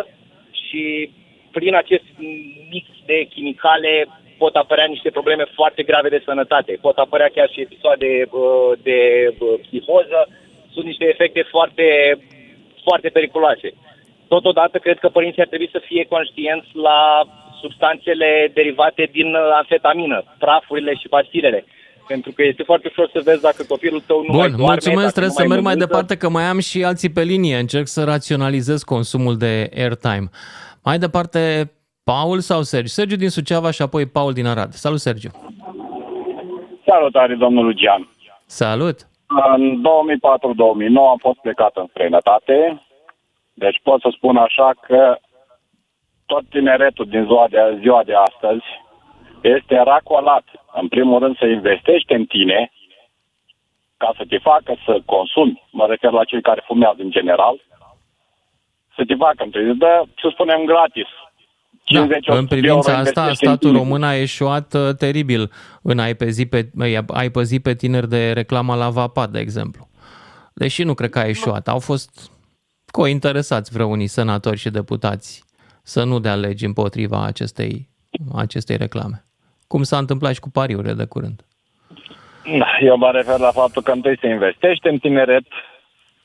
și 0.65 1.11
prin 1.57 1.75
acest 1.75 2.09
mix 2.71 2.87
de 3.07 3.19
chimicale 3.35 3.93
pot 4.39 4.55
apărea 4.57 4.85
niște 4.95 5.11
probleme 5.11 5.45
foarte 5.59 5.83
grave 5.83 6.09
de 6.09 6.23
sănătate. 6.25 6.79
Pot 6.81 6.97
apărea 6.99 7.31
chiar 7.35 7.49
și 7.51 7.61
episoade 7.61 8.11
uh, 8.31 8.73
de 8.83 8.99
uh, 9.39 9.55
psihoză. 9.65 10.21
Sunt 10.75 10.85
niște 10.85 11.07
efecte 11.09 11.43
foarte, 11.55 11.87
foarte 12.83 13.09
periculoase. 13.09 13.69
Totodată, 14.37 14.79
cred 14.79 14.99
că 14.99 15.09
părinții 15.09 15.43
ar 15.43 15.49
trebui 15.53 15.69
să 15.73 15.81
fie 15.89 16.05
conștienți 16.15 16.69
la 16.89 17.01
substanțele 17.63 18.51
derivate 18.55 19.03
din 19.17 19.29
uh, 19.35 19.41
amfetamină, 19.61 20.19
prafurile 20.39 20.93
și 21.01 21.09
pastilele. 21.09 21.65
Pentru 22.13 22.31
că 22.33 22.43
este 22.43 22.63
foarte 22.63 22.89
ușor 22.91 23.09
să 23.13 23.21
vezi 23.25 23.43
dacă 23.49 23.65
copilul 23.69 24.03
tău 24.07 24.19
nu 24.27 24.33
mai 24.33 24.37
Bun, 24.37 24.49
doarme, 24.49 24.67
mulțumesc, 24.71 25.01
dacă 25.09 25.19
trebuie 25.19 25.35
nu 25.37 25.41
să 25.41 25.47
merg 25.49 25.63
mai 25.63 25.73
mănâncă. 25.73 25.87
departe 25.87 26.17
că 26.17 26.29
mai 26.37 26.45
am 26.53 26.59
și 26.69 26.85
alții 26.85 27.11
pe 27.11 27.23
linie. 27.23 27.57
Încerc 27.57 27.87
să 27.87 28.05
raționalizez 28.05 28.83
consumul 28.83 29.37
de 29.37 29.53
airtime. 29.83 30.29
Mai 30.85 30.99
departe, 30.99 31.41
Paul 32.11 32.39
sau 32.41 32.61
Sergiu? 32.63 32.95
Sergiu 32.99 33.17
din 33.17 33.29
Suceava 33.29 33.71
și 33.71 33.83
apoi 33.83 34.05
Paul 34.07 34.33
din 34.33 34.47
Arad. 34.47 34.71
Salut, 34.85 34.99
Sergiu! 34.99 35.31
Salutare, 36.87 37.35
domnul 37.35 37.65
Lucian. 37.65 38.09
Salut! 38.47 38.99
În 39.57 39.63
2004-2009 39.81 41.11
am 41.15 41.19
fost 41.21 41.39
plecat 41.43 41.73
în 41.77 41.87
străinătate, 41.91 42.83
deci 43.55 43.81
pot 43.83 44.01
să 44.01 44.09
spun 44.17 44.37
așa 44.37 44.71
că 44.81 45.19
tot 46.27 46.45
tineretul 46.49 47.07
din 47.07 47.25
ziua 47.25 47.47
de, 47.51 47.79
ziua 47.81 48.03
de 48.05 48.15
astăzi 48.15 48.65
este 49.41 49.77
racolat. 49.77 50.45
În 50.81 50.89
primul 50.89 51.19
rând 51.19 51.37
să 51.39 51.47
investești 51.47 52.13
în 52.13 52.25
tine 52.25 52.71
ca 53.97 54.13
să 54.17 54.25
te 54.29 54.39
facă 54.39 54.77
să 54.85 55.01
consumi, 55.05 55.63
mă 55.71 55.87
refer 55.87 56.11
la 56.11 56.25
cei 56.25 56.43
care 56.43 56.63
fumează 56.67 57.01
în 57.03 57.11
general, 57.11 57.61
să 58.97 59.03
te 59.07 59.15
facă 59.15 59.43
întâi, 59.45 59.69
îți 59.69 59.79
dă, 59.79 60.03
să 60.21 60.29
spunem, 60.33 60.65
gratis. 60.65 61.07
50 61.85 62.25
Da, 62.27 62.37
în 62.37 62.47
privința 62.47 62.91
euro 62.91 63.03
asta, 63.03 63.21
investești 63.21 63.45
în 63.45 63.51
statul 63.51 63.71
tine. 63.71 63.83
român 63.83 64.03
a 64.03 64.15
eșuat 64.15 64.75
uh, 64.75 64.95
teribil 64.99 65.51
în 65.83 65.99
a-i 65.99 66.15
pezi 66.15 66.47
pe, 66.47 66.71
ai 67.07 67.31
păzi 67.31 67.61
pe 67.61 67.75
tineri 67.75 68.09
de 68.09 68.33
reclama 68.33 68.75
la 68.75 68.89
VAPA, 68.89 69.27
de 69.27 69.39
exemplu. 69.39 69.89
Deși 70.55 70.83
nu 70.83 70.95
cred 70.95 71.11
că 71.11 71.19
a 71.19 71.29
eșuat. 71.29 71.69
Au 71.69 71.79
fost 71.79 72.34
cointeresați 73.01 73.73
vreo 73.73 73.87
unii 73.87 74.07
senatori 74.07 74.57
și 74.57 74.71
deputați 74.71 75.45
să 75.83 76.05
nu 76.05 76.19
dea 76.19 76.35
legi 76.35 76.65
împotriva 76.65 77.25
acestei, 77.25 77.89
acestei 78.35 78.77
reclame. 78.77 79.25
Cum 79.67 79.83
s-a 79.83 79.99
întâmplat 79.99 80.33
și 80.35 80.41
cu 80.41 80.51
pariurile 80.51 80.93
de 80.93 81.05
curând. 81.05 81.39
Da, 82.59 82.67
Eu 82.81 82.97
mă 82.97 83.11
refer 83.11 83.39
la 83.39 83.51
faptul 83.51 83.83
că 83.83 83.91
întâi 83.91 84.19
să 84.21 84.27
investești 84.27 84.89
în 84.89 84.99
tineret, 84.99 85.47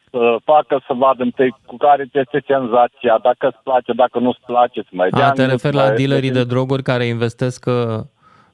să 0.10 0.36
facă 0.44 0.84
să 0.88 0.94
vadă 0.94 1.24
întâi 1.24 1.56
cu 1.66 1.78
care 1.78 2.04
ți 2.06 2.18
este 2.18 2.44
senzația, 2.48 3.20
dacă 3.24 3.48
îți 3.48 3.64
place, 3.64 3.92
dacă 3.94 4.20
nu-ți 4.20 4.40
place, 4.46 4.82
să 4.82 4.90
mai 4.92 5.10
dea 5.10 5.26
A, 5.28 5.32
te 5.32 5.42
nu-ți 5.42 5.52
referi 5.52 5.76
la 5.76 5.86
mai- 5.86 5.96
dealerii 5.96 6.32
de 6.32 6.44
droguri 6.44 6.84
care 6.84 7.06
investesc 7.06 7.66
uh, 7.68 8.00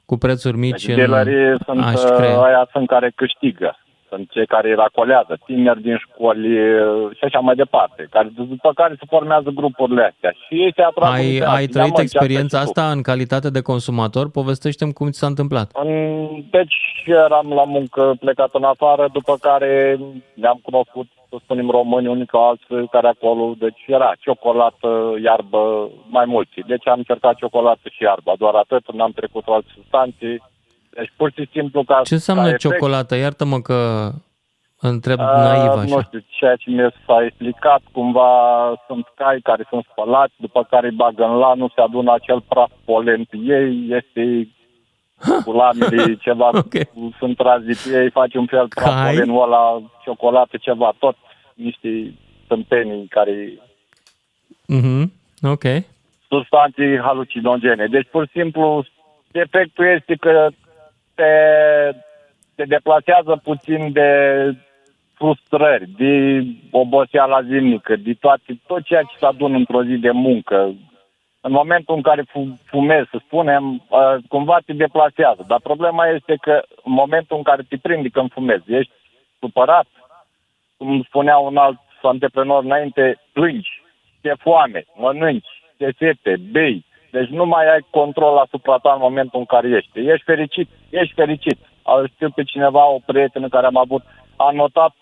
cu 0.04 0.16
prețuri 0.16 0.56
mici 0.56 0.88
în 0.88 0.94
Dealerii 0.94 1.56
sunt, 1.64 1.84
aș 1.84 2.02
uh, 2.02 2.10
crea. 2.16 2.38
aia 2.40 2.68
sunt 2.72 2.86
care 2.88 3.12
câștigă. 3.14 3.76
Sunt 4.08 4.30
cei 4.30 4.46
care 4.46 4.68
îi 4.68 4.74
racolează, 4.74 5.38
tineri 5.46 5.82
din 5.82 5.96
școli 5.96 6.58
uh, 6.58 7.16
și 7.16 7.24
așa 7.24 7.38
mai 7.38 7.54
departe, 7.54 8.06
care, 8.10 8.28
după 8.34 8.72
care 8.74 8.94
se 8.98 9.04
formează 9.08 9.50
grupurile 9.54 10.02
astea. 10.12 10.30
Și 10.46 10.54
ei 10.62 10.72
se 10.76 10.82
atrag 10.82 11.12
Ai, 11.12 11.26
unii 11.26 11.38
pe 11.38 11.44
ai 11.44 11.50
alții. 11.52 11.68
trăit 11.68 11.86
Ia, 11.88 11.92
mă, 11.96 12.00
experiența 12.02 12.42
încearcă 12.58 12.66
și 12.66 12.72
tu. 12.72 12.80
asta 12.80 12.90
în 12.96 13.02
calitate 13.02 13.50
de 13.50 13.60
consumator? 13.60 14.30
Povestește-mi 14.30 14.92
cum 14.92 15.10
ți 15.10 15.18
s-a 15.18 15.26
întâmplat. 15.26 15.70
În- 15.74 16.44
Deci 16.50 16.74
eram 17.06 17.48
la 17.52 17.64
muncă 17.64 18.14
plecat 18.20 18.50
în 18.52 18.64
afară, 18.64 19.08
după 19.12 19.34
care 19.40 19.98
ne-am 20.34 20.58
cunoscut, 20.62 21.06
să 21.30 21.36
spunem, 21.42 21.68
români, 21.70 22.06
unii 22.08 22.26
ca 22.26 22.38
alții 22.38 22.88
care 22.90 23.08
acolo, 23.08 23.54
deci 23.58 23.82
era 23.86 24.12
ciocolată, 24.20 25.14
iarbă, 25.22 25.88
mai 26.08 26.24
mulți. 26.24 26.60
Deci 26.66 26.88
am 26.88 26.98
încercat 26.98 27.34
ciocolată 27.36 27.80
și 27.90 28.02
iarbă, 28.02 28.32
doar 28.38 28.54
atât, 28.54 28.92
n-am 28.92 29.10
trecut 29.10 29.44
cu 29.44 29.52
alte 29.52 29.68
substanțe. 29.74 30.28
Deci 30.96 31.12
pur 31.16 31.32
și 31.36 31.48
simplu 31.52 31.82
ca 31.84 32.00
Ce 32.04 32.14
înseamnă 32.14 32.42
ca 32.42 32.48
efect, 32.48 32.62
ciocolată? 32.62 33.16
Iartă-mă 33.16 33.60
că 33.60 34.10
întreb 34.80 35.20
a, 35.20 35.42
naiv 35.42 35.88
Nu 35.90 35.96
așa. 35.96 36.02
știu, 36.02 36.24
ceea 36.38 36.56
ce 36.56 36.70
mi 36.70 36.90
s-a 37.06 37.24
explicat, 37.24 37.80
cumva 37.92 38.30
sunt 38.86 39.06
cai 39.14 39.40
care 39.42 39.66
sunt 39.68 39.86
spălați, 39.90 40.34
după 40.36 40.66
care 40.70 40.86
îi 40.88 40.94
bagă 40.96 41.24
în 41.24 41.34
lanul, 41.36 41.72
se 41.74 41.80
adună 41.80 42.12
acel 42.12 42.40
praf 42.40 42.70
polen 42.84 43.24
pe 43.24 43.36
ei, 43.36 43.86
este 43.90 44.48
cu 45.44 45.52
lamele 45.52 46.14
ceva, 46.26 46.48
okay. 46.52 46.88
sunt 47.18 47.36
trazi 47.36 47.88
pe 47.90 48.02
ei, 48.02 48.10
face 48.10 48.38
un 48.38 48.46
fel 48.46 48.68
praf 48.68 48.94
Cai? 48.94 49.14
polenul 49.14 49.42
ăla, 49.42 49.82
ciocolată, 50.04 50.56
ceva, 50.56 50.92
tot 50.98 51.16
niște 51.54 52.14
tâmpenii 52.46 53.06
care 53.06 53.52
Mhm. 54.68 55.12
Ok. 55.42 55.62
substanțe 56.28 57.00
halucinogene. 57.02 57.86
Deci, 57.86 58.08
pur 58.10 58.24
și 58.26 58.40
simplu, 58.40 58.84
efectul 59.32 59.84
este 59.86 60.14
că 60.14 60.48
te, 61.16 61.32
te 62.54 62.64
deplasează 62.64 63.40
puțin 63.42 63.92
de 63.92 64.10
frustrări, 65.14 65.88
de 65.98 66.42
oboseala 66.70 67.42
zilnică, 67.42 67.96
de 67.96 68.12
toate, 68.20 68.60
tot 68.66 68.82
ceea 68.84 69.02
ce 69.02 69.16
se 69.18 69.26
adună 69.26 69.56
într-o 69.56 69.84
zi 69.84 69.96
de 69.96 70.10
muncă. 70.10 70.74
În 71.40 71.52
momentul 71.52 71.94
în 71.94 72.02
care 72.02 72.22
fu- 72.22 72.58
fumezi, 72.64 73.08
să 73.10 73.18
spunem, 73.24 73.72
uh, 73.88 74.16
cumva 74.28 74.58
te 74.66 74.72
deplasează. 74.72 75.44
Dar 75.48 75.60
problema 75.62 76.06
este 76.06 76.34
că 76.40 76.62
în 76.84 76.92
momentul 76.92 77.36
în 77.36 77.42
care 77.42 77.62
te 77.68 77.76
prindi 77.76 78.10
când 78.10 78.32
fumezi, 78.32 78.72
ești 78.72 78.92
supărat, 79.40 79.86
cum 80.76 81.02
spunea 81.02 81.38
un 81.38 81.56
alt 81.56 81.78
antreprenor 82.02 82.64
înainte, 82.64 83.20
plângi, 83.32 83.82
te 84.20 84.32
foame, 84.38 84.84
mănânci, 84.94 85.62
te 85.76 85.90
sete, 85.98 86.36
bei. 86.50 86.84
Deci 87.10 87.28
nu 87.28 87.44
mai 87.44 87.64
ai 87.72 87.86
control 87.90 88.36
asupra 88.36 88.76
ta 88.76 88.92
în 88.92 88.98
momentul 89.00 89.38
în 89.38 89.44
care 89.44 89.68
ești. 89.68 89.98
Ești 89.98 90.24
fericit, 90.24 90.68
ești 90.88 91.14
fericit. 91.14 91.58
Al 91.82 92.10
știu 92.14 92.30
pe 92.30 92.42
cineva, 92.42 92.90
o 92.90 92.98
prietenă 93.06 93.48
care 93.48 93.66
am 93.66 93.76
avut, 93.76 94.02
a 94.36 94.50
notat 94.50 94.94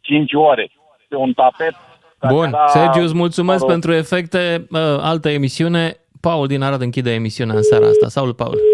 5 0.00 0.32
ore 0.34 0.70
pe 1.08 1.16
un 1.16 1.32
tapet. 1.32 1.74
care 2.18 2.34
Bun, 2.34 2.46
era, 2.46 2.66
Sergiu, 2.66 3.02
îți 3.02 3.14
mulțumesc 3.14 3.60
mă 3.60 3.64
rog, 3.64 3.70
pentru 3.70 3.92
efecte. 3.92 4.66
Uh, 4.70 4.78
Altă 5.00 5.28
emisiune. 5.28 5.96
Paul 6.20 6.46
din 6.46 6.62
Arad 6.62 6.80
închide 6.80 7.12
emisiunea 7.12 7.54
în 7.54 7.62
seara 7.62 7.86
asta. 7.86 8.08
Salut, 8.08 8.36
Paul. 8.36 8.58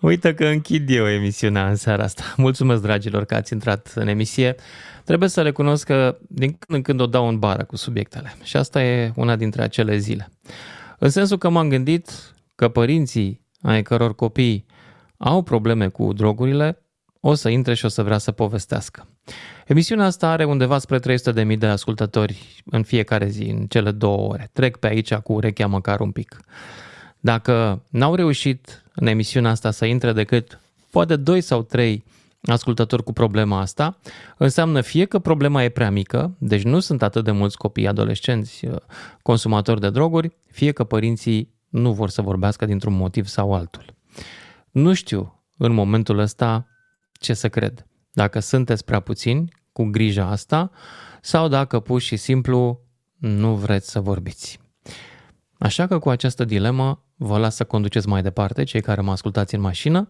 Uite 0.00 0.34
că 0.34 0.46
închid 0.46 0.90
eu 0.90 1.08
emisiunea 1.08 1.68
în 1.68 1.76
seara 1.76 2.02
asta. 2.02 2.22
Mulțumesc, 2.36 2.82
dragilor, 2.82 3.24
că 3.24 3.34
ați 3.34 3.52
intrat 3.52 3.92
în 3.94 4.08
emisie. 4.08 4.54
Trebuie 5.06 5.28
să 5.28 5.42
recunosc 5.42 5.86
că 5.86 6.18
din 6.28 6.48
când 6.48 6.78
în 6.78 6.82
când 6.82 7.00
o 7.00 7.06
dau 7.06 7.28
în 7.28 7.38
bară 7.38 7.64
cu 7.64 7.76
subiectele. 7.76 8.34
Și 8.42 8.56
asta 8.56 8.82
e 8.82 9.12
una 9.16 9.36
dintre 9.36 9.62
acele 9.62 9.96
zile. 9.96 10.28
În 10.98 11.10
sensul 11.10 11.38
că 11.38 11.48
m-am 11.48 11.68
gândit 11.68 12.10
că 12.54 12.68
părinții 12.68 13.40
ai 13.62 13.82
căror 13.82 14.14
copii 14.14 14.66
au 15.16 15.42
probleme 15.42 15.88
cu 15.88 16.12
drogurile, 16.12 16.82
o 17.20 17.34
să 17.34 17.48
intre 17.48 17.74
și 17.74 17.84
o 17.84 17.88
să 17.88 18.02
vrea 18.02 18.18
să 18.18 18.32
povestească. 18.32 19.08
Emisiunea 19.66 20.04
asta 20.04 20.28
are 20.28 20.44
undeva 20.44 20.78
spre 20.78 20.98
300.000 21.52 21.58
de 21.58 21.66
ascultători 21.66 22.62
în 22.64 22.82
fiecare 22.82 23.28
zi, 23.28 23.42
în 23.42 23.66
cele 23.66 23.90
două 23.90 24.28
ore. 24.28 24.50
Trec 24.52 24.76
pe 24.76 24.86
aici 24.86 25.14
cu 25.14 25.32
urechea 25.32 25.66
măcar 25.66 26.00
un 26.00 26.10
pic. 26.10 26.40
Dacă 27.20 27.82
n-au 27.90 28.14
reușit 28.14 28.84
în 28.94 29.06
emisiunea 29.06 29.50
asta 29.50 29.70
să 29.70 29.84
intre 29.84 30.12
decât 30.12 30.60
poate 30.90 31.16
2 31.16 31.40
sau 31.40 31.62
3 31.62 32.04
ascultători 32.46 33.02
cu 33.02 33.12
problema 33.12 33.60
asta, 33.60 33.98
înseamnă 34.36 34.80
fie 34.80 35.04
că 35.04 35.18
problema 35.18 35.62
e 35.62 35.68
prea 35.68 35.90
mică, 35.90 36.36
deci 36.38 36.62
nu 36.62 36.80
sunt 36.80 37.02
atât 37.02 37.24
de 37.24 37.30
mulți 37.30 37.56
copii 37.56 37.86
adolescenți 37.86 38.66
uh, 38.66 38.76
consumatori 39.22 39.80
de 39.80 39.90
droguri, 39.90 40.36
fie 40.50 40.72
că 40.72 40.84
părinții 40.84 41.54
nu 41.68 41.92
vor 41.92 42.10
să 42.10 42.22
vorbească 42.22 42.66
dintr-un 42.66 42.94
motiv 42.94 43.26
sau 43.26 43.54
altul. 43.54 43.94
Nu 44.70 44.92
știu 44.92 45.44
în 45.56 45.72
momentul 45.72 46.18
ăsta 46.18 46.66
ce 47.12 47.34
să 47.34 47.48
cred. 47.48 47.86
Dacă 48.12 48.38
sunteți 48.38 48.84
prea 48.84 49.00
puțini 49.00 49.52
cu 49.72 49.84
grija 49.84 50.26
asta 50.26 50.70
sau 51.20 51.48
dacă 51.48 51.80
pur 51.80 52.00
și 52.00 52.16
simplu 52.16 52.80
nu 53.16 53.54
vreți 53.54 53.90
să 53.90 54.00
vorbiți. 54.00 54.60
Așa 55.58 55.86
că 55.86 55.98
cu 55.98 56.08
această 56.08 56.44
dilemă 56.44 57.05
vă 57.16 57.38
las 57.38 57.54
să 57.54 57.64
conduceți 57.64 58.08
mai 58.08 58.22
departe, 58.22 58.64
cei 58.64 58.80
care 58.80 59.00
mă 59.00 59.10
ascultați 59.10 59.54
în 59.54 59.60
mașină, 59.60 60.08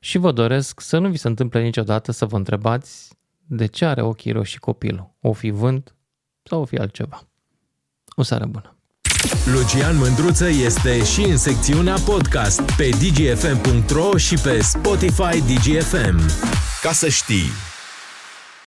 și 0.00 0.18
vă 0.18 0.32
doresc 0.32 0.80
să 0.80 0.98
nu 0.98 1.08
vi 1.08 1.16
se 1.16 1.28
întâmple 1.28 1.62
niciodată 1.62 2.12
să 2.12 2.26
vă 2.26 2.36
întrebați 2.36 3.10
de 3.46 3.66
ce 3.66 3.84
are 3.84 4.02
ochii 4.02 4.32
roșii 4.32 4.58
copilul. 4.58 5.14
O 5.20 5.32
fi 5.32 5.50
vânt 5.50 5.94
sau 6.42 6.60
o 6.60 6.64
fi 6.64 6.76
altceva. 6.76 7.28
O 8.16 8.22
seară 8.22 8.46
bună! 8.46 8.76
Lucian 9.54 9.96
Mândruță 9.96 10.48
este 10.48 11.04
și 11.04 11.20
în 11.20 11.36
secțiunea 11.36 11.96
podcast 12.04 12.60
pe 12.76 12.88
dgfm.ro 12.88 14.16
și 14.16 14.34
pe 14.34 14.60
Spotify 14.60 15.40
DGFM. 15.40 16.20
Ca 16.82 16.92
să 16.92 17.08
știi! 17.08 17.71